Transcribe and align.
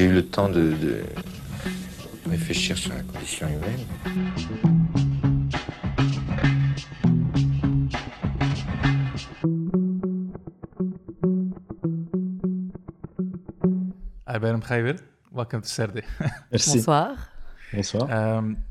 J'ai 0.00 0.06
eu 0.06 0.12
le 0.14 0.26
temps 0.26 0.48
de, 0.48 0.72
de 0.84 1.04
réfléchir 2.26 2.78
sur 2.78 2.90
la 2.94 3.02
condition 3.02 3.46
humaine. 3.48 4.90
Albert 14.26 14.56
مخيبر 14.56 14.96
welcome 15.34 15.60
to 15.62 15.68
Sarde 15.68 16.04
merci 16.52 16.72
bonsoir 16.72 17.16
bonsoir 17.72 18.38
أم، 18.38 18.62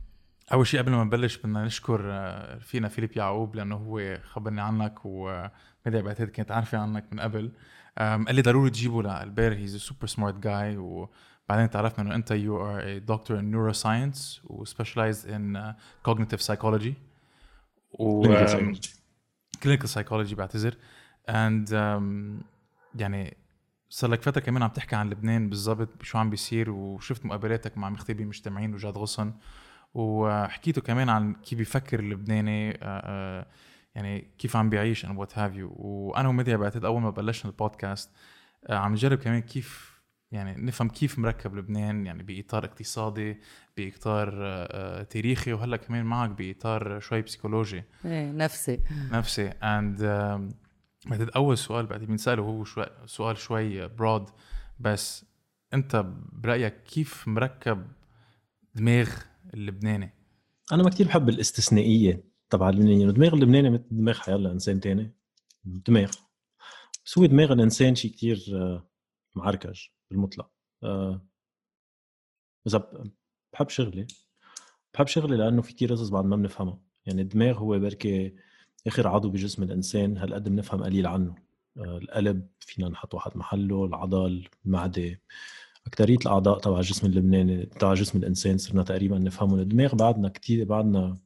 أول 0.53 0.67
شيء 0.67 0.79
قبل 0.79 0.91
ما 0.91 1.03
نبلش 1.03 1.37
بدنا 1.37 1.65
نشكر 1.65 2.01
آه، 2.05 2.57
فينا 2.59 2.87
فيليب 2.87 3.17
يعقوب 3.17 3.55
لأنه 3.55 3.75
هو 3.75 4.17
خبرني 4.23 4.61
عنك 4.61 4.95
وميديا 5.05 6.01
بعتقد 6.01 6.27
كانت 6.27 6.51
عارفه 6.51 6.77
عنك 6.77 7.05
من 7.11 7.19
قبل. 7.19 7.51
قال 7.99 8.35
لي 8.35 8.41
ضروري 8.41 8.69
تجيبه 8.69 9.03
لالبير 9.03 9.53
he's 9.53 9.75
super 9.75 10.07
smart 10.07 10.35
guy 10.35 10.77
وبعدين 10.77 11.69
تعرفنا 11.69 12.05
إنه 12.05 12.15
أنت 12.15 12.31
you 12.31 12.67
are 12.67 12.81
a 12.81 13.01
doctor 13.11 13.31
in 13.31 13.53
neuroscience 13.53 14.43
و 14.43 14.65
specialized 14.65 15.25
in 15.25 15.55
uh, 15.55 15.73
cognitive 16.09 16.41
psychology. 16.41 16.93
و 17.99 18.23
clinical 19.61 19.87
psychology. 19.87 20.33
بعتذر. 20.33 20.77
And 21.29 21.67
um, 21.69 22.43
يعني 22.95 23.37
صار 23.89 24.09
لك 24.09 24.21
فترة 24.21 24.41
كمان 24.41 24.63
عم 24.63 24.69
تحكي 24.69 24.95
عن 24.95 25.09
لبنان 25.09 25.49
بالضبط 25.49 26.03
شو 26.03 26.17
عم 26.17 26.29
بيصير 26.29 26.69
وشفت 26.69 27.25
مقابلاتك 27.25 27.77
مع 27.77 27.89
مغتربين 27.89 28.27
مجتمعين 28.27 28.73
وجاد 28.73 28.97
غصن. 28.97 29.33
وحكيتوا 29.93 30.83
كمان 30.83 31.09
عن 31.09 31.33
كيف 31.33 31.57
بيفكر 31.57 31.99
اللبناني 31.99 32.71
آه، 32.71 32.77
آه، 32.83 33.45
يعني 33.95 34.31
كيف 34.37 34.55
عم 34.55 34.69
بيعيش 34.69 35.05
and 35.05 35.09
what 35.09 35.31
have 35.31 35.55
you. 35.55 35.67
وأنا 35.69 36.29
ومديا 36.29 36.57
بعتقد 36.57 36.85
أول 36.85 37.01
ما 37.01 37.09
بلشنا 37.09 37.51
البودكاست 37.51 38.09
آه، 38.67 38.75
عم 38.75 38.91
نجرب 38.91 39.17
كمان 39.17 39.41
كيف 39.41 39.99
يعني 40.31 40.65
نفهم 40.65 40.89
كيف 40.89 41.19
مركب 41.19 41.55
لبنان 41.55 42.05
يعني 42.05 42.23
بإطار 42.23 42.65
اقتصادي 42.65 43.37
بإطار 43.77 44.29
آه، 44.33 44.99
آه، 44.99 45.03
تاريخي 45.03 45.53
وهلأ 45.53 45.77
كمان 45.77 46.05
معك 46.05 46.29
بإطار 46.29 46.99
شوي 46.99 47.21
psychologique. 47.21 47.83
إيه 48.05 48.31
نفسي. 48.31 48.79
نفسي. 49.11 49.47
and 49.47 50.01
بعتقد 51.05 51.29
أول 51.35 51.57
سؤال 51.57 51.85
بعد 51.85 52.03
بنساله 52.03 52.43
هو 52.43 52.63
شوي 52.63 52.85
سؤال 53.05 53.37
شوي 53.37 53.87
broad 53.87 54.29
بس 54.79 55.25
أنت 55.73 56.05
برأيك 56.31 56.83
كيف 56.83 57.27
مركب 57.27 57.87
دماغ 58.75 59.09
اللبناني؟ 59.53 60.13
أنا 60.71 60.83
ما 60.83 60.89
كتير 60.89 61.07
بحب 61.07 61.29
الاستثنائية. 61.29 62.23
تبع 62.49 62.69
اللبنانيين 62.69 63.13
دماغ 63.13 63.33
اللبناني 63.33 63.69
مثل 63.69 63.83
دماغ 63.91 64.13
حيلا 64.19 64.51
انسان 64.51 64.79
تاني. 64.79 65.13
دماغ. 65.63 66.11
بس 67.05 67.17
هو 67.17 67.25
دماغ 67.25 67.53
الإنسان 67.53 67.95
شيء 67.95 68.11
كتير 68.11 68.45
آه، 68.53 68.89
معركج 69.35 69.79
بالمطلق. 70.11 70.51
آه، 70.83 71.25
اذا 72.67 72.77
ب- 72.77 73.11
بحب 73.53 73.69
شغلي. 73.69 74.07
بحب 74.93 75.07
شغلي 75.07 75.37
لأنه 75.37 75.61
في 75.61 75.73
كتير 75.73 75.91
قصص 75.93 76.09
بعد 76.09 76.25
ما 76.25 76.35
بنفهمها 76.35 76.79
يعني 77.05 77.21
الدماغ 77.21 77.57
هو 77.57 77.79
بركي 77.79 78.35
آخر 78.87 79.07
عضو 79.07 79.29
بجسم 79.29 79.63
الإنسان 79.63 80.17
هالقد 80.17 80.49
بنفهم 80.49 80.83
قليل 80.83 81.07
عنه. 81.07 81.35
آه، 81.77 81.97
القلب 81.97 82.47
فينا 82.59 82.89
نحط 82.89 83.13
واحد 83.13 83.37
محله 83.37 83.85
العضل 83.85 84.47
المعدة. 84.65 85.21
أكترية 85.87 86.17
الأعضاء 86.17 86.59
تبع 86.59 86.77
الجسم 86.79 87.07
اللبناني 87.07 87.65
تبع 87.65 87.93
جسم 87.93 88.17
الإنسان 88.19 88.57
صرنا 88.57 88.83
تقريبا 88.83 89.19
نفهمه 89.19 89.55
الدماغ 89.55 89.95
بعدنا 89.95 90.29
كتير 90.29 90.65
بعدنا 90.65 91.17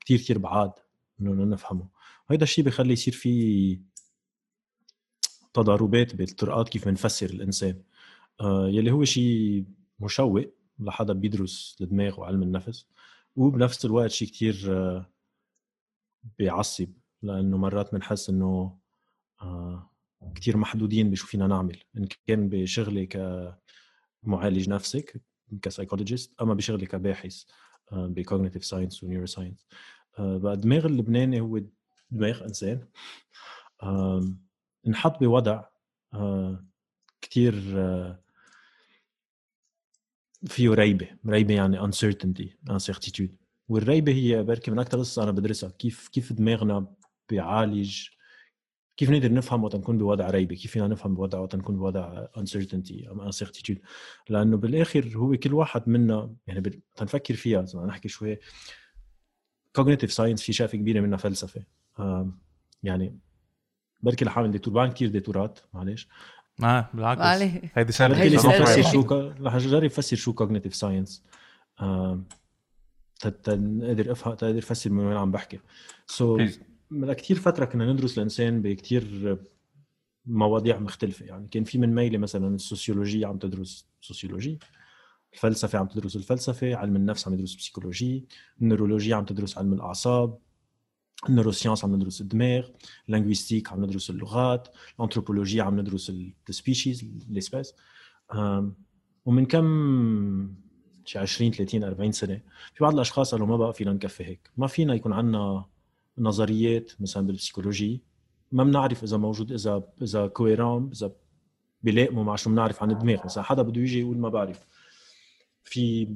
كتير 0.00 0.18
كتير 0.18 0.38
بعاد 0.38 0.72
إنه 1.20 1.44
نفهمه. 1.44 1.88
وهيدا 2.30 2.44
الشيء 2.44 2.64
بخلي 2.64 2.92
يصير 2.92 3.14
في 3.14 3.80
تضاربات 5.54 6.16
بالطرقات 6.16 6.68
كيف 6.68 6.88
بنفسر 6.88 7.30
الإنسان. 7.30 7.82
آه 8.40 8.68
يلي 8.68 8.90
هو 8.90 9.04
شيء 9.04 9.64
مشوق 10.00 10.44
لحدا 10.78 11.12
بيدرس 11.12 11.76
الدماغ 11.80 12.20
وعلم 12.20 12.42
النفس 12.42 12.86
وبنفس 13.36 13.84
الوقت 13.84 14.10
شيء 14.10 14.28
كتير 14.28 14.66
آه 14.68 15.10
بيعصب 16.38 16.88
لأنه 17.22 17.56
مرات 17.56 17.92
بنحس 17.94 18.30
إنه 18.30 18.78
آه 19.42 19.90
كتير 20.34 20.56
محدودين 20.56 21.10
بشو 21.10 21.26
فينا 21.26 21.46
نعمل. 21.46 21.78
إن 21.96 22.08
كان 22.26 22.48
بشغلي 22.48 23.06
ك 23.06 23.16
معالج 24.22 24.68
نفسي 24.68 25.04
ك 25.62 25.68
psychologist 25.68 26.40
أما 26.40 26.54
بشغلي 26.54 26.86
كباحث. 26.86 27.44
ب 27.92 27.99
cognitive 27.99 28.64
science 28.64 28.99
و 28.99 29.04
neuroscience 29.04 29.66
بقى 30.18 30.52
الدماغ 30.54 30.86
اللبناني 30.86 31.40
هو 31.40 31.60
دماغ 32.10 32.44
إنسان. 32.44 32.86
انحط 34.86 35.20
بوضع 35.20 35.64
آه، 36.14 36.64
كتير 37.20 37.54
آه، 37.76 38.22
فيه 40.46 40.70
ريبة. 40.70 41.08
ريبة 41.26 41.54
يعني 41.54 41.80
uncertainty 41.80 42.70
uncertitude 42.70 43.30
والريبة 43.68 44.12
هي 44.12 44.42
بركي 44.42 44.70
من 44.70 44.78
أكثر 44.78 44.98
قصص 44.98 45.18
أنا 45.18 45.30
بدرسها. 45.30 45.70
كيف 45.70 46.08
كيف 46.08 46.32
دماغنا 46.32 46.94
بيعالج 47.28 48.08
كيف 49.00 49.10
نقدر 49.10 49.32
نفهم 49.32 49.64
وقت 49.64 49.76
نكون 49.76 49.98
بوضع 49.98 50.30
ريبه 50.30 50.56
كيف 50.56 50.70
فينا 50.70 50.88
نفهم 50.88 51.14
بوضع 51.14 51.38
وقت 51.38 51.56
نكون 51.56 51.76
بوضع 51.76 52.26
uncertainty 52.26 53.08
أو 53.08 53.30
uncertitude 53.32 53.76
لأنه 54.28 54.56
بالآخر 54.56 55.12
هو 55.16 55.36
كل 55.36 55.54
واحد 55.54 55.88
منا 55.88 56.34
يعني 56.46 56.60
بال- 56.60 56.80
تنفكر 56.96 57.34
فيها 57.34 57.60
إذا 57.62 57.72
بدنا 57.72 57.86
نحكي 57.86 58.08
شوي 58.08 58.38
cognitive 59.78 60.10
science 60.10 60.42
في 60.42 60.52
شافه 60.52 60.78
كبيرة 60.78 61.00
منها 61.00 61.16
فلسفة. 61.18 61.62
يعني 62.82 63.18
بركي 64.00 64.24
لحامل 64.24 64.50
ديتور 64.50 64.74
بعمل 64.74 64.92
كثير 64.92 65.08
ديتورات 65.08 65.58
معلش 65.74 66.08
ما 66.58 66.86
بالعكس. 66.94 67.20
هيدي 67.74 67.92
سهلة. 67.92 68.14
سهلة. 68.38 68.62
افسر. 68.64 68.92
شو 68.92 69.42
رح 69.46 69.54
أجرب 69.54 69.84
افسر 69.84 70.16
شو 70.16 70.34
cognitive 70.34 70.74
science. 70.80 71.20
آم، 71.82 72.24
حتى 73.24 73.56
نقدر 73.56 74.12
افهم 74.12 74.34
تقدر 74.34 74.58
أفسر 74.58 74.90
من 74.90 75.04
وين 75.06 75.16
عم 75.16 75.30
بحكي. 75.32 75.60
so. 76.06 76.69
من 76.90 77.12
كثير 77.12 77.36
فترة 77.38 77.64
كنا 77.64 77.92
ندرس 77.92 78.18
الإنسان 78.18 78.62
بكثير 78.62 79.38
مواضيع 80.26 80.78
مختلفة. 80.78 81.26
يعني 81.26 81.48
كان 81.48 81.64
في 81.64 81.78
من 81.78 81.94
ميلة 81.94 82.18
مثلا 82.18 82.54
ال 82.54 82.61
sociologie 82.61 83.26
عم 83.26 83.38
تدرس 83.38 83.86
sociologie 84.00 84.58
الفلسفة 85.32 85.78
عم 85.78 85.86
تدرس 85.86 86.16
الفلسفة 86.16 86.74
علم 86.74 86.96
النفس 86.96 87.28
عم 87.28 87.34
يدرس 87.34 87.54
psychologie 87.54 88.24
ال 88.62 88.67
neurologie 88.67 89.16
عم 89.16 89.24
تدرس 89.24 89.58
علم 89.58 89.72
الأعصاب 89.72 90.38
ال 91.28 91.32
neurosciences 91.32 91.84
عم 91.84 91.94
ندرس 91.94 92.20
الدماغ 92.20 92.68
ال 93.08 93.13
linguistique 93.13 93.72
عم 93.72 93.84
ندرس 93.84 94.10
اللغات 94.10 94.68
الانثروبولوجيا 94.98 95.62
عم 95.62 95.80
ندرس 95.80 96.12
ال 96.48 96.55
species 96.55 97.04
ال 97.30 97.36
espèces 97.36 97.74
ومن 99.24 99.46
كم 99.46 100.54
شي 101.04 101.18
20 101.18 101.52
30 101.52 101.84
40 101.84 102.12
سنة 102.12 102.40
في 102.74 102.84
بعض 102.84 102.94
الأشخاص 102.94 103.32
قالوا 103.32 103.46
ما 103.46 103.56
بقى 103.56 103.74
فينا 103.74 103.92
نكفي 103.92 104.24
هيك. 104.24 104.50
ما 104.56 104.66
فينا 104.66 104.94
يكون 104.94 105.12
عندنا 105.12 105.64
نظريات 106.20 106.92
مثلا 107.00 107.26
بال 107.26 107.38
psychologie 107.38 108.02
ما 108.52 108.64
بنعرف 108.64 109.04
إذا 109.04 109.16
موجود 109.16 109.52
إذا 109.52 109.82
إذا 110.02 110.26
cohérent 110.26 110.90
إذا 110.92 111.12
بيلائموا 111.82 112.24
مع 112.24 112.36
شو 112.36 112.50
بنعرف 112.50 112.82
عن 112.82 112.90
الدماغ. 112.90 113.24
مثلا 113.24 113.42
حدا 113.42 113.62
بده 113.62 113.80
يجي 113.80 114.00
يقول 114.00 114.18
ما 114.18 114.28
بعرف. 114.28 114.66
في 115.64 116.08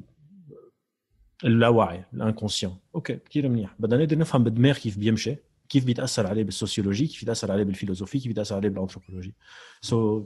اللاوعي 1.44 2.04
ال 2.14 2.19
inconscient. 2.19 2.76
okay 2.94 3.16
كثير 3.16 3.48
منيح. 3.48 3.74
بدنا 3.78 4.04
نقدر 4.04 4.18
نفهم 4.18 4.44
بالدماغ 4.44 4.78
كيف 4.78 4.98
بيمشي 4.98 5.36
كيف 5.68 5.84
بيتأثر 5.84 6.26
عليه 6.26 6.44
بال 6.44 6.54
sociologie 6.54 7.06
كيف 7.06 7.20
بيتأثر 7.20 7.52
عليه 7.52 7.62
بال 7.62 7.71
philosophie 7.71 8.18
كيف 8.18 8.28
بيتأثر 8.28 8.56
عليه 8.56 8.68
بالانثروبولوجي 8.68 9.34
so 9.80 10.24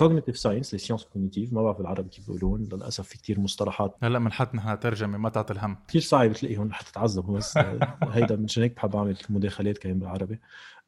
cognitive 0.00 0.38
science 0.38 0.72
les 0.72 0.78
sciences 0.78 1.04
cognitives 1.04 1.52
ما 1.52 1.62
بعرف 1.62 1.78
بالعربي 1.78 2.08
كيف 2.08 2.26
بيقولون 2.26 2.68
للأسف 2.72 3.08
في 3.08 3.18
كثير 3.18 3.40
مصطلحات. 3.40 3.96
هلا 4.02 4.18
بنحط 4.18 4.54
نحن 4.54 4.80
ترجمة 4.80 5.18
ما 5.18 5.28
تعطي 5.28 5.52
الهم. 5.52 5.76
كثير 5.88 6.00
صعب 6.00 6.32
تلاقيهم 6.32 6.68
رح 6.68 6.80
تتعذب 6.82 7.26
بس 7.26 7.58
هيدا 8.02 8.36
من 8.36 8.46
هيك 8.58 8.76
بحب 8.76 8.96
أعمل 8.96 9.16
مداخلات 9.30 9.78
كمان 9.78 9.98
بالعربي. 9.98 10.38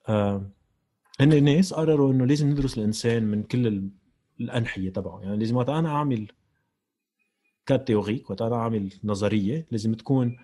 آه، 0.08 0.42
هن 1.20 1.32
الناس 1.32 1.74
قرروا 1.74 2.12
إنه 2.12 2.26
لازم 2.26 2.50
ندرس 2.50 2.78
الإنسان 2.78 3.22
من 3.24 3.42
كل 3.42 3.66
ال- 3.66 3.88
الأنحية 4.40 4.90
تبعه. 4.90 5.20
يعني 5.20 5.36
لازم 5.36 5.56
وقت 5.56 5.68
أنا 5.68 5.88
أعمل 5.88 6.26
cadre 7.66 7.86
théorique 7.86 8.30
وقت 8.30 8.42
أنا 8.42 8.56
أعمل 8.56 8.92
نظرية 9.04 9.66
لازم 9.70 9.94
تكون 9.94 10.36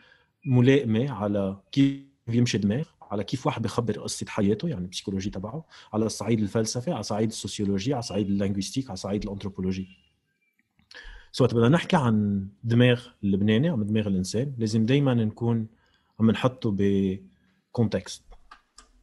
ملائمة 0.47 1.11
على 1.11 1.57
كيف 1.73 2.03
يمشي 2.29 2.57
الدماغ 2.57 2.85
على 3.11 3.25
كيف 3.25 3.47
واحد 3.47 3.63
بيخبر 3.63 3.99
قصة 4.01 4.27
حياته 4.29 4.69
يعني 4.69 4.85
ال 4.85 4.88
psychologie 4.88 5.31
تبعه 5.31 5.65
على 5.93 6.07
الصعيد 6.07 6.41
الفلسفي 6.41 6.93
على 6.93 7.03
صعيد 7.03 7.29
الالسوسيولوجي 7.29 7.93
على 7.95 8.03
صعيد 8.03 8.27
اللينغويستيك 8.27 8.89
على 8.89 8.97
صعيد 8.97 9.25
الأنثروبولوجي. 9.25 9.89
سو 11.33 11.45
وقت 11.45 11.55
بدنا 11.55 11.69
نحكي 11.69 11.97
عن 11.97 12.49
دماغ 12.65 13.07
اللبناني 13.25 13.69
عن 13.69 13.87
دماغ 13.87 14.07
الإنسان 14.09 14.55
لازم 14.59 14.87
دائما 14.87 15.15
نكون 15.15 15.67
عم 16.21 16.31
نحطه 16.31 16.77
بكونتكست 16.79 18.23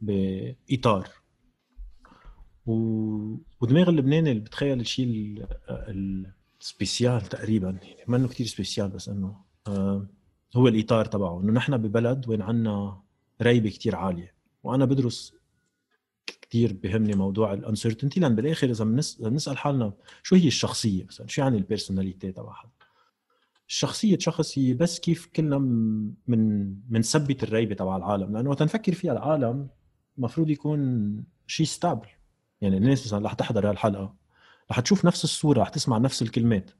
باطار 0.02 1.08
و... 2.66 2.74
ودماغ 3.62 3.90
اللبناني 3.90 4.32
اللي 4.32 4.42
بتخيل 4.42 4.80
الشيء 4.80 5.06
ال- 5.06 5.48
ال- 5.70 6.32
السبيسيال 6.62 7.22
تقريبا 7.22 7.70
يعني 7.84 8.04
ما 8.08 8.18
إنه 8.18 8.28
كثير 8.28 8.48
سبيسيال 8.48 8.90
بس 8.90 9.10
إنه 9.10 9.36
آه 9.68 10.08
هو 10.56 10.68
الإطار 10.68 11.06
تبعه. 11.06 11.42
إنه 11.42 11.52
نحن 11.54 11.78
ببلد 11.78 12.30
وين 12.30 12.42
عنا 12.42 13.02
ريبة 13.42 13.70
كثير 13.70 13.96
عالية. 13.96 14.34
وأنا 14.64 14.86
بدرس 14.86 15.34
كثير 16.42 16.74
بهمني 16.74 17.14
موضوع 17.14 17.54
ال 17.54 17.59
uncertainty 17.59 18.20
لأن 18.20 18.36
بالآخر 18.36 18.70
إذا 18.70 18.84
بنسأل 19.20 19.58
حالنا 19.58 19.94
شو 20.24 20.36
هي 20.36 20.48
الشخصية 20.48 21.04
مثلا؟ 21.04 21.28
شو 21.28 21.42
يعني 21.42 21.58
ال 21.58 21.64
personality 21.64 22.32
تبع 22.32 22.54
حدا 22.54 22.70
الشخصية 23.70 24.18
شخص 24.20 24.58
هي 24.58 24.74
بس 24.74 25.00
كيف 25.00 25.26
كلنا 25.26 25.58
من 26.28 26.74
بنثبت 26.74 27.44
الريبة 27.44 27.76
تبع 27.76 27.98
العالم. 27.98 28.34
لأنه 28.34 28.50
وقت 28.50 28.64
نفكر 28.64 28.94
فيها 28.94 29.12
العالم 29.12 29.68
المفروض 30.18 30.50
يكون 30.50 31.24
شيء 31.48 31.66
stable 31.66 32.08
يعني 32.62 32.78
الناس 32.78 33.08
مثلا 33.08 33.26
رح 33.26 33.34
تحضر 33.34 33.70
هالحلقة 33.70 34.16
رح 34.72 34.80
تشوف 34.80 35.06
نفس 35.06 35.24
الصورة 35.24 35.62
رح 35.62 35.70
تسمع 35.70 35.98
نفس 35.98 36.22
الكلمات. 36.22 36.72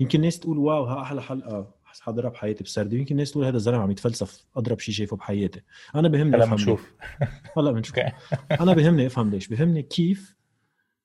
يمكن 0.00 0.20
ناس 0.20 0.40
تقول 0.40 0.58
واو 0.58 0.84
ها 0.84 1.02
أحلى 1.02 1.22
حلقة. 1.22 1.74
حضرها 2.00 2.30
بحياتي 2.30 2.64
بسردي 2.64 2.98
يمكن 2.98 3.14
الناس 3.14 3.30
تقول 3.30 3.44
هذا 3.44 3.56
الزلمة 3.56 3.78
عم 3.78 3.90
يتفلسف 3.90 4.44
أضرب 4.56 4.80
شيء 4.80 4.94
شايفه 4.94 5.16
بحياتي. 5.16 5.60
أنا 5.94 6.08
بهمني 6.08 6.36
هلا 6.36 6.44
بنشوف. 6.44 6.92
هلا 7.56 7.72
بنشوف. 7.72 7.98
أنا 8.60 8.74
بهمني 8.74 9.06
أفهم 9.06 9.30
ليش. 9.30 9.48
بهمني 9.48 9.82
كيف 9.82 10.36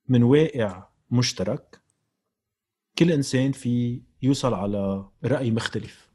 من 0.07 0.23
واقع 0.23 0.87
مشترك 1.11 1.81
كل 2.99 3.11
إنسان 3.11 3.51
في 3.51 4.01
يوصل 4.21 4.53
على 4.53 5.05
رأي 5.25 5.51
مختلف. 5.51 6.09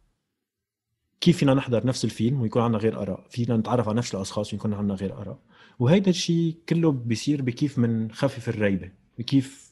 كيف 1.20 1.36
فينا 1.36 1.54
نحضر 1.54 1.86
نفس 1.86 2.04
الفيلم 2.04 2.40
ويكون 2.40 2.62
عندنا 2.62 2.78
غير 2.78 3.02
آراء؟ 3.02 3.26
فينا 3.30 3.56
نتعرف 3.56 3.88
على 3.88 3.96
نفس 3.98 4.14
الأشخاص 4.14 4.52
ويكون 4.52 4.74
عندنا 4.74 4.94
غير 4.94 5.20
آراء. 5.20 5.38
وهيدا 5.78 6.10
الشيء 6.10 6.56
كله 6.68 6.92
بيصير 6.92 7.42
بكيف 7.42 7.80
بنخفف 7.80 8.48
الريبة 8.48 8.90
بكيف 9.18 9.68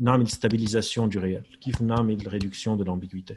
نعمل 0.00 0.28
stabilisation 0.28 1.08
du 1.08 1.20
réel 1.20 1.60
كيف 1.60 1.82
نعمل 1.82 2.32
réduction 2.32 2.76
de 2.76 2.84
l'ambiguïté 2.84 3.36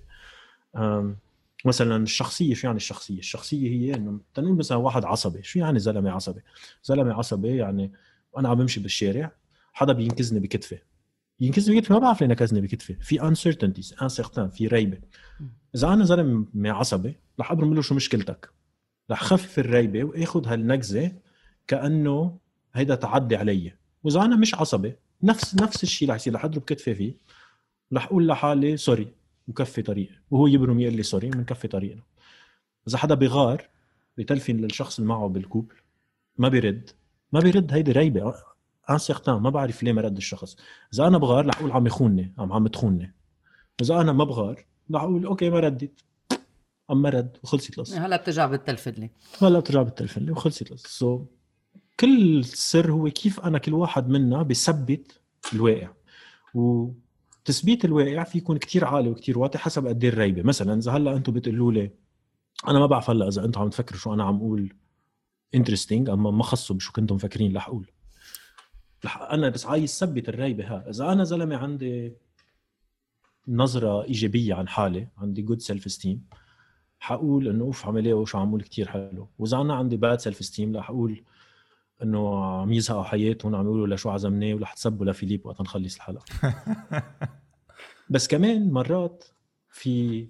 مثلا 1.66 2.04
الشخصية 2.04 2.54
شو 2.54 2.68
يعني 2.68 2.78
الشخصية؟ 2.78 3.20
الشخصية 3.20 3.70
هي 3.70 3.96
إنه 3.96 4.20
تنقول 4.34 4.58
مثلا 4.58 4.78
واحد 4.78 5.06
عصبي، 5.06 5.44
شو 5.44 5.60
يعني 5.60 5.80
زلمة 5.80 6.12
عصبي؟ 6.12 6.42
زلمة 6.84 7.14
عصبي 7.14 7.56
يعني 7.56 7.92
أنا 8.38 8.50
عم 8.50 8.58
بمشي 8.58 8.80
بالشارع 8.80 9.32
حدا 9.74 9.94
بينكزني 9.94 10.40
بكتفي. 10.40 10.78
ينكزني 11.40 11.76
بكتفي؟ 11.76 11.94
ما 11.94 12.00
بعرف 12.00 12.22
ليه 12.22 12.28
نكزني 12.28 12.62
بكتفي. 12.62 12.94
في 12.94 13.22
uncertainties 13.22 13.96
incertain 14.02 14.50
في 14.50 14.68
ريبة. 14.68 14.98
إذا 15.76 15.88
أنا 15.88 16.06
زلمة 16.06 16.46
عصبي 16.72 17.16
رح 17.40 17.52
ابرم 17.52 17.74
له 17.74 17.82
شو 17.82 17.96
مشكلتك. 17.96 18.50
رح 19.12 19.24
خفف 19.24 19.60
الريبة 19.60 20.04
وآخذ 20.04 20.48
هالنكزة 20.48 21.12
كأنه 21.68 22.38
هيدا 22.74 22.96
تعدي 22.96 23.36
علي. 23.36 23.74
وإذا 24.04 24.22
أنا 24.22 24.36
مش 24.36 24.56
عصبي 24.56 24.96
نفس 25.24 25.56
نفس 25.56 25.84
الشيء 25.84 26.10
رح 26.10 26.16
يصير. 26.16 26.34
رح 26.36 26.46
أضرب 26.46 26.62
كتفي 26.62 26.96
فيه. 26.96 27.14
رح 27.94 28.06
أقول 28.06 28.28
لحالي 28.28 28.78
sorry 28.78 29.08
وكفي 29.50 29.82
طريقه 29.82 30.16
وهو 30.32 30.48
يبرم 30.48 30.80
يقول 30.80 30.96
لي 30.96 31.04
sorry 31.04 31.28
ومنكفي 31.28 31.68
طريقنا. 31.68 32.02
إذا 32.88 32.98
حدا 32.98 33.16
بغار 33.16 33.70
بتلفن 34.18 34.58
للشخص 34.58 35.00
اللي 35.00 35.10
معه 35.10 35.28
بال 35.28 35.40
couple 35.40 35.76
ما 36.38 36.50
بيرد. 36.50 36.90
ما 37.32 37.40
بيرد 37.40 37.74
هيدي 37.74 37.92
ريبة. 37.92 38.34
incertain 38.90 39.36
ما 39.36 39.50
بعرف 39.50 39.84
ليه 39.84 39.92
ما 39.92 40.02
رد 40.02 40.18
الشخص. 40.18 40.58
إذا 40.94 41.08
أنا 41.08 41.18
بغار 41.18 41.46
رح 41.46 41.60
أقول 41.60 41.72
عم 41.72 41.88
يخونني 41.88 42.34
عم 42.38 42.54
عم 42.54 42.68
تخونني. 42.68 43.14
إذا 43.82 44.02
أنا 44.02 44.14
ما 44.14 44.24
بغار 44.24 44.66
رح 44.92 45.02
أقول 45.02 45.26
okay 45.26 45.50
ما 45.50 45.60
ردت. 45.60 46.04
اما 46.92 47.10
رد 47.10 47.38
وخلصت 47.44 47.78
القصة. 47.78 48.06
هلا 48.06 48.18
بترجع 48.18 48.46
بتلفن 48.46 48.92
لي. 48.92 49.10
هلا 49.42 49.60
بترجع 49.60 49.82
بتلفن 49.82 50.26
لي 50.26 50.32
وخلصت 50.32 50.62
القصة. 50.62 50.90
so, 50.90 51.22
كل 52.00 52.40
السر 52.40 52.92
هو 52.92 53.10
كيف 53.10 53.40
أنا 53.40 53.58
كل 53.58 53.74
واحد 53.74 54.10
منا 54.10 54.44
بثبت 54.44 55.22
الواقع. 55.54 55.90
و 56.54 56.92
تثبيت 57.50 57.86
الواقع 57.86 58.24
في 58.24 58.38
يكون 58.38 58.58
كتير 58.58 58.86
عالي 58.86 59.10
وكتير 59.10 59.40
واطي 59.40 59.58
حسب 59.58 59.88
قد 59.88 60.04
إيه 60.04 60.12
الريبة. 60.12 60.44
مثلا 60.44 60.80
إذا 60.80 60.92
هلأ 60.92 61.16
أنتم 61.16 61.34
بتقولوا 61.34 61.72
لي 61.72 61.92
أنا 62.68 62.80
ما 62.80 62.86
بعرف 62.86 63.10
هلأ 63.10 63.28
إذا 63.28 63.46
أنتم 63.46 63.62
عم 63.62 63.70
تفكروا 63.70 64.00
شو 64.00 64.14
أنا 64.14 64.24
عم 64.24 64.36
أقول 64.36 64.74
interesting 65.56 66.10
أما 66.10 66.32
ما 66.32 66.44
خصوا 66.44 66.76
بشو 66.76 66.92
كنتم 66.92 67.16
مفكرين 67.16 67.56
رح 67.58 67.68
أقول. 67.68 67.92
أنا 69.06 69.50
بس 69.50 69.66
عايز 69.66 70.00
ثبت 70.00 70.30
الريبة 70.30 70.68
ها. 70.68 70.90
إذا 70.90 71.12
أنا 71.12 71.24
زلمة 71.24 71.58
عندي 71.58 72.14
نظرة 73.48 74.04
إيجابية 74.04 74.54
عن 74.54 74.68
حالي 74.68 75.08
عندي 75.18 75.42
good 75.42 75.62
self 75.62 75.86
esteem 75.86 76.26
حقول 77.00 77.48
إنه 77.48 77.64
أوف 77.64 77.86
عمليه 77.86 78.14
وشو 78.14 78.38
عمول 78.38 78.62
كتير 78.62 78.88
حلو. 78.88 79.28
وإذا 79.40 79.58
أنا 79.58 79.76
عندي 79.76 79.98
bad 79.98 80.20
self 80.20 80.40
esteem 80.40 80.78
رح 80.78 80.90
أقول 80.90 81.24
إنه 82.04 82.46
عم 82.46 82.74
يزهقوا 82.74 83.04
حياتهم 83.04 83.56
عم 83.56 83.66
يقولوا 83.66 83.96
لشو 83.96 84.10
عزمناه 84.10 84.54
ورح 84.54 84.74
تسبوا 84.74 85.06
لفيليب 85.06 85.46
وقت 85.46 85.62
نخلص 85.62 85.96
الحلقة. 85.96 86.26
بس 88.10 88.28
كمان 88.28 88.72
مرات 88.72 89.24
في 89.70 90.28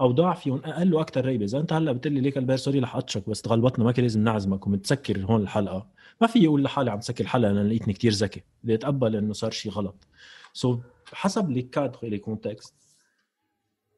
أوضاع 0.00 0.34
فيهم 0.34 0.60
أقل 0.64 0.94
وأكثر 0.94 1.24
ريبة. 1.24 1.44
إذا 1.44 1.58
أنت 1.58 1.72
هلأ 1.72 1.92
بتقول 1.92 2.14
لي 2.14 2.20
ليك 2.20 2.38
البير 2.38 2.56
sorry 2.56 2.78
رح 2.80 2.96
أطشك 2.96 3.28
بس 3.28 3.42
تغلبطنا 3.42 3.84
ما 3.84 3.92
كان 3.92 4.02
لازم 4.02 4.24
نعزمك 4.24 4.66
ومتسكر 4.66 5.20
هون 5.20 5.42
الحلقة. 5.42 5.88
ما 6.20 6.26
في 6.26 6.46
أقول 6.46 6.62
لحالي 6.62 6.90
عم 6.90 7.00
سكر 7.00 7.24
الحلقة 7.24 7.52
لأن 7.52 7.68
لقيتني 7.68 7.92
كتير 7.92 8.12
ذكي. 8.12 8.42
بدي 8.62 8.74
أتقبل 8.74 9.16
إنه 9.16 9.32
صار 9.32 9.50
شيء 9.50 9.72
غلط. 9.72 10.08
so, 10.52 10.80
حسب 11.12 11.50
les 11.50 11.62
cadres 11.62 11.98
les 12.02 12.18
contextes 12.18 12.85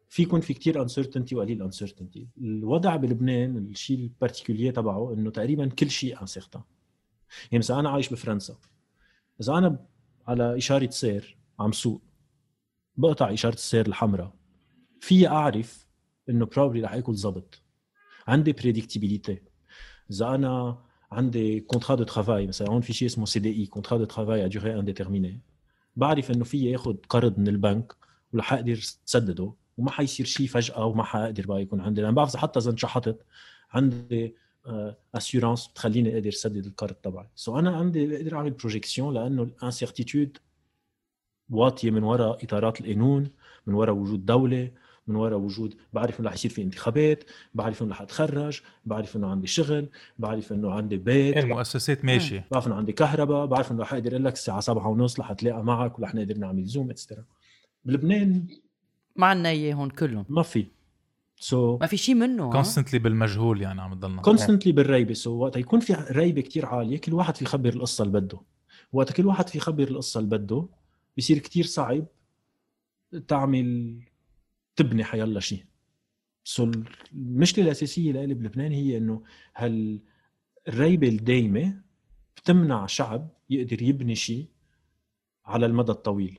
في 0.08 0.22
يكون 0.22 0.40
في 0.40 0.54
كتير 0.54 0.82
uncertainty 0.82 1.34
وقليل 1.34 1.62
uncertainty 1.62 2.28
الوضع 2.38 2.96
بلبنان 2.96 3.56
الشيء 3.56 3.98
ال 3.98 4.05
particulier 4.05 4.72
تبعه 4.72 5.12
إنه 5.12 5.30
تقريبا 5.30 5.68
كل 5.68 5.90
شيء 5.90 6.20
incertain 6.20 6.62
يعني 7.42 7.58
مثلا 7.58 7.80
أنا 7.80 7.90
عايش 7.90 8.08
بفرنسا 8.08 8.56
إذا 9.40 9.52
أنا 9.52 9.86
على 10.28 10.56
إشارة 10.56 10.90
سير 10.90 11.38
عم 11.58 11.72
سوق 11.72 12.02
بقطع 12.96 13.32
إشارة 13.32 13.54
السير 13.54 13.86
الحمراء 13.86 14.34
في 15.00 15.28
أعرف 15.28 15.86
إنه 16.28 16.46
probably 16.46 16.82
رح 16.82 16.92
آكل 16.92 17.14
زبط. 17.14 17.62
عندي 18.28 18.52
predictability 18.52 19.42
إذا 20.10 20.34
أنا 20.34 20.78
عندي 21.12 21.60
contrat 21.60 21.96
de 21.96 22.04
travail 22.04 22.46
مثلا 22.46 22.70
هون 22.70 22.80
في 22.80 22.92
شيء 22.92 23.08
اسمه 23.08 23.24
CDI 23.24 23.52
contrat 23.52 24.04
de 24.04 24.13
travail 24.13 24.44
à 24.44 24.46
durée 24.46 24.78
indéterminée 24.78 25.40
بعرف 25.96 26.30
إنه 26.30 26.44
في 26.44 26.70
ياخذ 26.70 26.96
قرض 27.08 27.38
من 27.38 27.48
البنك 27.48 27.92
ورح 28.32 28.52
أقدر 28.52 28.78
سدده. 29.04 29.52
وما 29.78 29.90
حيصير 29.90 30.26
شيء 30.26 30.46
فجأة 30.46 30.84
وما 30.84 31.02
حقدر 31.04 31.46
بقى 31.46 31.62
يكون 31.62 31.80
عندي. 31.80 32.00
لأن 32.02 32.14
بعرف 32.14 32.36
حتى 32.36 32.58
إذا 32.58 32.70
انشحطت 32.70 33.24
عندي 33.70 34.34
assurance 35.14 35.66
آه، 35.66 35.70
بتخليني 35.70 36.14
أقدر 36.14 36.30
سدد 36.30 36.66
القرض 36.66 36.94
تبعي. 36.94 37.26
so 37.34 37.58
أنا 37.58 37.76
عندي 37.76 38.06
بقدر 38.06 38.36
أعمل 38.36 38.50
projection 38.50 39.14
لأنه 39.14 39.42
ال 39.42 39.50
incertitude 39.50 40.38
واطية 41.50 41.90
من 41.90 42.02
وراء 42.02 42.44
إطارات 42.44 42.80
القانون 42.80 43.30
من 43.66 43.74
وراء 43.74 43.94
وجود 43.94 44.26
دولة 44.26 44.70
من 45.06 45.16
وراء 45.16 45.38
وجود 45.38 45.74
بعرف 45.92 46.20
إنه 46.20 46.28
رح 46.28 46.34
يصير 46.34 46.50
في 46.50 46.62
انتخابات 46.62 47.24
بعرف 47.54 47.82
إنه 47.82 47.90
رح 47.90 48.02
أتخرج 48.02 48.60
بعرف 48.84 49.16
إنه 49.16 49.26
عندي 49.26 49.46
شغل 49.46 49.88
بعرف 50.18 50.52
إنه 50.52 50.70
عندي 50.72 50.96
بيت. 50.96 51.36
المؤسسات 51.36 52.04
ماشية. 52.04 52.44
بعرف 52.50 52.66
إنه 52.66 52.74
عندي 52.74 52.92
كهرباء 52.92 53.46
بعرف 53.46 53.72
إنه 53.72 53.82
رح 53.82 53.92
أقدر 53.92 54.10
أقول 54.10 54.24
لك 54.24 54.32
الساعة 54.32 54.60
7 54.60 54.88
ونص 54.88 55.20
رح 55.20 55.30
اتلاقى 55.30 55.64
معك 55.64 55.98
ورح 55.98 56.14
نقدر 56.14 56.38
نعمل 56.38 56.64
زوم 56.64 56.90
et 56.90 56.99
cetera 56.99 57.24
بلبنان 57.84 58.46
ما 59.18 59.26
عندنا 59.26 59.48
اياهم 59.48 59.88
كلهم. 59.88 60.24
ما 60.28 60.42
في. 60.42 60.66
so 61.36 61.80
ما 61.80 61.86
في 61.86 61.96
شيء 61.96 62.14
منه 62.14 62.50
constantly 62.50 62.98
بالمجهول 62.98 63.62
يعني 63.62 63.80
عم 63.80 63.94
تضلنا. 63.94 64.22
constantly 64.22 64.72
بالريبة. 64.72 65.14
so 65.14 65.42
وقت 65.42 65.56
يكون 65.56 65.80
في 65.80 65.92
ريبة 65.92 66.40
كتير 66.40 66.66
عالية. 66.66 66.98
كل 66.98 67.14
واحد 67.14 67.36
في 67.36 67.44
يخبر 67.44 67.68
القصة 67.68 68.04
اللي 68.04 68.20
بده. 68.20 68.40
وقت 68.92 69.12
كل 69.12 69.26
واحد 69.26 69.48
في 69.48 69.58
يخبر 69.58 69.88
القصة 69.88 70.20
اللي 70.20 70.38
بده. 70.38 70.68
بصير 71.18 71.38
كتير 71.38 71.64
صعب 71.64 72.06
تعمل 73.28 74.00
تبني 74.76 75.04
حيلا 75.04 75.40
شيء. 75.40 75.64
so 76.44 76.70
المشكلة 77.12 77.64
الأساسية 77.64 78.12
لإلي 78.12 78.34
بلبنان 78.34 78.72
هي 78.72 78.96
إنه 78.96 79.22
هال 79.56 80.00
الريبه 80.68 81.08
الدايمة 81.08 81.80
بتمنع 82.36 82.86
شعب 82.86 83.28
يقدر 83.50 83.82
يبني 83.82 84.14
شيء 84.14 84.46
على 85.44 85.66
المدى 85.66 85.92
الطويل. 85.92 86.38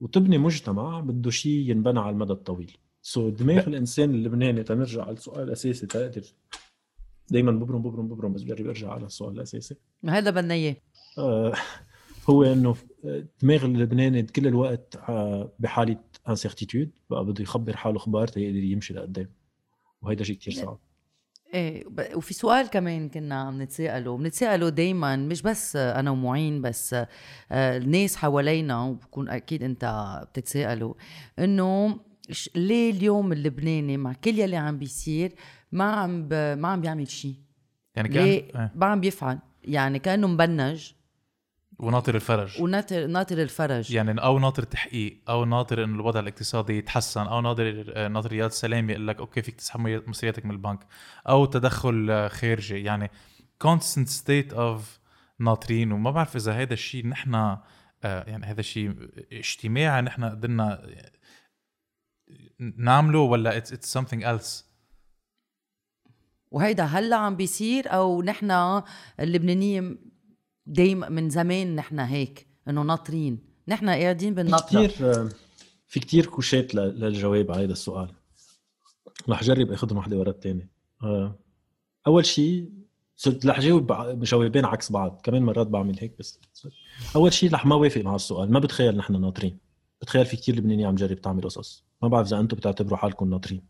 وتبني 0.00 0.38
مجتمع 0.38 1.00
بده 1.00 1.30
شيء 1.30 1.70
ينبنى 1.70 2.00
على 2.00 2.10
المدى 2.10 2.32
الطويل. 2.32 2.76
so, 3.02 3.34
دماغ 3.34 3.66
الإنسان 3.66 4.10
اللبناني 4.10 4.62
تنرجع 4.62 5.02
على 5.02 5.12
السؤال 5.12 5.42
الأساسي 5.42 5.86
تقدر 5.86 6.22
دائما 7.30 7.52
ببرم 7.52 7.82
ببرم 7.82 8.08
ببرم 8.08 8.32
بس 8.32 8.42
بجرب 8.42 8.66
أرجع 8.66 8.92
على 8.92 9.06
السؤال 9.06 9.34
الأساسي. 9.34 9.76
هذا 10.08 10.30
بدنا 10.30 10.54
إياه. 10.54 10.76
آه 11.18 11.52
هو 12.30 12.42
إنه 12.44 12.76
دماغ 13.42 13.64
اللبناني 13.64 14.22
كل 14.22 14.46
الوقت 14.46 14.96
آه، 14.96 15.52
بحالة 15.58 16.00
انسرتيتود 16.28 16.90
بقى 17.10 17.24
بده 17.24 17.42
يخبر 17.42 17.76
حاله 17.76 17.96
أخبار 17.96 18.28
تيقدر 18.28 18.56
يمشي 18.56 18.94
لقدام. 18.94 19.28
وهيدا 20.02 20.24
شيء 20.24 20.36
كثير 20.36 20.54
صعب. 20.54 20.78
إيه 21.54 21.84
وفي 22.14 22.34
سؤال 22.34 22.66
كمان 22.70 23.08
كنا 23.08 23.34
عم 23.34 23.62
نتساءله. 23.62 24.16
بنتساءله 24.16 24.68
دائما 24.68 25.16
مش 25.16 25.42
بس 25.42 25.76
أنا 25.76 26.10
ومعين 26.10 26.62
بس 26.62 26.94
آه، 26.94 27.08
الناس 27.76 28.16
حوالينا 28.16 28.82
وبكون 28.82 29.28
أكيد 29.28 29.62
أنت 29.62 30.20
بتتساءلوا 30.30 30.94
إنه 31.38 32.00
ليه 32.56 32.90
اليوم 32.90 33.32
اللبناني 33.32 33.96
مع 33.96 34.12
كل 34.12 34.38
يلي 34.38 34.56
عم 34.56 34.78
بيصير 34.78 35.32
ما 35.72 35.84
عم 35.84 36.28
ب... 36.28 36.34
ما 36.34 36.68
عم 36.68 36.80
بيعمل 36.80 37.08
شيء 37.08 37.34
يعني 37.96 38.08
كان 38.08 38.24
ليه؟ 38.24 38.30
إيه. 38.30 38.72
ما 38.74 38.86
عم 38.86 39.00
بيفعل. 39.00 39.38
يعني 39.64 39.98
كأنه 39.98 40.26
مبنج. 40.26 40.92
وناطر 41.80 42.14
الفرج. 42.14 42.62
وناطر 42.62 43.06
ناطر 43.06 43.42
الفرج. 43.42 43.90
يعني 43.92 44.22
أو 44.22 44.38
ناطر 44.38 44.62
تحقيق 44.62 45.20
أو 45.28 45.44
ناطر 45.44 45.84
انه 45.84 45.94
الوضع 45.94 46.20
الاقتصادي 46.20 46.78
يتحسن 46.78 47.20
أو 47.20 47.40
ناطر 47.40 48.08
ناطر 48.08 48.30
رياض 48.30 48.52
سلامة 48.52 48.90
يقول 48.90 49.08
لك 49.08 49.18
okay 49.18 49.42
فيك 49.42 49.54
تسحب 49.54 49.80
مصرياتك 50.08 50.44
من 50.44 50.50
البنك. 50.50 50.86
أو 51.28 51.44
تدخل 51.44 52.28
خارجي. 52.30 52.82
يعني 52.84 53.10
constant 53.64 54.08
state 54.08 54.54
of 54.54 54.80
ناطرين. 55.38 55.92
وما 55.92 56.10
بعرف 56.10 56.36
إذا 56.36 56.52
هذا 56.52 56.72
الشيء 56.72 57.06
نحن 57.06 57.34
آه، 58.04 58.24
يعني 58.30 58.46
هذا 58.46 58.60
الشيء 58.60 58.94
اجتماعي 59.32 60.02
نحن 60.02 60.24
قدرنا 60.24 60.90
نعمله 62.58 63.18
ولا 63.18 63.56
it's 63.56 63.72
it's 63.72 63.98
something 63.98 64.22
else 64.22 64.64
وهيدا 66.50 66.84
هلا 66.84 67.16
عم 67.16 67.36
بيصير 67.36 67.92
أو 67.92 68.22
نحن 68.22 68.82
اللبنانيين 69.20 70.09
دايما 70.66 71.08
من 71.08 71.30
زمان 71.30 71.76
نحن 71.76 72.00
هيك 72.00 72.46
إنه 72.68 72.82
ناطرين. 72.82 73.38
نحن 73.68 73.88
قاعدين 73.88 74.34
بالنطره 74.34 74.86
كثير 74.86 74.90
في 75.86 76.00
كتير 76.00 76.26
كوشات 76.26 76.74
للجواب 76.74 77.50
على 77.50 77.64
هذا 77.64 77.72
السؤال. 77.72 78.08
رح 79.28 79.40
اجرب 79.40 79.72
اخذهم 79.72 79.98
وحدة 79.98 80.16
ورا 80.16 80.30
الثانية 80.30 80.70
آه، 81.02 81.38
أول 82.06 82.26
شيء 82.26 82.70
صرت 83.16 83.46
رح 83.46 83.60
جاوب 83.60 83.92
جوابين 84.24 84.64
عكس 84.64 84.92
بعض. 84.92 85.20
كمان 85.24 85.42
مرات 85.42 85.66
بعمل 85.66 85.96
هيك 86.00 86.18
بس 86.18 86.40
أول 87.16 87.32
شيء 87.32 87.52
رح 87.52 87.66
ما 87.66 87.74
وافق 87.74 88.00
مع 88.00 88.14
السؤال. 88.14 88.52
ما 88.52 88.58
بتخيل 88.58 88.96
نحن 88.96 89.20
ناطرين. 89.20 89.58
بتخيل 90.02 90.26
في 90.26 90.36
كتير 90.36 90.56
لبنانيين 90.56 90.88
عم 90.88 90.94
جرب 90.94 91.20
تعمل 91.20 91.42
قصص. 91.42 91.84
ما 92.02 92.08
بعرف 92.08 92.26
إذا 92.26 92.40
أنتم 92.40 92.56
بتعتبروا 92.56 92.98
حالكم 92.98 93.30
ناطرين. 93.30 93.62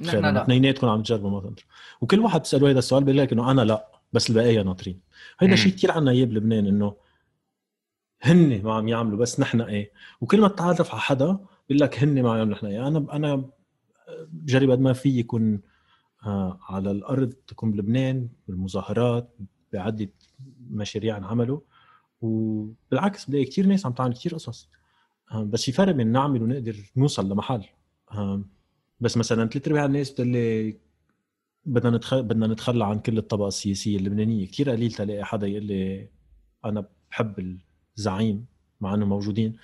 نحن 0.00 0.24
لا. 0.24 0.42
اثنيناتكم 0.42 0.88
عم 0.88 1.02
تجربوا 1.02 1.30
ما 1.30 1.40
تنطروا 1.40 1.68
وكل 2.00 2.20
واحد 2.20 2.40
بتساله 2.40 2.70
هذا 2.70 2.78
السؤال 2.78 3.04
بيقول 3.04 3.18
لك 3.18 3.32
إنه 3.32 3.50
أنا 3.50 3.60
لا. 3.60 3.99
بس 4.12 4.30
البقيه 4.30 4.62
ناطرين. 4.62 5.00
هيدا 5.38 5.56
شيء 5.56 5.72
كثير 5.72 5.92
عنا 5.92 6.10
اياه 6.10 6.24
بلبنان 6.24 6.66
إنه 6.66 6.96
هن 8.22 8.62
ما 8.62 8.74
عم 8.74 8.88
يعملوا 8.88 9.18
بس 9.18 9.40
نحن 9.40 9.60
إيه. 9.60 9.92
وكل 10.20 10.40
ما 10.40 10.48
تتعرف 10.48 10.90
على 10.90 11.00
حدا 11.00 11.38
بيقول 11.68 11.80
لك 11.80 11.98
هن 12.02 12.22
ما 12.22 12.30
عم 12.30 12.36
يعملوا. 12.36 12.56
نحن 12.56 12.66
إيه 12.66 12.88
أنا 12.88 13.06
أنا 13.12 13.50
بجرب 14.28 14.70
قد 14.70 14.80
ما 14.80 14.92
في 14.92 15.18
يكون 15.18 15.60
آه، 16.26 16.58
على 16.62 16.90
الأرض 16.90 17.32
تكون 17.46 17.72
بلبنان 17.72 18.28
بالمظاهرات 18.48 19.36
بعدة 19.72 20.08
مشاريع 20.70 21.16
انعملوا 21.16 21.60
وبالعكس 22.20 23.24
بلاقي 23.24 23.44
كثير 23.44 23.66
ناس 23.66 23.86
عم 23.86 23.92
تعمل 23.92 24.12
كثير 24.14 24.34
قصص. 24.34 24.68
آه، 25.32 25.42
بس 25.42 25.64
في 25.64 25.72
فرق 25.72 25.92
بين 25.94 26.06
نعمل 26.12 26.42
ونقدر 26.42 26.92
نوصل 26.96 27.28
لمحل. 27.32 27.64
آه، 28.12 28.42
بس 29.00 29.16
مثلا 29.16 29.48
ثلاث 29.48 29.68
أرباع 29.68 29.84
الناس 29.84 30.10
بتقول 30.10 30.28
لي 30.28 30.76
بدنا 31.66 31.96
نتخ... 31.96 32.14
بدنا 32.14 32.46
نتخلى 32.46 32.84
عن 32.84 32.98
كل 33.00 33.18
الطبقة 33.18 33.48
السياسية 33.48 33.96
اللبنانية. 33.96 34.46
كثير 34.46 34.70
قليل 34.70 34.92
تلاقي 34.92 35.24
حدا 35.24 35.46
يقول 35.46 35.64
لي 35.64 36.08
أنا 36.64 36.86
بحب 37.10 37.58
الزعيم 37.98 38.46
مع 38.80 38.94
إنه 38.94 39.06
موجودين. 39.06 39.56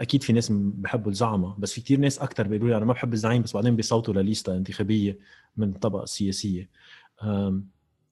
أكيد 0.00 0.22
في 0.22 0.32
ناس 0.32 0.52
بحبوا 0.52 1.10
الزعمة 1.10 1.56
بس 1.58 1.72
في 1.72 1.80
كثير 1.80 2.00
ناس 2.00 2.18
أكثر 2.18 2.48
بيقولوا 2.48 2.70
لي 2.70 2.76
أنا 2.76 2.84
ما 2.84 2.92
بحب 2.92 3.12
الزعيم 3.12 3.42
بس 3.42 3.54
بعدين 3.54 3.76
بيصوتوا 3.76 4.14
لليستا 4.14 4.56
انتخابيه 4.56 5.18
من 5.56 5.68
الطبقة 5.68 6.02
السياسية. 6.02 6.68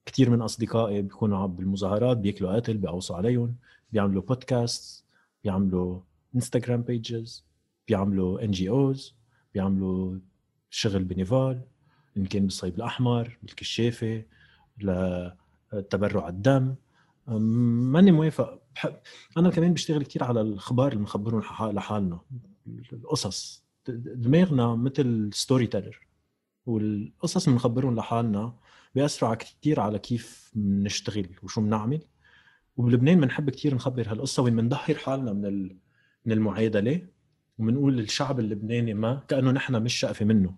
كثير 0.06 0.30
من 0.30 0.42
أصدقائي 0.42 1.02
بيكونوا 1.02 1.46
بالمظاهرات 1.46 2.16
بياكلوا 2.16 2.56
قتل 2.56 2.76
بيقوصوا 2.76 3.16
عليهم 3.16 3.54
بيعملوا 3.92 4.22
بودكاست 4.22 5.04
بيعملوا 5.44 6.00
Instagram 6.34 6.82
pages 6.82 7.44
بيعملوا 7.88 8.44
NGOs 8.44 9.14
بيعملوا 9.54 10.18
شغل 10.70 11.04
bénévole. 11.04 11.60
ان 12.16 12.26
كان 12.26 12.42
بالصليب 12.42 12.74
الاحمر 12.74 13.38
بالكشافه 13.42 14.22
لتبرع 14.78 16.28
الدم. 16.28 16.74
ماني 17.26 18.12
موافق. 18.12 18.62
بحب 18.74 18.94
أنا 19.36 19.50
كمان 19.50 19.74
بشتغل 19.74 20.04
كثير 20.04 20.24
على 20.24 20.40
الاخبار 20.40 20.88
اللي 20.88 20.98
بنخبرهم 20.98 21.40
لحالنا. 21.72 22.20
القصص. 22.92 23.64
دماغنا 23.88 24.74
مثل 24.74 25.30
storyteller 25.32 26.06
والقصص 26.66 27.44
اللي 27.44 27.58
بنخبرهم 27.58 27.96
لحالنا 27.96 28.54
بيأثروا 28.94 29.34
كثير 29.34 29.80
على 29.80 29.98
كيف 29.98 30.52
بنشتغل 30.54 31.26
وشو 31.42 31.60
بنعمل. 31.60 32.00
وبلبنان 32.76 33.20
بنحب 33.20 33.50
كثير 33.50 33.74
نخبر 33.74 34.12
هالقصة 34.12 34.42
وين 34.42 34.56
بنضحي 34.56 34.94
حالنا 34.94 35.32
من 35.32 35.76
من 36.26 36.32
المعادله 36.32 37.06
وبنقول 37.58 37.96
للشعب 37.96 38.40
اللبناني 38.40 38.94
ما 38.94 39.22
كأنه 39.28 39.50
نحن 39.50 39.82
مش 39.82 39.94
شقفة 39.94 40.24
منه. 40.24 40.54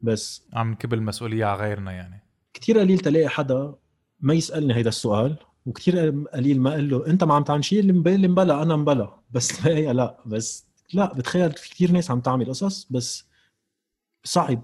بس 0.00 0.42
عم 0.52 0.70
نكب 0.70 0.94
المسؤوليه 0.94 1.44
على 1.44 1.60
غيرنا 1.60 1.92
يعني. 1.92 2.22
كثير 2.54 2.78
قليل 2.78 2.98
تلاقي 2.98 3.28
حدا 3.28 3.74
ما 4.20 4.34
يسألني 4.34 4.74
هيدا 4.74 4.88
السؤال 4.88 5.36
وكثير 5.66 6.24
قليل 6.34 6.60
ما 6.60 6.70
أقول 6.70 6.90
له 6.90 7.06
أنت 7.06 7.24
ما 7.24 7.34
عم 7.34 7.44
تعمل 7.44 7.64
شيء 7.64 7.80
اللي 7.80 8.28
مبلا؟ 8.28 8.62
أنا 8.62 8.76
مبلا. 8.76 9.18
بس 9.30 9.52
هي 9.66 9.92
لا 9.92 10.20
بس 10.26 10.66
لا 10.94 11.14
بتخيل 11.14 11.52
في 11.52 11.70
كثير 11.70 11.90
ناس 11.92 12.10
عم 12.10 12.20
تعمل 12.20 12.48
قصص 12.48 12.86
بس 12.90 13.28
صعب. 14.24 14.62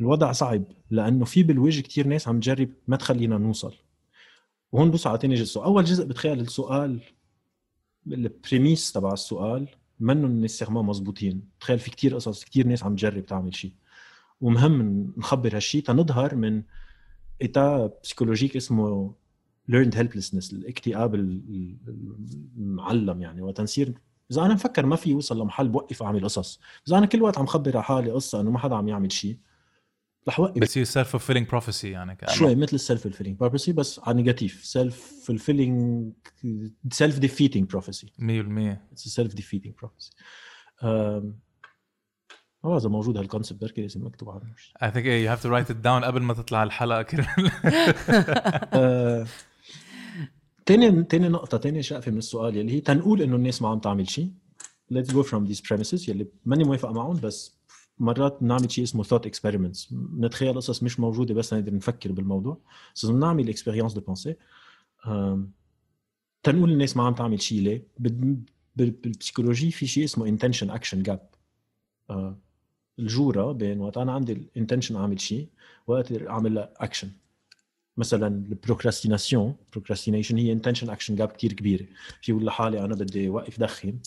الوضع 0.00 0.32
صعب 0.32 0.64
لأنه 0.90 1.24
في 1.24 1.42
بالوجه 1.42 1.80
كثير 1.80 2.06
ناس 2.06 2.28
عم 2.28 2.40
تجرب 2.40 2.70
ما 2.88 2.96
تخلينا 2.96 3.38
نوصل. 3.38 3.74
وهون 4.72 4.90
بوصل 4.90 5.10
على 5.10 5.18
ثاني 5.18 5.34
جزء. 5.34 5.64
أول 5.64 5.84
جزء 5.84 6.04
بتخيل 6.04 6.40
السؤال 6.40 7.00
ال 8.06 8.17
premise 8.17 8.92
تبع 8.92 9.12
السؤال 9.12 9.68
منهم 10.00 10.40
nécessairement 10.40 10.86
مزبوطين 10.86 11.48
تخيل 11.60 11.78
في 11.78 11.90
كتير 11.90 12.14
قصص 12.14 12.44
كتير 12.44 12.66
ناس 12.66 12.82
عم 12.82 12.96
تجرب 12.96 13.26
تعمل 13.26 13.56
شيء 13.56 13.72
ومهم 14.44 15.12
نخبر 15.16 15.56
هالشيء 15.56 15.82
تنظهر 15.82 16.34
من 16.34 16.62
état 17.42 17.90
psychologique 18.02 18.56
اسمه 18.56 19.14
learned 19.70 19.94
helplessness 19.94 20.52
الاكتئاب 20.52 21.14
المعلم 21.14 23.22
يعني. 23.22 23.42
وتنصير 23.42 23.94
إذا 24.30 24.42
أنا 24.42 24.54
مفكر 24.54 24.86
ما 24.86 24.96
في 24.96 25.10
يوصل 25.10 25.40
لمحل 25.40 25.68
بوقف 25.68 26.02
أعمل 26.02 26.24
قصص. 26.24 26.60
إذا 26.88 26.98
أنا 26.98 27.06
كل 27.06 27.22
وقت 27.22 27.38
عم 27.38 27.46
خبر 27.46 27.76
على 27.76 27.84
حالي 27.84 28.10
قصة 28.10 28.40
إنه 28.40 28.50
ما 28.50 28.58
حدا 28.58 28.74
عم 28.74 28.88
يعمل 28.88 29.12
شيء 29.12 29.38
رح 30.28 30.40
وقف. 30.40 30.58
بس 30.58 30.78
هي 30.78 30.84
self-fulfilling 30.84 31.48
prophecy 31.48 31.90
يعني 31.90 32.16
كأنه. 32.16 32.32
شوي 32.32 32.54
مثل 32.54 32.74
ال 32.74 33.02
self-fulfilling 33.02 33.38
prophecy 33.38 33.72
بس 33.72 33.98
على 33.98 34.16
negative 34.16 34.64
self-fulfilling 34.64 36.12
self-defeating 36.92 37.70
prophecy 37.70 38.06
100% 38.06 38.12
it's 38.92 39.08
self-defeating 39.08 39.74
prophecy 39.74 40.10
آه 42.64 42.76
إذا 42.76 42.88
موجود 42.88 43.16
هال 43.16 43.26
concept 43.26 43.60
بركي 43.60 43.82
لازم 43.82 44.06
مكتوب 44.06 44.30
عنه 44.30 44.42
I 44.84 44.90
think 44.94 45.04
you 45.04 45.28
have 45.28 45.40
to 45.42 45.48
write 45.50 45.70
it 45.74 45.78
down 45.84 46.04
قبل 46.04 46.22
ما 46.22 46.34
تطلع 46.34 46.62
الحلقة 46.62 47.02
تاني 50.66 51.02
تاني 51.02 51.28
نقطة 51.28 51.58
تاني 51.58 51.82
شقفة 51.82 52.12
من 52.12 52.18
السؤال 52.18 52.56
يلي 52.56 52.72
هي 52.72 52.80
تنقول 52.80 53.22
إنه 53.22 53.36
الناس 53.36 53.62
ما 53.62 53.68
عم 53.68 53.78
تعمل 53.78 54.10
شيء 54.10 54.30
let's 54.92 55.08
go 55.08 55.22
from 55.22 55.48
these 55.50 55.60
premises 55.60 56.08
يلي 56.08 56.26
ماني 56.44 56.64
موافق 56.64 56.90
معهم 56.90 57.16
بس 57.16 57.54
مرات 57.98 58.38
بنعمل 58.40 58.70
شيء 58.70 58.84
اسمه 58.84 59.04
thought 59.04 59.28
experiments. 59.28 59.86
بنتخيل 59.90 60.54
قصص 60.54 60.82
مش 60.82 61.00
موجودة 61.00 61.34
بس 61.34 61.54
نقدر 61.54 61.74
نفكر 61.74 62.12
بالموضوع. 62.12 62.60
بس 62.94 63.06
بنعمل 63.06 63.48
expérience 63.48 63.92
de 63.92 64.00
pensée 64.00 64.36
تنقول 66.42 66.72
الناس 66.72 66.96
ما 66.96 67.06
عم 67.06 67.14
تعمل 67.14 67.42
شيء 67.42 67.60
ليه؟ 67.60 67.86
بال 68.76 68.92
psychology 68.92 69.70
في 69.70 69.86
شيء 69.86 70.04
اسمه 70.04 70.36
intention 70.36 70.78
action 70.78 70.98
gap. 71.08 71.20
آه، 72.10 72.38
الجورة 72.98 73.52
بين 73.52 73.80
وقت 73.80 73.98
أنا 73.98 74.12
عندي 74.12 74.32
ال 74.32 74.38
intention 74.38 74.96
أعمل 74.96 75.20
شيء 75.20 75.48
وقت 75.86 76.12
أعمل 76.28 76.58
اكشن 76.58 77.08
مثلا 77.96 78.26
ال 78.26 78.34
procrastination 78.34 79.54
procrastination 79.72 80.36
هي 80.38 80.52
intention 80.52 80.90
action 80.90 81.14
gap 81.14 81.28
كثير 81.28 81.52
كبيرة. 81.52 81.86
في 82.22 82.32
بقول 82.32 82.46
لحالي 82.46 82.84
أنا 82.84 82.94
بدي 82.94 83.28
اوقف 83.28 83.60
دخن 83.60 83.98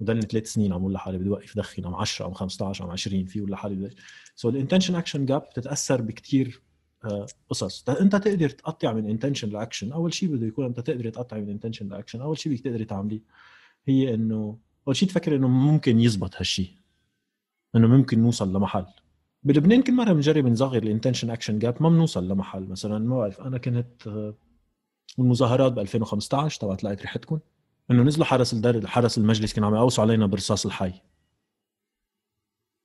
وضلني 0.00 0.22
ثلاث 0.22 0.52
سنين 0.52 0.72
عم 0.72 0.80
بقول 0.80 0.92
لحالي 0.92 1.18
بدي 1.18 1.28
اوقف 1.28 1.56
دخن 1.56 1.86
عم 1.86 1.94
10 1.94 2.26
عم 2.26 2.34
15 2.34 2.84
عم 2.84 2.90
20 2.90 3.24
في 3.26 3.38
بقول 3.38 3.50
لحالي 3.50 3.74
بدي. 3.74 3.96
so 4.36 4.48
ال 4.48 4.53
intention 4.53 4.94
action 4.94 5.26
gap 5.26 5.40
بتتأثر 5.40 6.00
بكثير 6.00 6.62
آه، 7.04 7.26
قصص. 7.50 7.88
أنت 7.88 8.16
تقدر 8.16 8.50
تقطع 8.50 8.92
من 8.92 9.10
intention 9.10 9.48
ل 9.50 9.56
action 9.56 9.92
أول 9.92 10.14
شيء 10.14 10.28
بده 10.28 10.46
يكون 10.46 10.64
أنت 10.64 10.80
تقدر 10.80 11.10
تقطع 11.10 11.36
من 11.36 11.50
intention 11.50 11.88
ل 11.88 11.93
action 11.93 12.20
أول 12.20 12.38
شيء 12.38 12.52
بدك 12.52 12.64
تقدري 12.64 12.84
تعمليه 12.84 13.20
هي 13.86 14.14
إنه 14.14 14.58
أول 14.88 14.96
شيء 14.96 15.08
تفكر 15.08 15.36
إنه 15.36 15.48
ممكن 15.48 16.00
يزبط 16.00 16.36
هالشيء. 16.36 16.70
إنه 17.78 17.88
ممكن 17.88 18.22
نوصل 18.22 18.52
لمحل. 18.56 18.86
بلبنان 19.42 19.82
كل 19.82 19.92
مره 19.94 20.12
بنجرب 20.12 20.46
نصغر 20.46 20.82
ال 20.82 20.87
intention 20.87 21.30
action 21.30 21.58
gap 21.58 21.82
ما 21.82 21.88
بنوصل 21.88 22.28
لمحل. 22.28 22.62
مثلا 22.62 22.98
ما 22.98 23.16
بعرف 23.16 23.40
أنا 23.40 23.58
كنت 23.58 24.06
آه، 24.06 24.34
المظاهرات 25.18 25.72
ب 25.72 25.78
2015 25.78 26.60
تبعت 26.60 26.84
طلعت 26.84 27.02
ريحتكم. 27.02 27.38
إنه 27.90 28.02
نزلوا 28.02 28.24
حرس 28.26 28.52
الدار 28.52 28.86
حرس 28.86 29.18
المجلس 29.18 29.52
كانوا 29.52 29.68
عم 29.68 29.74
يقوصوا 29.74 30.04
علينا 30.04 30.26
برصاص 30.26 30.66
الحي. 30.66 30.92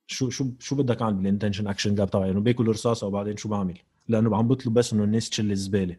شو 0.06 0.30
شو 0.30 0.46
شو 0.60 0.76
بدك 0.76 1.02
أعمل 1.02 1.14
بال 1.14 1.24
intention 1.24 1.66
action 1.66 1.94
gap 1.94 2.10
تبعي؟ 2.10 2.30
إنه 2.30 2.40
باكل 2.40 2.68
رصاصه 2.68 3.06
وبعدين 3.06 3.36
شو 3.36 3.48
بعمل؟ 3.48 3.78
لأنه 4.08 4.36
عم 4.36 4.48
بطلب 4.48 4.74
بس 4.74 4.92
إنه 4.92 5.04
الناس 5.04 5.30
تشيل 5.30 5.50
الزبالة. 5.50 5.96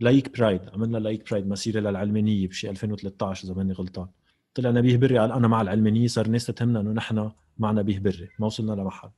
Laïque 0.00 0.38
Pride 0.38 0.68
عملنا 0.68 0.98
Laïque 0.98 1.30
Pride 1.30 1.46
مسيرة 1.46 1.80
للعلمانية 1.80 2.48
بشي 2.48 2.70
2013 2.70 3.44
إذا 3.44 3.54
ماني 3.54 3.72
غلطان. 3.72 4.08
طلع 4.54 4.70
نبيه 4.70 4.96
بري 4.96 5.18
قال 5.18 5.32
أنا 5.32 5.48
مع 5.48 5.60
العلمانيه 5.62 6.06
صار 6.06 6.26
الناس 6.26 6.46
تتهمنا 6.46 6.80
إنه 6.80 6.90
نحن 6.92 7.30
مع 7.58 7.72
نبيه 7.72 7.98
بري 7.98 8.28
ما 8.38 8.46
وصلنا 8.46 8.72
لمحل 8.72 9.10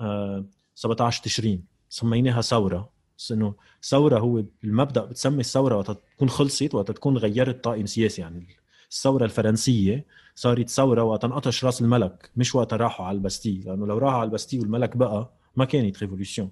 آه 0.00 0.44
17 0.74 1.22
تشرين 1.22 1.64
سميناها 1.88 2.40
ثورة. 2.40 2.90
بس 3.18 3.32
إنه 3.32 3.54
ثورة 3.82 4.18
هو 4.18 4.44
المبدأ 4.64 5.04
بتسمي 5.04 5.40
الثورة 5.40 5.76
وقت 5.76 5.90
تكون 6.16 6.28
خلصت 6.28 6.74
وقت 6.74 6.90
تكون 6.90 7.16
غيرت 7.18 7.64
طاقم 7.64 7.86
سياسي 7.86 8.22
يعني 8.22 8.46
الثورة 8.90 9.24
الفرنسية 9.24 10.06
صارت 10.34 10.68
ثورة 10.70 11.02
وقت 11.02 11.24
انقطش 11.24 11.64
راس 11.64 11.82
الملك 11.82 12.30
مش 12.36 12.54
وقت 12.54 12.74
راحوا 12.74 13.06
على 13.06 13.16
ال 13.16 13.21
Bastille 13.21 13.62
لأنه 13.66 13.86
لو 13.86 13.98
راحوا 13.98 14.18
على 14.18 14.26
ال 14.28 14.31
Bastille 14.31 14.58
والملك 14.58 14.96
بقى 14.96 15.32
ما 15.56 15.64
كانت 15.64 15.98
revolution 15.98 16.48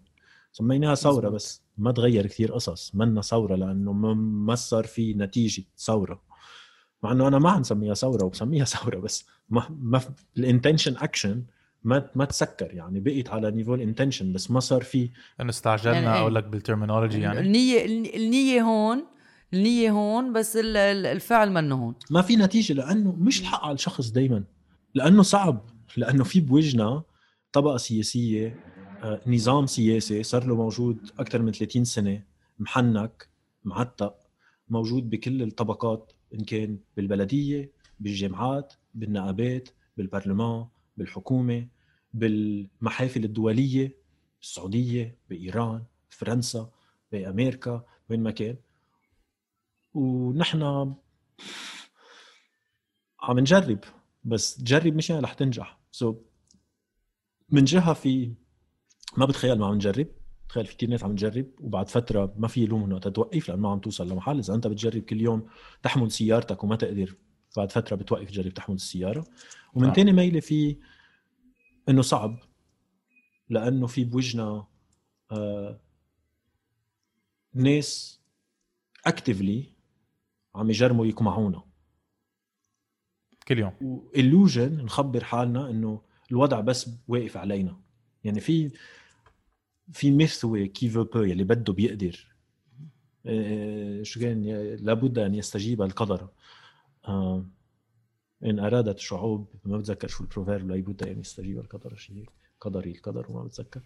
سميناها 0.52 0.94
ثورة. 0.94 1.28
بس 1.28 1.62
ما 1.78 1.92
تغير 1.92 2.26
كثير 2.26 2.52
قصص. 2.52 2.94
منا 2.94 3.20
ثورة 3.20 3.54
لأنه 3.54 3.92
ما 3.92 4.14
ما 4.14 4.54
صار 4.54 4.84
في 4.84 5.14
نتيجة 5.14 5.64
ثورة. 5.78 6.20
مع 7.04 7.12
إنه 7.12 7.28
أنا 7.28 7.38
ما 7.38 7.50
عم 7.50 7.62
سميها 7.62 7.94
ثورة 7.94 8.24
وبسميها 8.24 8.64
ثورة 8.64 8.96
بس 8.98 9.26
ما 9.50 9.68
ما 9.82 10.00
ال 10.38 10.44
intention 10.44 10.96
action 10.96 11.42
ما 11.84 12.10
ما 12.14 12.24
تسكر 12.24 12.74
يعني 12.74 13.00
بقيت 13.00 13.30
على 13.30 13.50
niveau 13.50 13.74
ال 13.74 13.80
intention 13.80 14.32
بس 14.32 14.50
ما 14.50 14.60
صار 14.60 14.82
في 14.82 15.10
إنه 15.40 15.50
استعجلنا 15.50 15.94
يعني 16.00 16.14
إيه. 16.14 16.20
أقول 16.20 16.34
لك 16.34 16.44
بال 16.44 16.56
terminology 16.56 17.20
يعني. 17.20 17.40
النية 17.40 17.84
النية 18.16 18.62
هون 18.62 19.04
النية 19.54 19.90
هون 19.90 20.32
بس 20.32 20.56
ال- 20.56 20.76
ال- 20.76 21.06
الفعل 21.06 21.52
منه 21.52 21.74
هون. 21.74 21.94
ما 22.10 22.22
في 22.22 22.36
نتيجة 22.36 22.72
لأنه 22.72 23.12
مش 23.18 23.40
الحق 23.40 23.64
على 23.64 23.74
الشخص 23.74 24.10
دائما 24.10 24.44
لأنه 24.94 25.22
صعب 25.22 25.64
لأنه 25.96 26.24
في 26.24 26.40
بوجهنا 26.40 27.02
طبقة 27.52 27.76
سياسية 27.76 28.60
آه، 29.02 29.20
نظام 29.26 29.66
سياسي 29.66 30.22
صار 30.22 30.46
له 30.46 30.54
موجود 30.56 31.10
أكثر 31.18 31.42
من 31.42 31.52
30 31.52 31.84
سنة 31.84 32.22
محنك 32.58 33.28
معتق 33.64 34.14
موجود 34.68 35.10
بكل 35.10 35.42
الطبقات. 35.42 36.12
إن 36.34 36.44
كان 36.44 36.78
بالبلدية 36.96 37.72
بالجامعات 38.00 38.74
بالنقابات 38.94 39.68
بالبرلمان 39.96 40.66
بالحكومة 40.96 41.68
بالمحافل 42.14 43.24
الدولية 43.24 43.96
بالسعوديه 44.40 45.18
بإيران 45.30 45.84
فرنسا 46.10 46.70
بأمريكا 47.12 47.84
وين 48.10 48.22
ما 48.22 48.30
كان. 48.30 48.56
ونحن 49.94 50.62
عم 53.20 53.38
نجرب 53.38 53.78
بس 54.24 54.56
تجرب 54.56 54.94
مش 54.94 55.10
يعني 55.10 55.22
رح 55.22 55.32
تنجح. 55.32 55.78
سو 55.92 56.12
so, 56.12 56.16
من 57.50 57.64
جهة 57.64 57.92
في 57.92 58.34
ما 59.16 59.26
بتخيل 59.26 59.58
ما 59.58 59.66
عم 59.66 59.74
نجرب. 59.74 60.06
تخيل 60.48 60.66
في 60.66 60.76
كثير 60.76 60.88
ناس 60.88 61.04
عم 61.04 61.14
تجرب 61.14 61.46
وبعد 61.60 61.88
فترة 61.88 62.34
ما 62.36 62.48
في 62.48 62.62
يلومهم 62.62 62.92
وقت 62.92 63.08
توقف 63.08 63.48
لأنه 63.48 63.62
ما 63.62 63.70
عم 63.70 63.78
توصل 63.78 64.08
لمحل. 64.08 64.38
إذا 64.38 64.54
أنت 64.54 64.66
بتجرب 64.66 65.02
كل 65.02 65.20
يوم 65.20 65.48
تحمل 65.82 66.10
سيارتك 66.10 66.64
وما 66.64 66.76
تقدر 66.76 67.16
بعد 67.56 67.72
فترة 67.72 67.96
بتوقف 67.96 68.30
تجرب 68.30 68.54
تحمل 68.54 68.74
السيارة. 68.74 69.24
ومن 69.74 69.88
صح. 69.88 69.94
تاني 69.94 70.12
ميلة 70.12 70.40
في 70.40 70.76
إنه 71.88 72.02
صعب 72.02 72.38
لأنه 73.48 73.86
في 73.86 74.04
بوجهنا 74.04 74.66
آه 75.32 75.80
ناس 77.54 78.20
اكتفلي 79.06 79.72
عم 80.54 80.70
يجرموا 80.70 81.06
يقمعونا 81.06 81.62
كل 83.48 83.58
يوم. 83.58 83.72
والوجن 83.80 84.84
نخبر 84.84 85.24
حالنا 85.24 85.70
إنه 85.70 86.02
الوضع 86.30 86.60
بس 86.60 86.90
واقف 87.08 87.36
علينا. 87.36 87.80
يعني 88.24 88.40
في 88.40 88.70
في 89.92 90.10
mythe 90.10 90.44
هو 90.44 90.66
qui 90.66 90.88
veut 90.88 91.04
peut 91.04 91.22
يلي 91.22 91.44
بده 91.44 91.72
بيقدر. 91.72 92.34
آه، 93.26 94.02
شو 94.02 94.20
كان 94.20 94.44
لابد 94.80 95.18
أن 95.18 95.34
يستجيب 95.34 95.82
القدر. 95.82 96.28
آه، 97.08 97.44
إن 98.44 98.58
أرادت 98.58 98.98
الشعوب 98.98 99.48
ما 99.64 99.78
بتذكر 99.78 100.08
شو 100.08 100.24
ال 100.24 100.29
proverbe 100.29 100.70
لابد 100.70 101.02
أن 101.02 101.20
يستجيب 101.20 101.58
القدر 101.58 101.94
شيء 101.96 102.28
قدري 102.60 102.90
القدر 102.90 103.26
وما 103.28 103.44
بتذكر. 103.44 103.80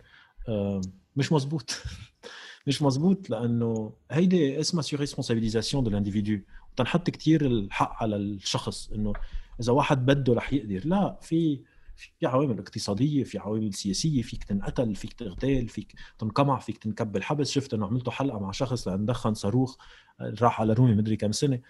آه، 0.48 0.80
مش 1.16 1.32
مزبوط. 1.32 1.82
مش 2.66 2.82
مزبوط 2.82 3.30
لأنه 3.30 3.92
هيدي 4.10 4.60
اسمها 4.60 4.82
sur-responsabilisation 4.82 5.84
de 5.84 5.90
l'individu 5.90 6.38
تنحط 6.76 7.10
كتير 7.10 7.46
الحق 7.46 8.02
على 8.02 8.16
الشخص 8.16 8.92
إنه 8.92 9.12
إذا 9.60 9.72
واحد 9.72 10.06
بده 10.06 10.34
رح 10.34 10.52
يقدر. 10.52 10.86
لا 10.88 11.18
في 11.22 11.60
في 11.98 12.26
عوامل 12.26 12.58
اقتصادية 12.58 13.24
في 13.24 13.38
عوامل 13.38 13.74
سياسية 13.74 14.22
فيك 14.22 14.44
تنقتل 14.44 14.94
فيك 14.94 15.12
تغتال 15.12 15.68
فيك 15.68 15.94
تنقمع 16.18 16.58
فيك 16.58 16.78
تنكب 16.78 17.12
بالحبس 17.12 17.50
شفت 17.50 17.74
أنه 17.74 17.86
عملتوا 17.86 18.12
حلقة 18.12 18.38
مع 18.38 18.50
شخص 18.50 18.88
لأن 18.88 19.06
دخن 19.06 19.34
صاروخ 19.34 19.76
راح 20.20 20.60
على 20.60 20.72
رومي 20.72 20.94
مدري 20.94 21.16
كم 21.16 21.32
سنة. 21.32 21.60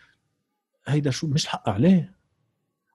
هيدا 0.87 1.11
شو 1.11 1.27
مش 1.27 1.45
الحق 1.45 1.69
عليه. 1.69 2.15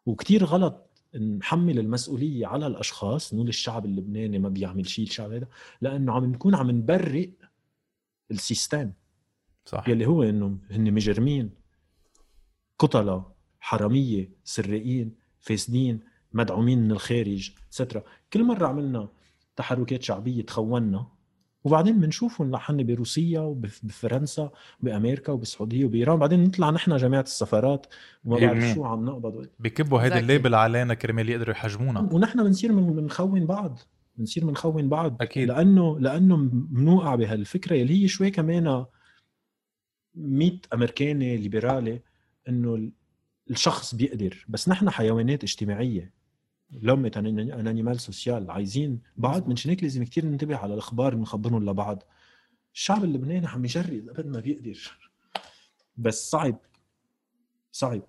وكتير 0.05 0.45
غلط 0.45 0.89
نحمل 1.15 1.79
المسؤولية 1.79 2.47
على 2.47 2.67
الأشخاص 2.67 3.33
نقول 3.33 3.47
الشعب 3.47 3.85
اللبناني 3.85 4.39
ما 4.39 4.49
بيعمل 4.49 4.89
شيء 4.89 5.05
الشعب 5.05 5.31
هذا 5.31 5.47
لأنه 5.81 6.13
عم 6.13 6.25
نكون 6.25 6.55
عم 6.55 6.71
نبرئ 6.71 7.29
السيستم. 8.31 8.91
صح. 9.65 9.89
يلي 9.89 10.05
هو 10.05 10.23
إنه 10.23 10.57
هن 10.71 10.93
مجرمين 10.93 11.49
قتلة 12.79 13.31
حرامية 13.59 14.31
سرقين 14.43 15.15
فاسدين. 15.39 16.12
مدعومين 16.33 16.79
من 16.83 16.91
الخارج 16.91 17.51
سترا 17.69 18.03
كل 18.33 18.43
مرة 18.43 18.67
عملنا 18.67 19.09
تحركات 19.55 20.03
شعبية 20.03 20.41
تخونا 20.41 21.07
وبعدين 21.63 21.99
بنشوفهم 21.99 22.51
لحن 22.51 22.85
بروسيا 22.85 23.39
وبفرنسا 23.39 24.51
وبامريكا 24.83 25.31
وبالسعودية 25.31 25.85
وبإيران 25.85 26.19
بعدين 26.19 26.43
نطلع 26.43 26.69
نحن 26.69 26.97
جماعة 26.97 27.21
السفارات. 27.21 27.87
وما 28.25 28.39
بعرف. 28.39 28.73
شو 28.75 28.83
عم 28.85 29.05
نقبض. 29.05 29.47
بكبوا 29.59 29.99
هيدا. 29.99 30.19
الليبل 30.19 30.55
علينا 30.55 30.93
كرمال 30.93 31.29
يقدروا 31.29 31.51
يحجمونا. 31.55 31.99
ونحن 32.13 32.43
بنصير 32.43 32.71
من- 32.71 32.93
بنخون 32.95 33.45
بعض. 33.45 33.79
بنصير 34.17 34.45
بنخون 34.45 34.89
بعض. 34.89 35.21
أكيد. 35.21 35.47
لأنه 35.47 35.99
لأنه 35.99 36.37
بنوقع 36.51 37.15
بهالفكرة 37.15 37.81
اللي 37.81 38.03
هي 38.03 38.07
شوي 38.07 38.31
كمان 38.31 38.85
100 40.15 40.59
امريكاني 40.73 41.37
ليبرالي 41.37 42.01
إنه 42.49 42.75
ال- 42.75 42.91
الشخص 43.51 43.95
بيقدر. 43.95 44.45
بس 44.49 44.69
نحن 44.69 44.89
حيوانات 44.89 45.43
اجتماعية. 45.43 46.22
l'homme 46.81 47.11
est 47.15 47.67
un 47.67 47.75
animal 47.75 47.99
social 47.99 48.51
عايزين 48.51 49.01
بعض 49.17 49.47
من 49.47 49.55
هيك 49.65 49.83
لازم 49.83 50.03
كثير 50.03 50.25
ننتبه 50.25 50.57
على 50.57 50.73
الأخبار 50.73 51.07
اللي 51.07 51.19
بنخبرهم 51.19 51.69
لبعض. 51.69 52.03
الشعب 52.73 53.03
اللبناني 53.03 53.47
عم 53.47 53.65
يجرب 53.65 54.09
قد 54.17 54.27
ما 54.27 54.39
بيقدر. 54.39 54.99
بس 55.97 56.29
صعب. 56.29 56.55
صعب. 57.71 58.01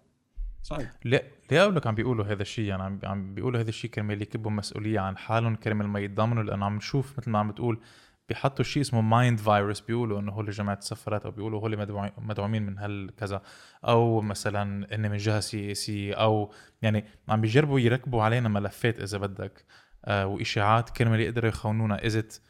صعب. 0.63 0.87
ليه 1.05 1.31
ليه 1.51 1.63
أقول 1.63 1.77
لك 1.77 1.87
عم 1.87 1.95
بيقولوا 1.95 2.25
هذا 2.25 2.43
الشيء؟ 2.43 2.65
يعني 2.65 2.83
عم 2.83 3.01
عم 3.05 3.35
بيقولوا 3.35 3.61
هذا 3.61 3.69
الشيء 3.69 3.91
كرمال 3.91 4.23
يكبوا 4.23 4.51
مسؤولية 4.51 5.01
عن 5.01 5.17
حالهم 5.17 5.57
كرمال 5.57 5.89
ما 5.89 6.01
يتضامنوا 6.01 6.43
لأنه 6.43 6.65
عم 6.65 6.77
نشوف 6.77 7.19
مثل 7.19 7.31
ما 7.31 7.39
عم 7.39 7.51
بتقول 7.51 7.81
بيحطوا 8.29 8.65
شيء 8.65 8.83
اسمه 8.83 9.01
mind 9.01 9.39
virus 9.39 9.81
بيقولوا 9.81 10.21
إنه 10.21 10.33
هول 10.33 10.51
جماعة 10.51 10.79
السفارات 10.79 11.25
أو 11.25 11.31
بيقولوا 11.31 11.61
هول 11.61 11.77
مدعومين- 12.19 12.63
من 12.63 12.79
هالكذا. 12.79 13.43
أو 13.85 14.21
مثلا 14.21 14.95
إني 14.95 15.09
من 15.09 15.17
جهة 15.17 15.41
سياسيه 15.41 16.15
أو 16.15 16.53
يعني 16.83 17.05
عم 17.29 17.41
بيجربوا 17.41 17.81
يركبوا 17.81 18.23
علينا 18.23 18.49
ملفات 18.49 19.01
إذا 19.01 19.19
بدك. 19.19 19.65
آه 20.05 20.27
وإشاعات 20.27 20.91
كرمال 20.91 21.21
يقدروا 21.21 21.49
يخونونا. 21.49 22.07
is 22.07 22.19
that 22.19 22.43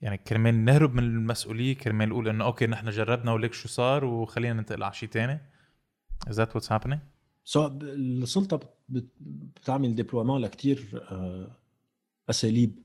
يعني 0.00 0.18
كرمال 0.18 0.64
نهرب 0.64 0.94
من 0.94 1.02
المسؤولية؟ 1.02 1.74
كرمال 1.76 2.08
نقول 2.08 2.28
إنه 2.28 2.44
okay 2.44 2.66
نحن 2.66 2.90
جربنا 2.90 3.32
وليك 3.32 3.52
شو 3.52 3.68
صار 3.68 4.04
وخلينا 4.04 4.54
ننتقل 4.54 4.82
على 4.82 4.92
شيء 4.94 5.08
ثاني 5.08 5.40
Is 6.28 6.32
that 6.36 6.48
what's 6.56 6.68
happening؟ 6.68 6.98
so 7.44 7.66
السلطة 7.82 8.56
بت- 8.56 8.74
بت- 8.88 9.12
بتعمل 9.56 9.94
déploiement 9.94 10.40
لكتير 10.40 11.06
آه، 11.10 11.56
أساليب. 12.30 12.82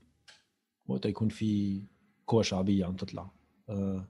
وقت 0.90 1.06
يكون 1.06 1.28
في 1.28 1.82
قوى 2.26 2.44
شعبية 2.44 2.84
عم 2.84 2.96
تطلع. 2.96 3.30
آه، 3.68 4.08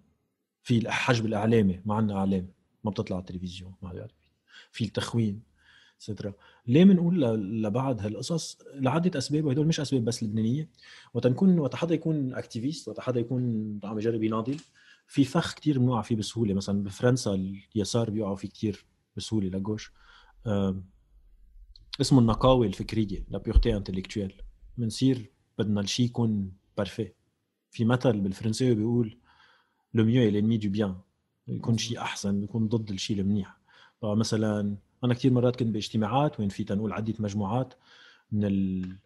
في 0.62 0.78
الحجب 0.78 1.26
الإعلامي 1.26 1.80
ما 1.84 1.94
عندنا 1.94 2.18
إعلام 2.18 2.48
ما 2.84 2.90
بتطلع 2.90 3.16
على 3.16 3.22
التلفزيون 3.22 3.74
ما 3.82 3.92
بيعرف 3.92 4.30
في 4.72 4.84
التخوين 4.84 5.42
سترا 5.98 6.32
ليه 6.66 6.84
بنقول 6.84 7.20
لبعض 7.62 8.00
هالقصص؟ 8.00 8.58
لعدة 8.74 9.18
أسباب 9.18 9.44
وهدول 9.44 9.66
مش 9.66 9.80
أسباب 9.80 10.04
بس 10.04 10.22
لبنانية. 10.22 10.68
وقت 11.14 11.26
نكون 11.26 11.58
وقت 11.58 11.74
حدا 11.74 11.94
يكون 11.94 12.34
أكتيفيست 12.34 12.88
وقت 12.88 13.00
حدا 13.00 13.20
يكون 13.20 13.42
عم 13.84 13.98
يجرب 13.98 14.22
يناضل 14.22 14.56
في 15.06 15.24
فخ 15.24 15.54
كتير 15.54 15.78
بنوقع 15.78 16.02
فيه 16.02 16.16
بسهولة. 16.16 16.54
مثلا 16.54 16.82
بفرنسا 16.84 17.34
اليسار 17.76 18.10
بيوقعوا 18.10 18.36
فيه 18.36 18.48
كتير 18.48 18.84
بسهولة 19.16 19.48
لجوش. 19.48 19.92
آم، 20.46 20.84
اسمه 22.00 22.18
النقاوه 22.18 22.66
الفكرية 22.66 23.24
la 23.28 23.38
pureté 23.38 23.76
intellectuelle 23.76 24.42
بنصير 24.78 25.30
بدنا 25.58 25.80
الشيء 25.80 26.06
يكون 26.06 26.52
parfait 26.80 27.12
في 27.70 27.84
مثل 27.84 28.20
بالفرنسيه 28.20 28.72
بيقول 28.72 29.18
le 29.94 30.04
mieux 30.04 30.30
l'ennemi 30.30 30.62
du 30.62 30.68
bien. 30.78 30.90
يكون 31.48 31.78
شيء 31.78 31.98
احسن 32.00 32.42
يكون 32.42 32.68
ضد 32.68 32.90
الشيء 32.90 33.20
المنيح 33.20 33.56
طبعا 34.00 34.14
مثلا 34.14 34.76
أنا 35.04 35.14
كثير 35.14 35.32
مرات 35.32 35.56
كنت 35.56 35.68
باجتماعات 35.68 36.40
وين 36.40 36.48
في 36.48 36.64
تنقول 36.64 36.92
عده 36.92 37.14
مجموعات 37.18 37.74
من 38.32 38.44
ال... 38.44 38.96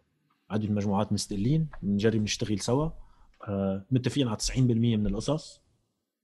عده 0.49 0.69
مجموعات 0.69 1.13
مستقلين 1.13 1.67
بنجرب 1.83 2.21
نشتغل 2.21 2.59
سوا 2.59 2.89
متفقين 3.91 4.27
على 4.27 4.37
90% 4.37 4.59
من 4.59 5.07
القصص 5.07 5.61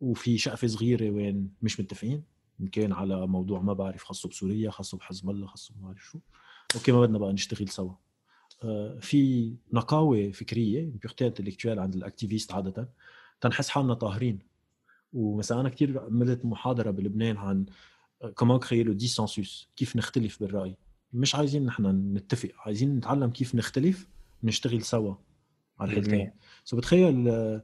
وفي 0.01 0.37
شقفه 0.37 0.67
صغيره 0.67 1.09
وين 1.09 1.53
مش 1.61 1.79
متفقين 1.79 2.23
ان 2.61 2.67
كان 2.67 2.91
على 2.93 3.27
موضوع 3.27 3.61
ما 3.61 3.73
بعرف 3.73 4.03
خاصه 4.03 4.29
بسوريا 4.29 4.69
خاصه 4.71 4.97
بحزب 4.97 5.29
الله 5.29 5.47
خاصه 5.47 5.73
ما 5.79 5.87
بعرف 5.87 6.03
شو 6.05 6.19
okay 6.75 6.91
ما 6.91 7.01
بدنا 7.01 7.17
بقى 7.17 7.33
نشتغل 7.33 7.69
سوا 7.69 7.93
في 8.99 9.53
نقاوة 9.73 10.31
فكرية 10.31 10.81
pureté 10.81 11.27
intellectuelle 11.27 11.79
عند 11.79 11.95
ال 11.95 12.01
activists 12.01 12.51
عادة. 12.53 12.89
تنحس 13.41 13.69
حالنا 13.69 13.93
طاهرين. 13.93 14.39
ومثلا 15.13 15.61
أنا 15.61 15.69
كثير 15.69 15.99
عملت 15.99 16.45
محاضرة 16.45 16.91
بلبنان 16.91 17.37
عن 17.37 17.65
كمان 18.37 18.59
créer 18.59 18.83
le 18.83 18.93
dissensus 18.93 19.69
كيف 19.75 19.95
نختلف 19.95 20.39
بالرأي. 20.39 20.75
مش 21.13 21.35
عايزين 21.35 21.65
نحن 21.65 21.85
نتفق 22.13 22.49
عايزين 22.57 22.95
نتعلم 22.95 23.29
كيف 23.29 23.55
نختلف 23.55 24.07
نشتغل 24.43 24.81
سوا 24.81 25.15
على 25.79 25.91
الحلتين. 25.91 26.31
so 26.63 26.77
بتخيل 26.77 27.29
آه، 27.29 27.63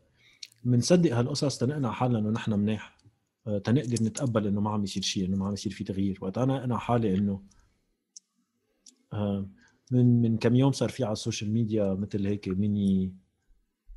بنصدق 0.63 1.15
هالقصص 1.15 1.57
تنقنع 1.57 1.91
حالنا 1.91 2.19
إنه 2.19 2.29
نحن 2.29 2.53
منيح. 2.53 2.97
آه، 3.47 3.57
تنقدر 3.57 4.03
نتقبل 4.03 4.47
إنه 4.47 4.61
ما 4.61 4.69
عم 4.69 4.83
يصير 4.83 5.03
شيء 5.03 5.25
إنه 5.25 5.37
ما 5.37 5.47
عم 5.47 5.53
يصير 5.53 5.71
في 5.71 5.83
تغيير. 5.83 6.17
وقت 6.21 6.37
أنا 6.37 6.63
أنا 6.63 6.77
حالي 6.77 7.17
إنه 7.17 7.43
آه، 9.13 9.49
من 9.91 10.21
من 10.21 10.37
كم 10.37 10.55
يوم 10.55 10.71
صار 10.71 10.89
في 10.89 11.03
على 11.03 11.13
ال 11.13 11.19
social 11.19 11.51
media 11.53 11.93
مثل 11.93 12.27
هيك 12.27 12.47
mini 12.47 13.13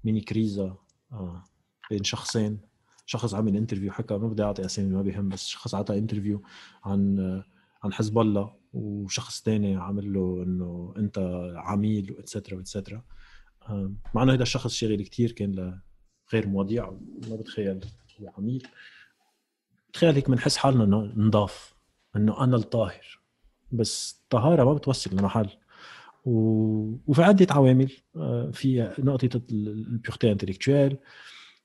mini 0.04 0.20
crise 0.20 0.76
آه، 1.12 1.44
بين 1.90 2.04
شخصين. 2.04 2.60
شخص 3.06 3.34
عمل 3.34 3.56
interview 3.56 3.92
حكى 3.92 4.14
ما 4.14 4.28
بدي 4.28 4.42
أعطي 4.42 4.64
أسامي 4.64 4.88
ما 4.88 5.02
بيهم 5.02 5.28
بس 5.28 5.46
شخص 5.46 5.74
اعطى 5.74 5.98
interview 5.98 6.42
عن 6.84 7.18
عن 7.82 7.92
حزب 7.92 8.18
الله 8.18 8.54
وشخص 8.72 9.42
تاني 9.42 9.76
عمل 9.76 10.12
له 10.12 10.42
إنه 10.42 10.94
أنت 10.96 11.18
عميل 11.56 12.12
et 12.12 12.23
cetera 12.23 12.56
et 12.56 12.68
cetera 12.68 13.02
مع 14.14 14.22
إنه 14.22 14.32
هذا 14.32 14.42
الشخص 14.42 14.72
شغل 14.72 15.02
كتير 15.02 15.32
كان 15.32 15.80
لغير 16.32 16.48
مواضيع 16.48 16.90
ما 17.28 17.36
بتخيل 17.36 17.80
هو 18.20 18.28
عميل. 18.38 18.66
تخيل 19.92 20.14
هيك 20.14 20.30
بنحس 20.30 20.56
حالنا 20.56 20.84
إنه 20.84 21.12
نضاف 21.16 21.74
إنه 22.16 22.44
أنا 22.44 22.56
الطاهر. 22.56 23.20
بس 23.72 24.20
الطهاره 24.22 24.64
ما 24.64 24.72
بتوصل 24.74 25.16
لمحل. 25.16 25.50
وفي 26.24 27.22
عده 27.22 27.46
عوامل 27.50 27.92
آه، 28.16 28.50
في 28.52 28.94
نقطة 28.98 29.40
ال 29.52 29.64
pureté 29.64 30.32
intellectuelle 30.32 30.96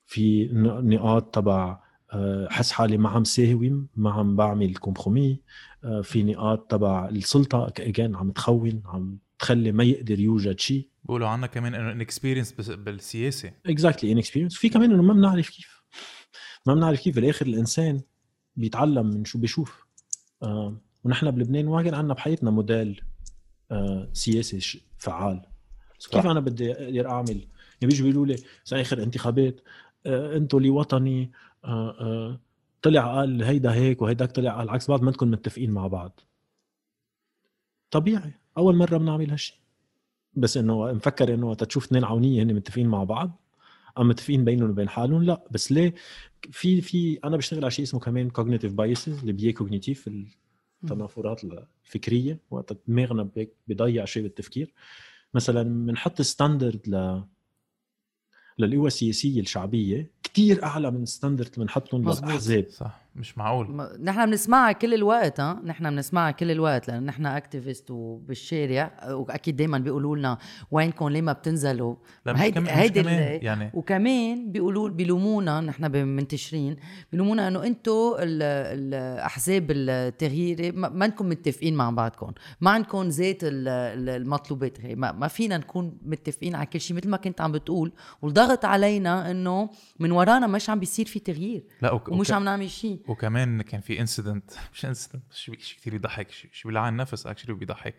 في 0.06 0.48
نقاط 0.84 1.34
تبع 1.34 1.80
آه، 2.12 2.48
حس 2.50 2.72
حالي 2.72 2.96
ما 2.96 3.08
عم 3.08 3.24
ساوم 3.24 3.86
ما 3.96 4.10
عم 4.10 4.36
بعمل 4.36 4.76
compromis 4.76 5.40
آه، 5.84 6.00
في 6.00 6.22
نقاط 6.22 6.70
تبع 6.70 7.08
السلطة 7.08 7.72
again 7.80 8.16
عم 8.16 8.30
تخون 8.30 8.82
عم 8.84 9.18
تخلي 9.38 9.72
ما 9.72 9.84
يقدر 9.84 10.20
يوجد 10.20 10.60
شيء. 10.60 10.88
بيقولوا 11.04 11.28
عنا 11.28 11.46
كمان 11.46 11.74
إنه 11.74 11.92
inexperience 11.92 12.52
بالسياسة. 12.52 13.52
exactly 13.66 14.12
inexperience 14.12 14.56
في 14.56 14.68
كمان 14.68 14.92
إنه 14.92 15.02
ما 15.02 15.14
بنعرف 15.14 15.50
كيف. 15.50 15.82
ما 16.66 16.74
بنعرف 16.74 17.00
كيف. 17.00 17.16
بالآخر 17.16 17.46
الإنسان 17.46 18.00
بيتعلم 18.56 19.06
من 19.06 19.24
شو 19.24 19.38
بيشوف. 19.38 19.86
ونحن 21.04 21.30
بلبنان 21.30 21.66
ما 21.66 21.82
كان 21.82 21.94
عندنا 21.94 22.14
بحياتنا 22.14 22.50
موديل 22.50 23.00
سياسي 24.12 24.80
فعال. 24.98 25.42
كيف 26.10 26.26
أنا 26.26 26.40
بدي 26.40 26.72
أقدر 26.72 27.10
اعمل 27.10 27.30
يعني 27.30 27.92
بيجوا 27.92 28.06
بيقولوا 28.08 28.26
لي 28.26 28.42
اخر 28.72 29.02
انتخابات 29.02 29.60
آه 30.06 30.36
أنتم 30.36 30.58
لي 30.58 30.70
وطني 30.70 31.30
آه 31.64 31.90
آه 32.00 32.40
طلع 32.82 33.16
قال 33.16 33.42
هيدا 33.42 33.74
هيك 33.74 34.02
وهيداك 34.02 34.32
طلع 34.32 34.58
قال 34.58 34.70
عكس 34.70 34.88
بعض 34.88 35.02
ما 35.02 35.10
انكم 35.10 35.30
متفقين 35.30 35.70
مع 35.70 35.86
بعض. 35.86 36.20
طبيعي. 37.90 38.32
أول 38.58 38.76
مرة 38.76 38.96
بنعمل 38.98 39.30
هالشيء 39.30 39.56
بس 40.34 40.56
إنه 40.56 40.92
مفكر 40.92 41.34
إنه 41.34 41.46
وقت 41.46 41.64
تشوف 41.64 41.84
اثنين 41.84 42.04
عونية 42.04 42.42
هن 42.42 42.54
متفقين 42.54 42.88
مع 42.88 43.04
بعض. 43.04 43.40
أم 43.98 44.08
متفقين 44.08 44.44
بينهم 44.44 44.70
وبين 44.70 44.88
حالهم؟ 44.88 45.22
لا. 45.22 45.44
بس 45.50 45.72
ليه؟ 45.72 45.94
في 46.50 46.80
في 46.80 47.18
أنا 47.24 47.36
بشتغل 47.36 47.64
على 47.64 47.70
شيء 47.70 47.84
اسمه 47.84 48.00
كمان 48.00 48.30
cognitive 48.30 48.72
biases 48.72 49.18
les 49.18 49.32
biais 49.32 49.54
cognitifs 49.54 50.10
التنافرات 50.82 51.44
الفكريه 51.84 52.38
وقت 52.50 52.76
دماغنا 52.88 53.28
بيضيع 53.66 54.04
شيء 54.04 54.22
بالتفكير. 54.22 54.72
مثلا 55.34 55.62
بنحط 55.86 56.22
standard 56.22 56.88
ل 56.88 57.22
للقوى 58.58 58.86
السياسيه 58.86 59.40
الشعبية 59.40 60.10
كتير 60.22 60.64
أعلى 60.64 60.90
من 60.90 61.06
standard 61.06 61.52
اللي 61.52 61.64
بنحطهم 61.64 62.02
للأحزاب. 62.02 62.66
صح. 62.70 63.05
مش 63.16 63.38
معقول. 63.38 63.70
م... 63.70 63.88
نحن 64.02 64.26
بنسمعها 64.26 64.72
كل 64.72 64.94
الوقت 64.94 65.40
ها؟ 65.40 65.60
نحن 65.64 65.90
بنسمعها 65.90 66.30
كل 66.30 66.50
الوقت 66.50 66.88
لأنه 66.88 67.06
نحن 67.06 67.26
اكتيفيست 67.26 67.90
وبالشارع 67.90 68.92
وأكيد 69.10 69.56
دائما 69.56 69.78
بيقولوا 69.78 70.16
لنا 70.16 70.38
وينكم 70.70 71.08
ليه 71.08 71.22
ما 71.22 71.32
بتنزلوا؟ 71.32 71.94
هيدي 72.26 72.60
هيدي 72.70 73.00
يعني 73.46 73.70
وكمان 73.74 74.52
بيقولوا 74.52 74.88
بيلومونا 74.88 75.60
نحن 75.60 76.06
منتشرين 76.06 76.76
بيلومونا 77.12 77.48
إنه 77.48 77.64
أنتم 77.64 77.92
الاحزاب 78.18 79.70
التغييري 79.70 80.72
ما 80.72 81.04
أنكم 81.04 81.28
متفقين 81.28 81.74
مع 81.74 81.90
بعضكم 81.90 82.32
ما 82.60 82.70
عندكم 82.70 83.08
ذات 83.08 83.38
المطلوبات. 83.42 84.80
هي 84.80 84.94
ما 84.94 85.28
فينا 85.28 85.58
نكون 85.58 85.98
متفقين 86.02 86.54
على 86.54 86.66
كل 86.66 86.80
شيء 86.80 86.96
مثل 86.96 87.08
ما 87.08 87.16
كنت 87.16 87.40
عم 87.40 87.52
بتقول 87.52 87.92
والضغط 88.22 88.64
علينا 88.64 89.30
إنه 89.30 89.70
من 89.98 90.10
ورانا 90.12 90.46
مش 90.46 90.70
عم 90.70 90.78
بيصير 90.78 91.06
في 91.06 91.18
تغيير 91.18 91.64
لا 91.82 91.92
وك... 91.92 92.08
ومش 92.08 92.32
عم 92.32 92.44
نعمل 92.44 92.70
شيء. 92.70 92.98
وكمان 93.08 93.62
كان 93.62 93.80
في 93.80 94.00
incident 94.00 94.52
مش 94.72 94.86
incident 94.86 95.32
شيء 95.32 95.54
كثير 95.54 95.94
يضحك. 95.94 96.30
شيء 96.30 96.50
بيلعن 96.64 96.96
نفس 96.96 97.26
actually 97.26 97.52
وبيضحك. 97.52 97.94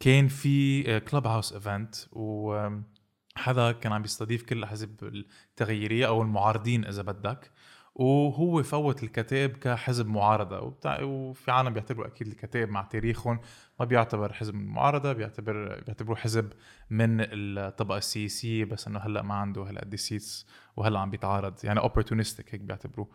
كان 0.00 0.28
في 0.28 1.00
Clubhouse 1.00 1.52
event 1.52 1.94
وحدا 2.12 3.72
كان 3.72 3.92
عم 3.92 4.02
بيستضيف 4.02 4.42
كل 4.42 4.58
الاحزاب 4.58 4.90
التغييرية 5.02 6.06
أو 6.06 6.22
المعارضين 6.22 6.84
إذا 6.84 7.02
بدك. 7.02 7.50
وهو 7.94 8.62
فوت 8.62 9.02
الكتاب 9.02 9.50
كحزب 9.50 10.06
معارضة. 10.06 10.60
وبتاع 10.60 11.02
وفي 11.02 11.50
عالم 11.50 11.72
بيعتبروا 11.72 12.06
أكيد 12.06 12.26
الكتاب 12.26 12.68
مع 12.68 12.82
تاريخهم. 12.82 13.40
ما 13.80 13.84
بيعتبر 13.84 14.32
حزب 14.32 14.54
من 14.54 14.60
المعارضة 14.60 15.12
بيعتبر 15.12 15.80
بيعتبروه 15.86 16.16
حزب 16.16 16.52
من 16.90 17.16
الطبقة 17.20 17.98
السياسية 17.98 18.64
بس 18.64 18.86
إنه 18.86 18.98
هلأ 18.98 19.22
ما 19.22 19.34
عنده 19.34 19.62
هالقد 19.62 19.94
seats 19.94 20.46
وهلأ 20.76 21.00
عم 21.00 21.10
بيتعارض. 21.10 21.54
يعني 21.64 21.80
opportunistic 21.80 22.54
هيك 22.54 22.60
بيعتبروه. 22.60 23.08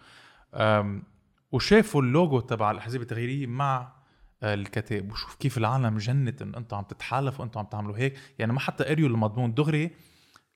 وشافوا 1.52 2.02
اللوجو 2.02 2.40
تبع 2.40 2.72
الأحزاب 2.72 3.02
التغييرية 3.02 3.48
مع 3.48 3.96
آه، 4.44 4.54
الكتاب 4.54 5.12
وشوف 5.12 5.36
كيف 5.36 5.58
العالم 5.58 5.98
جنت 5.98 6.42
انه 6.42 6.58
أنتم 6.58 6.78
عم 6.78 6.84
تتحالفوا 6.84 7.46
أنتم 7.46 7.60
عم 7.60 7.66
تعملوا 7.66 7.98
هيك. 7.98 8.18
يعني 8.40 8.54
ما 8.54 8.60
حتى 8.60 8.84
قريوا 8.84 9.10
المضمون. 9.10 9.54
دغري 9.54 9.92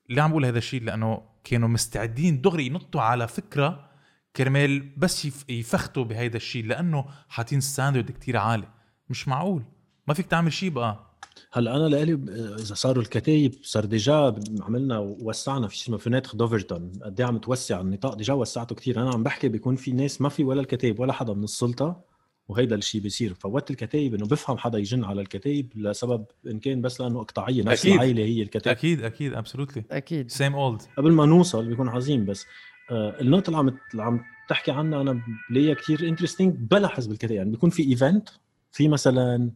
ليه 0.08 0.22
عم 0.22 0.30
بقول 0.30 0.44
هذا 0.44 0.58
الشيء 0.58 0.82
لأنه 0.82 1.22
كانوا 1.44 1.68
مستعدين 1.68 2.40
دغري 2.40 2.66
ينطوا 2.66 3.00
على 3.00 3.28
فكرة 3.28 3.90
كرمال 4.36 4.80
بس 4.80 5.28
يفختوا 5.48 6.04
بهيدا 6.04 6.36
الشيء 6.36 6.64
لأنه 6.64 7.04
حاطين 7.28 7.60
standard 7.60 8.10
كتير 8.10 8.36
عالي. 8.36 8.68
مش 9.08 9.28
معقول. 9.28 9.64
ما 10.08 10.14
فيك 10.14 10.26
تعمل 10.26 10.52
شيء 10.52 10.70
بقى. 10.70 11.09
هلا 11.52 11.76
أنا 11.76 11.88
لإلي 11.88 12.12
إذا 12.58 12.74
صاروا 12.74 13.02
الكتايب 13.02 13.54
صار 13.62 13.84
déjà 13.84 14.34
عملنا 14.60 14.98
ووسعنا 14.98 15.68
في 15.68 15.76
شيء 15.76 15.84
اسمه 15.84 15.96
fenêtre 15.96 16.32
d'Overton. 16.34 16.92
قد 17.04 17.20
إيه 17.20 17.26
عم 17.26 17.38
توسع 17.38 17.80
النطاق؟ 17.80 18.14
déjà 18.14 18.34
وسعته 18.34 18.74
كثير 18.74 19.02
أنا 19.02 19.10
عم 19.10 19.22
بحكي 19.22 19.48
بيكون 19.48 19.76
في 19.76 19.92
ناس 19.92 20.20
ما 20.20 20.28
في 20.28 20.44
ولا 20.44 20.60
الكتايب 20.60 21.00
ولا 21.00 21.12
حدا 21.12 21.32
من 21.32 21.44
السلطة 21.44 22.00
وهيدا 22.48 22.76
الشيء 22.76 23.00
بيصير. 23.00 23.34
فوت 23.34 23.70
الكتايب 23.70 24.14
إنه 24.14 24.26
بفهم 24.26 24.58
حدا 24.58 24.78
يجن 24.78 25.04
على 25.04 25.20
الكتايب 25.20 25.72
لسبب 25.76 26.24
إن 26.46 26.58
كان 26.58 26.80
بس 26.80 27.00
لأنه 27.00 27.20
إقطاعية. 27.20 27.62
نفس 27.62 27.80
أكيد. 27.80 27.92
العائله 27.92 28.24
هي 28.24 28.42
الكتايب 28.42 28.76
أكيد 28.76 29.04
أكيد 29.04 29.34
absolutely 29.34 29.84
أكيد. 29.90 30.30
same 30.30 30.54
old 30.54 30.82
قبل 30.98 31.12
ما 31.12 31.26
نوصل 31.26 31.66
بيكون 31.66 31.88
عظيم 31.88 32.24
بس 32.24 32.46
آه 32.90 33.20
النقطة 33.20 33.46
اللي 33.46 33.58
عم 33.58 33.76
اللي 33.92 34.02
عم 34.02 34.20
تحكي 34.48 34.70
عنها 34.70 35.00
أنا 35.00 35.22
ليا 35.50 35.74
كثير 35.74 36.08
interesting 36.08 36.54
بلا 36.54 36.88
حزب 36.88 37.12
الكتايب 37.12 37.36
يعني 37.36 37.50
بيكون 37.50 37.70
في 37.70 37.82
event 37.82 38.28
في 38.72 38.88
مثلا 38.88 39.50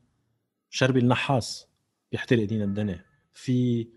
شربي 0.74 1.00
النحاس 1.00 1.66
بيحترق 2.12 2.44
دين 2.44 2.62
الدنيا. 2.62 3.04
في 3.34 3.88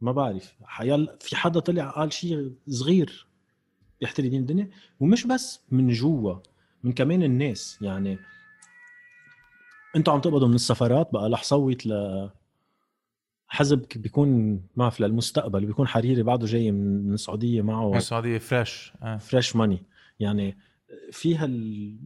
ما 0.00 0.12
بعرف 0.12 0.54
حيال 0.64 1.16
في 1.20 1.36
حدا 1.36 1.60
طلع 1.60 1.90
قال 1.90 2.12
شيء 2.12 2.52
صغير 2.68 3.26
بيحترق 4.00 4.28
دين 4.28 4.40
الدنيا. 4.40 4.70
ومش 5.00 5.26
بس 5.26 5.60
من 5.70 5.88
جوا 5.88 6.36
من 6.84 6.92
كمان 6.92 7.22
الناس. 7.22 7.78
يعني 7.82 8.18
أنتوا 9.96 10.12
عم 10.12 10.20
تقبضوا 10.20 10.48
من 10.48 10.54
السفرات 10.54 11.12
بقى 11.12 11.30
رح 11.30 11.42
صوت 11.42 11.86
ل 11.86 12.30
حزب 13.48 13.86
بيكون 13.96 14.62
ما 14.76 14.90
في 14.90 15.02
للمستقبل 15.02 15.66
بيكون 15.66 15.86
حريري 15.86 16.22
بعده 16.22 16.46
جاي 16.46 16.70
من 16.70 17.14
السعوديه 17.14 17.62
معه 17.62 17.90
من 17.90 17.96
السعوديه 17.96 18.38
فريش 18.38 18.92
آه. 19.02 19.16
فريش 19.16 19.56
ماني 19.56 19.82
يعني 20.20 20.58
فيها 21.10 21.46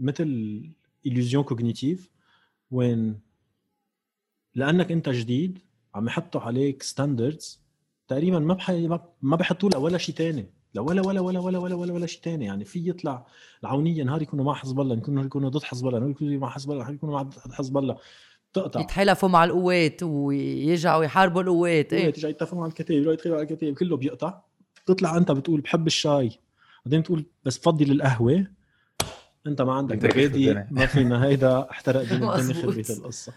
مثل 0.01 0.61
illusion 1.09 1.37
كوجنيتيف 1.41 2.11
وين 2.71 3.26
لأنك 4.57 4.93
أنت 4.93 5.09
جديد 5.09 5.59
عم 5.95 6.07
يحطوا 6.07 6.41
عليك 6.41 6.83
ستاندردز 6.83 7.61
تقريبا 8.09 8.39
ما 8.39 8.55
بحي 8.55 8.89
ما 9.23 9.37
بحطوا 9.37 9.71
لها 9.71 9.79
ولا 9.79 9.99
شيء 9.99 10.15
ثاني 10.15 10.51
لا 10.75 10.83
ولا 10.83 11.07
ولا 11.07 11.21
ولا 11.21 11.39
ولا 11.41 11.59
ولا 11.59 11.75
ولا 11.75 11.93
ولا 11.93 12.07
شيء 12.07 12.21
ثاني 12.23 12.45
يعني 12.45 12.65
في 12.65 12.89
يطلع 12.89 13.27
العونية 13.63 14.05
نهار 14.05 14.23
يكونوا 14.23 14.45
مع 14.45 14.55
حزب 14.55 14.81
الله 14.81 14.97
يكونوا 14.97 15.25
يكونوا 15.25 15.49
ضد 15.49 15.63
حزب 15.63 15.89
الله 15.89 16.11
يكونوا 16.11 16.39
مع 16.39 16.51
حزب 16.51 16.71
الله 16.71 16.91
يكونوا 16.91 17.23
مع 17.23 17.31
حزب 17.53 17.79
الله. 17.79 17.97
تقطع. 18.53 18.81
يتحالفوا 18.81 19.29
مع 19.29 19.45
القوات 19.45 20.03
ويرجعوا 20.03 21.05
يحاربوا 21.05 21.43
القوات 21.43 21.93
إيه. 21.93 22.05
يرجعوا 22.05 22.31
يتفقوا 22.31 22.61
مع 22.61 22.67
الكتائب 22.67 22.99
يرجعوا 22.99 23.15
يتخيلوا 23.15 23.39
على 23.39 23.47
الكتائب 23.47 23.75
كله 23.75 23.97
بيقطع. 23.97 24.41
تطلع 24.87 25.17
أنت 25.17 25.33
بتقول 25.33 25.61
بحب 25.61 25.87
الشاي 25.87 26.31
بعدين 26.85 27.03
تقول 27.03 27.25
بس 27.45 27.59
بفضل 27.59 27.91
القهوه 27.91 28.47
أنت 29.47 29.63
ما 29.63 29.75
عندك 29.75 30.17
ما 30.71 30.87
فينا 30.87 31.25
هيدا 31.25 31.71
احترق 31.71 32.01
الدنيا 32.01 32.55
خربت 32.63 32.91
القصة. 32.91 33.33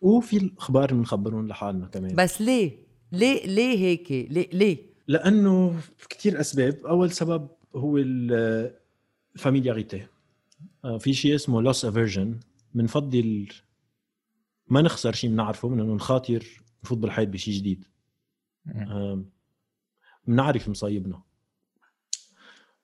وفي 0.00 0.36
الأخبار 0.36 0.84
اللي 0.84 0.98
بنخبرهم 0.98 1.48
لحالنا 1.48 1.86
كمان. 1.86 2.14
بس 2.14 2.40
ليه؟ 2.40 2.76
ليه 3.12 3.46
ليه 3.46 3.78
هيك؟ 3.78 4.12
ليه 4.12 4.48
ليه؟ 4.52 4.90
لأنه 5.06 5.80
كثير 6.08 6.40
أسباب، 6.40 6.86
أول 6.86 7.10
سبب 7.10 7.48
هو 7.76 7.98
ال 7.98 8.14
familiarity. 8.14 10.06
آه، 10.84 10.98
في 10.98 11.12
شيء 11.12 11.34
اسمه 11.34 11.62
loss 11.62 11.84
aversion 11.84 12.40
بنفضل 12.74 13.48
ما 14.68 14.82
نخسر 14.82 15.12
شيء 15.12 15.30
بنعرفه 15.30 15.68
من 15.68 15.80
إنه 15.80 15.94
نخاطر 15.94 16.46
نفوت 16.84 16.98
بالحيط 16.98 17.28
بشيء 17.28 17.54
جديد. 17.54 17.84
بنعرف 20.26 20.68
مصايبنا. 20.68 21.22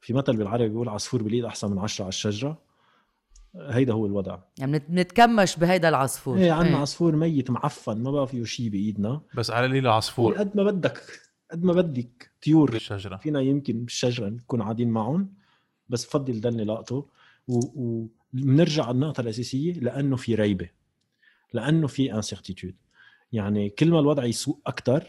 في 0.00 0.12
مثل 0.12 0.36
بالعربي 0.36 0.68
بيقول 0.68 0.88
عصفور 0.88 1.22
بالايد 1.22 1.44
أحسن 1.44 1.70
من 1.70 1.78
عشرة 1.78 2.04
على 2.04 2.08
الشجرة. 2.08 2.65
هيدا 3.58 3.92
هو 3.92 4.06
الوضع. 4.06 4.38
يعني 4.58 4.72
بنت- 4.72 4.90
بنتكمش 4.90 5.56
بهيدا 5.56 5.88
العصفور. 5.88 6.38
إيه 6.38 6.52
عندنا 6.52 6.74
إيه. 6.74 6.80
عصفور 6.80 7.16
ميت 7.16 7.50
معفن 7.50 8.02
ما 8.02 8.10
بقى 8.10 8.26
فيه 8.26 8.44
شيء 8.44 8.68
بإيدنا. 8.68 9.20
بس 9.34 9.50
على 9.50 9.66
قليل 9.66 9.88
عصفور. 9.88 10.34
قد 10.38 10.56
ما 10.56 10.64
بدك 10.64 11.02
قد 11.50 11.64
ما 11.64 11.72
بدك 11.72 12.30
طيور. 12.44 12.70
بالشجرة. 12.70 13.16
فينا 13.16 13.40
يمكن 13.40 13.84
بالشجرة 13.84 14.28
نكون 14.28 14.62
قاعدين 14.62 14.90
معهم 14.90 15.32
بس 15.88 16.06
بفضل 16.06 16.40
ضلني 16.40 16.64
لاقطه 16.64 17.06
و- 17.48 18.06
وبنرجع 18.34 18.82
على 18.84 18.94
النقطة 18.94 19.20
الأساسية 19.20 19.72
لأنه 19.72 20.16
في 20.16 20.34
ريبة. 20.34 20.68
لأنه 21.52 21.86
في 21.86 22.14
incertitude 22.14 22.74
يعني 23.32 23.70
كل 23.70 23.90
ما 23.90 24.00
الوضع 24.00 24.24
يسوء 24.24 24.58
أكثر 24.66 25.04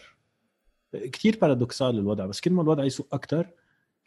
كثير 0.94 1.38
paradoxal 1.42 1.90
الوضع 2.00 2.26
بس 2.26 2.40
كل 2.42 2.52
ما 2.52 2.62
الوضع 2.62 2.84
يسوء 2.84 3.08
أكثر 3.12 3.48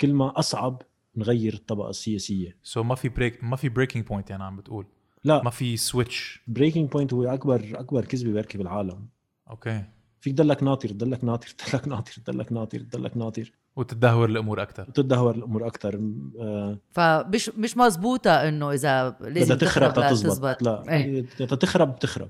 كل 0.00 0.12
ما 0.14 0.38
أصعب 0.38 0.82
نغير 1.20 1.54
الطبقة 1.54 1.90
السياسية. 1.90 2.56
so 2.62 2.84
ما 2.84 2.94
في 2.94 3.08
break 3.08 3.44
ما 3.44 3.56
في 3.56 3.68
breaking 3.68 4.06
point 4.06 4.30
يعني 4.30 4.44
عم 4.44 4.56
بتقول. 4.56 4.86
لا. 5.24 5.42
ما 5.42 5.50
في 5.50 5.76
switch 5.76 6.40
breaking 6.46 6.88
point 6.90 7.12
هو 7.14 7.24
اكبر 7.24 7.62
أكبر 7.74 8.04
كذبة 8.04 8.32
بركي 8.32 8.58
بالعالم. 8.58 9.06
أوكي 9.50 9.84
فيك 10.20 10.34
تضلك 10.34 10.62
ناطر 10.62 10.88
تضلك 10.88 11.24
ناطر 11.24 11.48
تضلك 11.48 11.88
ناطر 11.88 12.12
تضلك 12.24 12.52
ناطر 12.52 12.78
تضلك 12.78 13.16
ناطر. 13.16 13.52
وتتدهور 13.76 14.28
الأمور 14.28 14.62
أكثر 14.62 14.82
وتدهور 14.88 15.34
الأمور 15.34 15.66
أكثر 15.66 16.00
آه. 16.40 16.78
فمش 16.90 17.48
مش 17.48 17.76
مزبوطة 17.76 18.30
إنه 18.30 18.72
إذا 18.72 19.16
لازم 19.20 19.54
تخرب 19.54 19.98
لا 19.98 20.08
تتزبط 20.08 20.62
لا. 20.62 20.92
إيه. 20.92 21.26
بدها 21.40 21.56
تخرب 21.56 21.94
بتخرب 21.94 22.28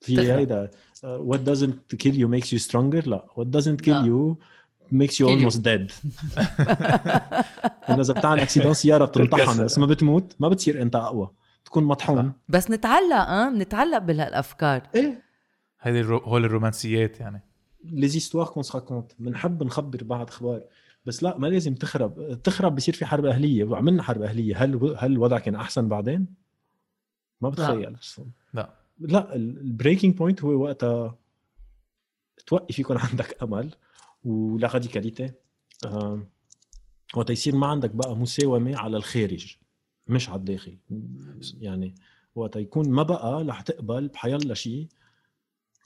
في 0.00 0.16
تخرب. 0.16 0.28
هيدا 0.38 0.70
uh, 0.70 1.32
what 1.32 1.38
doesn't 1.38 1.96
kill 1.96 2.14
you 2.14 2.28
makes 2.28 2.48
you 2.52 2.68
stronger 2.68 3.08
لا. 3.08 3.26
What 3.38 3.58
doesn't 3.58 3.84
kill 3.84 3.88
لا. 3.88 4.04
you 4.04 4.36
makes 4.92 5.14
you 5.14 5.26
Kill 5.26 5.40
you. 5.40 5.44
almost 5.44 5.62
dead. 5.62 5.92
إنه 7.90 8.00
إذا 8.00 8.12
بتعمل 8.14 8.40
accident 8.40 8.74
سيارة 8.74 9.04
بتنطحن. 9.04 9.64
بس 9.64 9.78
ما 9.78 9.86
بتموت 9.86 10.34
ما 10.40 10.48
بتصير 10.48 10.82
أنت 10.82 10.96
أقوى. 10.96 11.30
تكون 11.64 11.84
مطحون. 11.84 12.32
بس 12.48 12.70
نتعلق 12.70 13.16
آه 13.16 13.50
نتعلق 13.50 13.98
بهالافكار 13.98 14.82
إيه. 14.94 15.22
هيدي 15.80 16.00
الرو... 16.00 16.18
هول 16.18 16.44
الرومانسيات 16.44 17.20
يعني. 17.20 17.42
les 17.84 18.08
histoires 18.08 18.46
qu'on 18.46 18.62
se 18.62 18.73
raconte 18.73 19.12
بنحب 19.18 19.62
نخبر 19.62 20.04
بعض 20.04 20.28
أخبار. 20.28 20.62
بس 21.06 21.22
لا 21.22 21.38
ما 21.38 21.46
لازم 21.46 21.74
تخرب. 21.74 22.42
تخرب 22.42 22.74
بصير 22.74 22.94
في 22.94 23.06
حرب 23.06 23.24
أهلية. 23.24 23.64
وعملنا 23.64 24.02
حرب 24.02 24.22
أهلية. 24.22 24.64
هل 24.64 24.96
هل 24.98 25.12
الوضع 25.12 25.38
كان 25.38 25.54
أحسن 25.54 25.88
بعدين؟ 25.88 26.26
ما 27.40 27.48
بتخيل. 27.48 27.94
أصلا 27.94 28.26
لا 28.54 28.70
لا 28.98 29.34
ال 29.34 29.43
breaking 29.43 30.16
point 30.16 30.44
هو 30.44 30.50
وقتها 30.50 31.18
توقف 32.46 32.78
يكون 32.78 32.98
عندك 32.98 33.42
أمل. 33.42 33.70
ولا 34.24 34.68
radicalité 34.68 35.32
آه، 35.86 36.26
وقتها 37.14 37.32
يصير 37.32 37.56
ما 37.56 37.66
عندك 37.66 37.90
بقى 37.90 38.16
مساومة 38.16 38.76
على 38.76 38.96
الخارج 38.96 39.56
مش 40.06 40.28
على 40.28 40.38
الداخل. 40.38 40.78
يعني 41.60 41.94
وقتها 42.34 42.60
يكون 42.60 42.90
ما 42.90 43.02
بقى 43.02 43.44
رح 43.44 43.60
تقبل 43.60 44.08
بحيلا 44.08 44.54
شيء. 44.54 44.88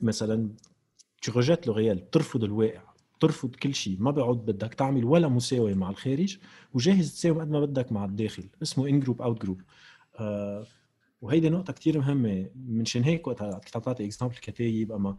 مثلا 0.00 0.50
tu 1.22 1.31
rejettes 1.31 1.66
le 1.66 1.72
réel 1.72 1.96
بترفض 1.98 2.44
الواقع 2.44 2.82
بترفض 3.18 3.54
كل 3.56 3.74
شيء 3.74 3.96
ما 4.00 4.10
بيعود 4.10 4.46
بدك 4.46 4.74
تعمل 4.74 5.04
ولا 5.04 5.28
مساومة 5.28 5.74
مع 5.74 5.90
الخارج 5.90 6.38
وجاهز 6.74 7.12
تساوم 7.14 7.40
قد 7.40 7.48
ما 7.50 7.60
بدك 7.60 7.92
مع 7.92 8.04
الداخل. 8.04 8.44
اسمه 8.62 8.88
in-group 8.88 9.22
out-group 9.22 9.60
وهيدي 11.20 11.48
نقطة 11.50 11.72
كتير 11.72 11.98
مهمة. 11.98 12.50
منشان 12.54 13.02
هيك 13.02 13.26
وقتها 13.26 13.58
كنت 13.58 13.78
تعطي 13.78 14.04
example 14.04 14.34
كتايب 14.34 14.92
اما 14.92 15.18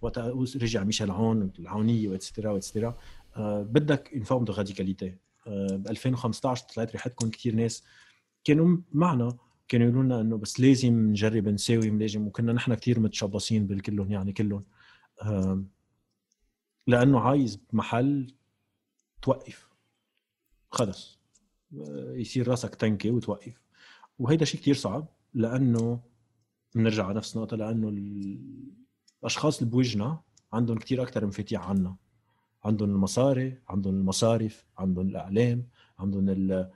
وقتها 0.00 0.28
رجع 0.56 0.84
ميشيل 0.84 1.10
عون 1.10 1.52
العونية 1.58 2.08
واتسترا 2.08 2.50
واتسترا 2.50 2.98
آه 3.36 3.62
بدك 3.62 4.12
une 4.14 4.22
forme 4.22 4.44
de 4.44 4.52
radicalité 4.52 5.16
ب 5.46 5.86
2015 5.88 6.64
طلعت 6.74 6.92
ريحتكم 6.92 7.30
كتير 7.30 7.54
ناس 7.54 7.84
كانوا 8.44 8.76
معنا 8.92 9.36
كانوا 9.68 9.86
يقولوا 9.86 10.02
لنا 10.02 10.20
إنه 10.20 10.36
بس 10.36 10.60
لازم 10.60 11.10
نجرب 11.10 11.48
نساوم 11.48 11.98
لازم 11.98 12.26
وكنا 12.26 12.52
نحن 12.52 12.74
كتير 12.74 13.00
متشبصين 13.00 13.66
بالكلهم 13.66 14.12
يعني 14.12 14.32
كلهم. 14.32 14.64
لأنه 16.86 17.20
عايز 17.20 17.60
محل 17.72 18.34
توقف. 19.22 19.68
خلص. 20.70 21.18
آه، 21.80 22.12
يصير 22.16 22.48
راسك 22.48 22.74
تنكي 22.74 23.10
وتوقف. 23.10 23.67
وهيدا 24.18 24.44
شيء 24.44 24.60
كتير 24.60 24.74
صعب 24.74 25.06
لأنه 25.34 26.00
بنرجع 26.74 27.04
على 27.06 27.14
نفس 27.14 27.36
النقطه 27.36 27.56
لأنه 27.56 27.88
ال- 27.88 28.72
الاشخاص 29.20 29.58
اللي 29.58 29.70
بوجهنا 29.70 30.20
عندهم 30.52 30.78
كتير 30.78 31.02
أكثر 31.02 31.24
انفتاح 31.24 31.68
عنا 31.68 31.96
عندهم 32.64 32.90
المصاري 32.90 33.58
عندهم 33.68 33.94
المصارف 33.94 34.66
عندهم 34.78 35.08
الاعلام 35.08 35.64
عندهم 35.98 36.66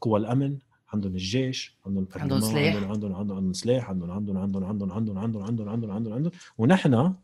قوى 0.00 0.20
الامن 0.20 0.58
عندهم 0.92 1.12
الجيش 1.12 1.78
عندهم 1.86 2.06
عندهم 2.16 2.40
سلاح. 2.40 2.74
عندهم 2.74 2.90
عندهم 2.90 3.14
عندهم 3.14 3.36
عندهم 3.36 3.52
سلاح 3.52 3.90
عندهم 3.90 4.10
عندهم 4.10 4.36
عندهم 4.38 4.64
عندهم 4.64 4.92
عندهم 4.92 5.18
عندهم 5.18 5.42
عندهم 5.42 5.68
عندهم 5.68 5.90
عندهم 5.90 6.12
عندهم 6.14 6.32
ونحن 6.58 7.14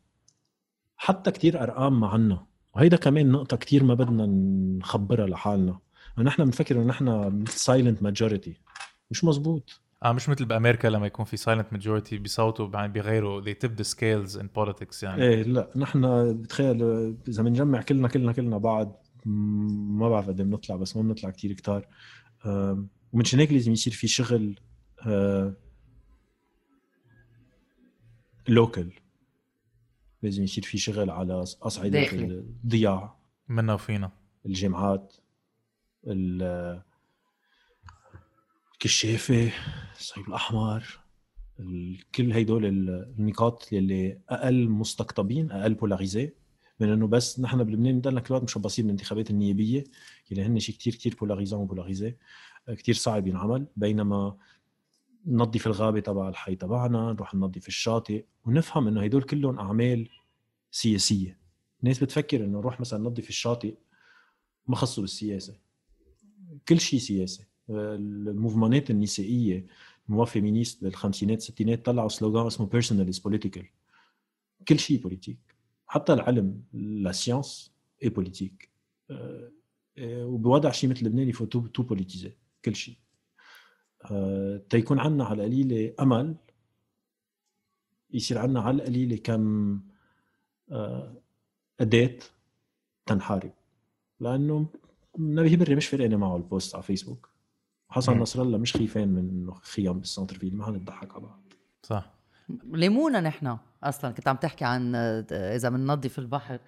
حتى 0.96 1.30
كتير 1.30 1.62
ارقام 1.62 2.00
معنا 2.00 2.46
وهيدا 2.74 2.96
كمان 2.96 3.32
نقطه 3.32 3.56
كتير 3.56 3.84
ما 3.84 3.94
بدنا 3.94 4.26
نخبرها 4.78 5.26
لحالنا 5.26 5.78
نحن 6.18 6.44
بنفكر 6.44 6.76
انه 6.76 6.84
نحن 6.86 7.44
silent 7.46 8.02
majority 8.02 8.60
مش 9.10 9.24
مزبوط 9.24 9.80
آه 10.02 10.12
مش 10.12 10.28
مثل 10.28 10.44
بأمريكا 10.44 10.88
لما 10.88 11.06
يكون 11.06 11.24
في 11.24 11.36
silent 11.36 11.72
majority 11.72 12.18
بيصوتوا 12.18 12.70
يعني 12.74 12.92
بيغيروا 12.92 13.42
they 13.42 13.54
tip 13.54 13.70
the 13.80 13.84
scales 13.88 14.40
in 14.40 14.44
politics 14.44 15.02
يعني. 15.02 15.22
إيه 15.22 15.42
لا 15.42 15.70
نحن 15.76 16.32
بتخيل 16.42 16.82
إذا 17.28 17.42
بنجمع 17.42 17.82
كلنا 17.82 18.08
كلنا 18.08 18.32
كلنا 18.32 18.58
بعض 18.58 19.06
ما 19.26 20.08
بعرف 20.08 20.28
قد 20.28 20.40
إيه 20.40 20.46
بنطلع 20.46 20.76
بس 20.76 20.96
ما 20.96 21.02
بنطلع 21.02 21.30
كتير 21.30 21.52
كتار. 21.52 21.86
ومنشان 23.12 23.38
هيك 23.40 23.52
لازم 23.52 23.72
يصير 23.72 23.92
في 23.92 24.08
شغل 24.08 24.54
local 28.48 28.92
لازم 30.22 30.42
يصير 30.42 30.64
في 30.64 30.78
شغل 30.78 31.10
على 31.10 31.34
أصعدة. 31.42 32.12
الضياع. 32.12 33.18
منا 33.48 33.74
وفينا 33.74 34.10
الجامعات 34.46 35.14
ال- 38.78 38.84
الكشافة 38.84 39.52
الصليب 39.98 40.28
الأحمر 40.28 40.98
ال- 41.60 41.98
كل 42.14 42.32
هيدول 42.32 42.66
ال- 42.66 43.14
النقاط 43.18 43.72
يلي 43.72 44.20
أقل 44.28 44.68
مستقطبين 44.68 45.50
أقل 45.52 45.74
polarisés 45.74 46.32
من 46.80 46.88
إنه 46.88 47.06
بس 47.06 47.40
نحن 47.40 47.64
بلبنان 47.64 47.98
بضلنا 47.98 48.20
كل 48.20 48.34
وقت 48.34 48.42
مشبصين 48.42 48.84
بالانتخابات 48.84 49.30
النيابية 49.30 49.84
يلي 50.30 50.42
هن 50.42 50.58
شيء 50.58 50.74
كثير 50.74 50.94
كثير 50.94 51.14
polarisant 51.20 51.60
و 51.60 51.66
polarisé 51.66 52.16
كثير 52.68 52.94
صعب 52.94 53.26
ينعمل 53.26 53.66
بينما 53.76 54.36
ننظف 55.26 55.66
الغابة 55.66 56.00
تبع 56.00 56.28
الحي 56.28 56.56
تبعنا 56.56 57.12
نروح 57.12 57.34
ننظف 57.34 57.68
الشاطئ 57.68 58.24
ونفهم 58.44 58.88
إنه 58.88 59.02
هدول 59.04 59.22
كلهم 59.22 59.58
أعمال 59.58 60.08
سياسية. 60.70 61.38
الناس 61.82 61.98
بتفكر 62.04 62.44
إنه 62.44 62.58
نروح 62.58 62.80
مثلا 62.80 62.98
ننظف 62.98 63.28
الشاطئ 63.28 63.74
ما 64.66 64.76
خصه 64.76 65.02
بالسياسة. 65.02 65.54
كل 66.68 66.80
شيء 66.80 67.00
سياسة. 67.00 67.47
ال 67.70 67.81
mouvement 67.81 68.79
ات 68.79 68.90
النسائية 68.90 69.66
ال 70.08 70.10
mouvements 70.10 70.24
féministes 70.24 70.84
بالخمسينات 70.84 71.38
الستينات 71.38 71.86
طلعوا 71.86 72.08
slogan 72.08 72.46
اسمه 72.46 72.66
personal 72.66 73.08
is 73.08 73.18
political 73.18 73.66
كل 74.68 74.78
شيء 74.78 75.00
politique 75.02 75.38
حتى 75.86 76.12
العلم 76.12 76.62
la 76.72 77.12
science 77.12 77.72
est 78.02 78.08
politique 78.08 78.68
وبوضع 80.00 80.70
شيء 80.70 80.90
مثل 80.90 81.06
لبنان 81.06 81.28
يفوت 81.28 81.52
tout, 81.52 81.82
politisé 81.82 82.32
كل 82.64 82.76
شيء. 82.76 82.96
أه 84.10 84.62
تيكون 84.70 84.98
عنا 84.98 85.24
على 85.24 85.44
القليلة 85.44 85.94
أمل. 86.00 86.36
يصير 88.10 88.38
عنا 88.38 88.60
على 88.60 88.76
القليلة 88.76 89.16
كم 89.16 89.80
أه 90.70 91.22
أداة 91.80 92.18
تنحارب. 93.06 93.52
لأنه 94.20 94.66
نبيه 95.18 95.56
بري 95.56 95.74
مش 95.76 95.86
فرقانه 95.86 96.16
معه 96.16 96.36
ال 96.36 96.44
post 96.44 96.74
على 96.74 96.84
فيسبوك 96.84 97.30
حسن. 97.88 98.18
نصر 98.18 98.42
الله 98.42 98.58
مش 98.58 98.76
خيفان 98.76 99.08
من 99.08 99.28
إنه 99.28 99.54
خيام 99.62 99.98
بال 99.98 100.38
centre-ville 100.38 100.56
ما 100.56 100.70
نضحك 100.70 101.12
على 101.12 101.22
بعض. 101.22 101.52
صح. 101.82 102.10
ليمونا 102.72 103.20
نحن 103.20 103.56
أصلا 103.84 104.10
كنت 104.10 104.28
عم 104.28 104.36
تحكي 104.36 104.64
عن 104.64 104.94
آه، 104.94 105.26
إذا 105.56 105.68
بننظف 105.68 106.18
البحر. 106.18 106.58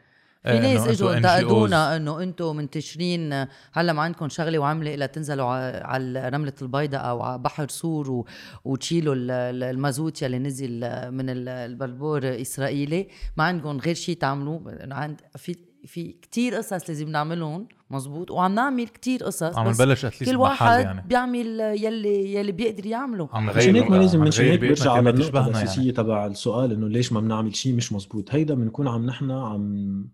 في 0.42 0.48
إيه، 0.50 0.60
ناس 0.60 0.80
إنه 0.82 0.90
إجوا 0.90 1.16
أنتوا 1.16 1.36
انتقدونا 1.36 1.96
إنه 1.96 2.22
أنتم 2.22 2.56
منتشرين 2.56 3.32
آه، 3.32 3.48
هلأ 3.72 3.92
ما 3.92 4.02
عندكم 4.02 4.28
شغلة 4.28 4.58
وعملة 4.58 4.94
إلا 4.94 5.06
تنزلوا 5.06 5.46
على 5.84 6.28
رملة 6.28 6.52
البيضاء 6.62 7.08
أو 7.10 7.22
على 7.22 7.38
بحر 7.38 7.68
سور 7.68 8.10
و... 8.10 8.26
وتشيلوا 8.64 9.14
ال- 9.14 9.30
ال- 9.30 9.62
المازوت 9.62 10.22
يلي 10.22 10.38
نزل 10.38 10.84
آه، 10.84 11.10
من 11.10 11.30
ال- 11.30 11.48
البلبور 11.48 12.40
إسرائيلي. 12.40 13.08
ما 13.36 13.44
عندكم 13.44 13.78
غير 13.78 13.94
شيء 13.94 14.16
تعملوه؟ 14.16 14.78
عند 14.92 15.20
في 15.36 15.56
في 15.86 16.12
كتير 16.22 16.54
قصص 16.54 16.88
لازم 16.88 17.08
نعملهم 17.08 17.68
مزبوط 17.90 18.30
وعم 18.30 18.54
نعمل 18.54 18.88
كتير 18.88 19.24
قصص 19.24 19.42
عم 19.42 19.68
نبلش 19.68 20.04
at 20.04 20.12
least 20.12 20.32
كل 20.32 20.36
واحد 20.36 20.80
يعني. 20.80 21.04
بيعمل 21.08 21.60
يلي 21.60 22.34
يلي 22.34 22.52
بيقدر 22.52 22.86
يعمله. 22.86 23.28
عم 23.32 23.46
مشان 23.46 23.76
هيك 23.76 23.90
ما 23.90 23.96
لازم 23.96 24.24
نغير 24.24 24.52
هيك 24.52 24.60
بيئتنا 24.60 24.84
برجع 24.84 24.92
على 24.92 25.12
تشبهنا 25.12 25.46
الأساسية 25.48 25.80
يعني. 25.80 25.92
تبع 25.92 26.26
السؤال 26.26 26.72
إنه 26.72 26.88
ليش 26.88 27.12
ما 27.12 27.20
بنعمل 27.20 27.56
شيء 27.56 27.74
مش 27.74 27.92
مزبوط 27.92 28.34
هيدا 28.34 28.54
بنكون 28.54 28.88
عم 28.88 29.06
نحن 29.06 29.30
عم 29.30 30.04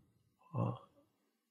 آه، 0.55 0.79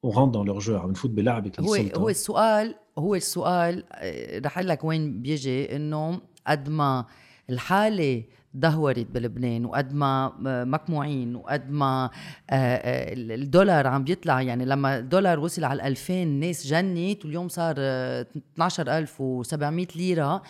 on 0.04 0.32
est 0.32 0.38
dans 0.38 0.48
leur 0.48 0.60
jeu 0.60 0.78
عم 0.78 0.92
نفوت 0.92 1.12
بلعبة 1.12 1.52
هو 1.60 1.76
السلطة. 1.76 2.00
هو 2.00 2.10
السؤال 2.10 2.76
هو 2.98 3.16
السؤال 3.16 3.84
آه، 3.92 4.40
رح 4.40 4.58
أقول 4.58 4.70
لك 4.70 4.84
وين 4.84 5.22
بيجي 5.22 5.76
إنه 5.76 6.22
قد 6.48 6.70
ما 6.70 7.06
الحالة 7.50 8.24
دهورت 8.54 9.08
بلبنان 9.12 9.66
وقد 9.66 9.94
ما 9.94 10.34
آه، 10.48 10.64
مقموعين 10.64 11.36
وقد 11.36 11.70
ما 11.72 12.10
آه، 12.50 12.54
آه، 12.54 13.14
الدولار 13.14 13.88
عم 13.88 14.04
بيطلع. 14.04 14.42
يعني 14.42 14.66
لما 14.66 14.98
الدولار 14.98 15.40
وصل 15.40 15.64
على 15.64 15.88
2000 15.88 16.14
الناس 16.24 16.68
جنت 16.68 17.26
واليوم 17.26 17.48
صار 17.50 17.76
آه، 17.78 18.26
12700 18.58 19.88
ليرة. 19.96 20.42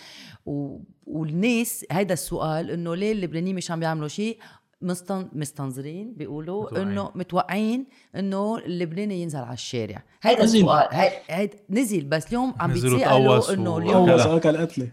و- 0.46 0.78
والناس 1.08 1.86
هيدا 1.92 2.14
السؤال 2.14 2.72
إنه 2.72 2.96
ليه 2.96 3.12
اللبنانيين 3.12 3.56
مش 3.56 3.72
عم 3.72 3.80
بيعملوا 3.80 4.08
شيء؟ 4.08 4.38
مستن... 4.82 5.28
مستنظرين 5.34 6.14
بيقولوا. 6.14 6.82
إنه 6.82 7.12
متوقعين 7.16 7.86
إنه 8.16 8.58
اللبناني 8.58 9.22
ينزل 9.22 9.40
على 9.40 9.54
الشارع. 9.54 10.04
هيدا. 10.22 10.44
السؤال. 10.44 10.88
هي... 10.92 11.12
هيدا 11.28 11.58
نزل 11.70 12.04
بس 12.06 12.28
اليوم 12.28 12.54
عم 12.60 12.72
بيتسألوا 12.74 13.54
إنه 13.54 13.78
اليوم 13.78 14.10
اكل 14.10 14.58
قتلة. 14.58 14.88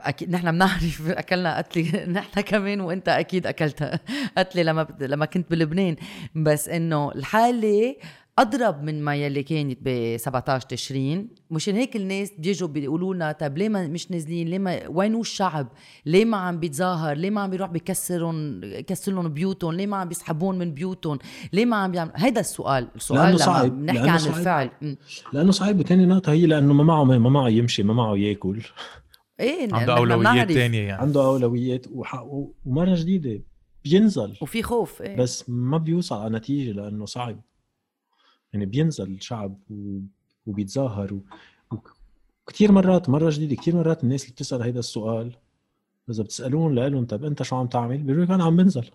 أكيد 0.00 0.30
نحن 0.30 0.52
بنعرف 0.52 1.02
أكلنا 1.08 1.58
قتله 1.58 2.04
نحن 2.18 2.40
كمان 2.40 2.80
وإنت 2.80 3.08
أكيد 3.08 3.46
أكلت 3.46 4.00
قتله 4.38 4.62
لما 4.62 4.82
بت- 4.82 5.02
لما 5.02 5.26
كنت 5.26 5.50
بلبنان. 5.50 5.96
بس 6.34 6.68
إنه 6.68 7.12
الحالة 7.12 7.96
أضرب 8.38 8.82
من 8.82 9.02
ما 9.02 9.14
يلي 9.16 9.42
كانت 9.42 9.78
ب 9.82 10.16
17 10.16 10.60
تشرين. 10.66 11.28
مشان 11.50 11.74
هيك 11.74 11.96
الناس 11.96 12.32
بيجوا 12.38 12.68
بيقولوا 12.68 13.14
لنا 13.14 13.32
طب 13.32 13.58
ليه 13.58 13.68
ما 13.68 13.86
مش 13.86 14.10
نازلين؟ 14.10 14.48
ليه 14.48 14.58
ما 14.58 14.80
وينو 14.88 15.20
الشعب؟ 15.20 15.66
ليه 16.06 16.24
ما 16.24 16.36
عم 16.36 16.58
بيتظاهر؟ 16.60 17.16
ليه 17.16 17.30
ما 17.30 17.40
عم 17.40 17.50
بيروح 17.50 17.70
بيكسرهم 17.70 18.60
يكسر 18.64 19.12
لهم 19.12 19.28
بيوتهم؟ 19.28 19.74
ليه 19.74 19.86
ما 19.86 19.96
عم 19.96 20.08
بيسحبون 20.08 20.58
من 20.58 20.74
بيوتهم؟ 20.74 21.18
ليه 21.52 21.64
ما 21.64 21.76
عم 21.76 21.90
بيعمل 21.90 22.10
هيدا 22.16 22.40
السؤال 22.40 22.88
السؤال 22.96 23.20
لأنه 23.20 23.30
لما 23.30 23.38
صعب. 23.38 23.70
بنحكي 23.80 23.98
لأنه 23.98 24.12
عن 24.12 24.18
صعب. 24.18 24.36
الفعل. 24.38 24.70
لأنه 25.32 25.52
صعب. 25.52 25.78
وتاني 25.78 26.06
نقطة 26.06 26.32
هي 26.32 26.46
لأنه 26.46 26.74
ما 26.74 26.84
معه 26.84 27.04
ما 27.04 27.18
معه 27.30 27.48
يمشي 27.48 27.82
ما 27.82 27.94
معه 27.94 28.16
ياكل. 28.16 28.62
إيه 29.40 29.74
عنده 29.74 29.96
أولويات. 29.96 30.52
تانية 30.52 30.78
يعني. 30.80 31.02
عنده 31.02 31.26
أولويات 31.26 31.86
وح... 31.90 32.26
ومرة 32.64 32.94
جديدة 32.94 33.42
بينزل. 33.84 34.36
وفي 34.40 34.62
خوف 34.62 35.02
إيه. 35.02 35.16
بس 35.16 35.50
ما 35.50 35.78
بيوصل 35.78 36.16
على 36.16 36.36
نتيجة 36.36 36.72
لأنه 36.72 37.06
صعب. 37.06 37.40
يعني 38.52 38.66
بينزل 38.66 39.12
الشعب. 39.12 39.58
وبيتظاهر 40.46 41.14
و... 41.14 41.22
وكثير 42.46 42.72
مرات 42.72 43.08
مرة 43.08 43.30
جديدة 43.30 43.56
كثير 43.56 43.76
مرات 43.76 44.04
الناس 44.04 44.22
اللي 44.22 44.32
بتسأل 44.32 44.62
هيدا 44.62 44.78
السؤال 44.78 45.36
إذا 46.10 46.22
بتسألون 46.22 46.74
لهم 46.74 47.06
طب 47.06 47.24
أنت 47.24 47.42
شو 47.42 47.56
عم 47.56 47.66
تعمل؟ 47.66 47.98
بيقولوا 47.98 48.24
لك 48.24 48.30
أنا 48.30 48.44
عم 48.44 48.56
بنزل. 48.56 48.90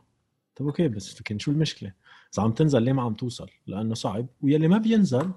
طب 0.56 0.65
okay 0.65 0.88
بس 0.88 1.21
لكن 1.21 1.39
شو 1.39 1.51
المشكلة؟ 1.51 1.93
إذا 2.34 2.43
عم 2.43 2.51
تنزل 2.51 2.82
ليه 2.82 2.93
ما 2.93 3.01
عم 3.01 3.13
توصل؟ 3.13 3.49
لأنه 3.67 3.93
صعب. 3.93 4.27
ويلي 4.41 4.67
ما 4.67 4.77
بينزل 4.77 5.32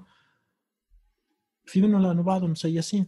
في 1.65 1.83
منه 1.83 1.99
لأنه 1.99 2.23
بعضهم 2.23 2.51
مسيسين 2.51 3.07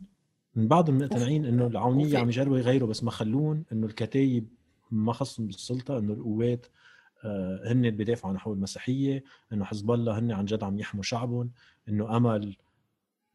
من 0.55 0.69
بعضهم 0.69 0.99
مقتنعين 0.99 1.45
إنه 1.45 1.67
العونية 1.67 2.19
عم 2.19 2.29
يجربوا 2.29 2.59
يغيروا 2.59 2.89
بس 2.89 3.05
ما 3.05 3.11
خلون 3.11 3.65
إنه 3.73 3.87
الكتايب 3.87 4.49
ما 4.91 5.13
خصهم 5.13 5.47
بالسلطة 5.47 5.99
إنه 5.99 6.13
القوات 6.13 6.67
آه، 7.25 7.73
هن 7.73 7.91
بيدافعوا 7.91 8.33
عن 8.33 8.39
حقوق 8.39 8.55
المسيحية 8.55 9.25
إنه 9.53 9.65
حزب 9.65 9.91
الله 9.91 10.19
هن 10.19 10.33
عن 10.33 10.45
جد 10.45 10.63
عم 10.63 10.79
يحموا 10.79 11.03
شعبهم 11.03 11.51
إنه 11.89 12.17
أمل 12.17 12.57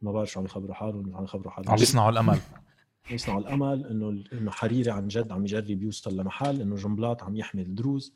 ما 0.01 0.11
بعرف 0.11 0.31
شو 0.31 0.39
عم 0.39 0.45
يخبروا 0.45 0.73
حالهم 0.73 1.15
عم 1.15 1.23
يخبروا 1.23 1.51
حالهم. 1.51 1.71
عم 1.71 1.77
يصنعوا 1.77 2.09
الأمل. 2.09 2.39
يصنعوا 3.11 3.39
الأمل 3.39 3.85
إنه 3.85 4.23
إنه 4.33 4.51
حريري 4.51 4.91
عن 4.91 5.07
جد 5.07 5.31
عم 5.31 5.43
يجرب 5.43 5.81
يوصل 5.81 6.17
لمحل 6.17 6.61
إنه 6.61 6.75
جنبلاط 6.75 7.23
عم 7.23 7.35
يحمي 7.35 7.61
الدروز. 7.61 8.13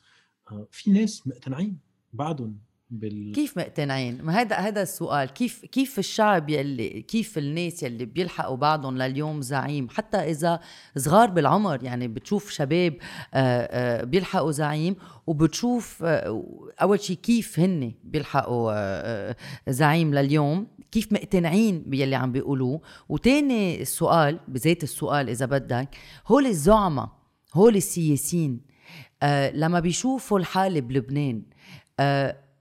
آه، 0.52 0.68
في 0.72 0.92
ناس 0.92 1.28
مقتنعين 1.28 1.80
بعدهم 2.14 2.60
بال 2.90 3.32
كيف 3.36 3.58
مقتنعين؟ 3.58 4.22
ما 4.22 4.42
هذا 4.42 4.56
هذا 4.56 4.82
السؤال، 4.82 5.30
كيف 5.30 5.66
كيف 5.66 6.00
الشعب 6.00 6.50
يلي 6.50 7.02
كيف 7.02 7.38
الناس 7.38 7.84
يلي 7.84 8.06
بيلحقوا 8.06 8.58
بعضهم 8.58 8.98
لليوم 8.98 9.42
زعيم، 9.42 9.90
حتى 9.90 10.18
إذا 10.18 10.60
صغار 10.98 11.30
بالعمر 11.30 11.84
يعني 11.84 12.08
بتشوف 12.08 12.50
شباب 12.50 12.94
آه، 13.34 13.68
آه، 13.72 14.04
بيلحقوا 14.04 14.52
زعيم 14.52 14.96
وبتشوف 15.28 16.04
آه، 16.04 16.44
أول 16.82 17.00
شيء 17.00 17.16
كيف 17.16 17.60
هن 17.60 17.94
بيلحقوا 18.04 19.34
زعيم 19.72 20.14
لليوم، 20.14 20.68
كيف 20.92 21.14
مقتنعين 21.14 21.84
باللي 21.88 22.16
عم 22.16 22.32
بيقولوه، 22.32 22.82
وتاني 23.10 23.82
السؤال 23.82 24.40
بذات 24.48 24.84
السؤال 24.84 25.30
إذا 25.30 25.46
بدك، 25.46 25.96
هول 26.28 26.46
الزعماء 26.46 27.10
هول 27.54 27.76
السياسيين 27.76 28.62
لما 29.54 29.80
بيشوفوا 29.80 30.40
الحالة 30.40 30.80
بلبنان 30.80 31.44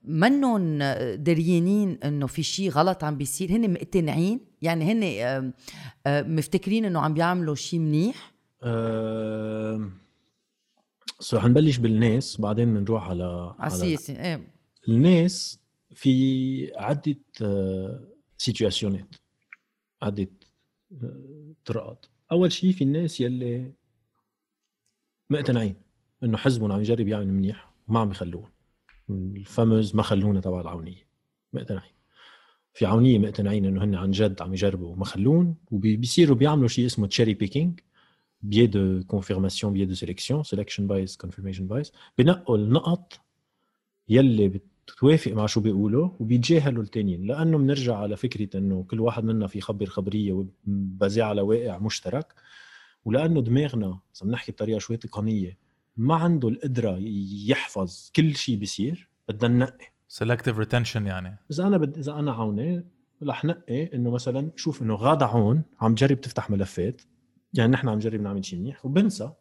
منن 0.07 0.79
دريانين 1.23 1.99
إنه 2.05 2.27
في 2.27 2.43
شيء 2.43 2.71
غلط 2.71 3.05
عم 3.05 3.17
بيصير. 3.17 3.51
هن 3.51 3.73
مقتنعين؟ 3.73 4.41
يعني 4.63 4.85
هن 4.93 5.53
مفتكرين 6.07 6.85
إنه 6.85 7.01
عم 7.01 7.15
بيعملوا 7.15 7.55
شيء 7.55 7.81
منيح؟ 7.81 8.33
آه... 8.63 9.91
so 11.21 11.39
حنبلش 11.39 11.77
بالناس 11.77 12.41
بعدين 12.41 12.75
بنروح 12.75 13.09
على 13.09 13.55
على 13.59 13.73
السياسي 13.73 14.13
إيه. 14.13 14.53
الناس 14.89 15.61
في 15.95 16.77
عدة 16.77 17.17
آه، 17.43 18.09
situation 18.39 19.07
ات 19.07 19.15
عدة 20.03 20.29
آه، 21.03 21.53
طرقات. 21.65 22.07
أول 22.33 22.53
شيء 22.53 22.73
في 22.73 22.85
الناس 22.85 23.21
يلي 23.21 23.73
مقتنعين 25.31 25.75
إنه 26.23 26.37
حزبهم 26.37 26.73
عم 26.73 26.81
يجرب 26.81 27.09
يعمل 27.09 27.29
منيح 27.29 27.71
وما 27.89 28.01
عم 28.01 28.11
يخلوهم. 28.11 28.51
ال 29.11 29.21
fameuse 29.21 29.97
ما 29.97 30.03
خلونا 30.03 30.41
تبع 30.41 30.61
العونية 30.61 31.07
مقتنعين 31.53 31.93
في 32.75 32.87
عونية 32.87 33.19
مقتنعين 33.19 33.65
إنه 33.65 33.85
هن 33.85 33.95
عن 33.95 34.11
جد 34.11 34.43
عم 34.43 34.53
يجربوا 34.53 34.93
وما 34.93 35.05
خلون 35.05 35.55
وبيصيروا 35.71 36.37
بيعملوا 36.37 36.69
شيء 36.69 36.87
اسمه 36.87 37.07
cherry 37.07 37.35
picking 37.35 37.81
biais 38.45 38.69
de 38.69 39.03
confirmation 39.15 39.69
biais 39.75 39.87
de 39.87 39.95
sélection 39.95 40.43
selection 40.43 40.83
bias 40.83 41.17
confirmation 41.17 41.63
bias 41.63 41.91
بنقوا 42.19 42.57
النقط 42.57 43.21
يلي 44.09 44.61
بتوافق 44.89 45.33
مع 45.33 45.47
شو 45.47 45.61
بيقولوا 45.61 46.11
وبيتجاهلوا 46.21 46.83
التانيين. 46.83 47.27
لأنه 47.27 47.59
بنرجع 47.59 47.97
على 47.97 48.17
فكرة 48.17 48.57
إنه 48.59 48.83
كل 48.83 49.01
واحد 49.01 49.25
منا 49.25 49.47
في 49.47 49.59
يخبر 49.59 49.87
خبرية 49.87 50.33
وبزي 50.67 51.23
على 51.23 51.41
واقع 51.41 51.79
مشترك 51.79 52.35
ولأنه 53.05 53.41
دماغنا 53.41 53.87
إذا 53.87 54.27
بنحكي 54.27 54.53
بطريقة 54.53 54.79
شوي 54.79 54.97
تقنية 54.97 55.59
ما 55.97 56.15
عنده 56.15 56.49
القدرة 56.49 56.99
يحفظ 57.47 58.11
كل 58.17 58.37
شيء 58.37 58.57
بيصير 58.57 59.09
بدنا 59.29 59.49
ننقي. 59.49 59.87
selective 60.09 60.59
retention 60.59 61.07
يعني. 61.07 61.39
إذا 61.51 61.67
أنا 61.67 61.77
بد... 61.77 61.99
إذا 61.99 62.13
أنا 62.13 62.33
عوني 62.33 62.85
رح 63.23 63.45
نقي 63.45 63.95
إنه 63.95 64.11
مثلا 64.11 64.51
شوف 64.57 64.83
إنه 64.83 64.95
غاده 64.95 65.27
عون 65.27 65.63
عم 65.81 65.95
تجرب 65.95 66.21
تفتح 66.21 66.51
ملفات. 66.51 67.03
يعني 67.55 67.73
نحن 67.73 67.89
عم 67.89 67.97
نجرب 67.97 68.21
نعمل 68.21 68.45
شيء 68.45 68.59
منيح 68.59 68.87
وبنسى. 68.87 69.33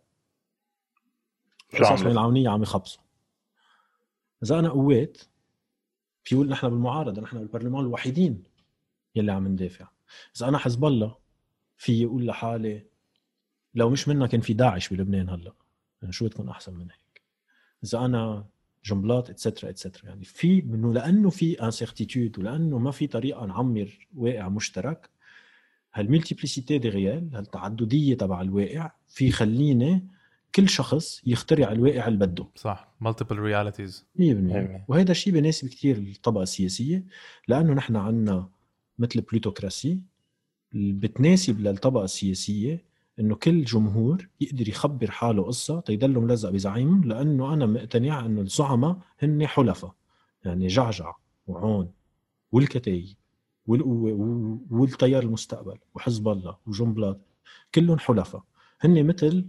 شو 1.77 1.85
قصص 1.85 2.01
العونيه 2.01 2.49
عم 2.49 2.63
يخبصوا. 2.63 3.03
إذا 4.43 4.59
أنا 4.59 4.69
قوات 4.69 5.17
في 6.23 6.35
يقول 6.35 6.49
نحن 6.49 6.69
بالمعارضة 6.69 7.21
نحن 7.21 7.37
بالبرلمان 7.37 7.85
الوحيدين 7.85 8.43
يلي 9.15 9.31
عم 9.31 9.47
ندافع. 9.47 9.87
إذا 10.37 10.47
أنا 10.47 10.57
حزب 10.57 10.85
الله 10.85 11.17
في 11.77 12.01
يقول 12.01 12.27
لحالي 12.27 12.85
لو 13.73 13.89
مش 13.89 14.07
منا 14.07 14.27
كان 14.27 14.41
في 14.41 14.53
داعش 14.53 14.89
بلبنان 14.89 15.29
هلأ. 15.29 15.53
شو 16.11 16.25
بتكون 16.25 16.49
أحسن 16.49 16.73
من 16.73 16.81
هيك؟ 16.91 17.21
إذا 17.83 18.05
أنا 18.05 18.45
جنبلاط 18.85 19.29
اتسترا 19.29 19.69
اتسترا 19.69 20.05
يعني 20.09 20.25
في 20.25 20.61
منه 20.61 20.93
لأنه 20.93 21.29
في 21.29 21.63
انسرتيتود 21.63 22.39
ولأنه 22.39 22.77
ما 22.77 22.91
في 22.91 23.07
طريقة 23.07 23.45
نعمر 23.45 24.07
واقع 24.15 24.49
مشترك 24.49 25.09
هال 25.93 26.05
multiplicité 26.05 26.77
des 26.77 26.89
réels 26.89 27.35
هالتعدديه 27.35 28.17
تبع 28.17 28.41
الواقع؟ 28.41 28.91
في 29.07 29.31
خلينا 29.31 30.01
كل 30.55 30.69
شخص 30.69 31.21
يخترع 31.25 31.71
الواقع 31.71 32.07
اللي 32.07 32.19
بده. 32.25 32.47
صح. 32.55 32.95
multiple 33.01 33.39
realities 33.39 34.05
100% 34.19 34.21
وهذا 34.87 35.11
الشيء 35.11 35.33
بيناسب 35.33 35.67
كثير 35.67 35.97
الطبقة 35.97 36.43
السياسية 36.43 37.05
لأنه 37.47 37.73
نحن 37.73 37.95
عندنا 37.95 38.49
مثل 38.99 39.21
plutocracy 39.21 39.99
اللي 40.73 40.93
بتناسب 40.93 41.59
للطبقة 41.59 42.03
السياسية 42.03 42.83
إنه 43.19 43.35
كل 43.35 43.63
جمهور 43.63 44.27
يقدر 44.41 44.69
يخبر 44.69 45.11
حاله 45.11 45.43
قصة 45.43 45.79
تيضل 45.79 46.19
ملزق 46.19 46.49
بزعيمه 46.49 47.05
لأنه 47.05 47.53
أنا 47.53 47.65
مقتنع 47.65 48.25
إنه 48.25 48.41
الزعماء 48.41 48.97
هن 49.19 49.47
حلفاء 49.47 49.93
يعني 50.45 50.67
جعجع 50.67 51.15
وعون 51.47 51.91
والكتايب 52.51 53.15
والتيار 53.67 55.23
المستقبل 55.23 55.77
وحزب 55.95 56.27
الله 56.27 56.57
وجنبلاط 56.67 57.19
كلهم 57.75 57.99
حلفاء. 57.99 58.43
هن 58.81 59.07
مثل 59.07 59.45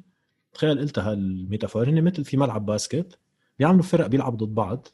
تخيل 0.53 0.79
قلتها 0.79 1.13
هال 1.13 1.27
métaphore 1.27 1.89
هن 1.89 2.05
مثل 2.05 2.25
في 2.25 2.37
ملعب 2.37 2.67
basket 2.67 3.19
بيعملوا 3.59 3.83
فرق 3.83 4.07
بيلعبوا 4.07 4.39
ضد 4.39 4.55
بعض 4.55 4.89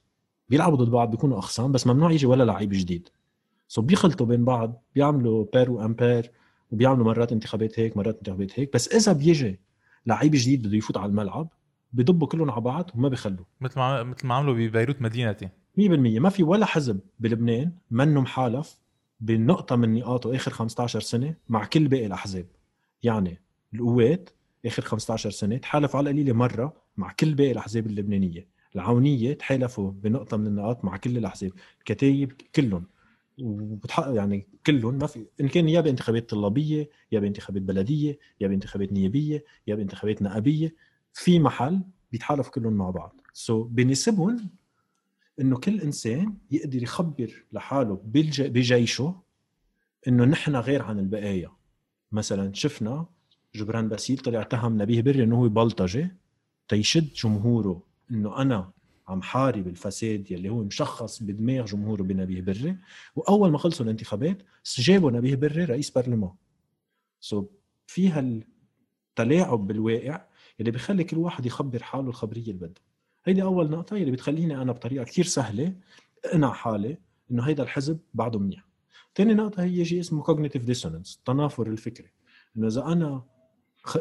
بيلعبوا 0.49 0.77
ضد 0.77 0.91
بعض 0.91 1.11
بيكونوا 1.11 1.39
أخصام 1.39 1.73
بس 1.73 1.87
ممنوع 1.87 2.13
يجي 2.13 2.27
ولا 2.27 2.45
لعيب 2.45 2.71
جديد. 2.71 3.09
so 3.69 3.83
بيخلطوا 3.83 4.27
بين 4.27 4.45
بعض 4.45 4.83
بيعملوا 4.95 5.47
pair 5.53 5.71
و 5.71 5.80
impair 5.80 6.33
وبيعملوا 6.73 7.07
مرات 7.07 7.33
انتخابات 7.33 7.81
هيك 7.81 7.97
مرات 7.97 8.17
انتخابات 8.17 8.61
هيك. 8.61 8.75
بس 8.75 8.89
إذا 8.89 9.13
بيجي 9.13 9.61
لعيب 10.07 10.33
جديد 10.35 10.67
بده 10.67 10.77
يفوت 10.77 10.97
على 10.97 11.11
الملعب 11.11 11.49
بيضبوا 11.93 12.27
كلهم 12.29 12.51
على 12.51 12.61
بعض 12.61 12.91
وما 12.95 13.09
بيخلوا. 13.09 13.45
مثل 13.61 13.79
ما 13.79 14.03
مثل 14.03 14.27
ما 14.27 14.35
عملوا 14.35 14.55
ببيروت 14.55 15.03
مدينتي. 15.03 15.49
ما 15.77 16.29
في 16.29 16.43
ولا 16.43 16.67
حزب 16.67 17.01
بلبنان 17.21 17.73
منه 17.91 18.21
محالف 18.21 18.79
بنقطة 19.21 19.77
من 19.77 19.95
نقاطه 19.95 20.37
آخر 20.37 20.51
15 20.51 21.01
سنة 21.01 21.35
مع 21.49 21.65
كل 21.65 21.89
باقي 21.89 22.07
الأحزاب. 22.07 22.47
يعني 23.03 23.41
القوات 23.75 24.31
آخر 24.67 24.83
15 24.83 25.31
سنة 25.31 25.57
تحالف 25.57 25.97
على 25.97 26.11
القليلة 26.11 26.33
مرة 26.33 26.73
مع 26.97 27.13
كل 27.13 27.35
باقي 27.35 27.53
الأحزاب 27.53 27.87
اللبنانية. 27.87 28.49
العونية 28.75 29.33
تحالفوا 29.33 29.91
بنقطة 29.91 30.37
من 30.37 30.47
النقاط 30.47 30.85
مع 30.85 30.97
كل 30.97 31.19
الأحزاب. 31.19 31.53
الكتايب 31.79 32.33
كلهم. 32.55 32.87
وبتحقق 33.43 34.15
يعني 34.15 34.49
كلهم 34.67 34.95
ما 34.95 35.07
في 35.07 35.27
إن 35.41 35.49
كان 35.49 35.69
يا 35.69 35.81
بانتخابات 35.81 36.31
طلابية 36.31 36.89
يا 37.13 37.21
بانتخابات 37.21 37.63
بلدية 37.63 38.19
يا 38.41 38.49
بانتخابات 38.49 38.93
نيابية 38.93 39.45
يا 39.67 39.75
بانتخابات 39.75 40.23
نقابية 40.23 40.75
في 41.13 41.39
محل 41.39 41.81
بيتحالف 42.13 42.49
كلهم 42.49 42.73
مع 42.73 42.91
بعض. 42.91 43.21
so 43.33 43.67
بناسبهم 43.67 44.51
إنه 45.41 45.57
كل 45.57 45.81
إنسان 45.81 46.35
يقدر 46.51 46.83
يخبر 46.83 47.45
لحاله 47.53 48.01
بجيشه 48.05 49.23
إنه 50.09 50.25
نحن 50.25 50.57
غير 50.57 50.83
عن 50.83 50.99
البقايا. 50.99 51.51
مثلا 52.13 52.55
شفنا 52.55 53.07
جبران 53.55 53.89
باسيل 53.89 54.19
طلع 54.19 54.41
اتهم 54.41 54.83
نبيه 54.83 55.03
بري 55.03 55.23
إنه 55.23 55.37
هو 55.37 55.49
بلطجي 55.49 56.09
تيشد 56.69 57.13
جمهوره 57.13 57.83
إنه 58.11 58.43
أنا 58.43 58.73
عم 59.09 59.23
حارب 59.23 59.69
الفساد 59.69 60.31
يلي 60.31 60.49
هو 60.49 60.63
مشخص 60.65 61.23
بدماغ 61.23 61.65
جمهوره 61.65 62.03
بنبيه 62.03 62.41
بري 62.41 62.77
وأول 63.17 63.51
ما 63.51 63.59
خلصوا 63.59 63.85
الانتخابات 63.85 64.43
جابوا 64.79 65.11
نبيه 65.11 65.35
بري 65.35 65.65
رئيس 65.65 65.91
برلمان. 65.91 66.33
so 67.21 67.47
في 67.87 68.09
هالتلاعب 68.09 69.67
بالواقع 69.67 70.25
يلي 70.61 70.71
بيخلي 70.71 71.05
كل 71.05 71.19
واحد 71.19 71.47
يخبر 71.47 71.83
حاله 71.83 72.09
الخبرية 72.09 72.43
اللي 72.43 72.67
بده. 72.67 72.81
هيدي 73.25 73.43
أول 73.43 73.71
نقطة 73.71 73.97
يلي 73.97 74.11
بتخليني 74.11 74.63
أنا 74.63 74.73
بطريقة 74.73 75.05
كثير 75.05 75.25
سهلة 75.25 75.75
أقنع 76.25 76.53
حالي 76.53 76.99
إنه 77.31 77.43
هيدا 77.43 77.63
الحزب 77.63 77.99
بعده 78.15 78.39
منيح. 78.39 78.65
ثاني 79.15 79.35
نقطة 79.35 79.63
هي 79.63 79.85
شيء 79.85 80.01
اسمه 80.01 80.23
cognitive 80.23 80.65
dissonance 80.65 81.17
التنافر 81.17 81.67
الفكري 81.67 82.11
إنه 82.57 82.67
إذا 82.67 82.85
أنا 82.85 83.23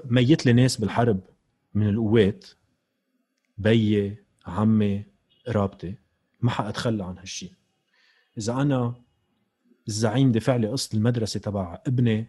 ميت 0.06 0.45
لي 0.45 0.54
ناس 0.54 0.78
بالحرب 0.78 1.20
من 1.74 1.89
القوات 1.89 2.45
بيي 3.58 4.18
عمي 4.45 5.05
قرابتي 5.47 5.95
ما 6.41 6.51
حاتخلى 6.51 7.03
عن 7.03 7.17
هالشيء 7.17 7.51
إذا 8.37 8.53
أنا 8.53 8.93
الزعيم 9.87 10.31
دفع 10.31 10.55
لي 10.55 10.67
قسط 10.67 10.95
المدرسة 10.95 11.39
تبع 11.39 11.81
ابني 11.87 12.27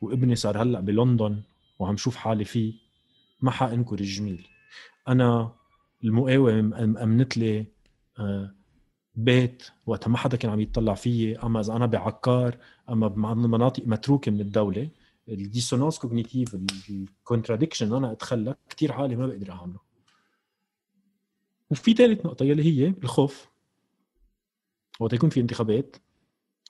وابني 0.00 0.36
صار 0.36 0.62
هلأ 0.62 0.80
بلندن 0.80 1.42
وعم 1.78 1.96
شوف 1.96 2.16
حالي 2.16 2.44
فيه 2.44 2.74
ما 3.40 3.50
حانكر 3.50 4.00
الجميل. 4.00 4.46
أنا 5.08 5.52
المقاوم 6.04 6.74
أمنت 6.74 7.36
لي 7.36 7.66
آه، 8.18 8.54
بيت 9.14 9.62
وقتها 9.86 10.08
ما 10.08 10.18
حدا 10.18 10.36
كان 10.36 10.50
عم 10.50 10.60
يطلع 10.60 10.94
فيي 10.94 11.38
أما 11.38 11.60
إذا 11.60 11.76
أنا 11.76 11.86
بعكار 11.86 12.58
أما 12.90 13.08
بمناطق 13.08 13.82
متروكة 13.86 14.30
من 14.30 14.40
الدولة. 14.40 14.88
ال 15.28 15.34
dissonance 15.34 15.98
cognitive 15.98 16.56
ال 16.90 16.97
contradiction 16.97 17.94
أنا 17.94 18.12
أتخلى 18.12 18.54
كثير 18.68 18.92
عالي 18.92 19.16
ما 19.16 19.26
بقدر 19.26 19.52
أعمله. 19.52 19.83
وفي 21.70 21.92
ثالث 21.92 22.26
نقطة 22.26 22.44
يلي 22.44 22.62
هي 22.64 22.94
الخوف. 23.04 23.48
وقت 25.00 25.12
يكون 25.12 25.30
في 25.30 25.40
انتخابات 25.40 25.96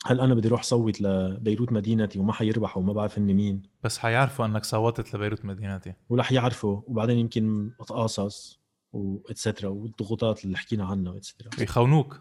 هل 0.07 0.21
أنا 0.21 0.35
بدي 0.35 0.49
أروح 0.49 0.63
صوت 0.63 1.01
لبيروت 1.01 1.73
مدينتي 1.73 2.19
وما 2.19 2.33
حيربحوا 2.33 2.83
وما 2.83 2.93
بعرف 2.93 3.19
إني 3.19 3.35
مين؟ 3.35 3.63
بس 3.83 3.99
حيعرفوا 3.99 4.47
إنك 4.47 4.65
صوتت 4.65 5.15
لبيروت 5.15 5.45
مدينتي. 5.45 5.95
ولا 6.09 6.23
حيعرفوا 6.23 6.81
وبعدين 6.87 7.19
يمكن 7.19 7.71
أتقاصص 7.81 8.61
واتسترا 8.93 9.69
والضغوطات 9.69 10.45
اللي 10.45 10.57
حكينا 10.57 10.85
عنها 10.85 11.13
واتسترا 11.13 11.51
بيخونوك. 11.59 12.21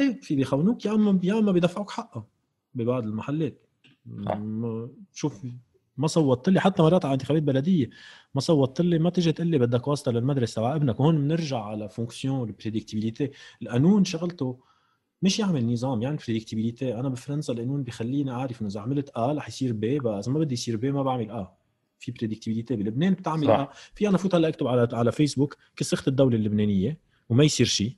إيه 0.00 0.20
في 0.20 0.36
بيخونوك 0.36 0.84
يا 0.86 0.92
اما 0.92 1.20
يا 1.22 1.38
أما 1.38 1.52
بيدفعوك 1.52 1.90
حقها 1.90 2.26
ببعض 2.74 3.02
المحلات. 3.04 3.66
شوف 5.12 5.46
ما 5.96 6.06
صوتت 6.06 6.48
لي 6.48 6.60
حتى 6.60 6.82
مرات 6.82 7.04
على 7.04 7.14
انتخابات 7.14 7.42
بلدية. 7.42 7.90
ما 8.34 8.40
صوتت 8.40 8.80
لي 8.80 8.98
ما 8.98 9.10
تيجي 9.10 9.32
تقول 9.32 9.46
لي 9.46 9.58
بدك 9.58 9.88
واسطة 9.88 10.12
للمدرسة 10.12 10.54
تبع 10.54 10.76
ابنك. 10.76 11.00
وهون 11.00 11.16
بنرجع 11.18 11.62
على 11.62 11.88
fonction 11.88 12.48
ال 12.48 12.53
predictability 12.53 13.30
القانون 13.62 14.04
شغلته 14.04 14.58
مش 15.22 15.38
يعمل 15.38 15.72
نظام 15.72 16.02
يعني 16.02 16.16
predictability 16.28 16.94
أنا 16.94 17.08
بفرنسا 17.08 17.52
القانون 17.52 17.82
بخليني 17.82 18.30
أعرف 18.30 18.60
إنه 18.62 18.70
إذا 18.70 18.80
عملت 18.80 19.10
آ 19.16 19.32
رح 19.32 19.48
يصير 19.48 19.72
ب 19.72 19.80
بس 19.80 20.28
ما 20.28 20.38
بدي 20.38 20.54
يصير 20.54 20.76
ب 20.76 20.84
ما 20.84 21.02
بعمل 21.02 21.30
آ. 21.30 21.54
في 21.98 22.12
predictability 22.12 22.76
بلبنان 22.76 23.14
بتعمل 23.14 23.50
آ. 23.50 23.68
في 23.94 24.08
أنا 24.08 24.18
فوت 24.18 24.34
هلا 24.34 24.48
اكتب 24.48 24.66
على 24.66 24.88
على 24.92 25.12
فيسبوك 25.12 25.56
كس 25.76 25.87
أخت 25.87 26.08
الدولة 26.08 26.36
اللبنانية 26.36 26.98
وما 27.28 27.44
يصير 27.44 27.66
شيء 27.66 27.96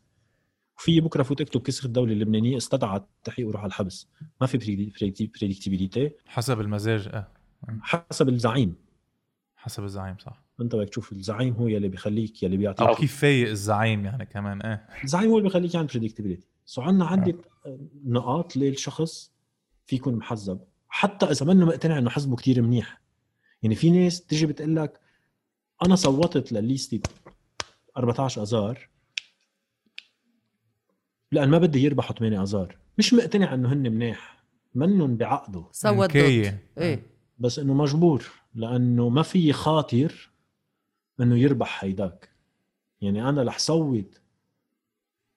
وفي 0.79 1.01
بكرة 1.01 1.23
فوت 1.23 1.41
اكتب 1.41 1.61
كس 1.61 1.69
أخت 1.69 1.87
الدولة 1.87 2.13
اللبنانية 2.13 2.57
استدعى 2.57 2.97
التحقيق 2.97 3.49
وروح 3.49 3.61
على 3.61 3.69
الحبس. 3.69 4.09
ما 4.41 4.47
في 4.47 4.59
predictability 5.39 6.11
حسب 6.27 6.61
المزاج 6.61 7.09
آه. 7.09 7.36
حسب 7.83 8.29
الزعيم. 8.29 8.75
حسب 9.57 9.85
الزعيم 9.85 10.19
صح. 10.19 10.43
انت 10.61 10.77
بدك 10.77 10.89
تشوف 10.89 11.13
الزعيم 11.13 11.55
هو 11.55 11.69
يلي 11.69 11.89
بيخليك 11.89 12.43
يلي 12.43 12.57
بيعطيك. 12.57 12.89
أو 12.89 12.95
كيف 12.95 13.21
فايق 13.21 13.49
الزعيم 13.49 14.05
يعني 14.05 14.27
كمان 14.27 14.63
إيه. 14.63 14.89
الزعيم 15.05 15.31
هو 15.31 15.39
اللي 15.39 15.49
بيخليك 15.49 15.75
يعني 15.75 15.87
predictability 15.87 16.49
so 16.67 16.83
عندنا 16.83 17.07
عدة 17.07 17.39
نقاط 18.05 18.57
للشخص 18.57 19.33
في 19.87 19.97
يكون 19.97 20.15
محزب. 20.15 20.61
حتى 20.89 21.27
إذا 21.27 21.47
منه 21.47 21.67
مقتنع 21.67 21.99
إنه 21.99 22.11
حزبه 22.11 22.37
كتير 22.37 22.63
منيح. 22.63 23.01
يعني 23.63 23.75
في 23.75 23.91
ناس 23.91 24.27
تيجي 24.27 24.47
بتقول 24.47 24.77
لك 24.77 25.01
أنا 25.87 25.97
صوتت 25.97 26.53
لليستة 26.53 27.01
14 27.97 28.43
آذار. 28.43 28.89
لأن 31.33 31.49
ما 31.49 31.59
بدي 31.59 31.83
يربحوا 31.83 32.17
8 32.17 32.43
آذار. 32.43 32.79
مش 32.99 33.15
مقتنع 33.15 33.55
إنه 33.55 33.73
هن 33.73 33.93
منيح. 33.93 34.45
منهم 34.75 35.17
بعقده. 35.17 35.65
صوت 35.73 36.11
ضد. 36.11 36.17
إيه. 36.17 36.69
آه. 36.79 36.99
بس 37.39 37.59
إنه 37.59 37.75
مجبور 37.75 38.25
لأنه 38.55 39.09
ما 39.09 39.23
في 39.23 39.53
خاطر 39.53 40.31
إنه 41.21 41.39
يربح 41.39 41.85
هيداك. 41.85 42.29
يعني 43.01 43.29
أنا 43.29 43.43
رح 43.43 43.59
صوت 43.59 44.21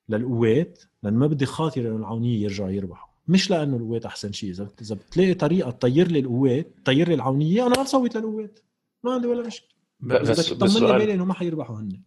للقوات 0.09 0.83
لأن 1.03 1.13
ما 1.13 1.27
بدي 1.27 1.45
خاطر 1.45 1.81
إنه 1.81 1.95
العونية 1.95 2.43
يرجعوا 2.43 2.69
يربحوا. 2.69 3.09
مش 3.27 3.49
لأنه 3.49 3.77
القوات 3.77 4.05
أحسن 4.05 4.31
شيء. 4.31 4.49
إذا 4.49 4.69
إذا 4.81 4.95
بتلاقي 4.95 5.33
طريقة 5.33 5.71
تطير 5.71 6.07
لي 6.07 6.19
القوات 6.19 6.79
تطير 6.83 7.07
لي 7.07 7.13
العونية 7.13 7.67
أنا 7.67 7.83
بصوت 7.83 8.15
للقوات. 8.15 8.59
ما 9.03 9.13
عندي 9.13 9.27
ولا 9.27 9.47
مشكلة. 9.47 9.79
بس 9.99 10.29
بس 10.29 10.77
طمني 10.77 10.97
بالي 10.97 11.13
إنه 11.13 11.25
ما 11.25 11.33
حيربحوا 11.33 11.79
هن 11.79 12.01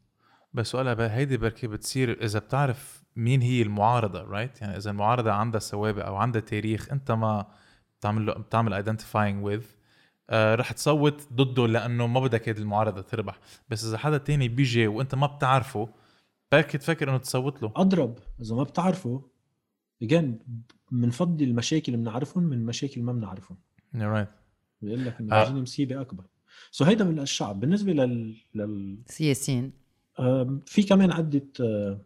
بس 0.55 0.67
سؤال 0.71 1.01
هيدي 1.01 1.37
بركي 1.37 1.67
بتصير 1.67 2.25
إذا 2.25 2.39
بتعرف 2.39 3.03
مين 3.17 3.43
هي 3.43 3.63
المعارضة 3.63 4.23
right? 4.23 4.63
يعني 4.63 4.77
إذا 4.77 4.91
المعارضة 4.91 5.33
عندها 5.33 5.61
سوابق 5.61 6.07
أو 6.07 6.17
عندها 6.17 6.41
تاريخ 6.41 6.93
أنت 6.93 7.13
ما 7.13 7.47
بتعمل 7.99 8.27
له 8.27 8.33
بتعمل 8.33 8.75
identifying 8.75 9.45
with 9.45 9.63
رح 10.35 10.73
تصوت 10.73 11.33
ضده 11.33 11.67
لأنه 11.67 12.07
ما 12.07 12.21
بدك 12.21 12.49
هيدي 12.49 12.61
المعارضة 12.61 13.01
تربح. 13.01 13.39
بس 13.69 13.85
إذا 13.85 13.99
حدا 13.99 14.19
تاني 14.19 14.49
بيجي 14.49 14.87
وأنت 14.87 15.15
ما 15.15 15.27
بتعرفه 15.27 15.89
بركي 16.53 16.79
تفكر 16.79 17.09
إنه 17.11 17.19
تصوت 17.19 17.63
له. 17.63 17.73
أضرب. 17.77 18.19
إذا 18.41 18.55
ما 18.55 18.63
بتعرفه 18.63 19.23
again 20.03 20.39
بنفضي 20.91 21.45
المشاكل 21.45 21.95
اللي 21.95 22.05
بنعرفهم 22.05 22.45
من 22.45 22.53
المشاكل 22.53 23.03
ما 23.03 23.13
بنعرفهم. 23.13 23.59
right 23.95 24.29
بيقول 24.83 25.05
لك 25.05 25.21
إنه 25.21 25.37
آه. 25.37 25.53
مصيبة 25.53 26.01
أكبر. 26.01 26.25
so 26.71 26.85
هيدا 26.85 27.05
من 27.05 27.19
الشعب 27.21 27.61
بالنسبة 27.61 27.93
لل 27.93 28.37
لل 28.55 28.99
سياسيين 29.07 29.73
في 30.67 30.83
كمان 30.89 31.13
عدة 31.13 31.47
آه، 31.61 32.01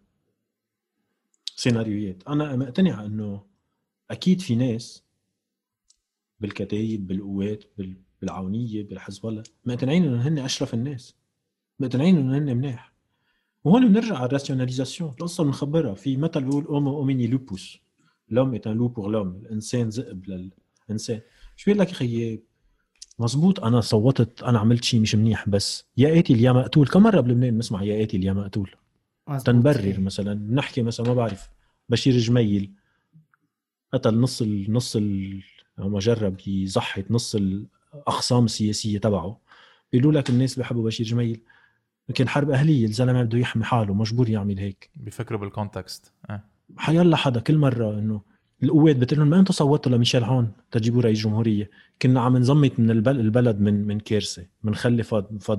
سيناريوهات. 1.56 2.22
أنا 2.28 2.56
مقتنع 2.56 3.04
إنه 3.04 3.42
أكيد 4.10 4.40
في 4.40 4.54
ناس 4.56 5.04
بالكتايب 6.40 7.06
بالقوات 7.06 7.64
بالعونية 8.20 8.82
بالحزب 8.82 9.26
الله. 9.26 9.42
مقتنعين 9.64 10.04
إنه 10.04 10.28
هن 10.28 10.38
أشرف 10.38 10.74
الناس. 10.74 11.16
مقتنعين 11.80 12.16
إنه 12.18 12.38
هن 12.38 12.56
مناح 12.56 12.92
وهون 13.64 13.88
بنرجع 13.88 14.16
على 14.16 14.26
ال 14.26 14.31
rationalisation. 14.31 15.10
القصة 15.10 15.44
بنخبرها 15.44 15.94
في 15.94 16.16
مثل 16.16 16.44
بيقول 16.44 16.64
homo 16.64 16.96
homini 16.96 17.26
lupus 17.26 17.78
l'homme 18.28 18.52
est 18.52 18.68
un 18.68 18.88
loup 18.88 18.99
pour 18.99 19.10
l'homme 19.10 19.28
الإنسان 19.28 19.88
ذئب 19.88 20.50
للإنسان. 20.88 21.20
شو 21.56 21.64
بيقول 21.66 21.80
لك 21.80 21.88
يا 21.88 21.94
خيي 21.94 22.42
مزبوط 23.18 23.60
أنا 23.60 23.80
صوتت 23.80 24.42
أنا 24.42 24.58
عملت 24.58 24.84
شيء 24.84 25.00
مش 25.00 25.14
منيح 25.14 25.48
بس. 25.48 25.86
يا 25.96 26.14
قاتل 26.14 26.40
يا 26.40 26.52
مقتول. 26.52 26.88
كم 26.88 27.02
مرة 27.02 27.20
بلبنان 27.20 27.54
بنسمع 27.54 27.82
يا 27.82 27.98
قاتل 27.98 28.24
يا 28.24 28.32
مقتول؟ 28.32 28.70
تنبرر 29.44 30.00
مثلا. 30.00 30.34
نحكي 30.34 30.82
مثلا 30.82 31.06
ما 31.06 31.14
بعرف. 31.14 31.48
بشير 31.88 32.18
جميل. 32.18 32.72
قتل 33.92 34.20
نص 34.20 34.42
ال 34.42 34.72
نص 34.72 34.96
ال 34.96 35.42
ما 35.78 35.98
جرب 35.98 36.40
يزحط 36.46 37.04
نص 37.10 37.36
الاخصام 37.94 38.44
السياسيه 38.44 38.98
تبعه. 38.98 39.40
بيقولوا 39.92 40.20
لك 40.20 40.30
الناس 40.30 40.56
بيحبوا 40.56 40.84
بشير 40.84 41.06
جميل 41.06 41.40
لكن 42.08 42.28
حرب 42.28 42.50
أهلية 42.50 42.84
الزلمة 42.84 43.22
بده 43.22 43.38
يحمي 43.38 43.64
حاله 43.64 43.94
مجبور 43.94 44.28
يعمل 44.28 44.58
هيك. 44.58 44.90
بيفكروا 44.96 45.40
بال 45.40 45.56
context 45.56 46.12
أه. 46.30 46.44
حيلا 46.76 47.16
حدا 47.16 47.40
كل 47.40 47.58
مرة 47.58 47.98
إنه 47.98 48.20
القوات 48.62 48.96
بتقول 48.96 49.20
لهم 49.20 49.30
ما 49.30 49.38
أنتم 49.40 49.52
صوتوا 49.52 49.92
لميشيل 49.92 50.24
هون؟ 50.24 50.52
تجيبوا 50.70 51.02
رئيس 51.02 51.20
جمهورية. 51.20 51.70
كنا 52.02 52.20
عم 52.20 52.36
نزمت 52.36 52.80
من 52.80 52.90
البلد 52.90 53.60
من 53.60 53.86
من 53.86 54.00
كارثة 54.00 54.46
بنخلي 54.62 55.02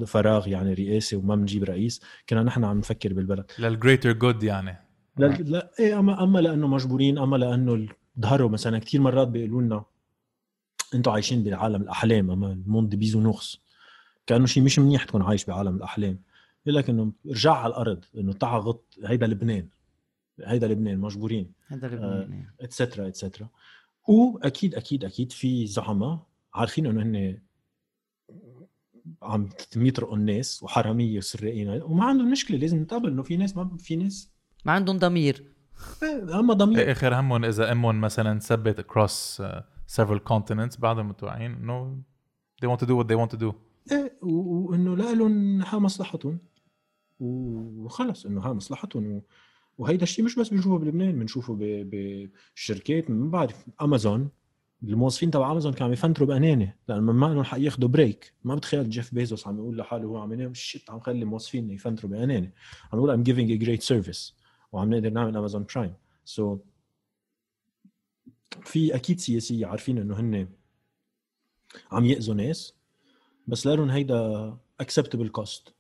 فراغ 0.05 0.47
يعني 0.47 0.73
رئاسي 0.73 1.15
وما 1.15 1.35
بنجيب 1.35 1.63
رئيس. 1.63 2.01
كنا 2.29 2.43
نحن 2.43 2.63
عم 2.63 2.77
نفكر 2.77 3.13
بالبلد. 3.13 3.45
لل 3.59 3.71
greater 3.71 4.11
good 4.11 4.43
يعني. 4.43 4.77
لا 5.17 5.27
لا 5.27 5.71
إيه 5.79 5.99
اما 5.99 6.23
أما 6.23 6.39
لأنه 6.39 6.67
مجبورين 6.67 7.17
أما 7.17 7.37
لأنه 7.37 7.87
ظهروا 8.19 8.49
مثلا 8.49 8.79
كثير 8.79 9.01
مرات 9.01 9.27
بيقولوا 9.27 9.61
لنا 9.61 9.85
أنتم 10.93 11.11
عايشين 11.11 11.43
بعالم 11.43 11.81
الأحلام 11.81 12.31
أما 12.31 12.51
ال 12.51 12.95
monde 12.95 13.21
Bisounours. 13.21 13.57
كأنه 14.27 14.45
شيء 14.45 14.63
مش 14.63 14.79
منيح 14.79 15.03
تكون 15.03 15.21
عايش 15.21 15.45
بعالم 15.45 15.75
الأحلام. 15.75 16.19
يقول 16.65 16.75
لك 16.75 16.89
إنه 16.89 17.11
ارجع 17.29 17.53
على 17.53 17.71
الأرض 17.71 18.05
إنه 18.17 18.33
تعا 18.33 18.59
غط 18.59 18.83
هيدا 19.03 19.27
لبنان 19.27 19.67
هيدا 20.45 20.67
لبنان 20.67 20.99
مجبورين. 20.99 21.51
هذا 21.67 21.87
لبنان 21.87 22.45
اتسترا 22.61 23.07
اتسترا 23.07 23.49
واكيد 24.07 24.75
أكيد 24.75 25.05
أكيد 25.05 25.31
في 25.31 25.67
زعماء 25.67 26.19
عارفين 26.53 26.85
إنه 26.85 27.01
هن 27.01 27.37
عم 29.21 29.49
يطرقوا 29.75 30.15
الناس 30.15 30.63
وحرامية 30.63 31.17
وسراقين 31.17 31.69
وما 31.69 32.05
عندهم 32.05 32.31
مشكلة 32.31 32.57
لازم 32.57 32.81
نتقبل 32.81 33.09
إنه 33.09 33.23
في 33.23 33.37
ناس 33.37 33.57
ما 33.57 33.77
في 33.77 33.95
ناس 33.95 34.31
ما 34.65 34.71
عندهم 34.71 34.97
ضمير. 34.97 35.45
أما 36.33 36.53
ضمير. 36.53 36.91
آخر 36.91 37.19
همهم 37.19 37.45
إذا 37.45 37.71
أمهم 37.71 38.01
مثلا 38.01 38.39
ثبت 38.39 38.79
uh, 38.79 39.43
several 39.95 40.19
continents 40.19 40.79
بعدهم 40.79 41.09
متوقعين 41.09 41.53
إنه 41.53 42.01
they 42.61 42.67
want 42.67 42.79
to 42.79 42.85
do 42.85 42.95
what 42.95 43.07
they 43.07 43.15
want 43.15 43.37
to 43.37 43.39
do. 43.39 43.53
إيه 43.91 44.17
وإنه 44.21 44.95
لهم 44.95 45.61
ها 45.61 45.79
مصلحتهم. 45.79 46.39
وخلص 47.19 48.25
إنه 48.25 48.41
ها 48.41 48.53
مصلحتهم. 48.53 49.11
و... 49.11 49.21
وهيدا 49.77 50.03
الشيء 50.03 50.25
مش 50.25 50.35
بس 50.35 50.49
بنشوفه 50.49 50.77
بلبنان 50.77 51.19
بنشوفه 51.19 51.53
بالشركات 51.83 53.09
ما 53.09 53.29
بعرف 53.29 53.65
امازون 53.81 54.29
الموظفين 54.83 55.31
تبع 55.31 55.51
امازون 55.51 55.73
كانوا 55.73 55.93
يفنتروا 55.93 56.27
بقناني 56.27 56.73
لأنه 56.87 57.11
ما 57.11 57.31
انهم 57.31 57.43
حق 57.43 57.59
ياخذوا 57.59 57.89
break 57.89 58.33
ما 58.43 58.55
بتخيل 58.55 58.89
جيف 58.89 59.13
بيزوس 59.13 59.47
عم 59.47 59.57
يقول 59.57 59.77
لحاله 59.77 60.05
هو 60.05 60.17
عم 60.17 60.33
ينام 60.33 60.53
shit 60.53 60.89
عم 60.89 60.99
خلي 60.99 61.25
موظفين 61.25 61.71
يفنتروا 61.71 62.11
بقناني 62.11 62.51
عم 62.93 62.99
يقول 62.99 63.17
I'm 63.17 63.27
giving 63.27 63.61
a 63.61 63.65
great 63.65 63.87
service. 63.87 64.33
وعم 64.71 64.93
نقدر 64.93 65.09
نعمل 65.09 65.37
Amazon 65.37 65.65
Prime 65.75 65.93
so 66.25 66.55
so, 66.55 66.59
في 68.67 68.95
أكيد 68.95 69.19
سياسية 69.19 69.65
عارفين 69.65 69.97
إنه 69.97 70.19
هن 70.19 70.47
عم 71.91 72.05
يأذوا 72.05 72.35
ناس 72.35 72.73
بس 73.47 73.67
لهم 73.67 73.89
هيدا 73.89 74.57
acceptable 74.83 75.29
cost. 75.41 75.71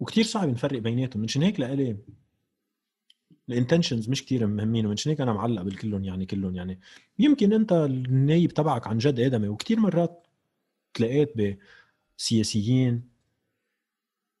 وكتير 0.00 0.24
صعب 0.24 0.48
نفرق 0.48 0.78
بيناتهم 0.78 1.22
منشان 1.22 1.42
هيك 1.42 1.60
لإلي 1.60 1.96
الانتنشنز 3.48 4.08
مش 4.08 4.24
كتير 4.24 4.46
مهمين 4.46 4.86
ومنشان 4.86 5.10
هيك 5.10 5.20
أنا 5.20 5.32
معلق 5.32 5.62
بالكلهم 5.62 6.04
يعني 6.04 6.26
كلهم 6.26 6.56
يعني. 6.56 6.80
يمكن 7.18 7.52
أنت 7.52 7.72
النايب 7.72 8.54
تبعك 8.54 8.86
عن 8.86 8.98
جد 8.98 9.20
آدمي 9.20 9.48
وكتير 9.48 9.80
مرات 9.80 10.26
تلاقيت 10.94 11.58
بسياسيين 12.18 13.08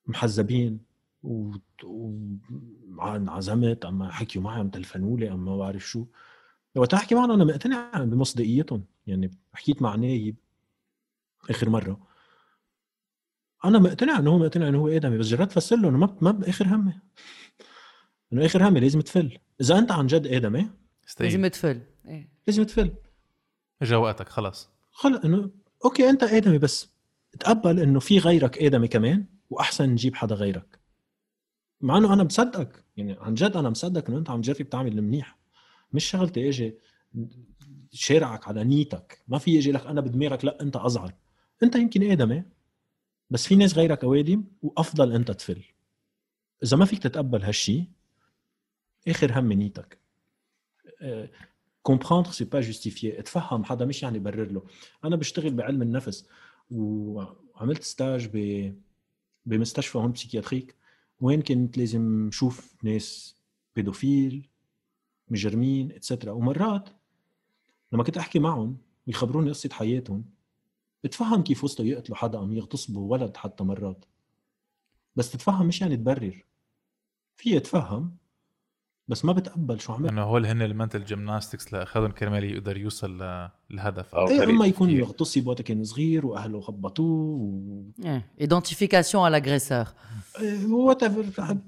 محزبين 0.06 0.80
و 1.22 1.52
وعزمت 1.84 3.84
أما 3.84 4.12
حكيوا 4.12 4.44
معي 4.44 4.60
عم 4.60 4.70
تلفنوا 4.70 5.18
لي 5.18 5.32
أما 5.32 5.52
ما 5.52 5.56
بعرف 5.56 5.88
شو. 5.88 6.06
وقت 6.76 6.94
احكي 6.94 7.14
معهم 7.14 7.30
أنا 7.30 7.44
مقتنع 7.44 7.90
بمصداقيتهم. 7.94 8.84
يعني 9.06 9.30
حكيت 9.52 9.82
مع 9.82 9.94
نايب 9.94 10.36
آخر 11.50 11.70
مرة. 11.70 12.06
أنا 13.64 13.78
مقتنع 13.78 14.18
انه 14.18 14.30
هو 14.30 14.38
مقتنع 14.38 14.68
انه 14.68 14.78
هو 14.78 14.88
آدمي 14.88 15.18
بس 15.18 15.26
جربت 15.26 15.50
افسر 15.50 15.76
له 15.76 15.88
إنه 15.88 15.98
ما 15.98 16.16
ما 16.20 16.30
بآخر 16.30 16.66
همي. 16.66 17.00
إنه 18.32 18.46
آخر 18.46 18.68
همي 18.68 18.80
لازم 18.80 19.00
تفل. 19.00 19.38
إذا 19.60 19.78
أنت 19.78 19.92
عن 19.92 20.06
جد 20.06 20.26
آدمي 20.26 20.70
لازم 21.20 21.46
تفل. 21.46 21.80
إيه. 22.06 22.28
لازم 22.46 22.64
تفل. 22.64 22.94
إجا 23.82 23.96
وقتك 23.96 24.28
خلص 24.28 24.68
خلص 24.90 25.24
إنه 25.24 25.50
أوكي 25.84 26.10
أنت 26.10 26.22
آدمي 26.22 26.58
بس 26.58 26.88
تقبل 27.40 27.80
إنه 27.80 28.00
في 28.00 28.18
غيرك 28.18 28.58
آدمي 28.58 28.88
كمان 28.88 29.24
وأحسن 29.50 29.90
نجيب 29.90 30.14
حدا 30.14 30.34
غيرك. 30.34 30.78
مع 31.80 31.98
إنه 31.98 32.12
أنا 32.12 32.24
مصدقك. 32.24 32.84
يعني 32.96 33.16
عن 33.20 33.34
جد 33.34 33.56
أنا 33.56 33.70
مصدق 33.70 34.08
إنه 34.08 34.18
أنت 34.18 34.30
عم 34.30 34.40
تجرب 34.40 34.68
تعمل 34.68 34.98
المنيح 34.98 35.38
مش 35.94 36.04
شغلتي 36.04 36.48
أجي 36.48 36.78
شارعك 37.92 38.48
على 38.48 38.64
نيتك. 38.64 39.22
ما 39.28 39.38
في 39.38 39.50
يجي 39.54 39.72
لك 39.72 39.86
أنا 39.86 40.00
بدماغك 40.00 40.44
لا 40.44 40.60
أنت 40.60 40.76
اصغر 40.76 41.12
أنت 41.62 41.76
يمكن 41.76 42.10
آدمي 42.10 42.44
بس 43.30 43.46
في 43.46 43.56
ناس 43.56 43.74
غيرك 43.74 44.04
أوادم 44.04 44.44
وأفضل 44.62 45.12
أنت 45.12 45.30
تفل. 45.30 45.64
إذا 46.62 46.76
ما 46.76 46.84
فيك 46.84 46.98
تتقبل 46.98 47.42
هالشي 47.42 47.84
آخر 49.08 49.38
هم 49.40 49.52
نيتك. 49.52 49.98
comprendre 51.82 52.30
c'est 52.30 52.44
pas 52.44 52.60
justifier 52.60 53.18
اتفهم 53.18 53.64
حدا 53.64 53.84
مش 53.84 54.02
يعني 54.02 54.18
برر 54.18 54.52
له. 54.52 54.62
أنا 55.04 55.16
بشتغل 55.16 55.54
بعلم 55.54 55.82
النفس 55.82 56.26
وعملت 56.70 57.82
stage 57.82 58.28
ب 58.32 58.72
بمستشفى 59.46 59.98
هون 59.98 60.12
psychiatrique 60.12 60.76
وين 61.20 61.42
كنت 61.42 61.78
لازم 61.78 62.30
شوف 62.32 62.74
ناس 62.82 63.36
pédophiles 63.76 64.48
مجرمين 65.28 65.92
etcetera 65.92 66.32
ومرات 66.32 66.88
لما 67.92 68.02
كنت 68.04 68.16
أحكي 68.16 68.38
معهم 68.38 68.76
ويخبروني 69.06 69.50
قصة 69.50 69.68
حياتهم 69.72 70.24
بتفهم 71.04 71.42
كيف 71.42 71.64
وصلوا 71.64 71.88
يقتلوا 71.88 72.16
حدا 72.16 72.38
أم 72.38 72.52
يغتصبوا 72.52 73.12
ولد 73.12 73.36
حتى 73.36 73.64
مرات. 73.64 74.04
بس 75.16 75.32
تتفهم 75.32 75.66
مش 75.66 75.80
يعني 75.80 75.96
تبرر. 75.96 76.44
في 77.36 77.56
اتفهم 77.56 78.16
بس 79.08 79.24
ما 79.24 79.32
بتقبل 79.32 79.80
شو 79.80 79.92
عملت 79.92 80.12
إنه 80.12 80.22
هول 80.22 80.46
هن 80.46 80.62
ال 80.62 80.68
mental 80.68 81.04
gymnastics 81.04 81.72
لأخذهم 81.72 82.10
كرمال 82.10 82.44
يقدر 82.44 82.76
يوصل 82.76 83.18
للهدف 83.70 84.14
أو 84.14 84.28
إيه 84.28 84.44
اما 84.44 84.66
يكون. 84.66 84.90
يغتصب 84.90 85.46
وقت 85.46 85.62
كان 85.62 85.84
صغير 85.84 86.26
وأهله 86.26 86.60
خبطوه 86.60 87.40
و... 87.40 87.82
إيه 88.04 88.32
identification 88.40 89.18
à 89.18 89.24
l'agresseur 89.24 89.86
whatever 90.68 91.58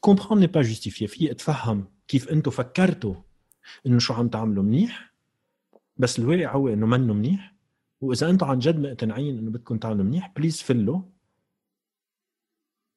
comprendre 0.00 0.40
n'est 0.40 0.46
pas 0.46 0.62
justifier 0.62 1.08
في 1.08 1.30
اتفهم 1.30 1.95
كيف 2.08 2.28
أنتم 2.28 2.50
فكرتوا 2.50 3.14
انه 3.86 3.98
شو 3.98 4.14
عم 4.14 4.28
تعملوا 4.28 4.62
منيح؟ 4.62 5.14
بس 5.96 6.18
الواقع 6.18 6.52
هو 6.52 6.68
انه 6.68 6.86
منه 6.86 7.14
منيح؟ 7.14 7.54
وإذا 8.00 8.30
أنتم 8.30 8.46
عن 8.46 8.58
جد 8.58 8.78
مقتنعين 8.78 9.38
انه 9.38 9.50
بدكم 9.50 9.78
تعملوا 9.78 10.04
منيح 10.04 10.32
please 10.36 10.62
فلوا. 10.62 11.02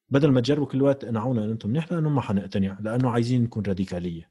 بدل 0.09 0.31
ما 0.31 0.41
تجربوا 0.41 0.65
كل 0.65 0.81
وقت 0.81 1.01
تقنعونا 1.01 1.43
انه 1.43 1.51
أنتم 1.51 1.69
منيح 1.69 1.91
لأنه 1.91 2.09
ما 2.09 2.21
حنقتنع 2.21 2.77
لأنه 2.79 3.11
عايزين 3.11 3.43
نكون 3.43 3.63
راديكالية. 3.63 4.29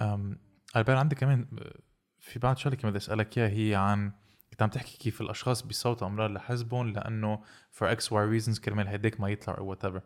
أم 0.00 0.38
البال 0.76 0.96
عندي 0.96 1.14
كمان 1.14 1.46
آه، 1.58 1.78
في 2.18 2.38
بعض 2.38 2.56
شغلة 2.56 2.76
كمان 2.76 2.92
بدي 2.92 2.98
أسألك 2.98 3.38
إياها 3.38 3.48
هي 3.48 3.74
عن 3.74 4.12
كنت 4.50 4.62
عم 4.62 4.68
تحكي 4.68 4.98
كيف 4.98 5.20
الأشخاص 5.20 5.62
بيصوتوا 5.62 6.06
أمرار 6.06 6.32
لحزبهم 6.32 6.92
لأنه 6.92 7.42
for 7.78 7.96
x 7.96 8.00
y 8.00 8.10
reasons 8.10 8.60
كرمال 8.60 8.88
هيديك 8.88 9.20
ما 9.20 9.28
يطلع 9.28 9.58
أو 9.58 9.74
whatever. 9.74 10.00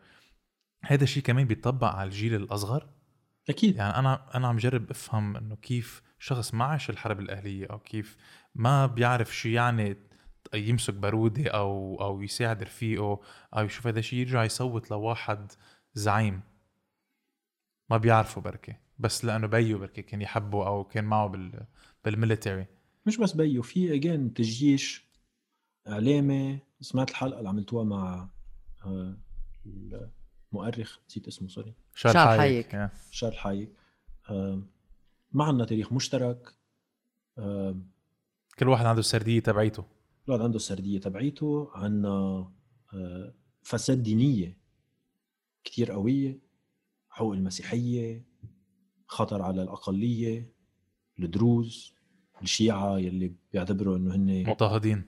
هذا 0.85 1.05
الشيء 1.05 1.23
كمان 1.23 1.47
بيطبق 1.47 1.89
على 1.89 2.09
الجيل 2.09 2.35
الأصغر. 2.35 2.89
أكيد. 3.51 3.77
يعني 3.77 3.99
أنا 3.99 4.37
أنا 4.37 4.49
عم 4.49 4.57
جرب 4.57 4.91
أفهم 4.91 5.37
إنه 5.37 5.57
كيف 5.57 6.03
شخص 6.19 6.55
ما 6.55 6.65
عاش 6.65 6.91
الحرب 6.91 7.21
الأهلية 7.21 7.67
أو 7.67 7.79
كيف 7.79 8.17
ما 8.55 8.87
بيعرف 8.87 9.37
شو 9.37 9.49
يعني 9.49 9.97
يمسك 10.55 10.95
بارودة 10.95 11.51
أو 11.51 12.01
أو 12.01 12.23
يساعد 12.23 12.63
رفيقه 12.63 13.21
أو 13.57 13.65
يشوف 13.65 13.87
هذا 13.87 13.99
الشيء 13.99 14.19
يرجع 14.19 14.45
يصوت 14.45 14.91
لواحد 14.91 15.53
زعيم. 15.95 16.41
ما 17.91 17.97
بيعرفه 17.97 18.41
بركي 18.41 18.75
بس 18.99 19.25
لأنه 19.25 19.47
بيو 19.47 19.79
بركي 19.79 20.03
كان 20.03 20.23
يحبه 20.23 20.67
أو 20.67 20.85
كان 20.85 21.05
معه 21.05 21.27
بال 21.27 21.67
بال 22.05 22.16
military. 22.16 22.67
مش 23.07 23.17
بس 23.17 23.33
بيو 23.33 23.63
في 23.63 23.95
again 23.95 24.35
تجيش 24.35 25.11
إعلامي 25.89 26.59
سمعت 26.81 27.11
الحلقة 27.11 27.39
اللي 27.39 27.49
عملتوها 27.49 27.85
مع 27.85 28.29
المؤرخ 30.53 30.99
نسيت 31.09 31.29
اسمه 31.29 31.49
سوري. 31.49 31.75
شارل 31.95 32.19
حايك. 32.19 32.91
شارل 33.11 33.39
حايك. 33.39 33.73
ما 35.33 35.45
عندنا 35.45 35.65
تاريخ 35.65 35.93
مشترك. 35.93 36.55
كل 38.59 38.69
واحد 38.69 38.87
عنده 38.87 39.01
السردية 39.01 39.41
تبعيته. 39.41 39.83
كل 40.27 40.33
واحد 40.33 40.43
عنده 40.43 40.57
السردية 40.57 41.01
تبعيته. 41.01 41.71
عندنا 41.75 42.53
فساد 43.63 44.03
دينية 44.03 44.59
كتير 45.65 45.93
قوية. 45.93 46.41
حقوق 47.09 47.33
المسيحية 47.33 48.25
خطر 49.07 49.43
على 49.43 49.63
الأقلية 49.63 50.53
الدروز 51.19 51.95
الشيعة 52.43 52.99
يلي 52.99 53.35
بيعتبروا 53.53 53.97
إنه 53.97 54.15
هن 54.15 54.51
مضطهدين. 54.51 55.05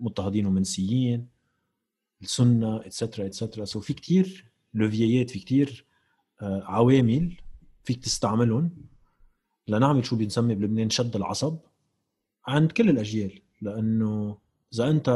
مضطهدين 0.00 0.46
ومنسيين. 0.46 1.28
السنة 2.22 2.86
etcetera 2.86 3.26
etcetera 3.26 3.64
so 3.64 3.80
في 3.80 3.92
كتير 3.92 4.53
levier 4.74 5.22
ات 5.22 5.30
في 5.30 5.38
كتير 5.38 5.86
آه، 6.42 6.62
عوامل 6.64 7.36
فيك 7.84 8.04
تستعملهم. 8.04 8.70
لنعمل 9.68 10.06
شو 10.06 10.16
بنسمي 10.16 10.54
بلبنان 10.54 10.90
شد 10.90 11.16
العصب 11.16 11.58
عند 12.46 12.72
كل 12.72 12.90
الأجيال. 12.90 13.40
لأنه 13.62 14.38
إذا 14.74 14.90
أنت 14.90 15.10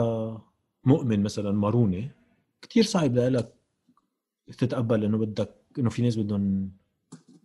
مؤمن 0.85 1.23
مثلا 1.23 1.53
ماروني 1.53 2.11
كتير 2.63 2.85
صعب 2.85 3.19
لك 3.19 3.55
تتقبل 4.59 5.05
إنه 5.05 5.19
بدك 5.19 5.55
إنه 5.79 5.91
في 5.91 6.03
ناس 6.03 6.17
بدهم 6.17 6.73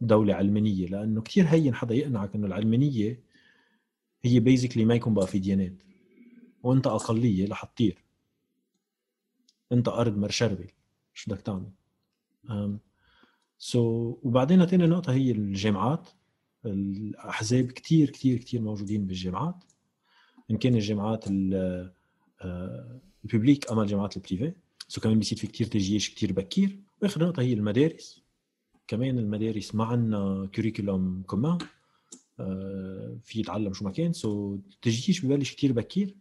دولة 0.02 0.34
علمانية. 0.34 0.88
لأنه 0.88 1.22
كتير 1.22 1.46
هين 1.48 1.76
حدا 1.76 1.96
يقنعك 1.96 2.36
إنه 2.36 2.48
العلمانية 2.48 3.24
هي 4.24 4.40
basically 4.40 4.86
ما 4.86 4.96
يكون 4.96 5.14
بقى 5.14 5.28
في 5.28 5.40
ديانات. 5.40 5.74
وأنت 6.64 6.88
أقلية 6.88 7.50
رح 7.50 7.66
تطير 7.66 8.04
أنت 9.72 9.88
أرض 9.88 10.18
مار 10.18 10.32
شربل 10.32 10.68
شو 11.14 11.32
بدك 11.32 11.42
تعمل؟ 11.42 11.72
so 13.58 14.14
so, 14.14 14.18
وبعدين 14.26 14.66
ثاني 14.66 14.88
نقطة 14.88 15.14
هي 15.14 15.32
الجامعات. 15.32 16.10
الأحزاب 16.66 17.66
كتير 17.66 18.10
كتير 18.10 18.38
كتير 18.38 18.62
موجودين 18.62 19.06
بالجامعات. 19.06 19.64
إن 20.52 20.58
كان 20.58 20.76
الجامعات 20.76 21.26
آه، 22.42 23.02
ال 23.26 23.30
publiques 23.30 23.72
أما 23.72 23.84
الجامعات 23.84 24.18
ال 24.18 24.22
privées 24.22 24.54
so 24.88 25.02
كمان 25.02 25.20
بيصير 25.20 25.38
في 25.38 25.48
كتير 25.48 25.68
تجيش 25.68 26.10
كتير 26.10 26.34
بكير. 26.34 26.80
وآخر 27.02 27.24
نقطة 27.24 27.42
هي 27.42 27.54
المدارس. 27.54 28.24
كمان 28.88 29.20
المدارس 29.20 29.76
ما 29.76 29.86
عندنا 29.86 30.50
curriculum 30.56 31.24
commun 31.28 31.58
في 33.24 33.40
يتعلم 33.40 33.74
شو 33.74 33.86
ما 33.86 33.92
كان. 33.92 34.14
so 34.14 34.56
التجيش 34.56 35.26
ببلش 35.26 35.52
كتير 35.52 35.72
بكير. 35.72 36.16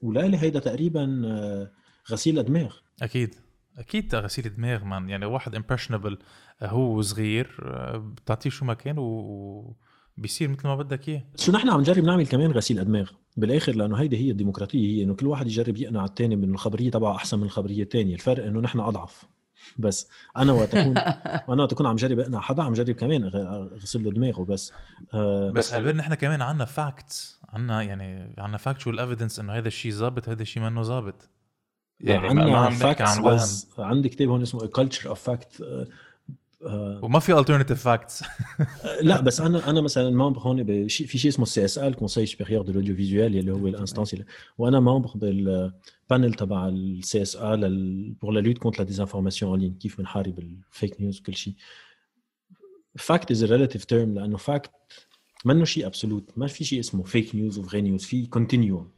ولالي 0.00 0.36
هيدا 0.36 0.58
تقريبا 0.58 1.22
آه، 1.26 1.70
غسيل 2.10 2.42
دماغ 2.42 2.76
أكيد. 3.02 3.34
أكيد 3.78 4.14
غسيل 4.14 4.54
دماغ 4.54 4.84
man 4.84 5.10
يعني 5.10 5.26
واحد 5.26 5.54
impressionable 5.54 6.18
هو 6.62 7.02
صغير 7.02 7.56
آه، 7.62 7.96
بتعطيه 7.96 8.50
شو 8.50 8.64
ما 8.64 8.74
كان 8.74 8.98
و 8.98 9.76
بيصير 10.16 10.48
مثل 10.48 10.68
ما 10.68 10.76
بدك 10.76 11.08
إياه. 11.08 11.24
شو 11.36 11.52
نحن 11.52 11.68
عم 11.68 11.80
نجرب 11.80 12.04
نعمل 12.04 12.26
كمان 12.26 12.50
غسيل 12.50 12.78
ادماغ 12.78 13.10
بالآخر 13.36 13.74
لأنه 13.74 13.96
هيدي 13.96 14.16
هي 14.16 14.30
الديمقراطية 14.30 14.96
هي 14.96 15.02
إنه 15.02 15.14
كل 15.14 15.26
واحد 15.26 15.46
يجرب 15.46 15.76
يقنع 15.76 16.04
الثاني 16.04 16.36
من 16.36 16.50
الخبرية 16.50 16.90
تبعه 16.90 17.16
أحسن 17.16 17.38
من 17.38 17.44
الخبرية 17.44 17.82
الثانية 17.82 18.14
الفرق 18.14 18.46
إنه 18.46 18.60
نحن 18.60 18.80
أضعف. 18.80 19.24
بس 19.78 20.08
أنا 20.36 20.52
وقت 20.52 20.74
اكون 20.74 20.98
أنا 21.52 21.62
وقت 21.62 21.72
أكون 21.72 21.86
عم 21.86 21.96
جرب 21.96 22.18
أقنع 22.18 22.40
حدا 22.40 22.62
عم 22.62 22.72
جرب 22.72 22.90
كمان 22.90 23.30
أغسل 23.72 24.04
له 24.04 24.10
دماغه 24.10 24.44
بس 24.44 24.72
آه 25.14 25.50
بس 25.50 25.74
هل 25.74 25.96
نحن 25.96 26.14
كمان 26.14 26.42
عندنا 26.42 26.64
facts 26.64 27.40
عندنا 27.48 27.82
يعني 27.82 28.34
عندنا 28.38 28.58
factual 28.58 29.00
evidence 29.00 29.38
إنه 29.38 29.52
هذا 29.52 29.68
الشيء 29.68 29.92
ظابط 29.92 30.28
هذا 30.28 30.42
الشيء 30.42 30.62
منه 30.62 30.82
ظابط. 30.82 31.28
يعني 32.02 32.28
عندنا 32.28 32.58
عم 32.58 32.78
عن 33.00 33.24
وهم 33.24 33.48
عندي 33.78 34.08
كتاب 34.08 34.28
هون 34.28 34.42
اسمه 34.42 34.66
Culture 34.66 35.08
of 35.08 35.22
Fact 35.22 35.62
وما 37.02 37.18
في 37.18 37.38
alternative 37.38 37.82
facts 37.82 38.24
لا 39.02 39.20
بس 39.20 39.40
أنا 39.40 39.70
أنا 39.70 39.80
مثلا 39.80 40.10
membre 40.10 40.40
هون 40.40 40.88
في 40.88 41.18
شيء 41.18 41.30
اسمه 41.30 41.42
ال 41.42 41.94
CSA 41.94 42.03
ال 42.03 42.06
Conseil 42.06 42.26
supérieur 42.26 42.62
de 42.62 42.72
l'audiovisuel 42.72 43.38
اللي 43.38 43.52
هو 43.52 43.66
ال 43.66 43.72
instance 43.72 44.16
وأنا 44.58 44.80
membre 44.80 45.10
بال 45.14 45.48
panel 45.48 46.34
تبع 46.34 46.68
ال 46.68 48.12
CSA 48.12 48.21
pour 48.21 48.32
la 48.32 48.40
lutte 48.40 48.58
contre 48.58 48.78
la 48.78 48.84
désinformation 48.84 49.50
en 49.50 49.60
ligne 49.60 49.74
كيف 49.74 49.98
بنحارب 49.98 50.38
ال 50.38 50.50
fake 50.50 51.00
news 51.00 51.20
وكل 51.20 51.34
شيء 51.34 51.54
fact 52.96 53.30
is 53.30 53.44
relative 53.44 53.84
term 53.84 54.14
لأنه 54.14 54.36
fact 54.36 54.70
منه 55.44 55.64
شيء 55.64 55.86
absolute 55.86 56.30
ما 56.36 56.46
في 56.46 56.64
شيء 56.64 56.80
اسمه 56.80 57.02
fake 57.02 57.34
news 57.34 57.58
و 57.58 57.62
vraie 57.62 57.80
news 57.80 58.04
في 58.04 58.26
continuum 58.26 58.90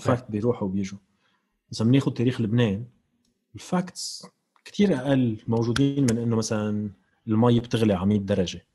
fact 0.00 0.30
بيروحوا 0.30 0.68
وبيجوا. 0.68 0.98
اذا 1.72 1.84
بناخذ 1.84 2.12
تاريخ 2.12 2.40
لبنان. 2.40 2.84
ال 3.54 3.66
facts 3.66 4.26
كثير 4.64 4.96
أقل 4.96 5.38
موجودين 5.48 6.02
من 6.02 6.18
إنه 6.18 6.36
مثلا 6.36 6.90
المي 7.26 7.60
بتغلي 7.60 7.94
على 7.94 8.06
100 8.06 8.18
درجة. 8.18 8.66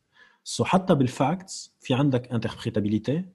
so 0.44 0.64
حتى 0.64 0.96
بال 0.96 1.18
facts 1.18 1.74
في 1.80 1.94
عندك 1.94 2.32
interprétabilité 2.32 3.26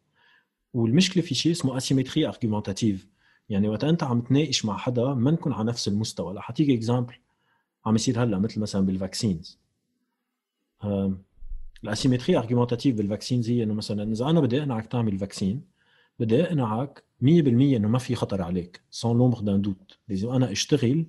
والمشكلة 0.74 1.22
في 1.22 1.34
شيء 1.34 1.52
اسمه 1.52 1.76
asymétrie 1.76 2.28
argumentative 2.28 3.09
يعني 3.48 3.68
وقت 3.68 3.84
أنت 3.84 4.02
عم 4.02 4.20
تناقش 4.20 4.64
مع 4.64 4.76
حدا 4.76 5.14
ما 5.14 5.30
نكون 5.30 5.52
على 5.52 5.68
نفس 5.68 5.88
المستوى. 5.88 6.34
رح 6.34 6.50
اعطيك 6.50 6.70
example 6.70 7.14
عم 7.86 7.94
يصير 7.94 8.22
هلأ 8.22 8.38
مثل 8.38 8.61
مثلا 8.61 8.86
بال 8.86 9.01
vaccines 9.01 9.59
ال 11.84 11.90
asymétrie 11.90 12.38
argumentative 12.38 12.97
بال 12.97 13.07
vaccines 13.07 13.51
هي 13.50 13.62
إنه 13.62 13.74
مثلا 13.74 14.12
إذا 14.12 14.30
أنا 14.30 14.40
بدي 14.40 14.61
أقنعك 14.61 14.86
تعمل 14.86 15.18
vaccine 15.18 15.62
بدي 16.21 16.43
أقنعك 16.43 17.05
100% 17.23 17.27
إنه 17.27 17.89
ما 17.89 17.99
في 17.99 18.14
خطر 18.14 18.43
عليك 18.43 18.81
sans 18.91 19.18
l'ombre 19.18 19.41
d'un 19.41 19.62
doute 19.62 19.99
لازم 20.09 20.29
أنا 20.29 20.53
أشتغل 20.53 21.07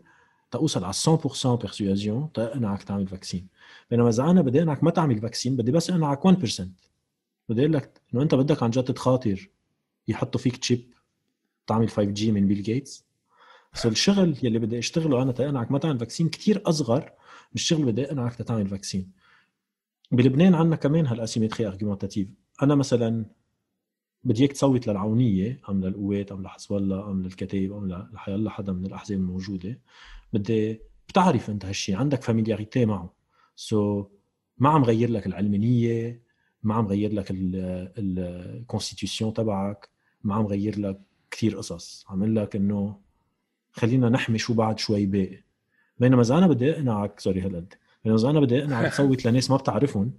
توصل 0.51 0.83
على 0.83 0.93
100% 0.93 1.45
fr 1.45 1.60
persuasion 1.60 2.31
تقنعك 2.33 2.83
تعمل 2.83 3.07
vaccine 3.07 3.47
بينما 3.91 4.09
إذا 4.09 4.23
أنا 4.23 4.41
بدي 4.41 4.59
أقنعك 4.59 4.83
ما 4.83 4.91
تعمل 4.91 5.21
vaccine 5.21 5.55
بدي 5.57 5.71
بس 5.71 5.89
أقنعك 5.89 6.27
1% 6.27 6.31
بدي 7.49 7.61
أقول 7.61 7.73
لك 7.73 8.01
إنه 8.13 8.21
أنت 8.23 8.35
بدك 8.35 8.63
عن 8.63 8.69
جد 8.69 8.93
تخاطر 8.93 9.49
يحطوا 10.07 10.41
فيك 10.41 10.57
chip 10.57 10.93
تعمل 11.67 11.89
5G 11.89 12.31
من 12.31 12.47
بيل 12.47 12.63
جيتس 12.63 13.05
so 13.73 13.89
الشغل 13.89 14.37
يلي 14.43 14.59
بدي 14.59 14.79
أشتغله 14.79 15.21
أنا 15.21 15.31
تقنعك 15.31 15.71
ما 15.71 15.79
تعمل 15.79 15.99
vaccine 15.99 16.29
كثير 16.29 16.61
أصغر 16.65 17.01
من 17.01 17.55
الشغل 17.55 17.85
بدي 17.85 18.05
أقنعك 18.05 18.35
تعمل 18.35 18.67
vaccine 18.67 19.11
بلبنان 20.11 20.55
عندنا 20.55 20.75
كمان 20.75 21.07
هال 21.07 21.18
asymétrie 21.18 21.67
argumentative 21.67 22.27
أنا 22.63 22.75
مثلا 22.75 23.25
بدي 24.23 24.41
إياك 24.41 24.51
تصوت 24.51 24.87
للعونيه 24.87 25.59
أم 25.69 25.81
للقوات 25.81 26.31
أم 26.31 26.43
لحزب 26.43 26.75
الله 26.75 27.11
أم 27.11 27.23
للكتائب 27.23 27.73
أم 27.73 28.07
لحيالله 28.13 28.49
حدا 28.49 28.73
من 28.73 28.85
الأحزاب 28.85 29.17
الموجودة. 29.17 29.79
بدي 30.33 30.81
بتعرف 31.09 31.49
أنت 31.49 31.65
هالشيء 31.65 31.95
عندك 31.95 32.21
familiarity 32.21 32.85
معه. 32.85 33.13
so, 33.55 34.07
ما 34.57 34.69
عم 34.69 34.83
غير 34.83 35.09
لك 35.09 35.27
العلمانية 35.27 36.21
ما 36.63 36.73
عم 36.73 36.87
غير 36.87 37.13
لك 37.13 37.27
ال 37.31 37.47
constitution 37.47 39.33
تبعك 39.33 39.89
ما 40.23 40.35
عم 40.35 40.45
غير 40.45 40.79
لك 40.79 41.01
كثير 41.31 41.57
قصص. 41.57 42.05
عم 42.09 42.25
لك 42.25 42.55
إنه 42.55 42.99
خلينا 43.71 44.09
نحمي 44.09 44.37
شو 44.37 44.53
بعد 44.53 44.79
شوي 44.79 45.05
باقي. 45.05 45.43
بينما 45.99 46.21
إذا 46.21 46.37
أنا 46.37 46.47
بدي 46.47 46.71
أقنعك 46.71 47.19
sorry 47.19 47.41
هالقد 47.41 47.73
بينما 48.03 48.19
إذا 48.19 48.29
أنا 48.29 48.39
بدي 48.39 48.59
أقنعك 48.59 48.91
تصوت 48.91 49.25
لناس 49.25 49.51
ما 49.51 49.57
بتعرفهم 49.57 50.11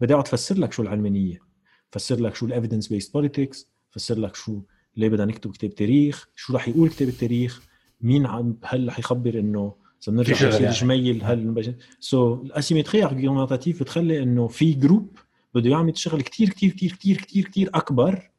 بدي 0.00 0.14
أقعد 0.14 0.26
افسر 0.26 0.58
لك 0.58 0.72
شو 0.72 0.82
العلمانية. 0.82 1.51
فسر 1.92 2.20
لك 2.20 2.34
شو 2.34 2.46
ال 2.46 2.88
evidence-based 2.88 3.12
politics 3.12 3.68
فسر 3.90 4.18
لك 4.18 4.34
شو 4.34 4.60
ليه 4.96 5.08
بدنا 5.08 5.24
نكتب 5.24 5.50
كتاب 5.50 5.74
تاريخ 5.74 6.28
شو 6.36 6.54
رح 6.54 6.68
يقول 6.68 6.88
كتاب 6.88 7.08
التاريخ 7.08 7.62
مين 8.00 8.26
عم 8.26 8.56
هل 8.64 8.88
رح 8.88 8.98
يخبر 8.98 9.38
إنه 9.38 9.74
إذا 10.02 10.12
بنرجع 10.12 10.48
لسيد 10.48 10.70
جميل 10.70 11.24
هل 11.24 11.76
so 12.00 12.34
ال 12.34 12.41
asymétrie 12.41 13.04
argumentative 13.04 13.80
بتخلي 13.82 14.22
إنه 14.22 14.48
في 14.48 14.72
group 14.72 15.18
بده 15.54 15.70
يعمل 15.70 15.98
شغل 15.98 16.22
كتير 16.22 16.48
كتير 16.48 16.70
كتير 16.70 16.92
كتير 16.92 17.16
كتير 17.16 17.44
كتير 17.44 17.70
أكبر 17.74 18.30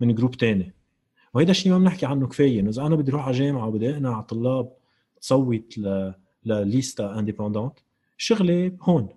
من 0.00 0.14
group 0.14 0.36
تاني. 0.36 0.74
وهيدا 1.34 1.50
الشيء 1.50 1.72
ما 1.72 1.78
بنحكي 1.78 2.06
عنه 2.06 2.26
كفاية 2.26 2.60
إنه 2.60 2.70
إذا 2.70 2.82
أنا 2.86 2.96
بدي 2.96 3.10
أروح 3.10 3.26
على 3.26 3.38
جامعة 3.38 3.68
وبدي 3.68 3.90
أقنع 3.90 4.20
طلاب 4.20 4.72
تصوت 5.20 5.78
ل 5.78 6.12
لليستا 6.44 7.18
independent 7.18 7.72
شغلي 8.16 8.76
هون. 8.82 9.08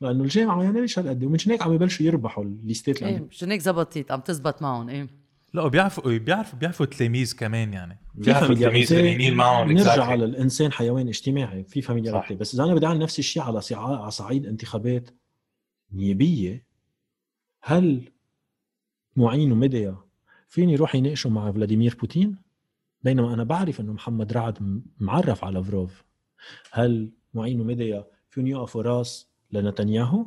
لأنه 0.00 0.24
الجامعة 0.24 0.56
ما 0.56 0.64
يعملش 0.64 0.98
هالقد 0.98 1.24
ومن 1.24 1.38
هيك 1.46 1.62
عم 1.62 1.72
يبلشوا 1.72 2.06
يربحوا 2.06 2.44
الليستات 2.44 3.02
إيه 3.02 3.18
مشان 3.30 3.50
هيك 3.50 3.60
زبطت 3.60 4.10
عم 4.10 4.20
تزبط 4.20 4.62
معهم 4.62 4.88
إيه. 4.88 5.08
لا 5.54 5.62
وبيعرفوا 5.62 6.18
بيعرفوا 6.18 6.58
بيعرفوا 6.58 6.86
التلاميذ 6.86 7.36
كمان 7.36 7.72
يعني. 7.72 8.00
بيعرفوا 8.14 8.54
التلاميذ 8.54 8.92
اللي 8.92 9.30
معهم 9.30 9.72
نرجع 9.72 10.04
على 10.04 10.24
الإنسان 10.24 10.72
حيوان 10.72 11.08
اجتماعي 11.08 11.64
في 11.64 11.82
فاميلياريتي 11.82 12.34
بس 12.34 12.54
إذا 12.54 12.64
أنا 12.64 12.74
بدي 12.74 12.86
أعمل 12.86 12.98
نفس 12.98 13.18
الشيء 13.18 13.42
على 13.42 13.60
على 13.72 14.10
صعيد 14.10 14.46
انتخابات 14.46 15.10
نيابية 15.92 16.66
هل 17.62 18.12
معين 19.16 19.52
وميديا 19.52 19.96
فيني 20.48 20.72
يروح 20.72 20.94
يناقشوا 20.94 21.30
مع 21.30 21.52
فلاديمير 21.52 21.96
بوتين؟ 22.00 22.36
بينما 23.02 23.34
أنا 23.34 23.44
بعرف 23.44 23.80
إنه 23.80 23.92
محمد 23.92 24.32
رعد 24.32 24.82
معرف 25.00 25.44
على 25.44 25.54
لافروف 25.54 26.04
هل 26.72 27.12
معين 27.34 27.60
وميديا 27.60 28.06
فيهم 28.30 28.46
يقفوا 28.46 28.82
راس 28.82 29.28
لنتنياهو؟ 29.50 30.26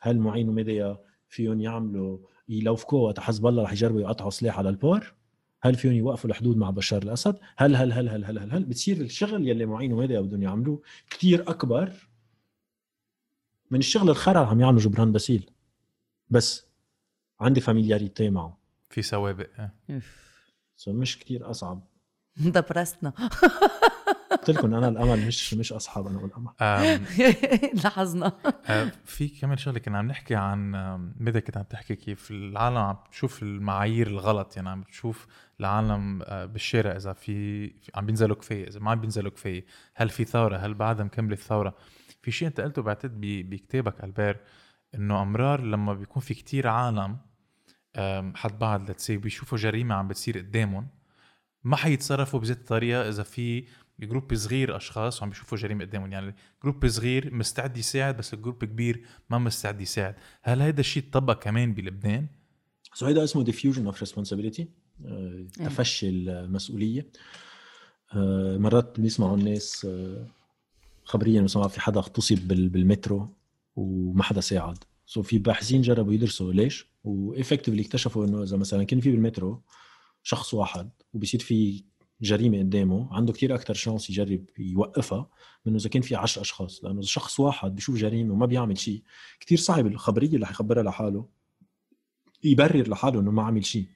هل 0.00 0.18
معين 0.18 0.48
وميديا 0.48 0.98
فيهم 1.28 1.60
يعملوا 1.60 2.18
يلوفكوا 2.48 3.06
وقت 3.06 3.20
حزب 3.20 3.46
الله 3.46 3.62
رح 3.62 3.72
يجربوا 3.72 4.00
يقطعوا 4.00 4.30
سلاح 4.30 4.58
على 4.58 4.68
البار. 4.68 5.14
هل 5.62 5.74
فيهم 5.74 5.92
يوقفوا 5.92 6.30
الحدود 6.30 6.56
مع 6.56 6.70
بشار 6.70 7.02
الأسد؟ 7.02 7.38
هل 7.56 7.76
هل 7.76 7.92
هل 7.92 8.08
هل 8.08 8.24
هل 8.24 8.38
هل, 8.38 8.52
هل 8.52 8.64
بتصير 8.64 9.00
الشغل 9.00 9.48
يلي 9.48 9.66
معين 9.66 9.92
وميديا 9.92 10.20
بدهم 10.20 10.42
يعملوه 10.42 10.82
كثير 11.10 11.50
أكبر 11.50 11.92
من 13.70 13.78
الشغل 13.78 14.10
الخرا 14.10 14.46
عم 14.46 14.60
يعملوا 14.60 14.80
جبران 14.80 15.12
باسيل؟ 15.12 15.50
بس 16.30 16.66
عندي 17.40 17.60
فاميلياريتي 17.60 18.30
معه. 18.30 18.58
في 18.90 19.02
سوابق 19.02 19.48
سو 20.76 20.92
مش 20.92 21.18
كثير 21.18 21.50
أصعب. 21.50 21.88
دبرستنا 22.36 23.12
قلت 24.32 24.50
لكم 24.50 24.74
أنا 24.74 24.88
الأمل 24.88 25.26
مش 25.26 25.54
مش 25.54 25.72
أصحاب 25.72 26.06
أنا 26.06 26.18
والامل 26.18 26.50
لاحظنا 27.84 28.32
في 29.04 29.28
كمان 29.28 29.56
شغلة 29.56 29.78
كنا 29.78 29.98
عم 29.98 30.06
نحكي 30.06 30.34
عن 30.34 30.72
مدى 31.20 31.40
كنت 31.40 31.56
عم 31.56 31.62
تحكي 31.62 31.96
كيف 31.96 32.30
العالم 32.30 32.76
عم 32.76 32.96
تشوف 33.10 33.42
المعايير 33.42 34.06
الغلط 34.06 34.56
يعني 34.56 34.68
عم 34.68 34.82
تشوف 34.82 35.26
العالم 35.60 36.22
آه، 36.22 36.44
بالشارع 36.44 36.96
إذا 36.96 37.12
في 37.12 37.70
عم 37.94 38.06
بينزلوا 38.06 38.36
كفاية 38.36 38.68
إذا 38.68 38.80
ما 38.80 38.90
عم 38.90 39.00
بينزلوا 39.00 39.30
كفاية 39.30 39.64
هل 39.94 40.08
في 40.08 40.24
ثورة 40.24 40.56
هل 40.56 40.74
بعدها 40.74 41.04
مكمله 41.04 41.32
الثوره 41.32 41.74
في 42.22 42.30
شيء 42.30 42.48
أنت 42.48 42.60
قلته 42.60 42.82
بعتقد 42.82 43.20
بكتابك 43.20 44.04
ألبير 44.04 44.40
إنه 44.94 45.22
أمرار 45.22 45.60
لما 45.60 45.94
بيكون 45.94 46.22
في 46.22 46.34
كتير 46.34 46.68
عالم 46.68 47.18
حد 48.34 48.58
بعض 48.58 48.90
لتسي 48.90 49.16
بيشوفوا 49.16 49.58
جريمة 49.58 49.94
عم 49.94 50.08
بتصير 50.08 50.38
قدامهم 50.38 50.88
ما 51.64 51.76
حيتصرفوا 51.76 52.40
بذات 52.40 52.56
الطريقة 52.56 53.08
إذا 53.08 53.22
في 53.22 53.64
group 54.06 54.34
صغير 54.34 54.76
أشخاص 54.76 55.20
وعم 55.20 55.30
بيشوفوا 55.30 55.58
جريمة 55.58 55.84
قدامهم. 55.84 56.12
يعني 56.12 56.34
group 56.62 56.86
صغير 56.88 57.34
مستعد 57.34 57.76
يساعد 57.76 58.16
بس 58.16 58.34
ال 58.34 58.39
group 58.39 58.64
كبير 58.64 59.04
ما 59.30 59.38
مستعد 59.38 59.80
يساعد. 59.80 60.14
هل 60.42 60.62
هذا 60.62 60.80
الشيء 60.80 61.02
تطبق 61.02 61.42
كمان 61.42 61.74
بلبنان؟ 61.74 62.26
so 62.94 63.06
هيدا 63.06 63.24
اسمه 63.24 63.42
diffusion 63.44 63.86
of 63.86 64.00
responsibility 64.00 64.68
تفشي 65.54 66.08
المسؤولية. 66.08 67.06
آه، 68.14 68.56
مرات 68.58 69.00
بيسمعوا 69.00 69.36
الناس 69.36 69.86
آه، 69.90 70.26
خبريا 71.04 71.42
مثلا 71.42 71.68
في 71.68 71.80
حدا 71.80 71.98
اغتصب 72.00 72.38
بال- 72.48 72.68
بالمترو 72.68 73.28
وما 73.76 74.22
حدا 74.22 74.40
ساعد. 74.40 74.78
so 75.06 75.22
في 75.22 75.38
باحثين 75.38 75.82
جربوا 75.82 76.12
يدرسوا 76.12 76.52
ليش 76.52 76.86
و 77.04 77.10
effectively 77.10 77.82
اكتشفوا 77.82 78.26
إنه 78.26 78.42
إذا 78.42 78.56
مثلا 78.56 78.84
كان 78.84 79.00
في 79.00 79.10
بالمترو 79.10 79.62
شخص 80.22 80.54
واحد 80.54 80.90
وبصير 81.12 81.40
في 81.40 81.84
جريمة 82.22 82.58
قدامه 82.58 83.14
عنده 83.14 83.32
كتير 83.32 83.54
أكثر 83.54 83.74
شانس 83.74 84.10
يجرب 84.10 84.44
يوقفها 84.58 85.30
من 85.66 85.74
إذا 85.74 85.88
كان 85.88 86.02
في 86.02 86.16
10 86.16 86.42
أشخاص 86.42 86.84
لأنه 86.84 86.98
إذا 86.98 87.06
شخص 87.06 87.40
واحد 87.40 87.74
بيشوف 87.74 87.96
جريمة 87.96 88.34
وما 88.34 88.46
بيعمل 88.46 88.78
شيء 88.78 89.02
كتير 89.40 89.58
صعب 89.58 89.86
الخبرية 89.86 90.34
اللي 90.34 90.46
حيخبرها 90.46 90.82
لحاله 90.82 91.28
يبرر 92.44 92.88
لحاله 92.88 93.20
إنه 93.20 93.30
ما 93.30 93.42
عمل 93.42 93.64
شيء. 93.64 93.86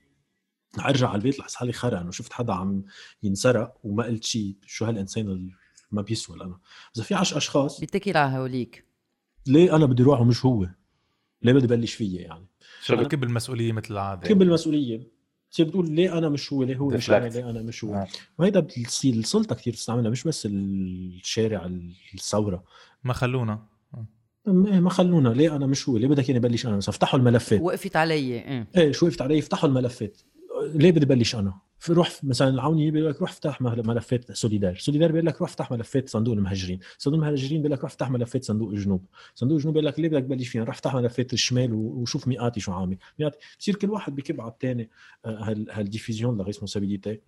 رح 0.79 0.87
ارجع 0.87 1.09
على 1.09 1.17
البيت 1.17 1.41
رح 1.41 1.47
حالي 1.73 2.01
إنه 2.01 2.11
شفت 2.11 2.33
حدا 2.33 2.53
عم 2.53 2.85
ينسرق 3.23 3.75
وما 3.83 4.05
قلت 4.05 4.25
شيء 4.25 4.57
شو 4.67 4.85
هالإنسان 4.85 5.29
اللي 5.29 5.53
ما 5.91 6.03
بيسوى 6.03 6.37
أنا 6.37 6.59
إذا 6.97 7.05
في 7.05 7.15
10 7.15 7.37
أشخاص 7.37 7.81
بيتكل 7.81 8.17
على 8.17 8.39
هوليك. 8.39 8.87
ليه 9.47 9.77
أنا 9.77 9.87
بدي 9.87 10.03
أروح 10.03 10.21
ومش 10.21 10.45
هو؟ 10.45 10.69
ليه 11.43 11.53
بدي 11.53 11.67
بلش 11.67 11.95
فيا 11.95 12.21
يعني؟ 12.21 12.47
شو 12.83 12.97
بكب 12.97 13.25
المسؤوليه 13.25 13.73
مثل 13.73 13.95
العادة؟ 13.95 14.29
كب 14.29 14.43
المسؤوليه 14.43 15.16
بتقول 15.65 15.91
ليه 15.91 16.19
أنا 16.19 16.29
مش 16.29 16.53
هو 16.53 16.63
ليه 16.63 16.77
هو 16.77 16.89
مش 16.89 17.11
أنا. 17.11 17.29
ليه 17.29 17.51
أنا 17.51 17.63
مش 17.63 17.85
هو؟ 17.85 17.95
آه. 17.95 18.07
وهيدا 18.39 18.61
بتصير 18.61 19.15
السلطة 19.15 19.55
كثير 19.55 19.73
بتستعملها 19.73 20.11
مش 20.11 20.25
بس 20.25 20.47
الشارع 20.47 21.71
الثورة. 22.15 22.65
ما 23.05 23.13
خلونا. 23.13 23.63
م- 24.47 24.67
إيه 24.67 24.81
ما 24.81 24.91
خلونا. 24.91 25.29
ليه 25.29 25.57
أنا 25.57 25.67
مش 25.67 25.89
هو؟ 25.89 25.97
ليه 25.97 26.09
بدك 26.09 26.31
اني 26.31 26.39
بلش 26.39 26.67
أنا؟ 26.67 26.77
مثلا 26.77 26.91
افتحوا 26.91 27.19
الملفات. 27.19 27.61
وقفت 27.61 27.97
علي 27.97 28.15
إيه. 28.15 28.67
إيه 28.77 28.93
شو 28.93 29.07
وقفت 29.07 29.23
علي؟ 29.23 29.39
افتحوا 29.39 29.69
الملفات. 29.69 30.19
ليه 30.75 30.93
بدي 30.93 31.07
بلش 31.07 31.35
أنا؟ 31.35 31.55
روح 31.91 32.25
مثلا 32.25 32.49
العوني 32.49 32.91
بيقول 32.91 33.11
لك 33.11 33.21
روح 33.21 33.31
افتح 33.31 33.61
مل- 33.61 33.87
ملفات 33.87 34.33
سوليدار. 34.33 34.75
سوليدار 34.77 35.13
بيقول 35.13 35.27
لك 35.27 35.41
روح 35.41 35.49
افتح 35.51 35.71
ملفات 35.71 36.09
صندوق 36.09 36.35
المهاجرين. 36.35 36.79
صندوق 36.99 37.21
المهاجرين 37.21 37.63
بيقول 37.63 37.73
لك 37.73 37.81
روح 37.81 37.91
افتح 37.91 38.11
ملفات 38.11 38.45
صندوق 38.45 38.71
الجنوب. 38.71 39.05
صندوق 39.35 39.57
الجنوب 39.57 39.75
بيقول 39.75 39.87
لك 39.87 40.01
ليه 40.01 40.09
بدك 40.09 40.23
تبلش 40.23 40.49
فينا 40.49 40.65
روح 40.65 40.75
افتح 40.75 40.95
ملفات 40.95 41.33
الشمال 41.33 41.73
وشوف 41.75 42.29
ميقاتي 42.29 42.61
شو 42.61 42.73
عامل. 42.73 42.97
ميقاتي. 43.21 43.39
بصير 43.59 43.75
كل 43.75 43.91
واحد 43.91 44.17
بكب 44.17 44.41
على 44.41 44.51
الثاني 44.51 44.91
هال 45.27 45.71
هال 45.71 45.83
diffusion 45.83 46.39
de 46.39 46.45
la 46.45 46.54
responsabilité 46.54 47.21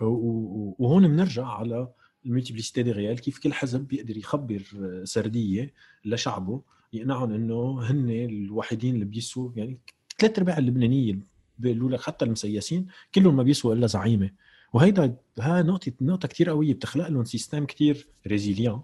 وهون 0.00 1.08
بنرجع 1.08 1.46
على 1.46 1.88
ال 2.26 2.30
multiplicité 2.30 2.82
des 2.82 2.92
réels 2.92 3.18
كيف 3.20 3.38
كل 3.38 3.52
حزب 3.52 3.80
بيقدر 3.80 4.16
يخبر 4.16 4.62
آه، 4.76 5.04
سردية 5.04 5.72
لشعبه 6.04 6.62
يقنعهم 6.92 7.32
إنه 7.32 7.80
هن 7.82 8.10
الوحيدين 8.10 8.94
اللي 8.94 9.04
بيسوا 9.04 9.50
يعني 9.56 9.78
ثلاث 10.18 10.38
أرباع 10.38 10.58
اللبنانيه 10.58 11.18
بيقولوا 11.60 11.90
لك 11.90 12.00
حتى 12.00 12.24
المسيسين 12.24 12.86
كلهم 13.14 13.36
ما 13.36 13.42
بيسوا 13.42 13.74
إلا 13.74 13.86
زعيمه. 13.86 14.30
وهيدا 14.72 15.16
ها 15.40 15.62
نقطه 15.62 15.92
نقطة 16.00 16.28
كثير 16.28 16.50
قوية 16.50 16.74
بتخلق 16.74 17.08
لهم 17.08 17.24
système 17.24 17.64
كثير 17.66 18.08
résilient 18.26 18.80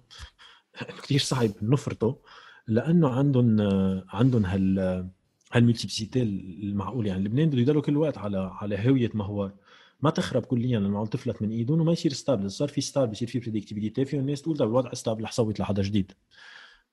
كثير 1.02 1.20
صعب 1.20 1.50
نفرطه 1.62 2.18
لأنه 2.66 3.08
عندهم 3.08 3.60
عندهم 4.08 4.46
هال 4.46 5.08
هال 5.52 5.62
multiplicité 5.62 6.22
المعقول 6.22 7.06
يعني 7.06 7.24
لبنان 7.24 7.50
بده 7.50 7.60
يضلوا 7.60 7.82
كل 7.82 7.96
وقت 7.96 8.18
على 8.18 8.50
على 8.60 8.88
هوية 8.88 9.10
مهوار. 9.14 9.52
ما 10.02 10.10
تخرب 10.10 10.42
كليا 10.42 10.80
لأنه 10.80 10.98
عم 10.98 11.06
تفلت 11.06 11.42
من 11.42 11.50
إيدهم 11.50 11.80
وما 11.80 11.92
يصير 11.92 12.12
stable 12.12 12.50
صار 12.50 12.68
في 12.68 12.80
stable 12.80 13.12
بصير 13.12 13.28
في 13.28 13.38
prédictivité 13.38 14.04
في 14.04 14.18
الناس 14.18 14.42
تقول 14.42 14.56
طيب 14.56 14.68
الوضع 14.68 14.92
stable 14.94 15.24
رح 15.24 15.32
صوت 15.32 15.60
لحدا 15.60 15.82
جديد. 15.82 16.12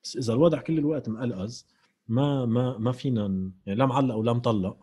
بس 0.04 0.18
إذا 0.18 0.34
الوضع 0.34 0.62
كل 0.62 0.78
الوقت 0.78 1.10
مقلقز 1.10 1.68
ما 2.08 2.46
ما 2.46 2.78
ما 2.78 2.92
فينا 2.92 3.52
يعني 3.66 3.80
لا 3.80 3.86
معلق 3.86 4.16
ولا 4.16 4.34
مطلق. 4.34 4.78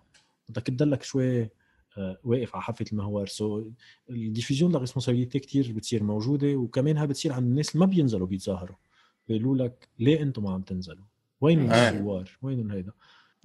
بدك 0.51 0.63
تضلك 0.63 1.03
شوي 1.03 1.51
آه، 1.99 2.19
واقف 2.25 2.55
على 2.55 2.63
حافة 2.63 2.85
المهوار 2.93 3.27
so 3.27 3.71
ال 4.11 4.17
diffusion 4.17 4.73
de 4.73 4.79
la 4.79 4.86
responsabilité 4.86 5.39
كثير 5.39 5.73
بتصير 5.73 6.03
موجودة 6.03 6.57
وكمان 6.57 7.07
بتصير 7.07 7.33
عند 7.33 7.47
الناس 7.47 7.75
اللي 7.75 7.87
ما 7.87 7.91
بينزلوا 7.91 8.27
بيتظاهروا 8.27 8.77
بيقولوا 9.29 9.57
لك 9.57 9.89
ليه 9.99 10.23
أنتم 10.23 10.43
ما 10.43 10.51
عم 10.51 10.63
تنزلوا؟ 10.63 11.05
وين 11.41 11.71
آه. 11.71 11.91
الثوار؟ 11.91 12.31
وين 12.43 12.71
هيدا؟ 12.71 12.93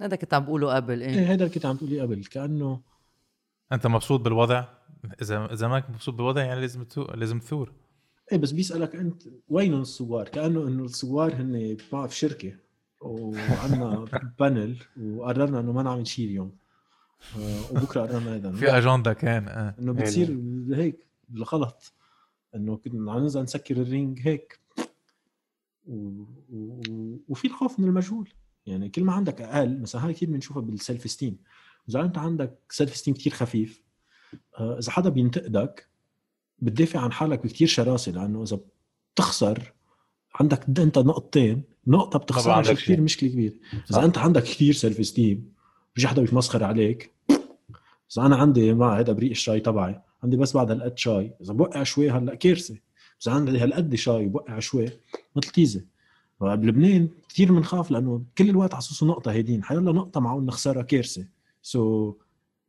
هذا 0.00 0.16
كنت 0.16 0.34
عم 0.34 0.44
بقوله 0.44 0.74
قبل 0.74 1.02
إيه 1.02 1.08
إيه 1.08 1.30
هيدا 1.30 1.44
اللي 1.44 1.54
كنت 1.54 1.66
عم 1.66 1.76
تقولي 1.76 2.00
قبل 2.00 2.24
كأنه 2.24 2.80
أنت 3.72 3.86
مبسوط 3.86 4.20
بالوضع 4.20 4.64
إذا 5.22 5.52
إذا 5.52 5.68
مانك 5.68 5.90
مبسوط 5.90 6.14
بالوضع 6.14 6.44
يعني 6.44 6.60
لازم 6.60 6.84
تو... 6.84 7.02
لازم 7.02 7.38
تثور 7.38 7.72
إيه 8.32 8.38
بس 8.38 8.50
بيسألك 8.50 8.96
أنت 8.96 9.22
وينهم 9.48 9.80
الثوار؟ 9.80 10.28
كأنه 10.28 10.68
إنه 10.68 10.84
الثوار 10.84 11.34
هن 11.34 11.76
بعرف 11.92 12.16
شركة 12.16 12.52
وعندنا 13.00 14.04
panel 14.40 14.76
وقررنا 15.00 15.60
إنه 15.60 15.72
ما 15.72 15.82
نعمل 15.82 16.06
شيء 16.06 16.26
اليوم 16.26 16.52
وبكرة 17.70 18.00
قررنا 18.00 18.34
هيدا 18.34 18.52
في 18.52 18.78
أجندة 18.78 19.12
كان 19.12 19.48
آه. 19.48 19.74
إنه 19.78 19.92
بتصير 19.92 20.40
هيك 20.70 21.06
بالغلط 21.28 21.92
إنه 22.54 22.76
كنا 22.76 23.12
عم 23.12 23.18
ننزل 23.18 23.42
نسكر 23.42 23.76
الرينج 23.76 24.20
هيك. 24.20 24.60
و... 25.86 26.22
و... 26.52 26.80
وفي 27.28 27.46
الخوف 27.46 27.80
من 27.80 27.88
المجهول. 27.88 28.28
يعني 28.66 28.88
كل 28.88 29.04
ما 29.04 29.12
عندك 29.12 29.40
أقل 29.40 29.80
مثلا 29.80 30.06
هاي 30.06 30.12
كثير 30.12 30.30
بنشوفها 30.30 30.62
بال 30.62 31.04
self-esteem 31.04 31.38
إذا 31.88 32.00
أنت 32.00 32.18
عندك 32.18 32.58
self-esteem 32.70 33.14
كثير 33.14 33.32
خفيف 33.32 33.82
آه، 34.58 34.78
إذا 34.78 34.90
حدا 34.92 35.10
بينتقدك 35.10 35.88
بتدافع 36.58 37.00
عن 37.00 37.12
حالك 37.12 37.42
بكثير 37.42 37.68
شراسة 37.68 38.12
لأنه 38.12 38.42
إذا 38.42 38.60
بتخسر 39.14 39.72
عندك 40.34 40.80
أنت 40.80 40.98
نقطتين 40.98 41.62
نقطة 41.86 42.18
بتخسرها 42.18 42.62
شيء. 42.62 42.74
كثير. 42.74 43.00
مشكلة 43.00 43.30
كبيرة. 43.30 43.54
إذا 43.90 44.04
أنت 44.04 44.18
عندك 44.18 44.42
كثير 44.42 44.72
self-esteem 44.72 45.52
بيجي 45.96 46.08
حدا 46.08 46.22
بيتمسخر 46.22 46.64
عليك. 46.64 47.12
إذا 48.12 48.26
أنا 48.26 48.36
عندي 48.36 48.74
مع 48.74 48.98
هذا 48.98 49.12
بريق 49.12 49.30
الشاي 49.30 49.60
تبعي 49.60 50.00
عندي 50.22 50.36
بس 50.36 50.56
بعد 50.56 50.70
هالقد 50.70 50.98
شاي. 50.98 51.34
إذا 51.40 51.52
بوقع 51.52 51.82
شوي 51.82 52.10
هلأ 52.10 52.34
كارثة. 52.34 52.76
إذا 53.22 53.32
عندي 53.32 53.58
هالقد 53.58 53.94
شاي 53.94 54.26
بوقع 54.26 54.58
شوي 54.58 54.88
مش 55.36 55.42
مثل 55.42 55.50
تيزة. 55.50 55.84
بلبنان 56.40 57.08
كثير 57.28 57.52
بنخاف 57.52 57.90
لأنه 57.90 58.24
كل 58.38 58.50
الوقت 58.50 58.74
على 58.74 58.78
أساس 58.78 59.02
نقطة 59.02 59.32
هيدين. 59.32 59.64
حيالله 59.64 59.92
نقطة 59.92 60.20
معقول 60.20 60.44
نخسرها 60.44 60.82
كارثة. 60.82 61.26
so, 61.62 62.24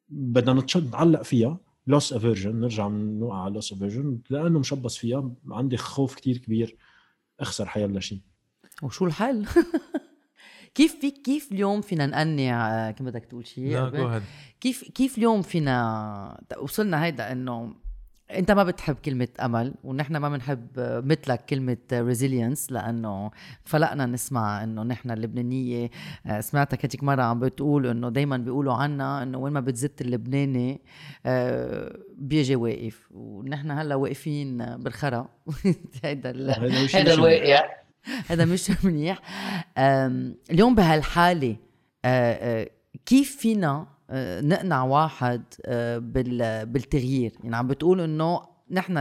بدنا 0.10 0.54
نتشد 0.54 0.92
نعلق 0.92 1.22
فيها. 1.22 1.58
loss 1.88 2.14
aversion 2.14 2.60
نرجع 2.60 2.88
نوقع 2.88 3.44
على 3.44 3.54
loss 3.54 3.74
aversion 3.74 4.20
لأنه 4.30 4.60
مشبص 4.60 4.98
فيها. 4.98 5.32
عندي 5.52 5.78
خوف 5.78 6.16
كتير 6.16 6.38
كبير. 6.38 6.78
أخسر 7.40 7.66
حيالله 7.66 8.00
شيء 8.00 8.20
وشو 8.84 9.06
الحل؟ 9.06 9.46
كيف 10.76 10.96
في 11.02 11.12
كيف 11.12 11.52
اليوم 11.52 11.82
فينا 11.82 12.06
نقنع 12.06 12.70
آه، 12.88 12.92
كيف 12.92 13.06
بدك 13.08 13.26
تقول 13.26 13.48
شيء؟ 13.48 13.72
لا 13.74 13.86
قبل؟ 13.86 13.98
go 13.98 14.08
ahead 14.08 14.24
كيف 14.62 14.84
كيف 14.84 15.18
اليوم 15.18 15.42
فينا 15.42 16.42
وصلنا 16.62 17.04
هيدا 17.06 17.32
إنه 17.32 17.74
أنت 18.32 18.52
ما 18.52 18.64
بتحب 18.64 18.96
كلمة 18.96 19.28
أمل 19.42 19.74
ونحن 19.84 20.18
ما 20.18 20.30
بنحب 20.30 20.68
مثلك 21.06 21.46
كلمة 21.46 21.78
resilience 21.94 22.72
لأنه 22.72 23.32
فلقنا 23.66 24.06
نسمع 24.06 24.64
إنه 24.64 24.84
نحن 24.84 25.12
اللبنانية 25.12 25.90
آه، 26.26 26.40
سمعتك 26.40 26.86
هذيك 26.86 27.04
مرة 27.04 27.22
عم 27.24 27.40
بتقول 27.40 27.88
إنه 27.88 28.10
دايما 28.10 28.38
بيقولوا 28.38 28.74
عنا 28.74 29.24
إنه 29.24 29.38
وين 29.38 29.54
ما 29.54 29.60
بتزت 29.60 30.02
اللبناني 30.02 30.82
آه، 31.26 32.00
بيجي 32.18 32.56
واقف. 32.56 33.08
ونحن 33.12 33.72
هلأ 33.72 33.96
واقفين 33.96 34.58
بالخرا. 34.76 35.30
هيدا 36.04 36.30
ال- 36.30 36.52
هيدا. 36.96 37.14
الواقع. 37.14 37.70
هذا 38.30 38.46
مش 38.46 38.72
منيح. 38.84 39.20
اليوم 40.52 40.76
بهالحالة 40.76 41.56
أه، 42.06 42.70
كيف 43.06 43.38
فينا 43.38 43.88
نقنع 44.42 44.84
واحد 44.84 45.44
بال- 45.98 46.66
بالتغيير؟ 46.66 47.32
يعني 47.44 47.56
عم 47.56 47.68
بتقول 47.68 48.02
إنه 48.02 48.42
نحن 48.72 48.98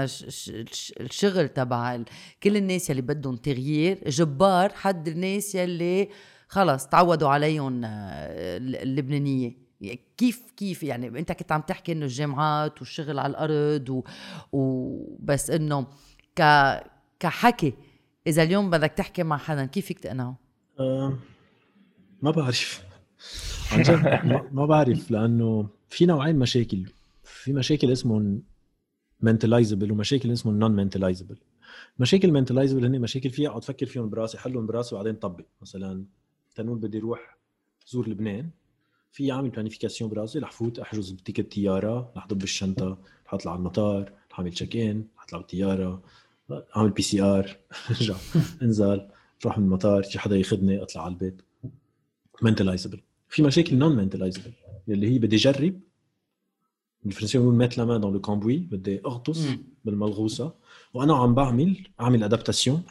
الشغل 1.01 1.49
تبع 1.49 1.99
كل 2.43 2.57
الناس 2.57 2.91
يلي 2.91 3.01
بدهم 3.03 3.37
تغيير 3.37 3.99
جبار 4.11 4.73
حد 4.73 5.09
الناس 5.09 5.55
يلي 5.55 6.09
خلص 6.49 6.87
تعودوا 6.87 7.29
عليهم 7.29 7.81
اللبنانية. 7.85 9.67
يعني 9.81 10.01
كيف 10.17 10.43
كيف؟ 10.57 10.83
يعني 10.83 11.07
أنت 11.07 11.33
كنت 11.33 11.53
عم 11.53 11.61
تحكي 11.61 11.93
إنه 11.93 12.05
الجامعات 12.05 12.79
والشغل 12.79 13.19
على 13.19 13.31
الأرض 13.31 13.89
و- 13.91 14.05
وبس 14.53 15.51
إنه 15.51 15.87
ك 16.39 16.43
كحكي 17.21 17.75
إذا 18.27 18.43
اليوم 18.43 18.71
بدك 18.71 18.91
تحكي 18.93 19.23
مع 19.23 19.37
حدا 19.39 19.67
كيف 19.67 19.87
فيك 19.87 19.99
تقنعه؟ 20.01 20.37
آه، 20.81 21.17
ما 22.23 22.31
بعرف. 22.31 22.83
عن 23.73 23.83
جد 23.83 24.25
ما- 24.53 24.67
بعرف 24.67 25.11
لأنه 25.11 25.69
في 25.89 26.07
نوعين 26.07 26.39
مشاكل. 26.39 26.87
في 27.25 27.53
مشاكل 27.53 27.93
اسمهم 27.93 28.43
mentalizable 29.21 29.93
ومشاكل 29.93 30.33
اسمهم 30.33 30.59
non 30.59 30.71
mentalizable 30.71 31.37
مشاكل 31.99 32.33
mentalizable 32.33 32.85
هن 32.85 33.01
مشاكل 33.01 33.31
فيي 33.31 33.49
اقعد 33.51 33.63
أفكر 33.63 33.87
فيهم 33.87 34.11
براسي 34.11 34.39
حلهم 34.39 34.67
براسي 34.67 34.95
وبعدين 34.95 35.15
طبق. 35.15 35.45
مثلا 35.63 36.05
تنقول 36.55 36.79
بدي 36.79 36.99
أروح 36.99 37.37
زور 37.87 38.09
لبنان 38.09 38.51
في 39.13 39.33
اعمل 39.33 39.51
planification 39.51 40.11
براسي 40.11 40.39
رح 40.39 40.53
فوت 40.53 40.79
أحجز 40.79 41.11
ب 41.11 41.17
ticket 41.17 41.53
طيارة 41.55 42.13
رح 42.17 42.27
ضب 42.27 42.43
الشنطة 42.43 42.99
رح 43.27 43.35
أطلع 43.35 43.53
على 43.53 43.59
المطار 43.59 44.13
رح 44.33 44.39
أعمل 44.41 44.53
check 44.53 44.77
in 44.77 45.05
رح 45.19 45.23
أطلع 45.25 45.39
بالطيارة. 45.39 46.03
اعمل 46.53 46.91
PCR 46.91 47.57
ارجع 47.91 48.17
انزل 48.63 49.09
روح 49.45 49.59
من 49.59 49.65
المطار 49.65 50.03
شي 50.03 50.19
حدا 50.19 50.37
ياخذني 50.37 50.83
اطلع 50.83 51.05
على 51.05 51.13
البيت. 51.13 51.43
mentalizable 52.43 53.01
في 53.29 53.43
مشاكل 53.43 53.77
non 53.77 53.97
mentalizable 53.97 54.53
اللي 54.89 55.15
هي 55.15 55.19
بدي 55.19 55.37
اجرب 55.37 55.81
بالفرنسية 57.05 57.39
بنقول 57.39 57.55
mettre 57.55 57.79
la 57.79 57.99
main 57.99 58.06
dans 58.06 58.13
le 58.13 58.21
cambouis 58.21 58.57
بدي 58.57 59.01
أغطس. 59.07 59.47
بالملغوصة. 59.85 60.55
وأنا 60.95 61.17
عم 61.17 61.35
بعمل 61.35 61.87
أعمل 62.01 62.25
adaptation 62.25 62.83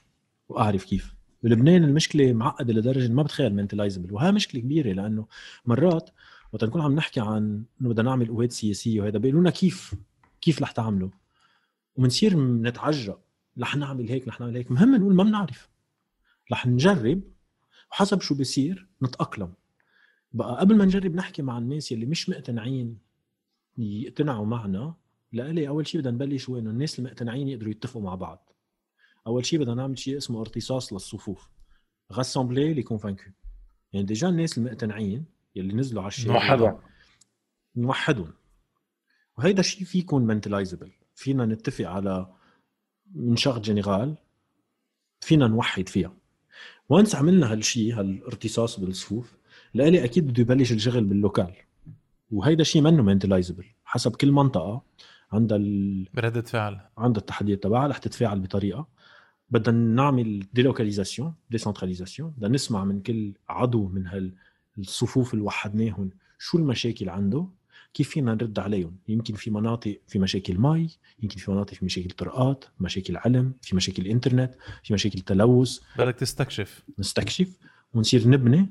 وأعرف 0.50 0.86
كيف. 0.86 1.16
بلبنان 1.44 1.84
المشكلة 1.84 2.34
معقدة 2.34 2.74
لدرجة 2.74 3.12
ما 3.12 3.24
بتخيل 3.24 3.56
mentalizable 3.56 4.14
وهي 4.14 4.32
مشكلة 4.32 4.62
كبيرة 4.62 4.94
لأنه 4.94 5.28
مرات 5.66 6.10
وقت 6.54 6.64
نكون 6.64 6.82
عم 6.82 6.96
نحكي 6.96 7.20
عن 7.20 7.64
إنه 7.82 7.90
بدنا 7.90 8.10
نعمل 8.10 8.28
قوات 8.28 8.52
سياسية 8.52 9.02
وهذا 9.02 9.18
بيقولوا 9.18 9.42
لنا 9.42 9.50
كيف 9.50 9.94
كيف 10.42 10.62
رح 10.62 10.72
تعملوا؟ 10.72 11.10
وبنصير 11.96 12.38
نتعجرأ 12.40 13.25
رح 13.60 13.76
نعمل 13.76 14.10
هيك 14.10 14.28
رح 14.28 14.40
نعمل 14.40 14.56
هيك. 14.56 14.72
مهم 14.72 14.96
نقول 14.96 15.16
ما 15.16 15.24
بنعرف. 15.24 15.70
رح 16.52 16.68
نجرب. 16.68 17.22
وحسب 17.92 18.22
شو 18.22 18.36
بصير 18.36 18.88
نتأقلم. 19.04 19.54
بقى 20.34 20.60
قبل 20.60 20.78
ما 20.78 20.86
نجرب 20.86 21.16
نحكي 21.16 21.42
مع 21.42 21.58
الناس 21.58 21.92
يلي 21.92 22.06
مش 22.06 22.30
مقتنعين 22.30 22.98
يقتنعوا 23.78 24.46
معنا 24.46 24.94
لإلي 25.32 25.68
أول 25.68 25.88
شيء 25.88 26.02
بدنا 26.02 26.12
نبلش 26.12 26.50
وين؟ 26.50 26.68
الناس 26.68 27.00
المقتنعين 27.00 27.48
يقدروا 27.48 27.72
يتفقوا 27.72 28.02
مع 28.02 28.16
بعض. 28.16 28.50
أول 29.28 29.46
شيء 29.46 29.60
بدنا 29.60 29.74
نعمل 29.74 30.00
شيء 30.00 30.18
اسمه 30.18 30.42
ارتصاص 30.42 30.94
للصفوف. 30.94 31.50
rassembler 32.14 32.74
les 32.74 32.84
convaincus 32.84 33.24
يعني 33.94 34.06
déjà 34.06 34.30
الناس 34.30 34.58
المقتنعين 34.58 35.26
يلي 35.56 35.74
نزلوا 35.74 36.02
على 36.02 36.08
الشارع 36.08 36.34
نوحدهم. 36.34 36.80
نوحدهم. 37.76 38.34
وهيدا 39.38 39.60
الشيء 39.60 39.84
في 39.84 40.00
يكون 40.00 40.28
mentalizable 40.28 40.92
فينا 41.16 41.46
نتفق 41.46 41.86
على 41.90 42.36
من 43.14 43.36
شغل 43.36 43.62
général 43.62 44.16
فينا 45.22 45.48
نوحد 45.48 45.90
فيها. 45.90 46.14
once 46.90 47.16
عملنا 47.16 47.52
هالشيء 47.52 48.00
هالارتصاص 48.00 48.80
بالصفوف 48.80 49.36
لألي 49.74 50.04
أكيد 50.04 50.28
بده 50.28 50.42
يبلش 50.42 50.72
الشغل 50.72 51.04
بال 51.04 51.16
local. 51.16 51.54
وهيدا 52.32 52.62
الشيء 52.62 52.82
منه 52.82 53.04
mentalizable 53.04 53.66
حسب 53.86 54.16
كل 54.16 54.32
منطقة 54.32 54.82
عندها 55.32 55.58
ال... 55.58 56.08
ردة 56.18 56.42
فعل. 56.42 56.80
عندها 56.98 57.22
التحديات 57.22 57.64
تبعها 57.64 57.88
رح 57.88 57.98
تتفاعل 57.98 58.40
بطريقة. 58.40 58.88
بدنا 59.50 59.78
نعمل 59.78 60.48
délocalisation 60.54 61.34
décentralisation 61.50 62.34
بدنا 62.38 62.50
نسمع 62.50 62.84
من 62.84 63.02
كل 63.02 63.34
عضو 63.50 63.88
من 63.88 64.32
هالصفوف 64.78 65.34
اللي 65.34 65.46
وحدناهم 65.46 66.10
شو 66.40 66.58
المشاكل 66.58 67.10
عنده. 67.10 67.48
كيف 67.96 68.10
فينا 68.10 68.34
نرد 68.34 68.60
عليهم؟ 68.60 68.98
يمكن 69.08 69.34
في 69.34 69.52
مناطق 69.52 70.00
في 70.08 70.20
مشاكل 70.20 70.58
مي 70.58 70.90
يمكن 71.24 71.38
في 71.38 71.52
مناطق 71.52 71.74
في 71.74 71.86
مشاكل 71.86 72.10
طرقات 72.10 72.66
مشاكل 72.80 73.18
علم 73.18 73.54
في 73.62 73.76
مشاكل 73.76 74.08
إنترنت 74.08 74.56
في 74.84 74.94
مشاكل 74.94 75.20
تلوث. 75.20 75.80
بدك 76.00 76.16
تستكشف. 76.16 76.84
نستكشف 77.00 77.58
ونصير 77.94 78.28
نبني 78.28 78.70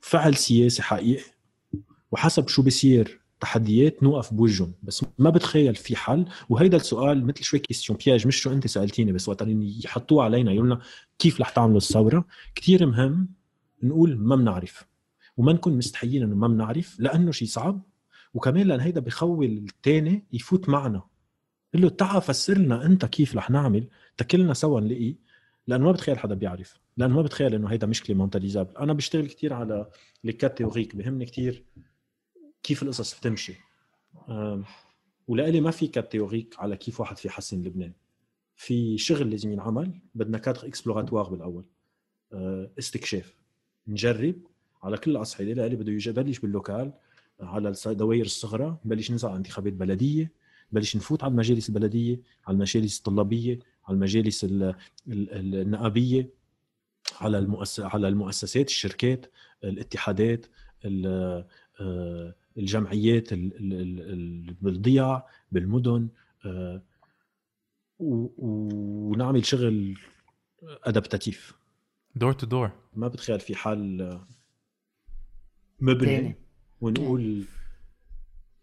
فعل 0.00 0.36
سياسي 0.36 0.82
حقيقي. 0.82 1.24
وحسب 2.12 2.48
شو 2.48 2.62
بصير 2.62 3.20
تحديات 3.40 4.02
نوقف 4.02 4.34
بوجهن 4.34 4.72
بس 4.82 5.04
ما 5.18 5.30
بتخيل 5.30 5.74
في 5.74 5.96
حل. 5.96 6.24
وهيدا 6.48 6.76
السؤال 6.76 7.26
مثل 7.26 7.44
شوي 7.44 7.58
question 7.58 7.98
piège 8.04 8.26
مش 8.26 8.36
شو 8.36 8.52
أنت 8.52 8.66
سألتيني 8.66 9.12
بس 9.12 9.28
وقت 9.28 9.42
يحطوه 9.84 10.24
علينا 10.24 10.52
يقولنا 10.52 10.80
كيف 11.18 11.40
رح 11.40 11.50
تعملوا 11.50 11.76
الثورة؟ 11.76 12.24
كثير 12.54 12.86
مهم 12.86 13.28
نقول 13.82 14.16
ما 14.16 14.36
بنعرف. 14.36 14.84
وما 15.36 15.52
نكون 15.52 15.76
مستحيين 15.76 16.22
إنه 16.22 16.34
ما 16.34 16.48
بنعرف 16.48 16.96
لأنه 17.00 17.32
شيء 17.32 17.48
صعب. 17.48 17.93
وكمان 18.34 18.66
لأن 18.66 18.80
هيدا 18.80 19.00
بخول 19.00 19.46
الثاني 19.46 20.24
يفوت 20.32 20.68
معنا. 20.68 21.02
قل 21.74 21.80
له 21.80 21.88
تعا 21.88 22.20
فسر 22.20 22.58
لنا 22.58 22.86
أنت 22.86 23.04
كيف 23.04 23.36
رح 23.36 23.50
نعمل. 23.50 23.88
تكلنا 24.16 24.54
سوا 24.54 24.80
نلاقي. 24.80 25.14
لأنه 25.66 25.84
ما 25.84 25.92
بتخيل 25.92 26.18
حدا 26.18 26.34
بيعرف. 26.34 26.80
لأنه 26.96 27.14
ما 27.14 27.22
بتخيل 27.22 27.54
إنه 27.54 27.68
هيدا 27.68 27.86
مشكلة 27.86 28.16
مونتاليزابل 28.16 28.76
أنا 28.76 28.92
بشتغل 28.92 29.26
كثير 29.26 29.52
على 29.52 29.90
تيوريك 30.56 30.96
بهمني 30.96 31.24
كثير 31.24 31.64
كيف 32.62 32.82
القصص 32.82 33.18
بتمشي. 33.18 33.54
ولإلي 35.28 35.60
ما 35.60 35.70
في 35.70 35.86
كات 35.86 36.12
على 36.58 36.76
كيف 36.76 37.00
واحد 37.00 37.18
في 37.18 37.28
يحسن 37.28 37.62
لبنان. 37.62 37.92
في 38.56 38.98
شغل 38.98 39.30
لازم 39.30 39.52
ينعمل. 39.52 40.00
بدنا 40.14 40.38
cadre 40.38 40.66
exploratoire 40.66 41.28
بالأول. 41.28 41.64
أه، 42.32 42.70
استكشاف. 42.78 43.36
نجرب 43.88 44.34
على 44.82 44.96
كل 44.96 45.10
الاصعده 45.10 45.52
لإلي 45.52 45.76
بده 45.76 45.92
يبلش 45.92 46.38
بال 46.38 46.52
local. 46.52 46.92
على 47.40 47.74
الدوائر 47.86 48.24
الصغرى. 48.24 48.78
نبلش 48.84 49.10
ننزل 49.10 49.28
على 49.28 49.36
انتخابات 49.36 49.72
بلدية. 49.72 50.32
نبلش 50.72 50.96
نفوت 50.96 51.24
على 51.24 51.30
المجالس 51.30 51.68
البلدية 51.68 52.20
على 52.46 52.54
المجالس 52.54 52.98
الطلابية 52.98 53.58
على 53.84 53.94
المجالس 53.94 54.46
النقابية 55.08 56.30
على 57.20 57.38
المؤسس 57.38 57.80
على 57.80 58.08
المؤسسات 58.08 58.68
الشركات 58.68 59.30
الاتحادات 59.64 60.46
آه، 60.84 62.34
الجمعيات 62.58 63.34
بالضيع 64.62 65.28
بالمدن 65.52 66.08
آه، 66.46 66.82
ونعمل 67.98 69.46
شغل 69.46 69.98
adaptatif. 70.62 71.54
door 72.16 72.32
to 72.32 72.46
door 72.46 72.70
ما 72.94 73.08
بتخيل 73.08 73.40
في 73.40 73.54
حل 73.54 74.20
مبني. 75.80 76.43
ونقول 76.80 77.44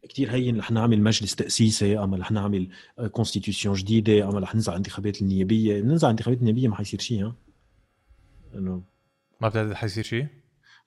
كتير 0.09 0.32
هين 0.32 0.59
رح 0.59 0.72
نعمل 0.72 1.01
مجلس 1.01 1.36
تأسيسي 1.36 1.99
أما 1.99 2.18
رح 2.18 2.32
نعمل 2.32 2.68
constitution 3.12 3.74
جديدة 3.74 4.30
أما 4.30 4.39
رح 4.39 4.55
ننزل 4.55 4.70
على 4.72 4.78
الانتخابات 4.78 5.22
النيابية. 5.22 5.82
ننزل 5.82 6.05
على 6.05 6.14
الانتخابات 6.14 6.39
النيابية 6.39 6.68
ما 6.68 6.76
حيصير 6.76 6.99
شيء 6.99 7.26
ها. 7.26 7.36
انه 8.55 8.84
ما 9.41 9.49
بتعتقد 9.49 9.74
حيصير 9.74 10.03
شيء؟ 10.03 10.28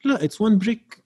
لا 0.05 0.25
it's 0.25 0.41
one 0.41 0.59
brick 0.59 1.05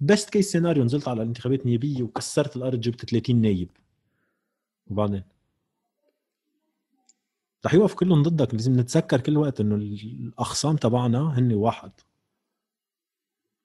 best 0.00 0.30
case 0.30 0.52
scenario 0.52 0.84
نزلت 0.84 1.08
على 1.08 1.22
الانتخابات 1.22 1.60
النيابية 1.60 2.02
وكسرت 2.02 2.56
الأرض 2.56 2.80
جبت 2.80 3.10
30 3.10 3.36
نايب. 3.36 3.68
وبعدين؟ 4.86 5.22
رح 7.66 7.74
يوقف 7.74 7.94
كلهم 7.94 8.22
ضدك 8.22 8.54
لازم 8.54 8.80
نتذكر 8.80 9.20
كل 9.20 9.36
وقت 9.36 9.60
إنه 9.60 9.74
الاخصام 9.74 10.76
تبعنا 10.76 11.38
هن 11.38 11.52
واحد. 11.52 11.90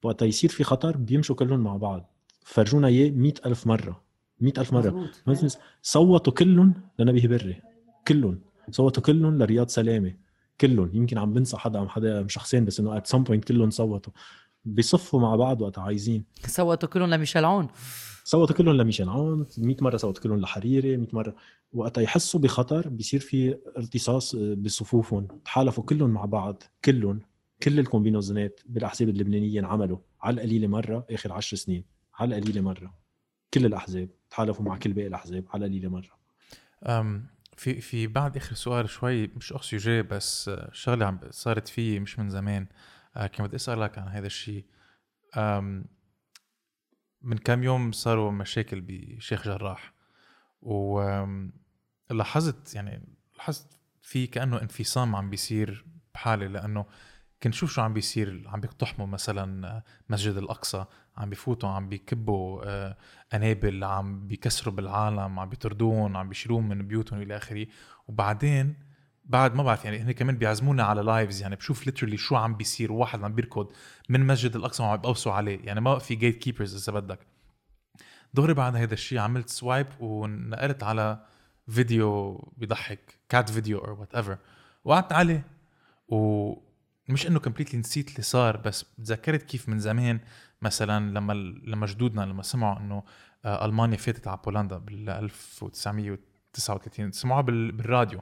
وقت 0.04 0.22
يصير 0.22 0.50
في 0.50 0.64
خطر 0.64 0.98
بيمشوا 0.98 1.36
كلهم 1.36 1.60
مع 1.60 1.78
بعض. 1.78 2.14
فرجونا 2.44 2.88
إياه 2.88 3.12
مئة 3.12 3.46
ألف 3.46 3.68
مرة 3.68 4.02
مئة 4.42 4.60
ألف 4.62 4.74
مرة. 4.74 5.10
صوتوا 5.82 6.34
كلهم 6.34 6.74
لنبيه 7.00 7.28
بري 7.28 7.62
كلهم. 8.08 8.40
صوتوا 8.72 9.04
كلهم 9.04 9.38
لرياض 9.38 9.68
سلامة 9.68 10.14
كلهم. 10.62 10.90
يمكن 10.94 11.18
عم 11.18 11.34
بنسى 11.34 11.58
حدا 11.58 11.80
عم 11.80 11.90
حدا 11.90 12.28
شخصين 12.28 12.66
بس 12.66 12.80
إنه 12.80 12.98
at 12.98 13.08
some 13.08 13.24
point 13.24 13.44
كلهم 13.44 13.70
صوتوا. 13.70 14.14
بيصفوا 14.66 15.20
مع 15.20 15.36
بعض 15.36 15.62
وقت 15.62 15.80
عايزين. 15.80 16.26
صوتوا 16.48 16.90
كلهم 16.90 17.10
لميشيل 17.10 17.46
عون. 17.46 17.68
صوتوا 18.24 18.56
كلهم 18.56 18.76
لميشيل 18.76 19.10
عون. 19.10 19.46
100 19.58 19.76
مرة 19.82 19.98
صوتوا 19.98 20.24
كلهم 20.24 20.40
لحريري 20.40 20.98
100 20.98 21.08
مرة. 21.14 21.36
وقت 21.74 21.98
يحسوا 21.98 22.40
بخطر 22.40 22.90
بيصير 22.90 23.20
في 23.20 23.58
ارتصاص 23.78 24.36
بصفوفهم. 24.36 25.28
تحالفوا 25.46 25.84
كلهم 25.84 26.10
مع 26.10 26.26
بعض 26.26 26.64
كلهم. 26.86 27.20
كل 27.64 27.80
ال 27.80 27.86
combinaison 27.86 28.54
ات 28.54 28.60
بالأحزاب 28.66 29.10
اللبنانية 29.10 29.60
انعملوا 29.60 29.98
على 30.22 30.34
القليلة 30.34 30.68
مرة 30.68 31.06
آخر 31.10 31.34
عشر 31.34 31.58
سنين 31.58 31.86
على 32.16 32.38
القليلة 32.38 32.62
مرة. 32.62 32.94
كل 33.54 33.66
الأحزاب 33.66 34.10
تحالفوا 34.30 34.66
مع 34.66 34.78
كل 34.78 34.94
باقي 34.94 35.08
الأحزاب 35.08 35.46
على 35.50 35.66
القليلة 35.66 35.90
مرة. 35.90 36.20
أم 36.84 37.28
في 37.58 37.82
في 37.82 38.08
بعد 38.08 38.38
آخر 38.38 38.56
سؤال 38.56 38.90
شوي 38.90 39.28
مش 39.28 39.54
اكسجين 39.54 40.08
بس 40.08 40.52
شغلة 40.72 41.06
عم 41.06 41.20
صارت 41.30 41.68
فيي 41.68 42.00
مش 42.00 42.20
من 42.20 42.30
زمان. 42.30 42.68
آه، 43.16 43.28
كان 43.28 43.48
بدي 43.48 43.56
اسالك 43.56 43.98
عن 43.98 44.08
هذا 44.08 44.28
الشيء 44.28 44.66
من 47.22 47.38
كم 47.38 47.64
يوم 47.64 47.92
صاروا 47.92 48.32
مشاكل 48.32 48.82
بشيخ 48.82 49.46
جراح؟ 49.46 49.94
ولاحظت 52.12 52.76
يعني 52.76 53.02
لاحظت 53.38 53.68
في 54.02 54.28
كأنه 54.28 54.62
انفصام 54.62 55.16
عم 55.16 55.30
بيصير 55.30 55.86
بحالي 56.14 56.48
لأنه 56.48 56.86
كنت 57.44 57.54
شوف 57.54 57.72
شو 57.72 57.82
عم 57.82 57.94
بيصير 57.94 58.44
عم 58.48 58.60
بيقتحموا 58.60 59.08
مثلا 59.08 59.84
مسجد 60.10 60.38
الأقصى 60.38 60.86
عم 61.18 61.30
بيفوتوا 61.30 61.70
عم 61.70 61.90
بيكبوا 61.90 62.62
آه، 62.66 62.98
قنابل 63.34 63.84
عم 63.84 64.28
بيكسروا 64.28 64.74
بالعالم 64.74 65.40
عم 65.40 65.50
بيطردوهم 65.50 66.18
عم 66.18 66.30
بيشيلوهم 66.30 66.70
من 66.70 66.88
بيوتهم 66.88 67.22
إلى 67.22 67.38
آخره. 67.38 67.68
وبعدين 68.08 68.76
بعد 69.26 69.56
ما 69.56 69.64
بعرف 69.64 69.86
يعني 69.86 70.00
هن 70.00 70.12
كمان 70.12 70.38
بيعزمونا 70.38 70.84
على 70.84 71.02
lives 71.02 71.42
يعني 71.42 71.56
بشوف 71.56 71.86
literally 71.86 72.18
شو 72.18 72.36
عم 72.36 72.56
بيصير 72.56 72.92
واحد 72.92 73.24
عم 73.24 73.34
بيركض 73.34 73.72
من 74.10 74.28
مسجد 74.28 74.56
الأقصى 74.56 74.84
وعم 74.84 74.98
بيقوصوا 74.98 75.32
عليه. 75.32 75.60
يعني 75.64 75.82
ما 75.82 76.00
في 76.00 76.16
gatekeepers 76.16 76.90
إذا 76.90 77.00
بدك. 77.00 77.20
دغري 78.34 78.54
بعد 78.54 78.76
هذا 78.76 78.94
الشيء 78.94 79.20
عملت 79.20 79.50
swipe 79.50 79.88
ونقلت 80.00 80.84
على 80.84 81.26
فيديو 81.70 82.34
بيضحك 82.58 83.20
cat 83.30 83.50
video 83.50 83.80
أو 83.80 84.00
whatever 84.00 84.38
وقعدت 84.84 85.14
عليه. 85.14 85.44
ومش 87.10 87.28
إنه 87.28 87.40
completely 87.40 87.80
نسيت 87.80 88.12
اللي 88.12 88.22
صار 88.22 88.58
بس 88.58 88.86
تذكرت 88.98 89.44
كيف 89.44 89.70
من 89.70 89.80
زمان 89.80 90.20
مثلا 90.62 91.14
لما 91.14 91.34
لما 91.64 91.86
جدودنا 91.86 92.22
لما 92.22 92.44
سمعوا 92.44 92.80
إنه 92.80 93.04
آه، 93.46 93.66
ألمانيا 93.66 93.98
فاتت 93.98 94.28
على 94.28 94.40
بولندا 94.46 94.78
بال 94.78 95.10
1939 95.10 97.12
سمعوها 97.12 97.42
بالراديو. 97.42 98.22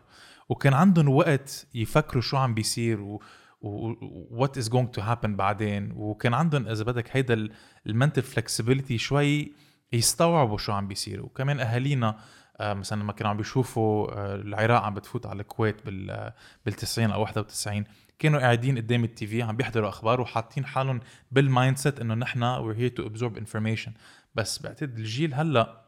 وكان 0.50 0.74
عندهم 0.74 1.10
وقت 1.10 1.68
يفكروا 1.74 2.22
شو 2.22 2.38
عم 2.38 2.54
بيصير 2.54 3.02
و 3.02 3.22
what 3.62 4.58
is 4.58 4.70
going 4.70 4.90
to 4.90 5.02
happen 5.02 5.36
بعدين. 5.36 5.92
وكان 5.96 6.34
عندهم 6.34 6.68
إذا 6.68 6.84
بدك 6.84 7.18
هيدا 7.18 7.50
ال 7.88 7.93
mental 7.93 8.22
flexibility 8.22 8.98
شوي 8.98 9.54
يستوعبوا 9.94 10.58
شو 10.58 10.72
عم 10.72 10.88
بيصير. 10.88 11.26
وكمان 11.26 11.60
أهالينا 11.60 12.20
آه، 12.60 12.74
مثلا 12.74 13.02
لما 13.02 13.14
كانوا 13.14 13.32
عم 13.32 13.38
بيشوفوا 13.38 14.12
آه، 14.12 14.36
العراق 14.36 14.84
عم 14.84 14.94
بتفوت 14.94 15.26
على 15.26 15.42
الكويت 15.42 15.86
بال 15.86 16.32
بال 16.66 16.74
90 16.74 17.12
أو 17.12 17.22
91 17.22 17.84
كانوا 18.20 18.40
قاعدين 18.40 18.78
قدام 18.78 19.04
ال 19.04 19.28
TV 19.28 19.42
عم 19.42 19.58
بيحضروا 19.58 19.90
أخبار 19.90 20.22
وحاطين 20.22 20.66
حالهم 20.66 21.00
بال 21.32 21.78
mindset 21.78 22.00
إنه 22.00 22.14
نحن 22.14 22.44
we're 22.44 22.76
here 22.76 22.90
to 22.90 23.06
absorb 23.06 23.38
information 23.38 23.94
بس 24.36 24.60
بعتقد 24.60 24.98
الجيل 24.98 25.34
هلأ 25.34 25.88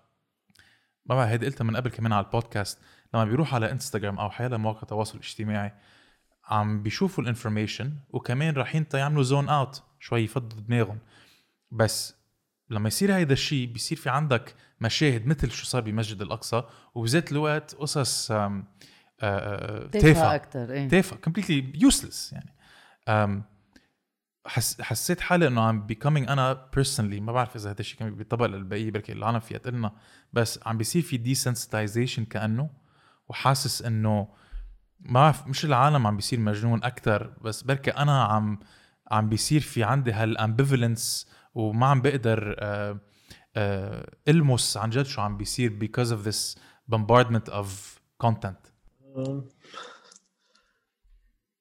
ما 1.05 1.15
بعرف 1.15 1.29
هيدي 1.29 1.45
قلتها 1.45 1.63
من 1.65 1.75
قبل 1.75 1.89
كمان 1.89 2.13
على 2.13 2.25
البودكاست 2.25 2.79
لما 3.13 3.25
بيروح 3.25 3.55
على 3.55 3.71
انستغرام 3.71 4.19
أو 4.19 4.29
حيلا 4.29 4.57
مواقع 4.57 4.81
التواصل 4.81 5.17
الاجتماعي 5.17 5.73
عم 6.45 6.83
بيشوفوا 6.83 7.23
ال 7.23 7.29
information 7.29 7.93
وكمان 8.09 8.53
رايحين 8.53 8.85
يعملوا 8.93 9.23
zone 9.23 9.49
out 9.49 9.83
شوي 9.99 10.23
يفضوا 10.23 10.59
دماغهم. 10.59 10.99
بس 11.71 12.15
لما 12.69 12.87
يصير 12.87 13.15
هيدا 13.15 13.33
الشيء 13.33 13.67
بيصير 13.67 13.97
في 13.97 14.09
عندك 14.09 14.55
مشاهد 14.81 15.27
مثل 15.27 15.51
شو 15.51 15.65
صار 15.65 15.81
بمسجد 15.81 16.21
الأقصى 16.21 16.63
وبذات 16.95 17.31
الوقت 17.31 17.75
قصص 17.75 18.31
تافهه 19.91 20.35
أكثر 20.35 20.71
إيه. 20.71 20.89
تافهه 20.89 21.19
completely 21.19 21.73
useless 21.75 22.33
يعني. 22.33 23.43
حس 24.45 24.81
حسيت 24.81 25.21
حالي 25.21 25.47
إنه 25.47 25.61
عم 25.61 25.87
becoming 25.93 26.29
أنا 26.29 26.53
personally 26.75 27.19
ما 27.19 27.31
بعرف 27.31 27.55
إذا 27.55 27.71
هذا 27.71 27.79
الشيء 27.79 27.99
كمان 27.99 28.15
بيطبق 28.15 28.45
للبقيه 28.45 28.91
بركي 28.91 29.11
العالم 29.11 29.39
فيها 29.39 29.57
تقلنا 29.57 29.91
بس 30.33 30.59
عم 30.65 30.77
بيصير 30.77 31.01
في 31.01 31.35
desensitization 31.35 32.21
كأنه 32.21 32.69
وحاسس 33.29 33.81
إنه 33.81 34.27
ما 34.99 35.21
بعرف 35.21 35.47
مش 35.47 35.65
العالم 35.65 36.07
عم 36.07 36.15
بيصير 36.15 36.39
مجنون 36.39 36.83
أكثر 36.83 37.33
بس 37.41 37.63
بركي 37.63 37.91
أنا 37.91 38.23
عم 38.23 38.59
عم 39.11 39.29
بيصير 39.29 39.61
في 39.61 39.83
عندي 39.83 40.11
هال 40.11 40.30
ambivalence 40.30 41.29
وما 41.53 41.87
عم 41.87 42.01
بقدر 42.01 42.55
آه 42.59 42.99
آه 43.55 44.15
ألمس 44.27 44.77
عن 44.77 44.89
جد 44.89 45.05
شو 45.05 45.21
عم 45.21 45.37
بيصير 45.37 45.79
because 45.79 46.09
of 46.11 46.29
this 46.29 46.59
bombardment 46.91 47.51
of 47.51 47.67
content. 48.23 48.68
آه، 48.68 48.68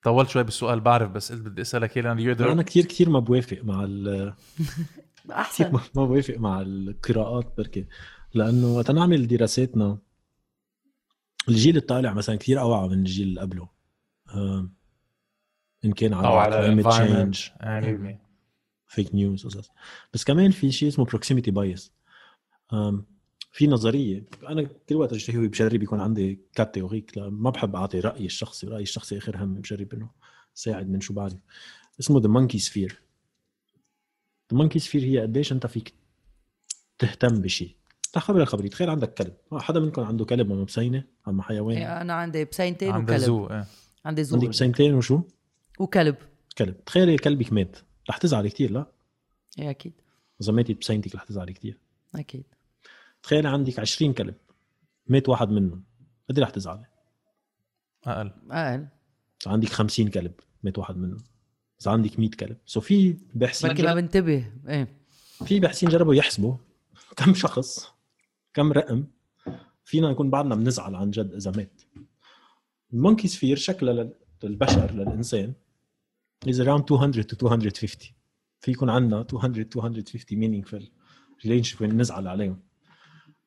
طولت 0.03 0.29
شوي 0.29 0.43
بالسؤال 0.43 0.81
بعرف 0.81 1.11
بس 1.11 1.33
قلت 1.33 1.43
بدي 1.43 1.63
أسألك 1.63 1.97
اياه 1.97 2.05
لأنه 2.15 2.35
you're 2.35 2.39
the- 2.39 2.43
أنا 2.43 2.63
كثير 2.63 2.85
كثير 2.85 3.11
ما 3.11 3.19
بوافق 3.19 3.59
مع 3.63 3.85
ال 3.85 4.35
أحسن. 5.31 5.73
ما 5.73 6.05
بوافق 6.05 6.35
مع 6.37 6.61
القراءات 6.61 7.55
بركي 7.59 7.87
لأنه 8.35 8.67
وقت 8.77 8.91
نعمل 8.91 9.27
دراساتنا 9.27 9.99
الجيل 11.49 11.77
الطالع 11.77 12.13
مثلا 12.13 12.37
كثير 12.37 12.61
أوعى 12.61 12.89
من 12.89 12.99
الجيل 12.99 13.29
اللي 13.29 13.41
قبله. 13.41 13.69
إن 15.85 15.93
كان 15.97 16.15
على, 16.15 16.27
أو 16.29 16.37
على 16.37 16.83
climate 16.83 16.87
environment. 16.87 17.37
change. 17.37 17.51
يعني 17.63 18.21
fake 18.87 19.15
news 19.15 19.47
قصص. 19.47 19.71
بس 20.15 20.25
كمان 20.25 20.51
في 20.51 20.73
شيء 20.73 20.89
اسمه 20.89 21.05
proximity 21.05 21.51
bias 21.51 21.93
في 23.59 23.67
نظرية 23.67 24.25
أنا 24.49 24.63
كل 24.89 24.95
وقت 24.95 25.13
اجتهي 25.13 25.49
بجرب 25.49 25.83
يكون 25.83 26.01
عندي 26.01 26.41
catégorique 26.55 27.19
ما 27.19 27.51
بحب 27.51 27.77
أعطي 27.77 28.01
رايي 28.01 28.27
الشخصي 28.27 28.67
رايي 28.67 28.83
الشخصي 28.83 29.19
آخر 29.19 29.45
هم 29.45 29.55
بجرب 29.55 29.95
انه 29.95 30.11
ساعد 30.55 30.89
من 30.89 31.01
شو 31.01 31.15
بعرف 31.15 31.35
اسمه 32.01 32.21
the 32.21 32.29
monkey 32.29 32.59
sphere 32.59 33.01
the 34.53 34.59
monkey 34.59 34.79
sphere 34.79 35.03
هي 35.03 35.19
قديش 35.19 35.53
أنت 35.53 35.67
فيك 35.67 35.95
تهتم 36.99 37.41
بشيء 37.43 37.77
خبر 38.17 38.45
خبري 38.45 38.69
تخيل 38.69 38.91
عندك 38.91 39.15
كلب. 39.15 39.35
حدا 39.53 39.81
منكم 39.81 40.03
عنده 40.03 40.25
كلب 40.25 40.51
ولا 40.51 40.65
بسينه 40.65 41.05
عم 41.27 41.43
حيوان؟ 41.43 41.77
إيه، 41.77 42.01
أنا 42.01 42.13
عندي 42.13 42.45
بسينتين 42.45 42.93
عندها 42.93 43.17
وكلب. 43.17 43.27
So 43.27 43.47
إيه. 43.47 43.67
عندي 44.05 44.25
زو. 44.25 44.37
عندك 44.37 44.49
بسينتين 44.49 44.95
وشو؟ 44.95 45.21
وكلب. 45.79 46.17
كلب. 46.59 46.85
تخيلي 46.85 47.17
كلبك 47.17 47.53
مات. 47.53 47.77
رح 48.11 48.17
تزعلي 48.17 48.49
كثير 48.49 48.71
لا؟ 48.71 48.87
إيه 49.59 49.71
أكيد. 49.71 49.93
إذا 50.43 50.53
ماتت 50.53 50.81
بسينتك 50.81 51.15
رح 51.15 51.25
تزعلي 51.25 51.53
كثير 51.53 51.79
أكيد. 52.15 52.45
تخيلي 53.29 53.49
عندك 53.49 53.79
20 53.79 54.13
كلب 54.13 54.35
مات 55.07 55.29
واحد 55.29 55.49
منهم 55.51 55.85
قد 56.31 56.39
إيه 56.39 56.45
رح 56.45 56.51
تزعلي؟ 56.51 56.85
أقل. 58.07 58.33
أقل. 58.51 58.89
إذا 59.43 59.53
عندك 59.53 59.69
50 59.69 60.09
كلب 60.09 60.33
مات 60.63 60.79
واحد 60.79 60.97
منهم 60.97 61.19
إذا 61.83 61.91
عندك 61.91 62.19
100 62.19 62.31
كلب. 62.31 62.57
سو 62.67 62.81
في 62.81 63.17
باحثين 63.35 63.71
بركي 63.71 63.83
ما. 63.83 63.95
بنتبه. 63.95 64.53
إيه. 64.69 64.99
في 65.47 65.61
باحثين 65.61 65.89
جربوا 65.89 66.15
يحسبوا 66.15 66.57
كم 67.17 67.35
شخص 67.35 67.93
كم 68.55 68.73
رقم 68.73 69.05
فينا 69.85 70.11
نكون 70.11 70.31
بعدنا 70.31 70.55
بنزعل 70.55 70.95
عن 70.95 71.11
جد 71.11 71.33
إذا 71.35 71.51
مات. 71.57 71.81
ال 72.93 72.98
monkey 72.98 73.29
sphere 73.29 73.57
شكلها 73.57 73.95
لل- 73.95 74.15
للبشر 74.45 74.91
للإنسان 74.91 75.53
is 76.47 76.55
around 76.55 76.93
200 76.93 77.23
to 77.23 77.43
250 77.43 78.13
في 78.61 78.71
يكون 78.71 78.91
عندنا 78.91 79.27
200 79.33 79.49
250 79.49 80.39
meaningful 80.41 80.83
relationship 81.47 81.81
وين 81.81 82.01
نزعل 82.01 82.29
عليهم. 82.29 82.68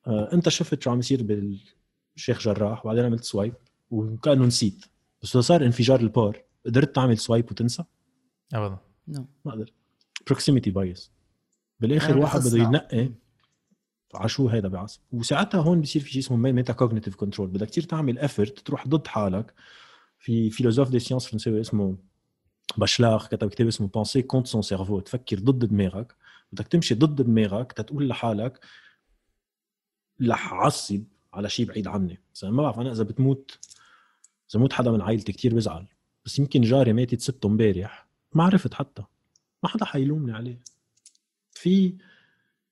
انت 0.07 0.49
شفت 0.49 0.81
شو 0.83 0.91
عم 0.91 0.99
يصير 0.99 1.23
بالشيخ 1.23 2.39
جراح 2.39 2.85
وبعدين 2.85 3.05
عملت 3.05 3.23
swipe 3.23 3.53
وكأنه 3.91 4.45
نسيت. 4.45 4.85
بس 5.23 5.35
لو 5.35 5.41
صار 5.41 5.65
انفجار 5.65 5.99
ال 5.99 6.08
port 6.08 6.41
قدرت 6.65 6.95
تعمل 6.95 7.17
swipe 7.17 7.51
وتنسى؟ 7.51 7.83
ابدا. 8.53 8.77
no 9.07 9.25
ما 9.45 9.51
قدرت. 9.51 9.73
proximity 10.27 10.71
bias 10.71 11.11
بالآخر 11.79 12.17
واحد 12.17 12.39
بده. 12.39 12.57
ينقي. 12.57 13.11
على 14.13 14.29
شو 14.29 14.47
هيدا 14.47 14.67
بعصب؟ 14.67 14.99
وساعتها 15.11 15.61
هون 15.61 15.81
بصير 15.81 16.01
في 16.01 16.11
شيء 16.11 16.21
اسمه 16.21 16.37
metacognitive 16.37 17.15
control 17.15 17.47
بدك 17.47 17.67
كثير 17.67 17.83
تعمل 17.83 18.19
effort 18.19 18.59
تروح 18.59 18.87
ضد 18.87 19.07
حالك. 19.07 19.53
في 20.19 20.49
philosophe 20.49 20.89
des 20.89 20.99
sciences 20.99 21.27
فرنساوي 21.27 21.61
اسمه 21.61 21.97
Bachelard 22.77 23.27
كتب 23.27 23.49
كتاب 23.49 23.67
اسمه 23.67 23.87
penser 23.87 24.21
contre 24.21 24.47
son 24.47 24.61
cerveau 24.61 24.99
تفكر 24.99 25.39
ضد 25.39 25.65
دماغك. 25.65 26.15
بدك 26.51 26.67
تمشي 26.67 26.95
ضد 26.95 27.21
دماغك 27.21 27.71
تتقول 27.71 28.07
لحالك 28.07 28.59
رح 30.21 30.53
أعصب 30.53 31.03
على 31.33 31.49
شيء 31.49 31.65
بعيد 31.65 31.87
عني. 31.87 32.19
مثلا 32.35 32.51
ما 32.51 32.63
بعرف 32.63 32.79
أنا 32.79 32.91
إذا 32.91 33.03
بتموت 33.03 33.59
إذا 34.51 34.59
موت 34.59 34.73
حدا 34.73 34.91
من 34.91 35.01
عائلتي 35.01 35.31
كتير 35.31 35.55
بزعل. 35.55 35.87
بس 36.25 36.39
يمكن 36.39 36.61
جاري 36.61 36.93
ماتت 36.93 37.21
سته 37.21 37.47
امبارح 37.47 38.07
ما 38.33 38.43
عرفت 38.43 38.73
حتى. 38.73 39.03
ما 39.63 39.69
حدا 39.69 39.85
حيلومني 39.85 40.33
عليه. 40.33 40.59
في 41.51 41.97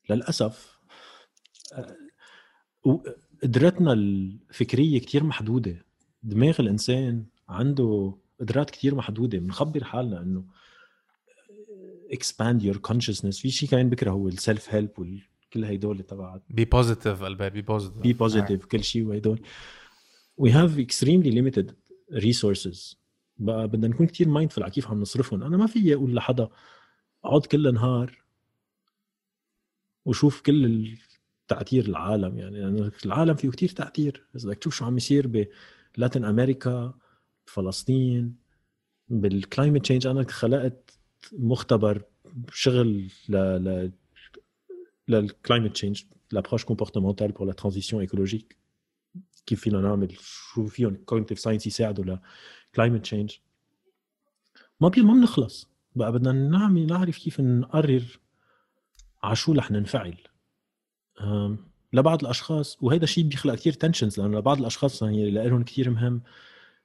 للأسف 0.10 0.80
آه، 1.74 1.95
قدرتنا 3.43 3.93
الفكرية 3.93 5.00
كتير 5.00 5.24
محدودة. 5.24 5.86
دماغ 6.24 6.56
الإنسان 6.60 7.26
عنده 7.50 8.18
قدرات 8.39 8.70
كتير 8.70 8.95
محدودة. 8.95 9.38
بنخبر 9.38 9.84
حالنا 9.84 10.22
إنه 10.22 10.45
expand 12.14 12.62
your 12.64 12.78
consciousness. 12.91 13.41
في 13.41 13.52
شيء 13.52 13.70
كمان 13.70 13.89
بكره 13.89 14.12
هو 14.12 14.28
ال 14.28 14.74
self-help 14.74 15.20
وكل 15.50 15.64
هيدول 15.64 16.04
تبعت. 16.04 16.43
be 16.50 16.66
positive 16.66 17.24
قلبي 17.24 17.50
be 17.50 17.62
positive 17.62 18.02
be 18.02 18.14
positive 18.14 18.66
كل 18.66 18.84
شيء 18.84 19.04
وهدول 19.06 19.41
we 20.41 20.50
have 20.50 20.78
extremely 20.80 21.32
limited 21.32 21.72
resources. 22.14 22.95
بقى 23.38 23.68
بدنا 23.68 23.88
نكون 23.88 24.08
كتير 24.08 24.28
mindful 24.28 24.62
على 24.62 24.72
كيف 24.72 24.88
عم 24.88 25.02
نصرفهم. 25.02 25.43
أنا 25.43 25.58
ما 25.58 25.68
في 25.68 25.93
أقول 25.93 26.16
لحدا 26.16 26.50
اقعد 27.24 27.45
كل 27.45 27.74
نهار 27.74 28.24
وشوف 30.06 30.41
كل 30.41 30.88
تعتير 31.47 31.86
العالم 31.86 32.38
يعني 32.38 32.60
لأنه 32.60 32.91
العالم 33.06 33.34
فيه 33.36 33.50
كتير 33.50 33.70
تعتير 33.70 34.28
إذا 34.36 34.50
بدك 34.50 34.58
تشوف 34.58 34.76
شو 34.76 34.86
عم 34.86 34.97
يصير 34.97 35.47
بلاتين 35.97 36.26
أمريكا 36.26 36.93
فلسطين 37.45 38.36
بال 39.10 39.26
climate 39.26 39.82
change 39.82 40.08
أنا 40.08 40.24
خلقت 40.24 41.00
مختبر 41.34 42.02
شغل 42.54 43.08
ل 43.30 43.91
ل 45.10 45.14
لل 45.16 45.28
climate 45.28 45.72
change 45.72 46.04
l'approche 46.36 46.64
comportementale 46.64 47.34
pour 47.34 47.45
la 47.45 47.53
transition 47.53 48.07
écologique 48.07 48.55
كيف 49.45 49.62
فينا 49.62 49.82
نعمل 49.82 50.16
شو 50.22 50.68
فيهم 50.68 50.95
cognitive 50.95 51.39
science 51.39 51.68
يساعدوا 51.68 52.05
ل 52.05 52.20
climate 52.78 53.10
change. 53.10 53.39
ما 54.82 54.89
بي 54.89 55.01
ما 55.01 55.14
بنخلص. 55.14 55.70
بقى 55.95 56.12
بدنا 56.12 56.32
نعمل 56.32 56.88
نعرف 56.88 57.18
كيف 57.18 57.39
نقرر 57.41 58.20
على 59.24 59.36
شو 59.36 59.53
رح 59.53 59.72
ننفعل. 59.72 60.18
لبعض 61.93 62.22
الأشخاص 62.24 62.78
وهذا 62.82 63.03
الشيء 63.03 63.24
بيخلق 63.24 63.55
كثير 63.55 63.74
tensions 63.74 64.20
لأنه 64.20 64.38
لبعض 64.39 64.60
الأشخاص 64.60 65.01
يعني 65.01 65.32
لهم 65.32 65.64
كثير 65.64 65.89
مهم 65.89 66.22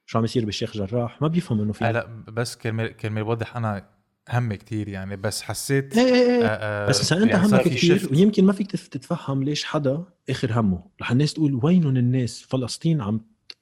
شو 0.05 0.17
عم 0.17 0.23
يصير 0.23 0.45
بالشيخ 0.45 0.77
جراح. 0.77 1.21
ما 1.21 1.27
بيفهم 1.27 1.61
إنه 1.61 1.73
في 1.73 1.91
لا 1.91 2.23
بس 2.27 2.55
كرمال 2.55 2.97
كرمال 2.97 3.23
اوضح 3.23 3.57
أنا 3.57 3.94
همي 4.29 4.57
كتير 4.57 4.87
يعني 4.87 5.15
بس 5.15 5.41
حسيت 5.41 5.97
إيه 5.97 6.03
إيه 6.05 6.13
إيه. 6.13 6.45
آه، 6.45 6.47
آه، 6.47 6.89
بس 6.89 7.11
اذا 7.13 7.23
أنت 7.23 7.31
يعني 7.31 7.47
همك 7.47 7.61
shift. 7.77 8.11
ويمكن 8.11 8.45
ما 8.45 8.53
فيك 8.53 8.71
تف- 8.71 8.87
تتفهم 8.87 9.43
ليش 9.43 9.63
حدا 9.63 10.03
آخر 10.29 10.59
همه. 10.59 10.83
رح 11.01 11.11
الناس 11.11 11.33
تقول 11.33 11.59
وينهم 11.63 11.97
الناس؟ 11.97 12.41
فلسطين 12.49 13.01
عم 13.01 13.21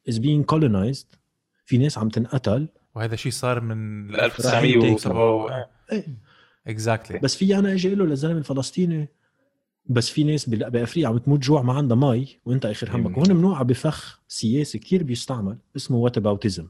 is 0.10 0.14
being 0.14 0.56
colonized. 0.56 1.06
في 1.66 1.78
ناس 1.78 1.98
عم 1.98 2.10
تنقتل. 2.10 2.68
وهذا 2.96 3.16
شيء 3.16 3.32
صار 3.32 3.62
من 3.62 4.12
راح 4.16 4.24
1970 4.24 5.52
إيه. 5.92 6.06
Exactly 6.68 7.20
بس 7.20 7.36
في 7.36 7.56
أنا 7.60 7.74
أجي 7.74 7.88
أقول 7.88 8.00
له 8.00 8.06
للزلمة 8.06 8.38
الفلسطيني 8.38 9.10
بس 9.86 10.10
في 10.10 10.24
ناس 10.24 10.50
بأفريقيا 10.50 11.08
عم 11.08 11.18
تموت 11.18 11.40
جوع 11.40 11.62
ما 11.62 11.74
عندها 11.74 11.98
مي 11.98 12.28
وأنت 12.46 12.66
آخر 12.66 12.96
همك. 12.96 13.18
وهون 13.18 13.36
منوقع 13.36 13.64
بفخ 13.64 14.22
سياسي 14.28 14.80
كثير 14.80 15.04
بيستعمل 15.04 15.58
اسمه 15.76 15.98
whataboutism 15.98 16.68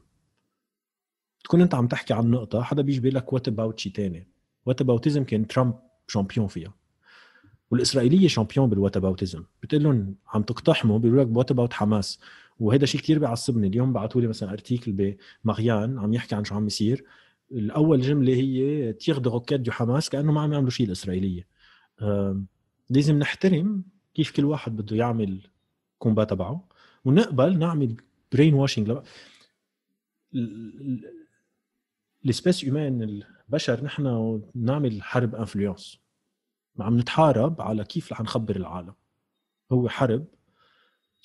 تكون 1.44 1.60
أنت 1.60 1.74
عم 1.74 1.86
تحكي 1.86 2.14
عن 2.14 2.30
نقطة 2.30 2.62
حدا 2.62 2.82
بيجي 2.82 3.00
بيقول 3.00 3.16
لك 3.16 3.32
what 3.32 3.48
about 3.48 3.78
شيء 3.78 3.92
ثاني 3.92 4.26
whataboutism 4.66 5.24
كان 5.24 5.46
ترامب 5.46 5.74
champion 6.08 6.46
فيها؟ 6.46 6.74
والإسرائيلية 7.70 8.28
champion 8.28 8.68
بال 8.70 8.96
whataboutism 8.96 9.44
بتقول 9.62 9.82
لهم 9.82 10.14
عم 10.28 10.42
تقتحموا 10.42 10.98
بيقولوا 10.98 11.24
لك 11.24 11.36
what 11.36 11.50
about 11.50 11.72
حماس؟ 11.72 12.20
وهذا 12.60 12.86
شيء 12.86 13.00
كثير 13.00 13.18
بيعصبني. 13.18 13.66
اليوم 13.66 13.92
بعثوا 13.92 14.20
لي 14.20 14.26
مثلا 14.26 14.52
article 14.52 15.16
بمغيان 15.44 15.98
عم 15.98 16.14
يحكي 16.14 16.34
عن 16.34 16.44
شو 16.44 16.54
عم 16.54 16.66
يصير 16.66 17.04
الأول 17.52 18.00
جملة 18.00 18.34
هي 18.34 18.92
tirs 18.92 19.18
de 19.18 19.30
roquettes 19.30 19.60
du 19.60 19.70
Hamas 19.70 20.10
كأنه 20.10 20.32
ما 20.32 20.40
عم 20.40 20.52
يعملوا 20.52 20.70
شيء 20.70 20.86
الإسرائيلية. 20.86 21.46
لازم 22.90 23.18
نحترم 23.18 23.82
كيف 24.14 24.30
كل 24.30 24.44
واحد 24.44 24.76
بده 24.76 24.96
يعمل 24.96 25.40
combat 25.98 26.24
تبعه. 26.24 26.68
ونقبل 27.04 27.58
نعمل 27.58 27.96
brainwashing 28.32 28.98
L'espèce 32.24 32.64
humaine 32.64 33.02
البشر 33.48 33.84
نحن 33.84 34.42
نعمل 34.54 35.02
حرب 35.02 35.34
influence. 35.34 35.98
عم 36.80 36.98
نتحارب 36.98 37.60
على 37.60 37.84
كيف 37.84 38.12
رح 38.12 38.20
نخبر 38.20 38.56
العالم. 38.56 38.94
هو 39.72 39.88
حرب 39.88 40.26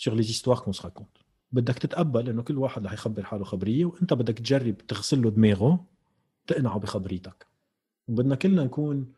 les 0.08 0.24
histoires 0.24 0.62
qu'on 0.64 0.74
se 0.74 0.82
raconte. 0.82 1.24
بدك 1.52 1.80
تتقبل 1.80 2.30
إنه 2.30 2.44
كل 2.44 2.58
واحد 2.58 2.86
رح 2.86 2.94
يخبر 2.94 3.24
حاله 3.24 3.44
خبرية 3.44 3.86
وإنت 3.86 4.14
بدك 4.14 4.38
تجرب 4.38 4.78
تغسل 4.78 5.22
له 5.22 5.30
دماغه 5.30 5.86
تقنعه 6.48 6.80
بخبريتك. 6.80 7.48
وبدنا 8.08 8.36
كلنا 8.36 8.64
نكون 8.64 9.14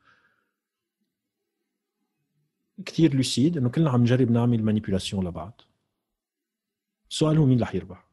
كثير 2.85 3.15
lucide 3.15 3.57
إنه 3.57 3.69
كلنا 3.69 3.89
عم 3.89 4.01
نجرب 4.01 4.31
نعمل 4.31 4.63
manipulation 4.63 5.27
لبعض. 5.27 5.61
السؤال 7.09 7.37
هو 7.37 7.45
مين 7.45 7.61
رح 7.61 7.75
يربح؟ 7.75 8.07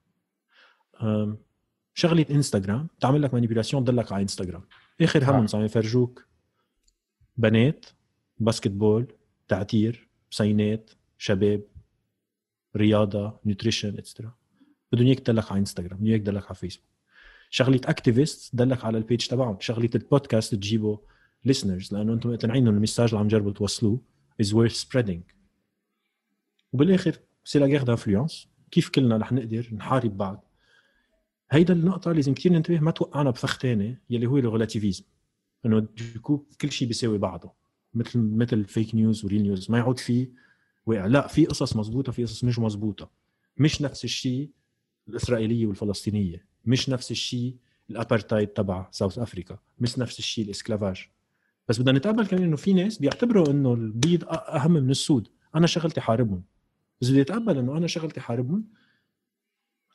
شغلة 1.99 2.27
انستغرام 2.31 2.89
تعمل 3.01 3.23
لك 3.23 3.35
manipulation 3.35 3.85
تضلك 3.85 4.13
على 4.13 4.23
انستغرام 4.23 4.63
آخر 5.01 5.25
هم 5.25 5.47
عم 5.55 5.65
يفرجوك 5.65 6.27
بنات 7.37 7.87
basketball 8.39 9.07
تعتير 9.49 10.09
بسينات 10.31 10.91
شباب 11.19 11.63
رياضة 12.77 13.41
nutrition 13.45 13.99
et 13.99 14.08
cetera 14.08 14.35
بدهم 14.93 15.07
إياك 15.07 15.21
تدلك 15.21 15.53
على 15.53 15.61
انستغرام 15.61 15.99
بدهم 15.99 16.07
إياك 16.07 16.21
تدلك 16.21 16.47
على 16.47 16.55
فيسبوك 16.55 16.89
شغلة 17.51 17.81
activist 17.85 18.57
دلك 18.57 18.85
على 18.85 18.99
ال 18.99 19.04
page 19.04 19.27
تبعهم. 19.27 19.57
شغلة 19.61 19.91
البودكاست 19.95 20.55
تجيبه 20.55 21.01
listeners 21.49 21.93
لأنه 21.93 22.13
أنتم 22.13 22.31
مقتنعين 22.31 22.63
إنه 22.63 22.77
ال 22.77 22.81
message 22.81 23.09
اللي 23.09 23.21
عم 23.21 23.29
تجربوا 23.29 23.53
توصلوه 23.53 24.01
is 24.43 24.47
worth 24.47 24.85
spreading. 24.87 25.35
وبالآخر 26.73 27.19
c'est 27.45 27.59
la 27.59 27.67
guerre 27.67 27.83
d'influence 27.83 28.49
كيف 28.71 28.89
كلنا 28.89 29.17
رح 29.17 29.33
نقدر 29.33 29.69
نحارب 29.73 30.17
بعض؟ 30.17 30.48
هيدا 31.51 31.75
النقطة 31.75 32.13
لازم 32.13 32.35
كثير 32.35 32.53
ننتبه 32.53 32.81
ما 32.81 32.91
توقعنا 32.91 33.31
بفخ 33.31 33.59
ثاني 33.59 33.99
يلي 34.11 34.27
هو 34.27 34.39
ال 34.39 34.44
relativisme 34.44 35.05
إنه 35.67 35.87
كل 36.61 36.71
شيء 36.71 36.89
بيساوي 36.89 37.19
بعضه. 37.19 37.53
مثل 37.95 38.19
مثل 38.19 38.65
fake 38.65 38.95
news 38.95 39.25
و 39.25 39.28
real 39.28 39.43
news 39.43 39.71
ما 39.71 39.79
يعود 39.79 39.99
في 39.99 40.29
واقع 40.87 41.07
لا 41.07 41.27
في 41.27 41.47
قصص 41.47 41.77
مزبوطة 41.77 42.13
في 42.13 42.25
قصص 42.25 42.45
مش 42.45 42.59
مزبوطة. 42.59 43.11
مش 43.57 43.83
نفس 43.83 44.05
الشيء 44.05 44.51
الإسرائيلية 45.09 45.67
والفلسطينية. 45.67 46.47
مش 46.65 46.89
نفس 46.89 47.11
الشيء 47.11 47.57
الابارتايد 47.91 48.49
تبع 48.49 48.89
South 48.91 49.19
Africa 49.19 49.59
مش 49.79 49.99
نفس 49.99 50.19
الشيء 50.19 50.45
ال 50.45 50.51
esclavage. 50.51 51.09
بس 51.69 51.81
بدنا 51.81 51.99
نتقبل 51.99 52.27
كمان 52.27 52.43
إنه 52.43 52.57
في 52.57 52.73
ناس 52.73 52.99
بيعتبروا 52.99 53.51
إنه 53.51 53.75
البيض 53.75 54.25
أهم 54.29 54.73
من 54.73 54.91
السود. 54.91 55.29
أنا 55.55 55.67
شغلتي 55.67 56.01
حاربهم. 56.01 56.43
بس 57.01 57.11
بدي 57.11 57.21
أتقبل 57.21 57.59
إنه 57.59 57.77
أنا 57.77 57.87
شغلتي 57.87 58.21
حاربهم 58.21 58.65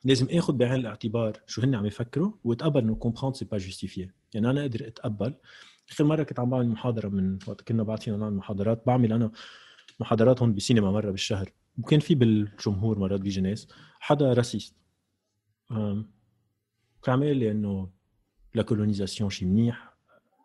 لازم 0.04 0.26
اخذ 0.30 0.52
بعين 0.52 0.74
الاعتبار 0.74 1.40
شو 1.46 1.62
هن 1.62 1.74
عم 1.74 1.86
يفكروا 1.86 2.32
واتقبل 2.44 2.80
إنه 2.80 2.94
comprendre 2.94 3.34
c'est 3.34 3.44
pas 3.44 3.58
justifier 3.58 4.14
يعني 4.34 4.50
أنا 4.50 4.60
أقدر 4.60 4.86
أتقبل. 4.86 5.34
آخر 5.90 6.04
مرة 6.04 6.22
كنت 6.22 6.40
عم 6.40 6.50
بعمل 6.50 6.68
محاضرة 6.68 7.08
من 7.08 7.38
وقت 7.46 7.60
كنا 7.60 7.82
بعطينا 7.82 8.16
نعمل 8.16 8.36
محاضرات. 8.36 8.86
بعمل 8.86 9.12
أنا 9.12 9.30
محاضرات 10.00 10.42
هون 10.42 10.54
بسينما 10.54 10.90
مرة 10.90 11.10
بالشهر. 11.10 11.52
وكان 11.78 12.00
في 12.00 12.14
بالجمهور 12.14 12.98
مرات 12.98 13.20
بيجي 13.20 13.40
ناس. 13.40 13.68
حدا 14.00 14.32
raciste 14.32 14.76
كان 17.02 17.22
يقول 17.22 17.36
لي 17.36 17.50
إنه 17.50 17.90
la 18.54 18.62
colonisation 18.62 19.30
شيء 19.30 19.48
منيح. 19.48 19.94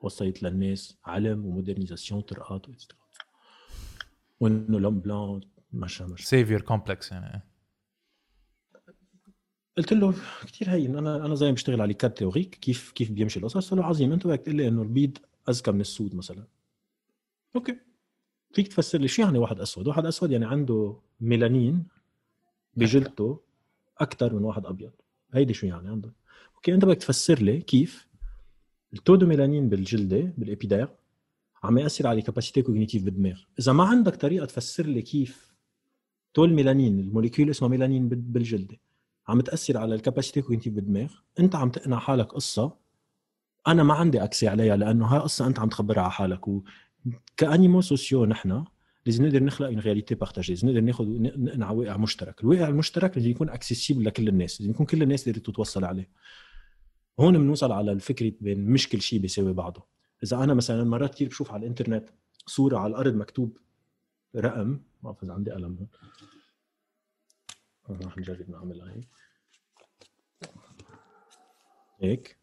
وصلت 0.02 0.44
للناس 0.44 0.98
علم 1.06 1.46
و 1.46 1.51
modernisation 1.51 2.22
طرقات 2.22 2.66
وإنه 4.40 4.80
l'homme 4.80 5.00
blanc 5.00 5.42
مشى 5.74 6.04
مشى 6.04 6.26
c'est 6.26 6.44
hyper 6.44 6.62
complexe 6.62 7.12
يعني. 7.12 7.49
قلت 9.80 9.94
له 9.94 10.14
كثير 10.48 10.70
هين 10.70 10.98
أنا 10.98 11.26
أنا 11.26 11.36
زي 11.36 11.52
بشتغل 11.52 11.82
على 11.82 11.94
cadre 11.94 12.12
théorique 12.12 12.56
كيف 12.56 12.92
كيف 12.92 13.12
بيمشي 13.12 13.40
القصص. 13.40 13.58
قلت 13.58 13.74
له 13.74 13.86
عظيم 13.86 14.12
أنت 14.12 14.28
بدك 14.28 14.42
تقول 14.42 14.56
لي 14.56 14.68
إنه 14.68 14.82
البيض 14.82 15.18
أذكى 15.50 15.72
من 15.72 15.82
السود 15.82 16.16
مثلا. 16.16 16.48
أوكي. 17.56 17.76
فيك 18.52 18.68
تفسر 18.68 19.00
لي 19.00 19.08
شو 19.08 19.22
يعني 19.22 19.38
واحد 19.38 19.60
أسود؟ 19.60 19.88
واحد 19.88 20.06
أسود 20.06 20.32
يعني 20.32 20.46
عنده 20.46 20.98
ميلانين 21.22 21.84
بجلدته 22.74 23.40
أكثر 23.98 24.34
من 24.36 24.44
واحد 24.44 24.66
أبيض. 24.66 24.92
هيدي 25.34 25.54
شو 25.54 25.68
يعني 25.68 25.90
عنده؟ 25.90 26.14
أوكي 26.56 26.74
أنت 26.74 26.86
بدك 26.86 26.98
تفسر 26.98 27.42
لي 27.42 27.62
كيف 27.62 28.08
ال 28.94 29.00
taux 29.00 29.26
de 29.26 29.35
mélanine 29.35 29.70
بالجلدة 29.70 30.34
بال 30.38 30.48
épiderme 30.48 30.90
عم 31.64 31.78
يأثر 31.78 32.08
على 32.08 32.22
capacités 32.22 32.62
cognitives 32.62 33.04
بالدماغ. 33.04 33.42
إذا 33.60 33.74
ما 33.74 33.84
عندك 33.84 34.16
طريقة 34.16 34.46
تفسر 34.46 34.86
لي 34.86 35.02
كيف 35.02 35.54
taux 36.34 36.54
de 36.54 36.63
mélanine 36.63 37.00
ال 37.00 37.05
molécule 37.05 37.50
اسمها 37.50 37.70
ميلانين 37.70 38.10
بالجلدة 38.10 38.78
عم 39.30 39.42
تأثر 39.42 39.78
على 39.78 39.96
ال 39.96 40.00
capacités 40.00 40.42
cognitives 40.42 40.74
بالدماغ. 40.74 41.14
انت 41.40 41.56
عم 41.56 41.70
تقنع 41.70 42.00
حالك 42.00 42.34
قصة. 42.34 42.78
أنا 43.68 43.84
ما 43.84 43.94
عندي 43.94 44.24
accès 44.24 44.48
عليها 44.48 44.76
لأنه 44.76 45.06
هاي 45.06 45.20
قصة 45.20 45.48
أنت 45.48 45.60
عم 45.60 45.70
تخبرها 45.70 46.02
على 46.02 46.12
حالك. 46.12 46.48
وكانيمو 46.48 47.82
سوسيو 47.82 48.26
نحن 48.26 48.66
لازم 49.06 49.26
نقدر 49.26 49.44
نخلق 49.44 49.68
une 49.68 49.80
réalité 49.80 50.16
partagée 50.16 50.54
لازم 50.54 50.68
نقدر 50.68 50.82
ناخذ 50.82 51.06
نقنع 51.20 51.72
واقع 51.72 51.98
مشترك. 51.98 52.42
الواقع 52.42 52.68
المشترك 52.68 53.18
لازم 53.18 53.30
يكون 53.30 53.50
accessible 53.50 54.06
لكل 54.06 54.28
الناس 54.28 54.62
لازم 54.62 54.72
يكون 54.72 54.86
كل 54.86 55.04
الناس 55.04 55.24
تقدر 55.24 55.40
تتوصل 55.40 55.86
عليه. 55.86 56.10
هون 57.20 57.38
بنوصل 57.38 57.72
على 57.72 57.92
الفكرة 57.92 58.32
بين 58.42 58.66
مش 58.66 58.90
كل 58.90 59.02
شيء 59.02 59.20
بيساوي 59.20 59.54
بعضه. 59.54 59.86
إذا 60.24 60.44
أنا 60.44 60.54
مثلا 60.54 60.84
مرات 60.84 61.16
كثير 61.16 61.28
بشوف 61.28 61.52
على 61.52 61.62
الإنترنت 61.62 62.10
صورة 62.46 62.78
على 62.78 62.92
الأرض 62.92 63.16
مكتوب 63.16 63.58
رقم 64.36 64.68
ما 64.68 64.80
بعرف 65.04 65.24
إذا 65.24 65.34
عندي 65.34 65.52
قلم 65.52 65.88
هون. 67.90 68.00
رح 68.06 68.18
نجرب 68.18 68.50
نعملها 68.50 68.92
هيك. 68.92 69.08
هيك. 72.02 72.40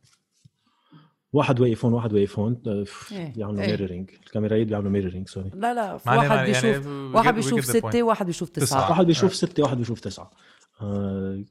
واحد 1.32 1.61
واقف 1.61 1.84
هون 1.84 1.94
واحد 1.94 2.12
واقف 2.12 2.38
هون 2.38 2.62
إيه. 3.12 3.32
بيعملوا 3.32 3.62
إيه. 3.62 3.70
mirroring 3.70 4.11
الكاميرايات 4.11 4.66
بيعملوا 4.66 4.90
mirroring 4.90 5.28
sorry 5.28 5.51
لا 5.54 5.74
لا 5.74 5.92
واحد 5.92 6.30
يعني 6.30 6.46
بيشوف 6.46 6.84
و 6.84 7.14
واحد 7.14 7.34
بيشوف. 7.34 7.64
ستة 7.64 8.02
واحد 8.02 8.26
بيشوف 8.26 8.48
تسعة. 8.48 8.90
واحد 8.90 9.07
بيشوف 9.07 9.34
ستة 9.34 9.62
واحد 9.62 9.76
بيشوف 9.76 10.00
تسعة. 10.00 10.30
آه، 10.80 11.44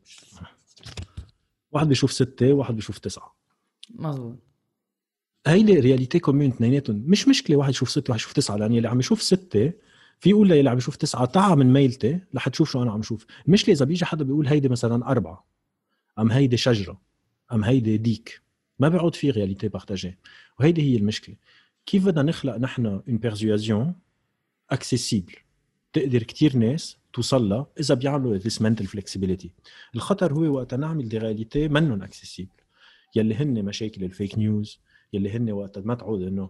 واحد 1.71 1.87
بيشوف 1.87 2.11
ستة 2.11 2.53
واحد 2.53 2.75
بيشوف 2.75 2.97
تسعة. 2.97 3.35
مزبوط 3.95 4.35
هيدي 5.47 5.79
réalité 5.79 6.19
commune 6.19 6.51
اثنيناتهم. 6.51 7.03
مش 7.07 7.27
مشكلة 7.27 7.57
واحد 7.57 7.69
يشوف 7.69 7.89
ستة 7.89 8.11
واحد 8.11 8.19
يشوف 8.19 8.33
تسعة 8.33 8.55
لأن 8.55 8.73
اللي 8.73 8.87
عم 8.87 8.99
يشوف 8.99 9.21
ستة 9.21 9.73
في 10.19 10.29
يقول 10.29 10.49
للي 10.49 10.69
عم 10.69 10.77
يشوف 10.77 10.95
تسعة 10.95 11.25
تعا 11.25 11.55
من 11.55 11.73
ميلتي 11.73 12.19
رح 12.35 12.49
تشوف 12.49 12.71
شو 12.71 12.83
أنا 12.83 12.91
عم 12.91 13.01
شوف. 13.01 13.25
المشكلة 13.47 13.75
اذا 13.75 13.85
بيجي 13.85 14.05
حدا 14.05 14.23
بيقول 14.23 14.47
هيدي 14.47 14.69
مثلا 14.69 15.07
أربعة. 15.07 15.45
أم 16.19 16.31
هيدي 16.31 16.57
شجرة. 16.57 17.01
أم 17.55 17.63
هيدي 17.63 17.97
ديك؟ 17.97 18.41
ما 18.79 18.89
بيعود 18.89 19.15
في 19.15 19.31
réalité 19.31 19.67
partagée. 19.67 20.17
وهيدي 20.59 20.81
هي 20.81 20.97
المشكلة. 20.97 21.35
كيف 21.85 22.05
بدنا 22.05 22.23
نخلق 22.23 22.57
نحن 22.57 22.85
une 22.85 23.17
persuasion 23.17 23.95
accessible 24.69 25.33
تقدر 25.93 26.23
كتير 26.23 26.57
ناس 26.57 26.97
توصل 27.13 27.49
لها 27.49 27.67
إذا 27.79 27.95
بيعملوا 27.95 28.39
this 28.39 28.59
mental 28.59 28.85
flexibility. 28.85 29.47
الخطر 29.95 30.33
هو 30.33 30.41
وقت 30.41 30.73
نعمل 30.73 31.09
des 31.09 31.17
réalités 31.17 31.67
منهم 31.67 32.03
accessibles 32.03 32.49
يلي 33.15 33.35
هن 33.35 33.65
مشاكل 33.65 34.03
ال 34.03 34.10
fake 34.10 34.37
news 34.37 34.79
يلي 35.13 35.29
هن 35.29 35.51
وقت 35.51 35.79
ما 35.79 35.95
تعود 35.95 36.21
إنه 36.21 36.49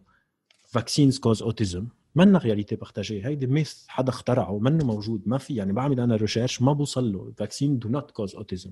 vaccines 0.68 1.20
cause 1.20 1.42
autism 1.42 1.88
منا 2.16 2.40
réalité 2.40 2.76
partagée. 2.76 3.26
هيدي 3.26 3.48
myth 3.48 3.88
حدا 3.88 4.10
اخترعه 4.10 4.60
منه 4.60 4.86
موجود. 4.86 5.22
ما 5.26 5.38
في 5.38 5.56
يعني 5.56 5.74
بعمل 5.74 6.00
أنا 6.00 6.16
research 6.16 6.62
ما 6.62 6.74
بوصل 6.74 7.14
له 7.14 7.34
vaccines 7.38 7.80
do 7.80 7.90
not 7.90 8.12
cause 8.12 8.36
autism 8.36 8.72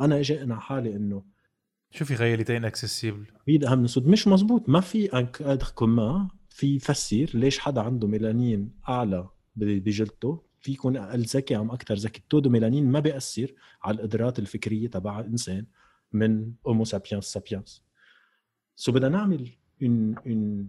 أنا 0.00 0.20
أجي 0.20 0.38
اقنع 0.38 0.58
حالي 0.58 0.96
إنه 0.96 1.35
شو 1.96 2.04
في 2.04 2.14
réalité 2.14 2.64
accessible 2.64 3.24
بيض 3.46 3.64
أهم 3.64 3.78
من 3.78 3.84
السود 3.84 4.06
مش 4.06 4.28
مزبوط. 4.28 4.68
ما 4.68 4.80
في 4.80 5.18
un 5.18 5.26
cadre 5.26 5.66
commun 5.74 6.28
في 6.48 6.76
يفسر 6.76 7.30
ليش 7.34 7.58
حدا 7.58 7.80
عنده 7.80 8.08
ميلانين 8.08 8.72
أعلى 8.88 9.28
بجلدته؟ 9.56 10.42
في 10.60 10.72
يكون 10.72 10.96
أقل 10.96 11.20
ذكي 11.20 11.56
أم 11.56 11.70
أكثر 11.70 11.94
ذكي. 11.94 12.18
ال 12.18 12.24
taux 12.24 12.50
de 12.50 12.58
mélanine 12.58 12.90
ما 12.90 13.00
بيأثر 13.00 13.52
على 13.82 13.96
القدرات 13.96 14.38
الفكرية 14.38 14.88
تبع 14.88 15.20
الإنسان 15.20 15.66
من 16.12 16.52
homo 16.66 16.84
sapiens 16.84 17.24
sapiens 17.24 17.82
so 18.76 18.92
بدنا 18.92 19.08
نعمل 19.08 19.48
une 19.82 20.14
une 20.26 20.68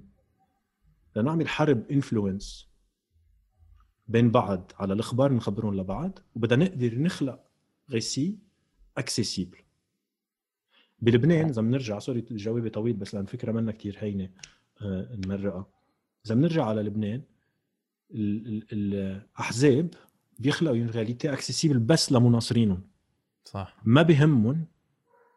بدنا 1.12 1.30
نعمل 1.30 1.48
حرب 1.48 1.92
influence 1.92 2.68
بين 4.08 4.32
بعض 4.32 4.72
على 4.80 4.94
الأخبار 4.94 5.34
نخبرهم 5.34 5.76
لبعض 5.76 6.20
وبدنا 6.36 6.66
نقدر 6.66 7.00
نخلق 7.00 7.44
réalité 7.90 8.38
accessible 8.98 9.67
بلبنان 11.00 11.50
إذا 11.50 11.62
بنرجع 11.62 12.00
sorry 12.00 12.22
جوابي 12.32 12.70
طويل 12.70 12.94
بس 12.94 13.16
لأن 13.16 13.26
فكرة 13.26 13.52
منا 13.52 13.72
كتير 13.72 13.96
هينة 14.00 14.30
آه، 14.82 15.16
نمرقها. 15.26 15.66
إذا 16.26 16.36
بنرجع 16.36 16.66
على 16.66 16.82
لبنان 16.82 17.22
ال- 18.12 18.48
ال- 18.48 18.66
الأحزاب 18.74 19.90
بيخلقوا 20.40 20.88
réalité 20.92 21.38
accessible 21.38 21.78
بس 21.78 22.12
لمناصرينهم. 22.12 22.82
صح. 23.46 23.76
ما 23.86 24.02
بهمهم 24.02 24.66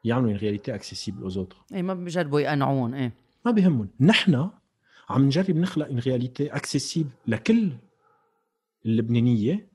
يعملوا 0.04 0.58
accessible 0.78 1.24
aux 1.30 1.34
autres 1.36 1.72
إيه 1.74 1.82
ما 1.82 1.94
بيجربوا 1.94 2.40
يقنعون 2.40 2.94
إيه. 2.94 3.12
ما 3.46 3.50
بهمهم. 3.50 3.88
نحن 4.00 4.50
عم 5.10 5.24
نجرب 5.26 5.56
نخلق 5.56 6.00
réalité 6.00 6.52
accessible 6.58 7.28
لكل 7.28 7.72
اللبنانية 8.86 9.68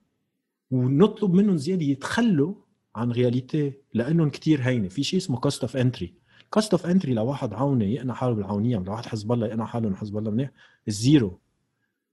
ونطلب 0.72 1.34
منهم 1.34 1.58
زيادة 1.58 1.84
يتخلوا 1.84 2.54
عن 2.96 3.12
réalité 3.12 3.74
لأنهم 3.94 4.30
كتير 4.30 4.62
هينة. 4.62 4.88
في 4.88 5.04
شيء 5.04 5.20
اسمه 5.20 5.40
cost 5.40 5.62
of 5.62 5.78
entry 5.78 6.14
cost 6.50 6.72
of 6.72 6.86
entry 6.86 7.14
لواحد 7.14 7.54
عوني 7.54 7.86
يقنع 7.86 8.14
حاله 8.14 8.36
بالعونية 8.36 8.78
لواحد 8.78 9.06
حزب 9.06 9.32
الله 9.32 9.48
يقنع 9.48 9.66
حاله 9.66 9.88
إنه 9.88 9.96
حزب 9.96 10.18
الله 10.18 10.32
منيح 10.32 10.52
ال 10.88 10.98
zero 10.98 11.40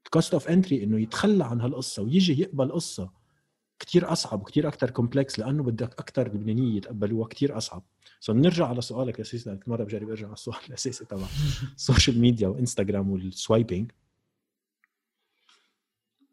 ال 0.05 0.10
cost 0.10 0.33
of 0.35 0.49
entry 0.49 0.85
إنه 0.85 1.01
يتخلى 1.01 1.45
عن 1.45 1.61
هالقصة 1.61 2.03
ويجي 2.03 2.41
يقبل 2.43 2.73
قصة 2.73 3.11
كتير 3.79 4.13
أصعب 4.13 4.41
وكتير 4.41 4.69
أكثر 4.69 4.91
complexe 4.91 5.39
لأنه 5.39 5.63
بدك 5.63 5.93
أكثر 5.99 6.29
لبنانيه 6.29 6.77
يتقبلوها 6.77 7.29
كتير 7.29 7.57
أصعب. 7.57 7.83
so 8.21 8.33
بنرجع 8.33 8.67
على 8.67 8.81
سؤالك 8.81 9.17
الاساسي 9.17 9.51
لأنك 9.51 9.69
مرة 9.69 9.85
بجرب 9.85 10.09
ارجع 10.11 10.27
على 10.27 10.35
السؤال 10.35 10.59
الأساسي 10.69 11.05
تبع 11.05 11.27
ال 11.77 11.83
social 11.83 12.19
media 12.19 12.49
وانستغرام 12.49 13.11
وال 13.11 13.28
swiping 13.28 13.91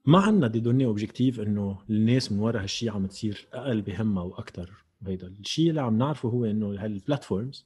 ما 0.10 0.20
عندنا 0.20 0.48
des 0.48 0.60
données 0.60 0.86
objectives 0.86 1.40
إنه 1.40 1.80
الناس 1.90 2.32
من 2.32 2.40
ورا 2.40 2.62
هالشيء 2.64 2.92
عم 2.92 3.06
تصير 3.06 3.48
أقل 3.54 3.82
بهمها 3.82 4.24
وأكثر 4.24 4.86
هيدا 5.08 5.28
الشيء 5.28 5.70
اللي 5.70 5.82
عم 5.82 5.98
نعرفه 5.98 6.30
هو 6.30 6.46
إنه 6.46 6.84
هال 6.84 6.98
platforms 6.98 7.66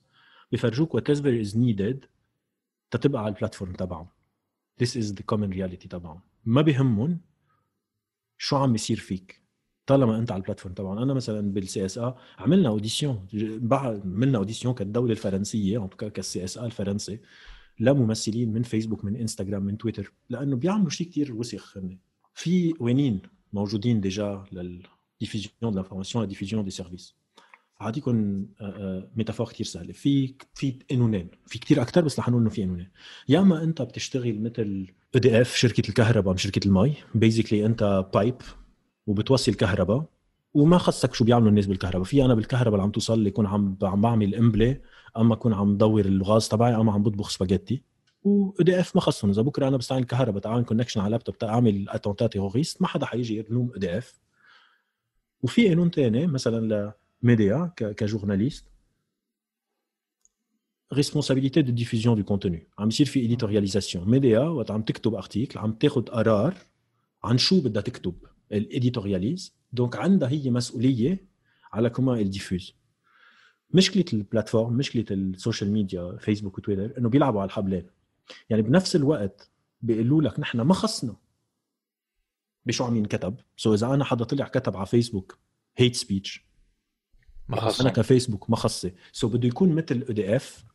بيفرجوك 0.52 0.95
whatever 0.95 1.41
is 1.41 1.57
needed 1.57 2.06
تتبقى 2.91 3.19
على 3.20 3.28
ال 3.34 3.38
platform 3.38 3.73
تبعهم. 3.74 4.07
This 4.84 4.88
is 4.88 5.14
the 5.14 5.24
common 5.34 5.53
reality 5.53 5.88
تبعهم. 5.88 6.22
ما 6.45 6.61
بهمهم 6.61 7.20
شو 8.38 8.56
عم 8.56 8.72
بيصير 8.72 8.98
فيك 8.98 9.41
طالما 9.86 10.18
أنت 10.18 10.32
على 10.32 10.40
ال 10.40 10.44
platform 10.44 10.76
تبعهم. 10.76 10.98
أنا 10.98 11.14
مثلا 11.14 11.53
بال 11.53 11.85
CSA 11.85 12.15
عملنا 12.38 12.70
audition 12.69 13.27
عملنا 14.06 14.38
audition 14.38 14.73
كالدولة 14.74 15.11
الفرنسية 15.11 15.88
كال 15.88 16.44
CSA 16.44 16.65
الفرنسي 16.65 17.20
لممثلين 17.80 18.53
من 18.53 18.64
فيسبوك 18.64 19.06
من 19.06 19.15
انستغرام 19.15 19.64
من 19.64 19.78
تويتر 19.78 20.14
لأنه 20.30 20.56
بيعملوا 20.56 20.90
شيء 20.90 21.07
كتير 21.07 21.34
وسخ 21.34 21.78
هن 21.78 21.98
في 22.34 22.73
قوانين 22.80 23.22
موجودين 23.53 24.01
déjà 24.02 24.45
لل 24.52 24.70
diffusion 24.70 25.53
de 25.61 25.69
l'information 25.69 26.23
لل 26.23 26.31
diffusion 26.31 26.64
des 26.64 26.72
services 26.72 27.15
اعطيكم 27.81 28.45
métaphore 29.15 29.48
كثير 29.47 29.65
سهلة. 29.65 29.93
في 29.93 30.35
في 30.53 30.80
قانونين 30.89 31.27
في 31.47 31.60
كثير 31.60 31.81
أكثر 31.81 32.01
بس 32.01 32.19
رح 32.19 32.30
نقول 32.30 32.41
إنه 32.41 32.49
في 32.49 32.61
قانونين 32.61 32.89
يا 33.30 33.39
أما 33.39 33.64
أنت 33.64 33.81
بتشتغل 33.81 34.41
مثل 34.41 34.88
EDF 35.15 35.56
شركة 35.55 35.89
الكهرباء 35.89 36.31
من 36.31 36.38
شركة 36.38 36.68
المي. 36.68 36.93
basically 37.15 37.65
أنت 37.65 38.05
pipe 38.14 38.35
وبتوصل 39.07 39.51
الكهرباء 39.51 40.05
وما 40.53 40.77
خصك 40.77 41.14
شو 41.14 41.23
بيعملوا 41.23 41.49
الناس 41.49 41.65
بالكهرباء. 41.65 42.03
في 42.03 42.26
أنا 42.26 42.34
بالكهرباء 42.34 42.73
اللي 42.73 42.84
عم 42.84 42.91
توصل 42.91 43.19
لي 43.19 43.27
يكون 43.30 43.45
عم 43.45 43.77
عم 43.84 44.01
بعمل 44.01 44.35
إمبلي 44.35 44.81
أما 45.18 45.34
اكون 45.34 45.53
عم 45.53 45.77
دور 45.77 46.05
الغاز 46.05 46.47
تبعي 46.47 46.76
أما 46.76 46.91
عم 46.93 47.03
بطبخ 47.03 47.30
سباجيتي. 47.30 47.81
EDF 48.23 48.95
ما 48.95 49.02
خصهم 49.02 49.32
إذا 49.32 49.41
بكرة 49.41 49.68
أنا 49.68 49.78
بستعمل 49.78 50.02
الكهرباء 50.02 50.41
تعمل 50.41 50.66
connection 50.65 51.02
على 51.02 51.12
لابتوب 51.12 51.36
أعمل 51.44 51.90
attentat 51.90 52.27
terroriste 52.27 52.81
ما 52.82 52.88
حدا 52.88 53.06
حيجي 53.06 53.38
يلوم 53.38 53.72
EDF. 53.77 54.19
وفي 55.41 55.68
قانون 55.68 55.90
ثاني 55.90 56.28
مثلا 56.28 56.94
ل 57.23 57.31
média 57.31 57.72
ك 57.77 57.84
journaliste. 57.84 58.65
responsabilité 60.94 61.61
de 61.61 61.72
diffusion 61.72 62.18
de 62.18 62.23
contenu 62.23 62.68
عم 62.80 62.88
يصير 62.88 63.06
في 63.06 63.26
éditorialisation 63.26 64.10
média 64.10 64.40
وقت 64.40 64.72
عم 64.72 64.82
تكتب 64.82 65.16
article 65.15 65.60
عم 65.60 65.74
تاخذ 65.74 66.02
قرار 66.02 66.54
عن 67.24 67.38
شو 67.38 67.62
بدها 67.62 67.82
تكتب. 67.82 68.16
elle 68.52 68.77
éditorialise 68.77 69.56
donc 69.73 69.95
عندها 69.95 70.30
هي 70.30 70.50
مسؤولية 70.50 71.26
على 71.74 71.90
comment 71.90 72.14
elle 72.19 72.40
diffuse 72.40 72.76
مشكلة 73.74 74.06
ال 74.14 74.20
platform 74.20 74.73
مشكلة 74.74 75.06
ال 75.11 75.20
social 75.20 75.72
media 75.72 76.18
فيسبوك 76.18 76.58
وتويتر 76.58 76.98
إنه 76.98 77.10
بيلعبوا 77.10 77.41
على 77.41 77.48
الحبلين. 77.48 77.86
يعني 78.50 78.62
بنفس 78.62 78.95
الوقت 78.95 79.50
بيقولوا 79.82 80.22
لك 80.22 80.40
نحن 80.40 80.62
ما 80.62 80.74
خصنا. 80.74 81.16
بشو 82.66 82.84
عم 82.84 82.95
ينكتب؟ 82.95 83.36
so 83.57 83.73
إذا 83.74 83.94
أنا 83.94 84.04
حدا 84.04 84.26
طلع 84.26 84.48
كتب 84.48 84.78
على 84.78 84.86
فيسبوك 84.86 85.38
hate 85.77 85.95
speech 85.95 86.45
ما 87.48 87.62
خص. 87.62 87.82
أنا 87.82 87.90
كفيسبوك 87.90 88.50
ما 88.50 88.56
خصي. 88.56 88.94
so 89.11 89.31
بده 89.32 89.48
يكون 89.48 89.70
مثل 89.70 90.06
EDF 90.07 90.65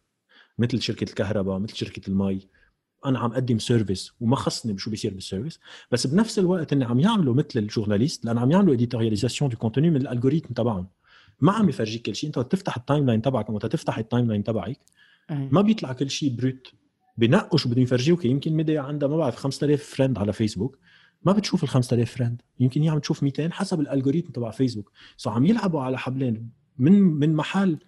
مثل 0.58 0.82
شركة 0.82 1.04
الكهرباء 1.04 1.58
مثل 1.58 1.76
شركة 1.76 2.08
المي. 2.08 2.48
أنا 3.06 3.18
عم 3.18 3.32
أقدم 3.32 3.58
service 3.58 4.12
وما 4.20 4.36
خصني 4.36 4.72
بشو 4.72 4.90
بيصير 4.90 5.14
بال 5.14 5.24
service 5.24 5.60
بس 5.90 6.06
بنفس 6.06 6.38
الوقت 6.38 6.72
إني 6.72 6.84
عم 6.84 7.00
يعملوا 7.00 7.34
مثل 7.34 7.58
ال 7.58 7.64
journaliste 7.64 8.24
لأن 8.24 8.38
عم 8.38 8.50
يعملوا 8.50 8.74
éditorialisation 8.74 9.50
de 9.50 9.56
contenu 9.56 9.90
من 9.90 9.96
ال 9.96 10.02
algorithm 10.02 10.54
تبعهم. 10.54 10.88
ما 11.40 11.52
عم 11.52 11.68
يفرجيك 11.68 12.02
كل 12.02 12.16
شيء. 12.16 12.28
أنت 12.28 12.38
وقت 12.38 12.52
تفتح 12.52 12.76
ال 12.76 13.06
timeline 13.06 13.22
تبعك 13.22 13.50
وقت 13.50 13.66
تفتح 13.66 13.98
ال 13.98 14.28
timeline 14.28 14.44
تبعك. 14.44 14.80
ما 15.30 15.62
بيطلع 15.62 15.92
كل 15.92 16.10
شيء 16.10 16.36
brut 16.36 16.72
بنقوا 17.18 17.58
شو 17.58 17.68
بدهم 17.68 17.82
يفرجيوك 17.82 18.24
يمكن 18.24 18.52
ميديا 18.52 18.80
عندها 18.80 19.08
ما 19.08 19.16
بعرف 19.16 19.36
5000 19.36 19.82
friend 19.82 20.18
على 20.18 20.32
فيسبوك 20.32 20.78
ما 21.22 21.32
بتشوف 21.32 21.64
ال 21.64 21.68
5000 21.68 22.14
friend 22.16 22.42
يمكن 22.60 22.82
هي 22.82 22.88
عم 22.88 22.98
تشوف 22.98 23.22
200 23.22 23.52
حسب 23.52 23.80
ال 23.80 23.85
algorithm 23.85 24.30
تبع 24.30 24.50
فيسبوك 24.50 24.92
so 25.16 25.30
عم 25.30 25.46
يلعبوا 25.46 25.80
على 25.80 25.98
حبلين. 25.98 26.50
من 26.78 27.02
من 27.02 27.34
محل 27.34 27.78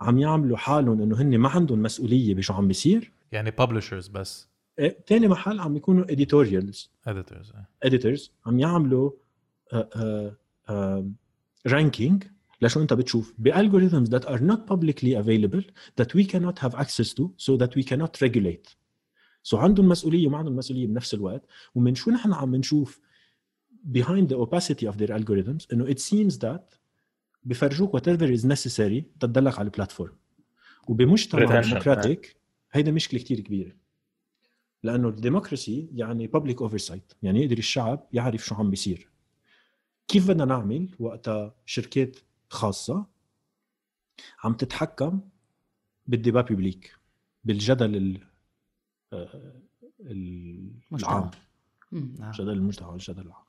عم 0.00 0.18
يعملوا 0.18 0.56
حالهم 0.56 1.02
إنه 1.02 1.20
هن 1.20 1.38
ما 1.38 1.48
عندهم 1.48 1.82
مسؤولية 1.82 2.34
بشو 2.34 2.52
عم 2.54 2.68
بيصير؟ 2.68 3.12
يعني 3.32 3.50
publishers 3.50 4.08
بس. 4.08 4.48
إيه، 4.78 4.98
تاني 5.06 5.28
محل 5.28 5.60
عم 5.60 5.76
يكونوا 5.76 6.04
editorials 6.12 7.52
editors 7.86 8.08
editors 8.08 8.30
عم 8.46 8.58
يعملوا 8.58 9.10
ranking 11.66 12.24
لشو 12.60 12.82
انت 12.82 12.92
بتشوف؟ 12.92 13.34
ب 13.42 13.48
algorithms 13.48 14.08
that 14.08 14.24
are 14.24 14.40
not 14.40 14.60
publicly 14.72 15.14
available 15.14 15.62
that 16.00 16.14
we 16.14 16.24
cannot 16.24 16.58
have 16.58 16.74
access 16.74 17.14
to 17.14 17.24
so 17.38 17.56
that 17.56 17.70
we 17.76 17.82
cannot 17.82 18.22
regulate. 18.22 18.76
So 19.42 19.54
عندهم 19.54 19.88
مسؤولية 19.88 20.26
وما 20.26 20.38
عندهم 20.38 20.56
مسؤولية 20.56 20.86
بنفس 20.86 21.14
الوقت. 21.14 21.46
ومن 21.74 21.94
شو 21.94 22.10
نحن 22.10 22.32
عم 22.32 22.56
نشوف 22.56 23.00
behind 23.92 24.28
the 24.28 24.36
opacity 24.36 24.86
of 24.86 24.96
their 24.96 25.10
algorithms 25.18 25.72
إنه 25.72 25.90
it 25.90 25.98
seems 25.98 26.38
that 26.38 26.76
بفرجوك 27.44 27.96
whatever 27.96 28.38
is 28.38 28.44
necessary 28.44 29.02
تدلك 29.20 29.58
على 29.58 29.66
ال 29.66 29.72
platform 29.72 30.16
وبمجتمع. 30.88 31.60
démocratique 31.60 32.36
هيدا 32.72 32.92
مشكلة 32.92 33.20
كتير 33.20 33.40
كبيرة. 33.40 33.72
لأنه 34.82 35.08
ال 35.08 35.16
democracy 35.16 35.88
يعني 35.94 36.26
public 36.26 36.62
oversight 36.62 37.12
يعني 37.22 37.42
يقدر 37.42 37.58
الشعب 37.58 38.08
يعرف 38.12 38.46
شو 38.46 38.54
عم 38.54 38.70
بيصير. 38.70 39.08
كيف 40.08 40.28
بدنا 40.28 40.44
نعمل 40.44 40.88
وقتها 40.98 41.54
شركات 41.66 42.16
خاصة 42.48 43.06
عم 44.44 44.54
تتحكم 44.54 45.20
بالديبا 46.06 46.40
بيبليك 46.40 46.96
بالجدل 47.44 47.96
ال 47.96 48.20
آه،. 49.12 49.52
العام. 50.92 51.30
نعم. 51.92 52.30
جدل 52.30 52.50
المجتمع 52.50 52.88
والجدل 52.88 53.26
العام. 53.26 53.44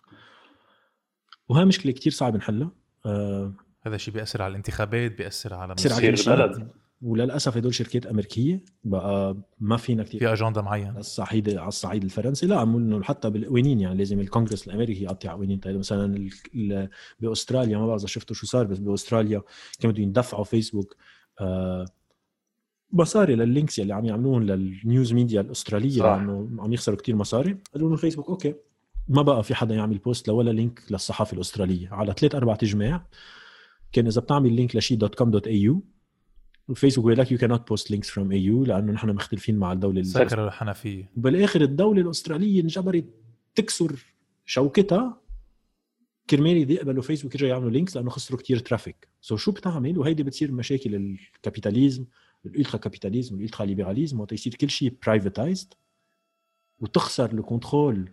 وهي 1.50 1.66
مشكلة 1.66 1.92
كتير 1.92 2.12
صعب 2.12 2.36
نحلها. 2.36 2.72
آه، 3.06 3.54
هذا 3.82 3.96
الشيء 3.96 4.14
بيأثر 4.14 4.42
على 4.42 4.52
الانتخابات 4.52 5.18
بيأثر 5.18 5.54
على 5.54 5.74
بصير 5.74 5.94
على 5.94 6.78
وللأسف 7.02 7.58
هدول 7.58 7.74
شركات 7.74 8.06
أمريكية 8.06 8.64
بقى 8.84 9.38
ما 9.60 9.78
فينا 9.78 10.04
كتير. 10.04 10.20
في 10.20 10.34
أجندة 10.34 10.62
معين 10.62 10.88
على 10.88 11.00
الصعيد 11.00 11.50
على 11.58 11.68
الصعيد 11.68 12.04
الفرنسي. 12.04 12.48
لا 12.48 12.60
عم 12.60 12.76
إنه 12.76 13.04
حتى 13.04 13.30
بالقوانين 13.30 13.80
يعني؟ 13.80 13.98
لازم 13.98 14.20
الكونغرس 14.20 14.68
الأمريكي 14.68 15.04
يقطع 15.04 15.32
قوانين 15.32 15.60
طيب 15.60 15.78
مثلا 15.78 16.06
ال- 16.18 16.30
ال- 16.56 16.90
بأستراليا 17.20 17.78
ما 17.78 17.88
بعرف 17.88 18.00
إذا 18.02 18.08
شفتوا 18.08 18.36
شو 18.36 18.48
صار 18.48 18.66
بس 18.68 18.78
بأستراليا 18.78 19.42
كانوا 19.80 19.94
بدهم 19.96 20.10
يدفعوا 20.10 20.44
فيسبوك 20.44 20.96
آه 21.42 21.86
مصاري 22.92 23.36
لل 23.36 23.48
links 23.48 23.80
يلي 23.80 23.94
عم 23.94 24.06
يعملوهم 24.06 24.44
لل 24.44 24.67
news 24.67 25.14
media 25.14 25.42
الأسترالية. 25.42 26.02
لأنه 26.18 26.50
عم 26.64 26.74
يخسروا 26.74 26.98
كتير 26.98 27.16
مصاري. 27.16 27.58
قالوا 27.74 27.88
لهم 27.90 27.98
فيسبوك 27.98 28.30
okay. 28.30 28.56
ما 29.08 29.22
بقى 29.22 29.44
في 29.44 29.56
حدا 29.56 29.76
يعمل 29.76 29.98
post 29.98 30.28
ولا 30.28 30.52
link 30.52 30.82
للصحافة 30.92 31.36
الأسترالية. 31.36 31.90
على 31.94 32.14
ثلاث 32.20 32.36
أربع 32.36 32.58
اجماع 32.64 33.08
كان 33.92 34.08
إذا 34.08 34.22
بتعمل 34.22 34.54
لينك 34.54 34.76
لشي 34.76 34.96
dot 34.96 35.16
com 35.16 35.32
dot 35.32 35.48
AU 35.48 35.84
الفيسبوك 36.70 37.06
بيقول 37.06 37.20
لك 37.20 37.32
يو 37.32 37.38
كانوت 37.38 37.68
بوست 37.68 37.92
لينكس 37.92 38.10
فروم 38.10 38.32
اي 38.32 38.42
يو 38.44 38.64
لأنه 38.66 38.92
نحن 38.92 39.10
مختلفين 39.10 39.58
مع 39.58 39.72
الدولة 39.72 40.00
ال- 40.00 40.06
سكر 40.06 40.48
الحنفية. 40.48 41.12
وبالآخر 41.18 41.62
الدولة 41.62 42.02
الأسترالية 42.02 42.62
انجبرت 42.62 43.06
تكسر 43.56 44.06
شوكتها. 44.46 45.22
كرمال 46.30 46.72
يقبلوا 46.72 47.04
فيسبوك 47.04 47.36
يرجعوا 47.36 47.50
يعملوا 47.52 47.70
links 47.72 47.98
لأنه 47.98 48.10
خسروا 48.10 48.40
كتير 48.40 48.60
traffic 48.60 49.08
so 49.22 49.38
شو 49.38 49.52
بتعمل؟ 49.52 49.98
وهيدي 49.98 50.24
بتصير 50.24 50.52
مشاكل 50.52 50.96
ال 50.96 51.06
capitalism 51.06 52.06
ال 52.46 52.51
ultra 52.51 52.78
capitalism 52.78 53.36
وال 53.36 53.44
ultra 53.44 53.66
liberalism 53.66 54.20
وقت 54.20 54.32
يصير 54.34 54.56
كل 54.56 54.70
شيء 54.70 54.94
privatized 55.06 55.74
وتخسر 56.80 57.34
le 57.34 57.44
contrôle 57.44 58.10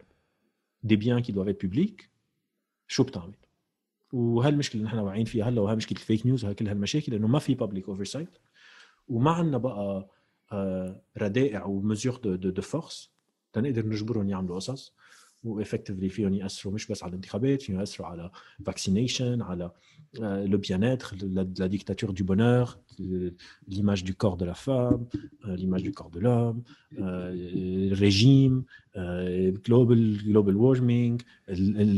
des 0.83 0.97
biens 0.97 1.21
qui 1.21 1.33
doivent 1.33 1.49
publics 1.63 2.11
شو 2.89 3.03
بتعمل؟ 3.03 3.35
وهالمشكله 4.15 4.81
اللي 4.81 4.87
نحن 4.93 4.99
واعيين 4.99 5.25
فيها 5.25 5.49
هلا 5.49 5.61
وهي 5.61 5.77
مشكلة 5.77 5.99
ال 5.99 6.04
fake 6.04 6.27
news 6.27 6.45
وهي 6.45 6.55
كل 6.55 6.69
هالمشاكل 6.69 7.15
انه 7.15 7.27
ما 7.27 7.39
في 7.39 7.55
public 7.55 7.89
oversight 7.89 8.39
وما 9.09 9.31
عندنا 9.31 9.59
بقى 9.59 10.09
آه، 10.53 11.03
ردائع 11.19 11.65
ومزيور 11.65 12.17
دو 12.17 12.35
دو, 12.35 12.63
فورس 12.63 13.15
تنقدر 13.53 13.87
نجبرهم 13.87 14.29
يعملوا 14.29 14.57
قصص. 14.57 14.95
وافكتفلي 15.45 16.09
فيهم 16.09 16.35
يأثروا 16.35 16.75
مش 16.75 16.87
بس 16.87 17.03
على 17.03 17.11
الانتخابات 17.11 17.63
فيهم 17.63 17.81
يأثروا 17.81 18.09
على 18.09 18.31
فاكسينيشن 18.67 19.43
على 19.43 19.71
لو 20.21 20.59
بيان 20.59 20.85
اتر 20.85 21.17
لا 21.23 21.67
ديكتاتور 21.67 22.11
دو 22.11 22.25
بونور 22.25 22.77
ليماج 23.69 24.03
دو 24.05 24.13
كور 24.15 24.35
دو 24.35 24.45
لا 24.45 24.53
فام 24.53 25.07
ليماج 25.45 25.87
دو 25.87 25.93
كور 25.93 26.09
دو 26.09 26.21
لوم 26.21 26.63
الريجيم 26.99 28.65
جلوبال 29.67 30.19
جلوبال 30.19 30.57
وورمينج 30.57 31.23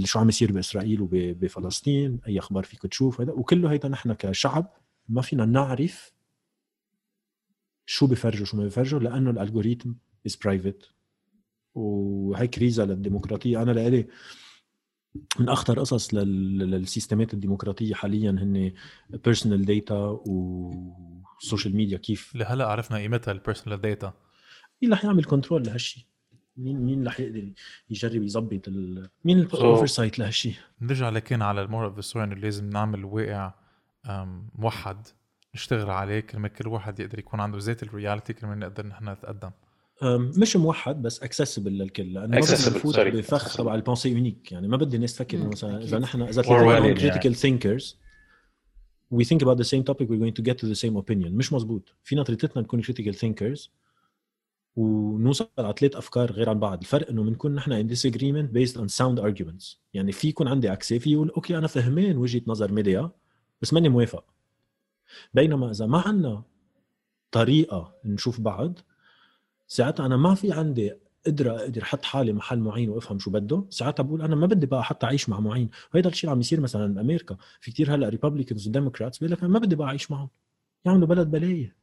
شو 0.05 0.19
عم 0.19 0.29
يصير 0.29 0.53
بإسرائيل 0.53 1.01
وبفلسطين 1.01 2.21
أي 2.27 2.39
أخبار 2.39 2.65
فيك 2.65 2.83
تشوف؟ 2.83 3.21
هذا 3.21 3.33
وكله 3.33 3.73
هيدا 3.73 3.89
نحن 3.89 4.13
كشعب 4.13 4.73
ما 5.09 5.23
فينا 5.23 5.45
نعرف 5.45 6.13
شو 7.87 8.07
بفرجوا 8.07 8.47
شو 8.47 8.57
ما 8.57 8.65
بفرجوا 8.65 9.01
لأنه 9.01 9.31
ال 9.31 9.37
algorithm 9.37 9.91
is 10.27 10.37
private 10.37 10.96
وهي 11.77 12.47
كريزه 12.47 12.85
للديمقراطية. 12.85 13.63
أنا 13.63 13.71
لإلي 13.71 14.07
من 15.41 15.49
أخطر 15.49 15.81
قصص 15.81 16.15
للسيستمات 16.15 17.35
الديمقراطية 17.35 17.95
حاليا 17.95 18.31
هن 18.31 18.73
personal 19.11 19.65
data 19.65 20.21
وال 20.27 20.64
social 20.64 21.77
media 21.77 21.99
كيف؟ 21.99 22.35
لهلا 22.35 22.67
عرفنا 22.67 22.97
قيمتها 22.97 23.33
ال 23.33 23.38
personal 23.38 23.81
data 23.81 24.13
مين 24.83 24.93
رح 24.93 25.05
يعمل 25.05 25.25
control 25.25 25.67
لهالشيء 25.67 26.05
مين 26.57 26.81
مين 26.81 27.07
رح 27.07 27.21
يقدر 27.21 27.53
يجرب 27.91 28.23
يظبط 28.23 28.69
ال... 28.69 29.09
مين 29.25 29.41
ال 29.41 29.87
oversight 29.87 30.19
لهالشيء 30.19 30.55
نرجع 30.81 31.09
لكن 31.09 31.43
على 31.43 31.63
ال 31.63 31.67
moral 31.67 31.85
of 31.87 31.95
the 31.95 32.01
story 32.01 32.25
إنه 32.25 32.35
لازم 32.35 32.71
نعمل 32.71 33.05
واقع 33.05 33.55
موحد 34.55 35.07
نشتغل 35.55 35.91
عليه 35.91 36.21
كرمال 36.21 36.53
كل 36.53 36.69
واحد 36.69 37.01
يقدر 37.01 37.19
يكون 37.19 37.41
عنده 37.41 37.59
ذات 37.59 37.83
ال 37.83 37.89
reality 37.89 38.33
كرمال 38.33 38.59
نقدر 38.59 38.87
نحن 38.87 39.09
نتقدم. 39.09 39.51
مش 40.03 40.57
موحد 40.57 41.03
بس 41.03 41.23
accessible 41.23 41.79
للكل 41.79 42.13
لأنه 42.13 42.27
ما 42.27 42.41
بدنا 42.41 42.55
نفوت 42.55 42.99
بفخ 42.99 43.57
تبع 43.57 43.75
ال 43.75 43.80
pensée 43.80 44.09
unique 44.09 44.53
يعني 44.53 44.69
ما 44.69 44.77
بدي 44.77 44.97
الناس 44.97 45.15
تفكر 45.15 45.39
انه 45.39 45.49
مثلا 45.49 45.83
إذا 45.83 45.99
نحن 45.99 46.23
إذا 46.23 46.43
ثلاثة 46.43 46.93
critical 46.93 47.35
thinkers 47.35 47.97
we 49.15 49.25
think 49.25 49.43
about 49.43 49.57
the 49.57 49.65
same 49.65 49.85
topic 49.85 50.09
we're 50.09 50.23
going 50.25 50.35
to 50.35 50.43
get 50.43 50.59
to 50.59 50.67
the 50.67 50.75
same 50.75 50.97
opinion. 50.97 51.31
مش 51.31 51.53
مزبوط 51.53 51.95
فينا 52.03 52.25
ثلاثتنا 52.25 52.63
نكون 52.63 52.83
critical 52.83 53.15
thinkers 53.15 53.69
ونوصل 54.77 55.49
على 55.59 55.75
ثلاث 55.79 55.97
أفكار 55.97 56.33
غير 56.33 56.51
عن 56.51 56.59
بعض. 56.59 56.81
الفرق 56.81 57.11
إنه 57.11 57.23
بنكون 57.23 57.55
نحن 57.55 57.89
in 57.89 57.93
disagreement 57.93 58.53
based 58.57 58.77
on 58.77 58.89
sound 58.89 59.23
arguments. 59.23 59.77
يعني 59.95 60.13
في 60.13 60.29
يكون 60.29 60.49
عندي 60.49 60.69
عكسي 60.69 60.99
في 60.99 61.13
يقول 61.13 61.31
okay 61.31 61.59
أنا 61.59 61.67
فهمان 61.67 62.17
وجهة 62.17 62.43
نظر 62.47 62.73
ميديا 62.73 63.11
بس 63.63 63.73
ماني 63.73 63.89
موافق. 63.89 64.25
بينما 65.35 65.71
إذا 65.71 65.87
ما 65.87 66.03
عندنا 66.07 66.43
طريقة 67.31 67.95
نشوف 68.05 68.41
بعض 68.41 68.79
ساعتها 69.67 70.07
أنا 70.07 70.17
ما 70.17 70.35
في 70.35 70.53
عندي 70.53 70.93
قدرة 71.27 71.57
أقدر 71.57 71.83
أحط 71.83 72.05
حالي 72.05 72.33
محل 72.33 72.59
معين 72.59 72.91
وأفهم 72.91 73.19
شو 73.19 73.31
بده. 73.31 73.65
ساعتها 73.71 74.03
بقول 74.03 74.23
أنا 74.23 74.37
ما 74.37 74.47
بدي 74.47 74.67
بقى 74.67 74.85
حتى 74.85 75.07
أعيش 75.07 75.29
مع 75.29 75.41
معين. 75.41 75.71
وهذا 75.95 76.09
الشيء 76.09 76.31
عم 76.31 76.41
يصير 76.41 76.61
مثلا 76.61 76.95
بامريكا 76.95 77.37
في 77.61 77.71
كتير 77.71 77.95
هلأ 77.95 78.09
Republicans 78.09 78.69
و 78.69 78.74
Democrats 78.74 79.19
بيقول 79.19 79.33
لك 79.33 79.39
أنا 79.43 79.49
ما 79.49 79.59
بدي 79.59 79.77
بقى 79.77 79.89
أعيش 79.89 80.11
معهم. 80.11 80.29
يعملوا 80.85 81.07
بلد 81.07 81.31
بلايه 81.31 81.77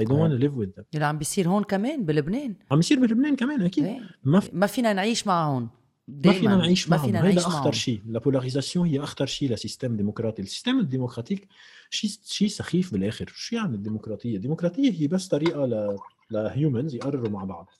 don't 0.00 0.02
want 0.02 0.32
to 0.32 0.42
live 0.44 0.56
with 0.56 0.80
them. 0.80 0.84
اللي 0.94 1.04
عم 1.06 1.18
بيصير 1.18 1.48
هون 1.48 1.62
كمان 1.62 2.04
بلبنان. 2.04 2.54
عم 2.70 2.78
يصير 2.78 3.00
بلبنان 3.00 3.36
كمان 3.36 3.62
أكيد. 3.62 3.84
إيه. 3.84 4.00
ما 4.24 4.40
في 4.40 4.50
ما 4.52 4.66
فينا 4.66 4.92
نعيش 4.92 5.26
معهم. 5.26 5.68
ما 6.08 6.32
فينا 6.32 6.56
نعيش 6.56 6.88
ما 6.88 6.96
معهم. 6.96 7.06
فينا 7.06 7.18
هيدا 7.18 7.28
نعيش 7.28 7.46
أخطر 7.46 7.72
شيء 7.72 8.02
ال 8.06 8.12
polarisation 8.12 8.86
هي 8.86 9.00
أخطر 9.00 9.26
شيء 9.26 9.52
ل 9.52 9.58
système 9.58 9.96
ديمقراطي. 9.96 10.42
ال 10.42 10.47
système 10.47 10.78
ال 10.78 10.83
démocratique 10.83 11.48
شيء 11.90 12.10
شيء 12.24 12.48
سخيف 12.48 12.92
بالآخر. 12.92 13.32
شو 13.34 13.56
يعني 13.56 13.74
الديمقراطية؟ 13.74 14.36
الديمقراطية 14.36 14.92
هي 14.92 15.06
بس 15.06 15.28
طريقة 15.28 15.66
ل 15.66 15.96
ل 16.30 16.39
humans 16.39 16.94
يقرروا 16.94 17.28
مع 17.28 17.44
بعض 17.44 17.70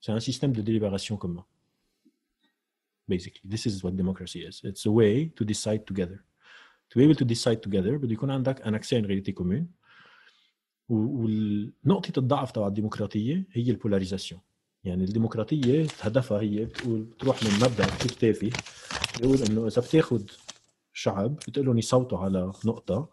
C'est 0.00 0.12
un 0.12 0.20
système 0.20 0.52
de 0.52 0.62
délibération 0.62 1.16
commun. 1.16 1.44
Basically, 3.08 3.42
this 3.44 3.66
is 3.66 3.82
what 3.82 3.92
democracy 4.02 4.40
is. 4.48 4.60
It's 4.62 4.86
a 4.86 4.92
way 5.00 5.14
to 5.36 5.44
decide 5.44 5.82
together. 5.90 6.18
To 6.90 6.98
be 6.98 7.02
able 7.04 7.18
to 7.22 7.24
decide 7.24 7.60
together 7.60 7.98
بده 7.98 8.12
يكون 8.12 8.30
عندك 8.30 8.62
un 8.62 8.74
accès 8.74 8.96
à 8.96 8.98
une. 8.98 9.66
ونقطة 10.88 12.18
الضعف 12.18 12.50
تبع 12.50 12.66
الديمقراطية 12.66 13.46
هي 13.52 13.70
ال 13.70 13.75
polarisation. 13.75 14.40
يعني 14.84 15.04
الديمقراطية 15.04 15.86
هدفها 16.00 16.40
هي 16.40 16.64
بتقول 16.64 17.02
بتروح 17.02 17.42
من 17.42 17.50
مبدأ 17.50 17.86
كثير 17.86 18.10
تافه 18.10 18.50
بيقول 19.20 19.38
انه 19.42 19.66
اذا 19.66 19.82
بتاخذ 19.82 20.24
شعب 20.92 21.36
بتقول 21.36 21.66
لهم 21.66 21.78
يصوتوا 21.78 22.18
على 22.18 22.52
نقطة 22.64 23.08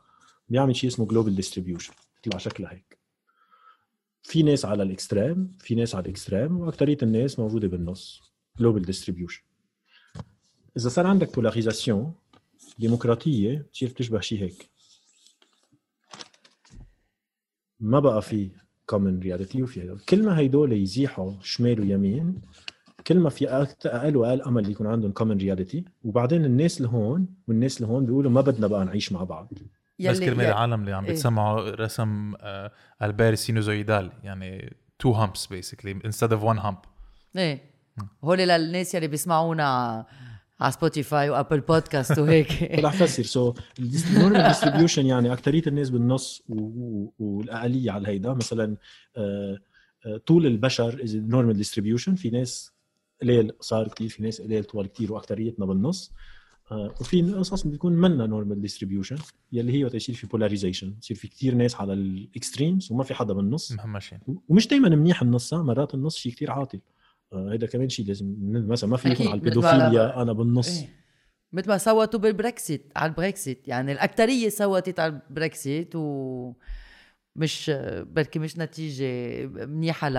بيعمل 0.50 0.76
شيء 0.76 0.90
اسمه 0.90 1.06
global 1.06 1.36
distribution 1.36 1.94
بتطلع 2.22 2.38
شكلها 2.38 2.72
هيك. 2.72 3.03
في 4.24 4.44
ناس 4.44 4.66
على 4.66 4.84
ال 4.84 4.92
extreme 4.92 5.52
في 5.60 5.76
ناس 5.76 5.96
على 5.96 6.04
ال 6.06 6.12
extreme 6.12 6.58
واكثريه 6.60 6.98
الناس 7.04 7.40
موجودة 7.40 7.68
بالنص 7.68 8.22
global 8.60 8.82
distribution 8.82 9.42
إذا 10.78 10.90
صار 10.90 11.08
عندك 11.08 11.36
polarisation 11.36 12.14
ديمقراطية 12.80 13.58
بتصير 13.58 13.90
بتشبه 13.90 14.20
شيء 14.20 14.42
هيك. 14.42 14.70
ما 17.80 18.00
بقى 18.00 18.22
في 18.22 18.50
common 18.86 19.20
reality 19.20 19.64
وفي 19.64 19.98
كل 20.10 20.26
ما 20.26 20.38
هيدول 20.40 20.74
يزيحوا 20.74 21.34
شمال 21.42 21.80
ويمين 21.80 22.42
كل 23.08 23.20
ما 23.20 23.30
في 23.30 23.50
أقل 23.50 24.18
وأقل 24.18 24.42
أمل 24.42 24.70
يكون 24.72 24.88
عندهم 24.88 25.12
common 25.12 25.38
reality 25.38 25.86
وبعدين 26.04 26.46
الناس 26.46 26.78
اللي 26.78 26.90
هون 26.90 27.28
والناس 27.48 27.78
اللي 27.82 27.88
هون 27.94 28.06
بيقولوا 28.06 28.32
ما 28.32 28.42
بدنا 28.42 28.68
بقى 28.68 28.86
نعيش 28.86 29.12
مع 29.12 29.24
بعض. 29.24 29.50
بس 30.00 30.20
كرمال 30.20 30.46
العالم 30.46 30.82
اللي 30.82 30.94
عم 30.94 31.06
إيه. 31.06 31.12
بتسمعوا 31.12 31.70
رسم 31.70 32.34
آه 32.42 32.72
الباري 33.02 33.36
sinusoïdale 33.36 34.12
يعني 34.24 34.76
two 35.00 35.12
humps 35.12 35.48
basically 35.48 36.00
instead 36.06 36.34
of 36.34 36.44
one 36.44 36.60
hump 36.60 36.78
إيه. 37.38 37.62
هول 38.24 38.38
للناس 38.38 38.96
يلي 38.96 39.08
بيسمعونا 39.08 40.06
على 40.60 40.72
سبوتيفاي 40.72 41.30
وابل 41.30 41.60
بودكاست 41.60 42.20
وهيك 42.20 42.80
رح 42.84 42.94
فسر. 42.94 43.24
so 43.24 43.54
ال 43.80 43.90
normal 43.90 44.48
distribution 44.48 45.06
يعني 45.06 45.34
اكثريه 45.34 45.64
الناس 45.68 45.90
بالنص 45.90 46.44
والأقلية 47.20 47.92
على 47.92 48.08
هيدا 48.08 48.34
مثلا 48.34 48.78
آه، 49.18 49.60
آه، 50.06 50.18
طول 50.18 50.46
البشر 50.46 51.04
is 51.04 51.16
normal 51.16 51.58
distribution 51.58 52.16
في 52.16 52.30
ناس 52.30 52.74
قليل 53.22 53.52
قصار 53.60 53.88
كثير 53.88 54.10
في 54.10 54.24
ناس 54.24 54.42
قليل 54.42 54.64
طوال 54.64 54.88
كثير 54.88 55.14
واكثريتنا 55.14 55.66
بالنص. 55.66 56.12
آه، 56.12 56.16
وفي 56.72 57.34
قصص 57.34 57.68
بيكون 57.68 57.94
منا 57.94 58.26
normal 58.26 58.62
distribution 58.62 59.18
يلي 59.52 59.74
هي 59.74 59.84
وقت 59.84 59.94
يصير 59.94 60.16
في 60.16 60.28
polarization 60.28 60.96
يصير 61.02 61.18
في 61.18 61.28
كثير 61.28 61.56
ناس 61.56 61.76
على 61.76 61.94
ال 61.94 62.05
extremes 62.05 62.92
وما 62.92 63.04
في 63.04 63.14
حدا 63.14 63.34
بالنص. 63.34 63.72
مهمشين 63.72 64.20
ومش 64.50 64.68
دائما 64.68 64.90
منيح 64.90 65.22
النص 65.22 65.54
مرات 65.54 65.94
النص 65.94 66.18
شيء 66.18 66.32
كثير 66.32 66.52
عاطل. 66.52 66.80
آه، 67.34 67.52
هيدا 67.52 67.68
كمان 67.68 67.90
شيء 67.90 68.06
لازم 68.06 68.36
مثلا 68.42 68.90
ما 68.90 68.98
في 68.98 69.10
يكون 69.10 69.28
على 69.28 69.36
البيدوفيليا 69.36 70.22
أنا 70.22 70.34
بالنص. 70.34 70.80
إيه. 70.80 70.90
مثل 71.54 71.70
ما 71.70 71.78
صوتوا 71.78 72.20
بالبريكسيت 72.20 72.92
على 72.96 73.10
البريكسيت 73.10 73.68
يعني 73.68 73.92
الأكترية 73.92 74.50
صوتت 74.50 75.00
على 75.00 75.22
البريكسيت 75.30 75.96
و 75.96 76.54
مش 77.36 77.72
بركي 78.02 78.40
مش 78.40 78.58
نتيجة 78.58 79.46
منيحة 79.48 80.10
ل... 80.10 80.18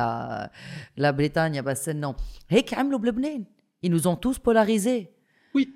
لبريطانيا 0.96 1.60
بس 1.60 1.88
إنه 1.88 2.14
هيك 2.48 2.74
عملوا 2.74 2.98
بلبنان. 2.98 3.44
Ils 3.86 3.90
nous 3.90 4.06
ont 4.06 4.16
tous 4.16 4.38
polarisés. 4.38 5.13
oui 5.54 5.68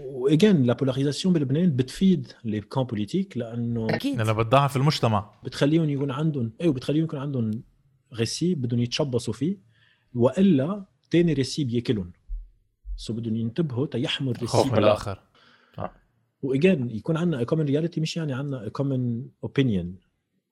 عايزين 0.00 0.62
la 0.62 0.72
polarisation 0.72 1.34
بلبنان 1.34 1.76
بتفيد 1.76 2.32
les 2.44 2.60
camps 2.60 2.84
politiques 2.84 3.36
لأنه 3.36 3.86
أكيد. 3.90 4.18
لأنه 4.18 4.32
بتضعف 4.32 4.76
المجتمع. 4.76 5.34
بتخليهم 5.44 5.90
يكون 5.90 6.10
عندهم 6.10 6.52
أيوه 6.60 6.72
بتخليهم 6.72 7.04
يكون 7.04 7.18
عندهم 7.18 7.62
غسي 8.14 8.54
بدهم 8.54 8.80
يتشبصوا 8.80 9.34
فيه. 9.34 9.58
وإلا 10.14 10.86
تاني 11.10 11.32
récit 11.32 11.64
بياكلهم. 11.64 12.12
سو 12.96 13.12
بدهم 13.12 13.36
ينتبهوا 13.36 13.86
تيحموا 13.86 14.32
ال 14.32 14.34
récit 14.34 14.46
خوف 14.52 14.72
من 14.72 14.78
الآخر. 14.78 15.22
عايزين 16.42 16.90
يكون 16.90 17.16
عندنا 17.16 17.44
common 17.44 17.64
reality 17.64 18.00
مش 18.00 18.16
يعني 18.16 18.32
عندنا 18.32 18.68
common 18.68 19.26
opinion 19.44 19.96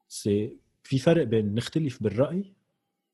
سي 0.09 0.57
في 0.83 0.99
فرق 0.99 1.25
بين 1.25 1.55
نختلف 1.55 2.03
بالرأي 2.03 2.53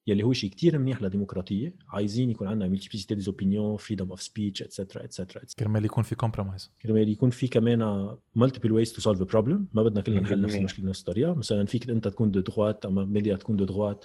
يلي 0.06 0.22
هو 0.22 0.32
شيء 0.32 0.50
كتير 0.50 0.78
منيح 0.78 1.02
للديمقراطيه 1.02 1.74
عايزين 1.88 2.30
يكون 2.30 2.48
عندنا 2.48 2.68
multiplicité 2.68 3.14
des 3.14 3.28
opinions 3.28 3.76
freedom 3.76 4.10
of 4.10 4.22
speech 4.22 4.62
etcetera 4.62 5.04
etcetera 5.04 5.42
كرمال 5.58 5.84
يكون 5.84 6.04
في 6.04 6.14
compromise 6.14 6.72
كرمال 6.82 7.08
يكون 7.08 7.30
في 7.30 7.48
كمان 7.48 8.10
multiple 8.34 8.72
ways 8.72 8.92
to 8.92 9.00
solve 9.00 9.22
problem 9.22 9.66
ما 9.74 9.82
بدنا 9.82 10.00
كلنا 10.00 10.20
نحل 10.20 10.40
نفس 10.40 10.52
مية. 10.52 10.60
المشكلة 10.60 10.84
بنفس 10.84 11.00
الطريقة 11.00 11.34
مثلا 11.34 11.66
فيك 11.66 11.90
أنت 11.90 12.08
تكون 12.08 12.30
de 12.30 12.40
droite 12.40 12.86
أما 12.86 13.04
ميديا 13.04 13.36
تكون 13.36 13.56
de 13.56 13.64
droite 13.64 14.04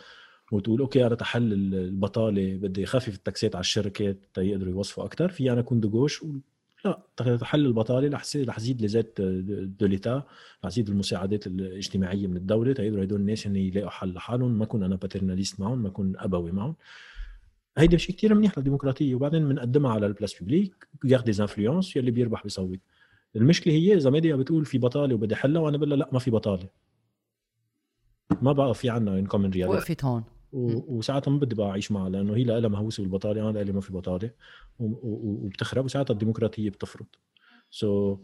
وتقول 0.52 0.82
أوكي 0.82 1.08
أنا 1.08 1.16
تحل 1.16 1.54
البطالة 1.54 2.56
بدي 2.58 2.84
أخفف 2.84 3.16
التاكسات 3.16 3.56
على 3.56 3.62
الشركات 3.62 4.26
تيقدروا 4.34 4.72
يوظفوا 4.72 5.06
أكثر 5.06 5.30
في 5.30 5.52
أنا 5.52 5.60
أكون 5.60 5.80
de 5.80 5.90
gauche. 5.90 6.24
لا 6.86 7.02
تحل 7.38 7.66
البطاله 7.66 8.10
رح 8.10 8.24
رح 8.36 8.58
يزيد 8.58 8.82
les 8.82 8.97
aides 8.97 9.22
de 9.80 9.86
l'État 9.86 10.24
رح 10.66 10.72
يزيد 10.72 10.90
المساعدات 10.90 11.48
الاجتماعية 11.48 12.28
من 12.28 12.38
الدولة. 12.38 12.74
تيقدروا 12.74 13.04
هدول 13.04 13.20
الناس 13.20 13.48
هن 13.48 13.56
يلاقوا 13.56 13.90
حل 13.90 14.14
لحالهم. 14.14 14.52
ما 14.52 14.64
اكون 14.64 14.84
أنا 14.84 14.96
paternaliste 14.96 15.60
معهم 15.60 15.82
ما 15.84 15.88
اكون 15.88 16.14
أبوي 16.18 16.52
معهم. 16.52 16.76
هيدا 17.78 17.98
شيء 17.98 18.16
كثير 18.16 18.34
منيح 18.34 18.58
للديمقراطية. 18.58 19.16
وبعدين 19.16 19.50
بنقدمها 19.50 19.92
على 19.92 20.06
ال 20.06 20.11
place 20.11 20.40
publique 20.40 20.88
guerre 21.04 21.24
des 21.24 21.42
influences 21.42 21.96
يلي 21.96 22.12
بيربح 22.12 22.44
بيصوت 22.44 22.80
المشكلة 23.36 23.74
هي 23.74 23.96
إذا 23.96 24.10
ميديا 24.10 24.36
بتقول 24.36 24.66
في 24.66 24.78
بطالة 24.78 25.16
وبدي 25.16 25.36
حلها 25.36 25.62
وأنا 25.62 25.78
بقول 25.78 25.90
لا 25.90 26.10
ما 26.12 26.20
في 26.20 26.32
بطالة. 26.32 26.68
ما 28.42 28.52
بقى 28.52 28.74
في 28.74 28.90
عنا 28.90 29.20
une 29.20 29.26
common 29.26 29.50
reality 29.50 29.78
وقفت 29.78 30.06
هون. 30.06 30.24
وساعتها 30.54 31.32
ما 31.32 31.40
بدي 31.40 31.56
بقى 31.56 31.70
اعيش 31.70 31.92
معها 31.92 32.10
لأنه 32.10 32.36
هي 32.36 32.44
لها 32.44 32.70
مهووسه 32.70 33.04
بالبطالة 33.04 33.50
أنا 33.50 33.60
لي 33.60 33.72
ما 33.72 33.82
في 33.82 33.94
بطالة 33.94 34.32
وبتخرب 34.80 35.86
وساعتها 35.86 36.14
الديمقراطية 36.14 36.70
بتفرض 36.70 37.06
so 37.76 38.18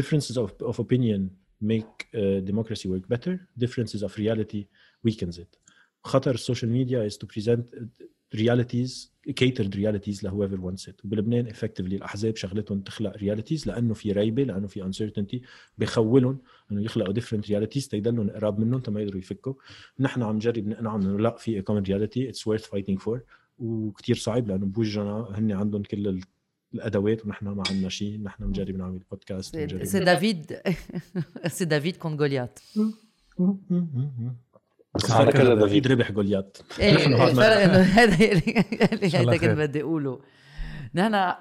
differences 0.00 0.36
of, 0.36 0.50
of 0.70 0.76
opinion 0.80 1.20
make 1.62 1.94
uh, 2.14 2.40
democracy 2.50 2.86
work 2.88 3.08
better 3.14 3.34
differences 3.64 4.02
of 4.02 4.16
reality 4.18 4.64
weakens 5.08 5.38
it. 5.38 5.58
خطر 6.04 6.34
ال 6.34 6.39
social 6.39 6.70
media 6.72 7.08
is 7.08 7.12
to 7.12 7.26
present 7.26 7.78
realities 8.34 9.08
catered 9.40 9.74
realities 9.74 10.24
ل 10.24 10.28
whoever 10.28 10.58
wants 10.60 10.88
it 10.88 11.04
وبلبنان 11.04 11.52
effectively 11.52 11.80
الأحزاب 11.92 12.36
شغلتهم 12.36 12.80
تخلق 12.80 13.16
realities 13.16 13.66
لأنه 13.66 13.94
في 13.94 14.12
ريبة 14.12 14.44
لأنه 14.44 14.66
في 14.66 14.82
uncertainty 14.92 15.46
بخولهم 15.78 16.38
إنه 16.72 16.82
يخلقوا 16.82 17.14
different 17.14 17.44
realities 17.44 17.88
تيضلوا 17.88 18.32
قراب 18.38 18.58
منهم 18.60 18.80
تما 18.80 19.00
يقدروا 19.00 19.18
يفكوا. 19.18 19.54
نحن 20.00 20.22
عم 20.22 20.36
نجرب 20.36 20.66
نقنعهم 20.68 21.00
انه 21.00 21.18
لا 21.18 21.36
في 21.36 21.62
a 21.62 21.64
common 21.64 21.84
reality 21.88 22.32
it's 22.34 22.42
worth 22.42 22.66
fighting 22.70 23.04
for. 23.06 23.18
وكتير 23.58 24.16
صعب 24.16 24.48
لأنه 24.48 24.66
بوجهنا 24.66 25.28
هن 25.34 25.52
عندهم 25.52 25.82
كل 25.82 26.08
ال- 26.08 26.20
الأدوات 26.74 27.26
ونحن 27.26 27.48
ما 27.48 27.62
عندنا 27.70 27.88
شيء 27.88 28.20
نحن 28.22 28.46
بنجرب 28.46 28.76
نعمل 28.76 28.98
podcast 29.10 29.56
c'est 29.92 30.00
David 30.00 30.56
c'est 31.46 31.64
David 31.64 31.96
contre 31.96 32.16
Goliath 32.16 32.58
بس 34.94 35.10
هذا 35.10 35.22
الفرق 35.28 35.42
كله 35.42 35.52
إنه 35.52 35.60
دافيد. 35.60 35.86
ربح 35.92 36.12
جوليات. 36.12 36.58
الفرق 36.80 37.08
ما- 37.08 37.64
إنه 37.64 37.76
هذا 37.80 38.14
الله 39.20 39.32
هيدا 39.32 39.36
كنت. 39.36 39.58
بدي 39.58 39.82
أقوله. 39.82 40.20
نحن 40.94 41.32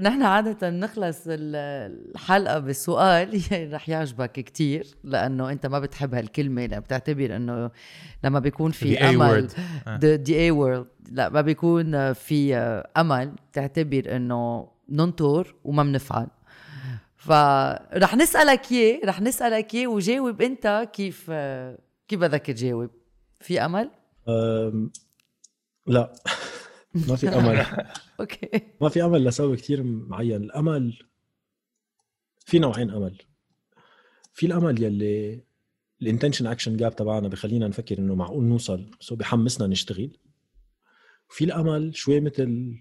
نحن 0.00 0.22
عادة 0.22 0.70
نخلص 0.70 1.22
ال- 1.26 1.56
الحلقة 2.14 2.58
بسؤال 2.58 3.40
رح 3.74 3.88
يعجبك 3.88 4.32
كتير 4.32 4.86
لأنه 5.04 5.50
أنت 5.52 5.66
ما 5.66 5.78
بتحب 5.78 6.14
هالكلمة. 6.14 6.66
لأن 6.66 6.80
بتعتبر 6.80 7.36
أنه 7.36 7.70
لما 8.24 8.38
بيكون 8.38 8.70
في 8.70 8.96
The 8.96 9.02
أمل 9.02 9.48
the 10.00 10.28
A 10.28 10.54
word. 10.58 10.86
لا 11.12 11.28
ما 11.28 11.40
بيكون 11.40 12.12
في 12.12 12.54
أمل 12.96 13.32
بتعتبر 13.52 14.02
أنه 14.16 14.68
ننطر 14.88 15.54
وما 15.64 15.82
بنفعل. 15.82 16.26
فرح 17.16 18.14
نسألك 18.16 18.72
إياه 18.72 19.00
رح 19.04 19.20
نسألك 19.20 19.74
إياه 19.74 19.86
وجاوب 19.86 20.42
أنت 20.42 20.88
كيف 20.92 21.30
كيف 22.08 22.20
بدك 22.20 22.40
تجاوب؟ 22.46 22.90
في 23.40 23.60
أمل؟ 23.60 23.90
أم، 24.28 24.92
لا. 25.86 26.12
ما 27.08 27.16
في 27.16 27.28
أمل. 27.28 27.66
أوكي. 28.20 28.48
ما 28.80 28.88
في 28.88 29.04
أمل 29.04 29.24
لسبب 29.24 29.54
كثير 29.54 29.82
معين. 29.82 30.42
الأمل 30.42 30.98
في 32.46 32.58
نوعين 32.58 32.90
أمل. 32.90 33.18
في 34.32 34.46
الأمل 34.46 34.82
يلي 34.82 35.44
ال 36.02 36.06
intention 36.06 36.46
action 36.46 36.76
gap 36.76 36.96
تبعنا 36.96 37.28
بخلينا 37.28 37.68
نفكر 37.68 37.98
إنه 37.98 38.14
معقول 38.14 38.44
نوصل 38.44 38.90
سو 39.00 39.16
بحمسنا 39.16 39.66
نشتغل. 39.66 40.18
في 41.28 41.44
الأمل 41.44 41.96
شوي 41.96 42.20
مثل 42.20 42.80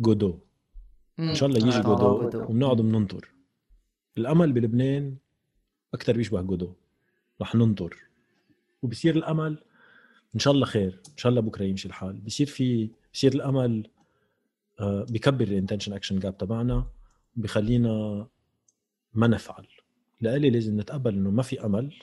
جودو. 0.00 0.40
إن 1.18 1.34
شاء 1.34 1.48
الله 1.48 1.58
يجي 1.58 1.78
آه، 1.78 1.82
جودو 1.82 2.22
جودو. 2.22 2.42
وبنقعد 2.42 2.76
بننطر. 2.76 3.28
الأمل 4.18 4.52
بلبنان 4.52 5.16
أكثر 5.94 6.16
بيشبه 6.16 6.42
جودو. 6.42 6.74
رح 7.40 7.54
ننطر. 7.54 8.07
وبصير 8.82 9.16
الأمل 9.16 9.64
إن 10.34 10.40
شاء 10.40 10.54
الله 10.54 10.66
خير 10.66 11.00
إن 11.12 11.16
شاء 11.16 11.30
الله 11.30 11.40
بكرة 11.40 11.64
يمشي 11.64 11.88
الحال. 11.88 12.20
بصير 12.20 12.46
في 12.46 12.90
بصير 13.14 13.34
الأمل 13.34 13.90
آه، 14.80 15.06
بكبر 15.10 15.44
ال 15.44 15.49
intention 15.49 15.92
action 15.92 16.18
gap 16.18 16.38
تبعنا 16.38 16.86
بخلينا 17.36 18.26
ما 19.14 19.26
نفعل. 19.26 19.66
لألي 20.20 20.50
لازم 20.50 20.80
نتقبل 20.80 21.14
إنه 21.14 21.30
ما 21.30 21.42
في 21.42 21.64
أمل. 21.64 21.94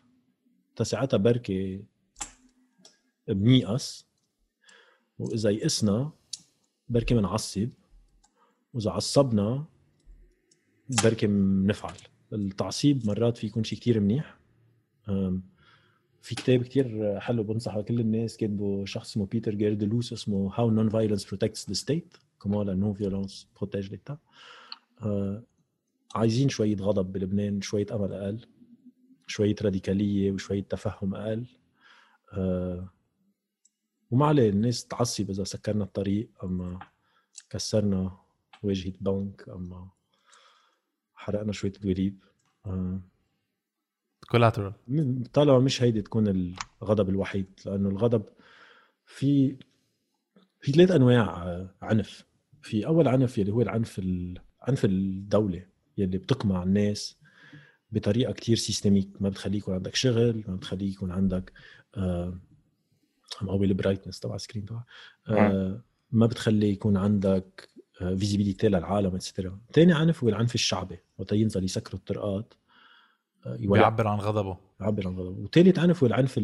تساعتها 0.76 1.18
بركي 1.18 1.85
بنيأس 3.27 4.06
وإذا 5.19 5.49
يئسنا 5.49 6.11
بركي 6.89 7.15
بنعصب 7.15 7.69
وإذا 8.73 8.91
عصبنا 8.91 9.65
بركي 11.03 11.27
بنفعل 11.27 11.95
التعصيب 12.34 13.07
مرات 13.07 13.38
في 13.38 13.47
يكون 13.47 13.64
شيء 13.64 13.80
كتير 13.80 13.99
منيح. 13.99 14.38
في 16.26 16.35
كتاب 16.35 16.64
كتير 16.64 17.19
حلو 17.19 17.43
بنصحه 17.43 17.80
لكل 17.80 17.99
الناس 17.99 18.38
كاتبه 18.38 18.85
شخص 18.85 19.10
اسمه 19.10 19.26
بيتر 19.26 19.56
جيردلوس 19.56 20.14
اسمه 20.14 20.52
How 20.52 20.72
Non-Violence 20.72 21.23
Protects 21.23 21.65
the 21.72 21.76
State 21.76 22.26
Comment 22.45 22.64
la 22.64 22.76
non-violence 22.76 23.47
protège 23.56 23.89
l'État. 23.91 24.18
آه، 25.02 25.43
عايزين 26.15 26.49
شوية 26.49 26.76
غضب 26.76 27.11
بلبنان 27.11 27.61
شوية 27.61 27.85
أمل 27.91 28.14
أقل 28.14 28.47
شوية 29.27 29.56
راديكالية 29.61 30.31
وشوية 30.31 30.64
تفهم 30.64 31.15
أقل. 31.15 31.45
آه، 32.34 32.89
وما 34.11 34.26
عليه 34.26 34.49
الناس 34.49 34.85
تعصب 34.85 35.30
إذا 35.30 35.43
سكرنا 35.43 35.84
الطريق 35.84 36.30
أما 36.43 36.80
كسرنا 37.49 38.18
واجهة 38.64 38.93
بنك 39.02 39.49
أما 39.49 39.89
حرقنا 41.15 41.52
شوية 41.52 41.72
دوليب 41.72 42.23
آه، 42.65 42.99
كولاترال 44.30 44.73
طالما 45.34 45.60
مش 45.60 45.84
هيدي 45.84 46.02
تكون 46.02 46.56
الغضب 46.81 47.10
الوحيد 47.10 47.45
لأنه 47.65 47.89
الغضب 47.89 48.23
في 49.06 49.57
في 50.60 50.72
ثلاث 50.72 50.91
أنواع 50.91 51.43
آه، 51.43 51.69
عنف. 51.81 52.26
في 52.61 52.88
أول 52.88 53.07
عنف 53.07 53.38
يلي 53.38 53.52
هو 53.52 53.61
العنف 53.61 53.99
ال... 53.99 54.39
عنف 54.61 54.85
الدولة 54.85 55.65
يلي 55.97 56.18
بتقمع 56.18 56.64
الناس 56.64 57.18
بطريقة 57.91 58.34
كتير 58.34 58.57
سيستميك 58.57 59.10
ما 59.19 59.30
بتخليه 59.30 59.57
يكون 59.57 59.73
عندك 59.73 59.95
شغل 59.95 60.43
ما 60.47 60.56
بتخليه 60.56 60.91
يكون 60.91 61.11
عندك 61.11 61.53
آه، 61.97 62.39
عم 63.41 63.49
قوي 63.49 63.65
ال 63.65 63.70
brightness 63.70 64.19
تبع 64.19 64.35
ال 64.35 64.40
screen 64.40 64.65
تبع 64.65 64.84
آه، 65.30 65.81
ما 66.11 66.26
بتخلي 66.26 66.69
يكون 66.69 66.97
عندك 66.97 67.69
visibility 67.93 68.67
للعالم 68.68 69.15
etcetera 69.15 69.59
ثاني 69.73 69.93
عنف 69.93 70.23
هو 70.23 70.30
العنف 70.30 70.56
الشعبي 70.56 70.99
وقت 71.18 71.31
ينزل 71.31 71.64
يسكروا 71.64 71.99
الطرقات. 71.99 72.53
آه، 72.53 72.64
بيعبر 73.45 74.07
عن 74.07 74.17
غضبه. 74.19 74.57
يعبر 74.81 75.07
عن 75.07 75.15
غضبه. 75.15 75.39
وثالث 75.43 75.80
عنف 75.80 76.03
هو 76.03 76.07
العنف 76.07 76.35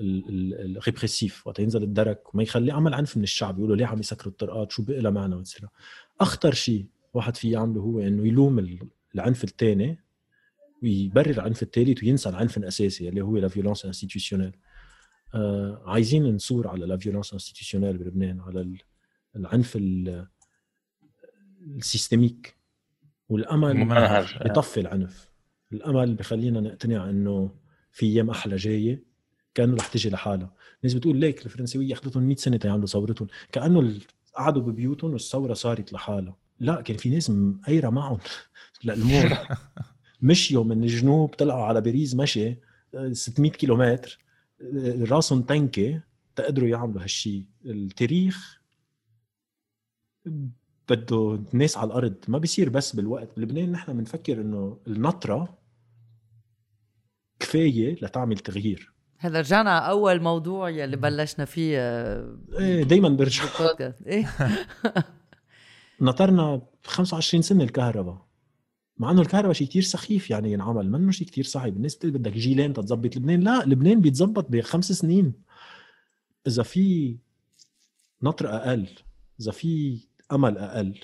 ال 0.00 0.15
répressif 0.15 1.46
وقت 1.46 1.58
ينزل 1.58 1.82
الدرك 1.82 2.34
وما 2.34 2.42
يخلي 2.42 2.72
عمل 2.72 2.94
عنف 2.94 3.16
من 3.16 3.22
الشعب. 3.22 3.58
يقولوا 3.58 3.76
ليه 3.76 3.86
عم 3.86 4.00
يسكروا 4.00 4.32
الطرقات؟ 4.32 4.72
شو 4.72 4.82
بقى 4.82 5.00
لها 5.00 5.10
معنى 5.10 5.34
وتصير؟ 5.34 5.68
أخطر 6.20 6.54
شيء 6.54 6.86
واحد 7.14 7.36
فيه 7.36 7.52
يعمله 7.52 7.80
هو 7.80 8.00
إنه 8.00 8.26
يلوم 8.26 8.58
ال- 8.58 8.88
العنف 9.14 9.44
الثاني 9.44 9.98
ويبرر 10.82 11.30
العنف 11.30 11.62
الثالث 11.62 12.02
وينسى 12.02 12.28
العنف 12.28 12.56
الأساسي 12.56 13.08
اللي 13.08 13.20
هو 13.20 13.36
la 13.38 13.48
violence 13.48 13.84
institutionnelle 13.84 14.52
آه 15.34 15.82
عايزين 15.86 16.34
نثور 16.34 16.68
على 16.68 16.86
la 16.86 16.96
violence 16.96 17.32
institutionnelle 17.32 17.98
بلبنان 17.98 18.40
على 18.40 18.60
ال- 18.60 18.78
العنف 19.36 19.76
ال- 19.76 20.26
ال 21.76 21.83
systémique. 21.83 22.58
والأمل 23.28 23.88
بيطفي 24.42 24.80
العنف. 24.80 25.27
الأمل 25.72 26.14
بخلينا 26.14 26.60
نقتنع 26.60 27.10
إنه 27.10 27.50
في 27.92 28.06
أيام 28.06 28.30
أحلى 28.30 28.56
جاية 28.56 29.04
كأنه 29.54 29.76
رح 29.76 29.86
تجي 29.86 30.10
لحالها. 30.10 30.54
الناس 30.82 30.94
بتقول 30.94 31.16
ليك 31.16 31.46
الفرنسويه 31.46 31.92
أخذتهم 31.92 32.22
100 32.22 32.36
سنة 32.36 32.56
تيعملوا 32.56 32.86
ثورتهم. 32.86 33.28
كأنه 33.52 33.94
قعدوا 34.34 34.62
ببيوتهم 34.62 35.12
والثورة 35.12 35.54
صارت 35.54 35.92
لحالها. 35.92 36.36
لا 36.60 36.80
كان 36.80 36.96
في 36.96 37.10
ناس 37.10 37.30
مقيرة 37.30 37.88
معهم. 37.90 38.18
للموت 38.84 39.32
مشيوا 40.22 40.64
من 40.64 40.82
الجنوب 40.82 41.34
طلعوا 41.34 41.64
على 41.64 41.80
باريس 41.80 42.14
مشي 42.14 42.56
آه، 42.94 43.12
600 43.12 43.50
كيلومتر. 43.50 44.18
آه، 44.62 45.04
راسهم 45.04 45.42
تنكة 45.42 46.02
تقدروا 46.36 46.68
يعملوا 46.68 47.02
هالشيء 47.02 47.44
التاريخ 47.66 48.60
بده 50.88 51.40
ناس 51.52 51.76
على 51.76 51.86
الأرض. 51.86 52.14
ما 52.28 52.38
بيصير 52.38 52.68
بس 52.68 52.96
بالوقت. 52.96 53.28
بلبنان 53.36 53.72
نحن 53.72 53.96
بنفكر 53.96 54.40
إنه 54.40 54.78
النطرة 54.86 55.57
كفاية 57.40 57.94
لتعمل 58.02 58.38
تغيير 58.38 58.92
هلا 59.18 59.40
رجعنا 59.40 59.70
على 59.70 59.90
أول 59.90 60.22
موضوع 60.22 60.70
يلي 60.70 60.96
بلشنا 60.96 61.44
فيه 61.44 61.78
آه، 61.78 62.38
إيه 62.58 62.82
دائما 62.82 63.08
برجع. 63.08 63.44
إيه. 64.06 64.30
نطرنا 66.00 66.62
25 66.84 67.42
سنة 67.42 67.64
الكهرباء. 67.64 68.28
مع 68.98 69.10
إنه 69.10 69.20
الكهرباء 69.22 69.52
شيء 69.52 69.66
كتير 69.66 69.82
سخيف 69.82 70.30
يعني 70.30 70.52
ينعمل 70.52 70.90
منه 70.90 71.10
شيء 71.10 71.26
كتير 71.26 71.44
صعب. 71.44 71.76
الناس 71.76 71.96
بتقول 71.96 72.12
بدك 72.12 72.32
جيلين 72.32 72.72
تتظبط. 72.72 73.16
لبنان 73.16 73.40
لا 73.40 73.64
لبنان 73.64 74.00
بيتظبط 74.00 74.50
بخمس 74.50 74.92
سنين. 74.92 75.32
إذا 76.46 76.62
في 76.62 77.16
نطر 78.22 78.56
أقل 78.56 78.88
إذا 79.40 79.52
في 79.52 80.00
أمل 80.32 80.58
أقل. 80.58 81.00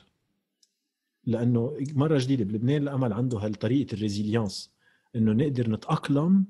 لأنه 1.24 1.76
مرة 1.94 2.18
جديدة 2.18 2.44
بلبنان 2.44 2.82
الأمل 2.82 3.12
عنده 3.12 3.38
هالطريقة 3.38 3.94
الريزيليانس. 3.94 4.73
إنه 5.16 5.32
نقدر 5.32 5.70
نتأقلم 5.70 6.46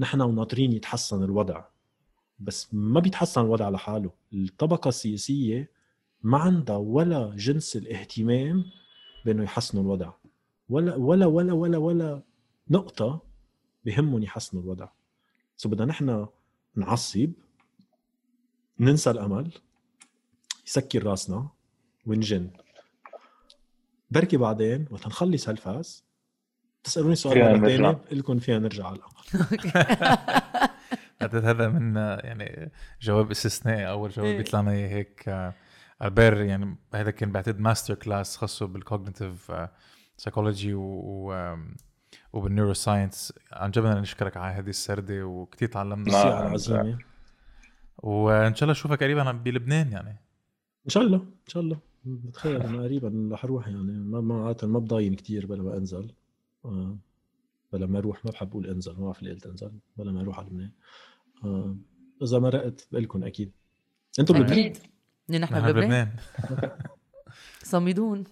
نحن 0.00 0.20
وناطرين 0.20 0.72
يتحسن 0.72 1.22
الوضع. 1.22 1.64
بس 2.38 2.74
ما 2.74 3.00
بيتحسن 3.00 3.40
الوضع 3.40 3.68
لحاله. 3.68 4.10
الطبقة 4.32 4.88
السياسية 4.88 5.70
ما 6.22 6.38
عندها 6.38 6.76
ولا 6.76 7.34
جنس 7.36 7.76
الاهتمام 7.76 8.64
بإنه 9.24 9.42
يحسنوا 9.42 9.82
الوضع. 9.82 10.12
ولا 10.68 10.96
ولا 10.96 11.26
ولا 11.26 11.52
ولا 11.52 11.78
ولا 11.78 12.22
نقطة 12.70 13.22
بهمهم 13.84 14.22
يحسنوا 14.22 14.62
الوضع. 14.62 14.88
سو 15.56 15.68
بدنا 15.68 15.84
نحن 15.84 16.26
نعصب 16.74 17.32
ننسى 18.80 19.10
الأمل 19.10 19.52
يسكر 20.66 21.06
راسنا 21.06 21.48
ونجن. 22.06 22.50
بركي 24.10 24.36
بعدين 24.36 24.86
وقت 24.90 25.06
نخلص 25.06 25.48
هالفاس 25.48 26.05
تسألوني 26.86 27.14
سؤال 27.14 27.60
مرة. 27.60 27.68
ثانية 27.68 27.90
بقول 27.90 28.18
لكم 28.18 28.38
فينا 28.38 28.58
نرجع 28.58 28.86
على 28.86 28.98
بعتقد 31.20 31.44
هذا 31.50 31.68
من 31.68 31.96
آه، 31.96 32.20
يعني 32.24 32.70
جواب 33.00 33.30
استثنائي 33.30 33.88
أول 33.88 34.10
جواب 34.10 34.26
إيه. 34.26 34.36
بيطلع 34.36 34.60
لنا 34.60 34.72
إياه 34.72 34.88
هيك 34.88 35.28
آه، 35.28 35.54
ألبير 36.02 36.40
يعني 36.40 36.76
هذا 36.94 37.10
كان 37.10 37.32
بعتقد 37.32 37.60
master 37.60 37.94
class 37.94 38.36
خاصة 38.36 38.66
بال 38.66 38.82
cognitive 38.82 39.52
psychology 40.16 40.74
وبال 42.32 42.72
neuroscience 42.72 43.32
عن 43.52 43.70
جد 43.70 43.78
بدنا 43.78 44.00
نشكرك 44.00 44.36
على 44.36 44.54
هذه 44.54 44.68
السردة 44.68 45.26
وكثير 45.26 45.68
تعلمنا. 45.68 46.46
العزيمه 46.46 46.98
وإن 47.98 48.54
شاء 48.54 48.62
الله 48.62 48.72
أشوفك 48.72 49.02
قريبا 49.02 49.32
بلبنان 49.32 49.92
يعني. 49.92 50.10
إن 50.86 50.90
شاء 50.90 51.02
الله 51.02 51.16
إن 51.16 51.48
شاء 51.48 51.62
الله. 51.62 51.78
بتخيل 52.04 52.62
أنا 52.62 52.82
قريبا 52.82 53.28
رح 53.32 53.44
أروح 53.44 53.68
يعني 53.68 53.82
ما 53.82 54.20
ما 54.20 54.46
عادة 54.46 54.68
ما 54.68 54.78
بضاين 54.78 55.14
كثير 55.14 55.46
بلا 55.46 55.62
ما 55.62 55.76
أنزل. 55.76 56.12
آه، 56.66 56.96
بلا 57.72 57.86
ما 57.86 57.98
أروح 57.98 58.24
ما 58.24 58.30
بحب 58.30 58.50
أقول 58.50 58.66
إنزل 58.66 58.92
ما 58.92 59.04
بعرف 59.04 59.22
ليه 59.22 59.32
قلت 59.32 59.46
إنزل 59.46 59.72
بلا 59.96 60.12
ما 60.12 60.20
أروح 60.20 60.38
على 60.38 60.46
لبنان 60.46 60.70
آه، 61.44 61.76
إذا 62.22 62.38
مرقت 62.38 62.88
بقول 62.92 63.04
لكم 63.04 63.24
أكيد. 63.24 63.52
أنتم 64.18 64.34
بلبنان؟ 64.34 64.58
أكيد 64.58 64.78
نحن 65.30 65.54
نحن 65.54 65.72
بلبنان. 65.72 66.12
صمدون 67.62 68.24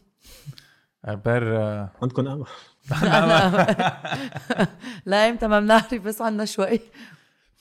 آه، 1.04 1.90
عندكم 2.02 2.28
امل 2.28 2.46
لا 5.06 5.28
إمتى 5.28 5.46
ما 5.46 5.60
بنعرف 5.60 5.94
بس 5.94 6.22
عنا 6.22 6.44
شوي. 6.44 6.80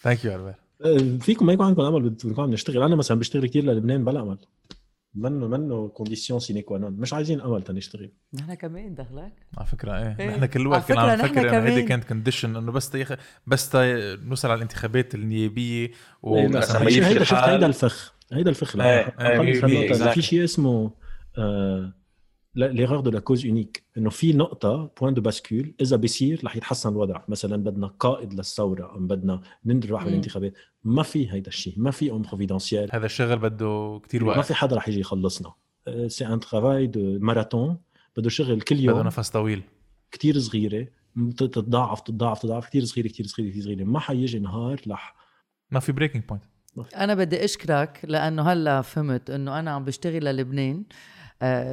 thank 0.02 0.26
you 0.26 0.53
آه، 0.86 1.18
فيكم 1.22 1.45
ما 1.45 1.54
يكون 1.54 1.66
عندكم 1.66 1.82
امل 1.82 2.10
بدكم 2.10 2.41
عم 2.41 2.52
نشتغل. 2.52 2.84
أنا 2.84 2.95
مثلا 2.95 3.20
بشتغل 3.20 3.48
كثير 3.48 3.64
للبنان 3.64 4.06
بلا 4.06 4.22
امل 4.22 4.38
منه 5.15 5.48
منه 5.48 5.88
condition 5.88 6.40
sine 6.40 6.61
qua 6.61 6.77
non 6.77 6.94
مش 6.94 7.14
عايزين 7.14 7.41
امل 7.41 7.61
تنشتغل. 7.61 8.11
نحن 8.34 8.53
كمان 8.53 8.95
دخلك. 8.95 9.34
على 9.57 9.68
فكرة 9.68 9.98
إيه, 9.98 10.15
إيه. 10.19 10.30
نحن 10.30 10.45
كل 10.45 10.61
الوقت 10.61 10.91
كنا 10.91 11.15
فكرة 11.15 11.22
عم 11.23 11.45
نفكر 11.45 11.57
إنه 11.57 11.69
هيدي. 11.69 11.84
كانت 11.84 12.03
condition 12.03 12.56
إنه 12.56 12.72
بس 12.72 12.90
تيخ... 12.90 13.14
بس 13.48 13.69
تا 13.69 14.15
نوصل 14.15 14.48
على 14.48 14.57
الانتخابات 14.57 15.15
النيابية 15.15 15.91
و... 16.22 16.38
إيه، 16.38 16.44
هيدا 16.88 17.23
شفت 17.23 17.34
هيدا 17.34 17.65
الفخ. 17.65 18.14
هيدا 18.34 18.49
الفخ. 18.49 18.76
لا 18.76 19.31
إيه، 19.31 20.11
في 20.14 20.22
شيء 20.22 20.44
اسمه 20.44 20.91
آه، 21.38 21.94
l'erreur 22.56 22.99
de 22.99 23.11
la 23.11 23.19
cause 23.19 23.45
unique 23.45 23.84
إنه 23.97 24.09
في 24.09 24.34
نقطة 24.34 24.91
point 25.02 25.14
de 25.14 25.22
bascule 25.22 25.73
إذا 25.81 25.95
بيصير 25.95 26.41
رح 26.45 26.55
يتحسن 26.55 26.89
الوضع. 26.89 27.21
مثلا 27.27 27.63
بدنا 27.63 27.88
قائد 27.88 28.34
للثورة 28.34 28.97
أم 28.97 29.07
بدنا 29.07 29.41
ننجح 29.65 29.99
مم. 29.99 30.05
بالانتخابات 30.05 30.53
ما 30.84 31.03
في 31.03 31.34
هيدا 31.34 31.47
الشيء. 31.47 31.73
ما 31.77 31.91
في 31.91 32.11
homme 32.11 32.22
providentiel 32.22 32.90
هذا 32.93 33.05
الشغل 33.05 33.38
بده 33.39 34.01
كتير 34.03 34.23
ما 34.23 34.30
وقت. 34.30 34.45
في 34.45 34.53
حدا 34.53 34.75
رح 34.75 34.88
يجي 34.88 34.99
يخلصنا. 34.99 35.53
c'est 36.07 36.27
un 36.27 36.40
travail 36.40 36.88
de 36.88 37.19
marathon 37.19 37.77
بده 38.17 38.30
شغل 38.30 38.61
كل 38.61 38.75
بده 38.75 38.84
يوم. 38.84 38.99
نفس 38.99 39.30
طويل. 39.30 39.61
كتير 40.11 40.39
صغيرة. 40.39 40.88
تتضاعف 41.38 42.01
تتضاعف 42.01 42.39
تتضاعف 42.39 42.65
كتير 42.65 42.85
صغيرة 42.85 43.07
كتير 43.07 43.25
صغيرة 43.25 43.49
كتير 43.51 43.63
صغيرة. 43.63 43.84
ما 43.84 43.99
حيجي 43.99 44.39
نهار 44.39 44.81
رح 44.88 45.15
ما 45.71 45.80
في 45.80 45.91
breaking 45.91 46.23
point 46.23 46.44
أنا 46.95 47.15
بدي 47.15 47.45
أشكرك 47.45 47.99
لأنه 48.03 48.41
هلأ 48.41 48.81
فهمت 48.81 49.30
إنه 49.30 49.59
أنا 49.59 49.71
عم 49.71 49.85
بشتغل 49.85 50.25
للبنان. 50.25 50.84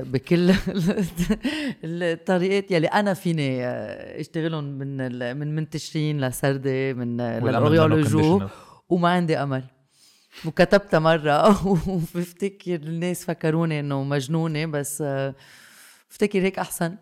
بكل 0.02 0.50
الطريقات 1.84 2.70
يلي 2.70 2.86
أنا 2.86 3.14
فيني 3.14 3.64
آه، 3.66 4.20
أشتغلهم 4.20 4.64
من 4.64 4.96
من 5.38 5.54
من 5.54 5.70
تشرين 5.70 6.20
لسردة 6.20 6.92
من 6.92 7.16
للاوريولوجو 7.16 8.42
وما 8.88 9.08
عندي 9.08 9.36
أمل 9.36 9.64
وكتبتها 10.46 10.98
مرة 11.00 11.66
وبفتكر 11.88 12.74
الناس 12.74 13.24
فكروني 13.24 13.80
إنه 13.80 14.02
مجنونة 14.02 14.66
بس 14.66 15.02
آه، 15.02 15.34
بفتكر 16.10 16.38
هيك 16.38 16.58
أحسن 16.58 16.96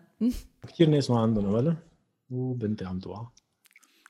كتير 0.67 0.89
ناس 0.89 1.11
ما 1.11 1.19
عندهم 1.19 1.55
أمل 1.55 1.75
وبنتي 2.29 2.85
عم 2.85 2.99
توعى 2.99 3.25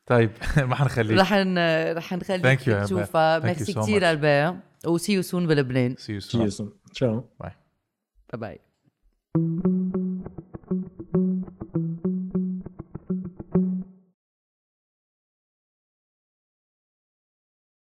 طيب 0.05 0.31
ما 0.69 0.75
حنخليك 0.75 1.19
رح 1.19 1.33
ن... 1.33 1.57
رح 1.97 2.13
نخليك. 2.13 2.59
تشوفها 2.61 3.39
ميرسي 3.39 3.73
كثير. 3.73 4.09
ألبير 4.11 4.55
و 4.85 4.92
see 4.92 5.13
you 5.13 5.21
soon 5.21 5.47
بلبنان 5.47 5.95
See 5.95 6.11
you 6.11 6.21
soon. 6.21 6.41
Cheers. 6.41 6.61
Ciao. 6.99 7.68
bye 8.29 8.37
bye 8.37 8.59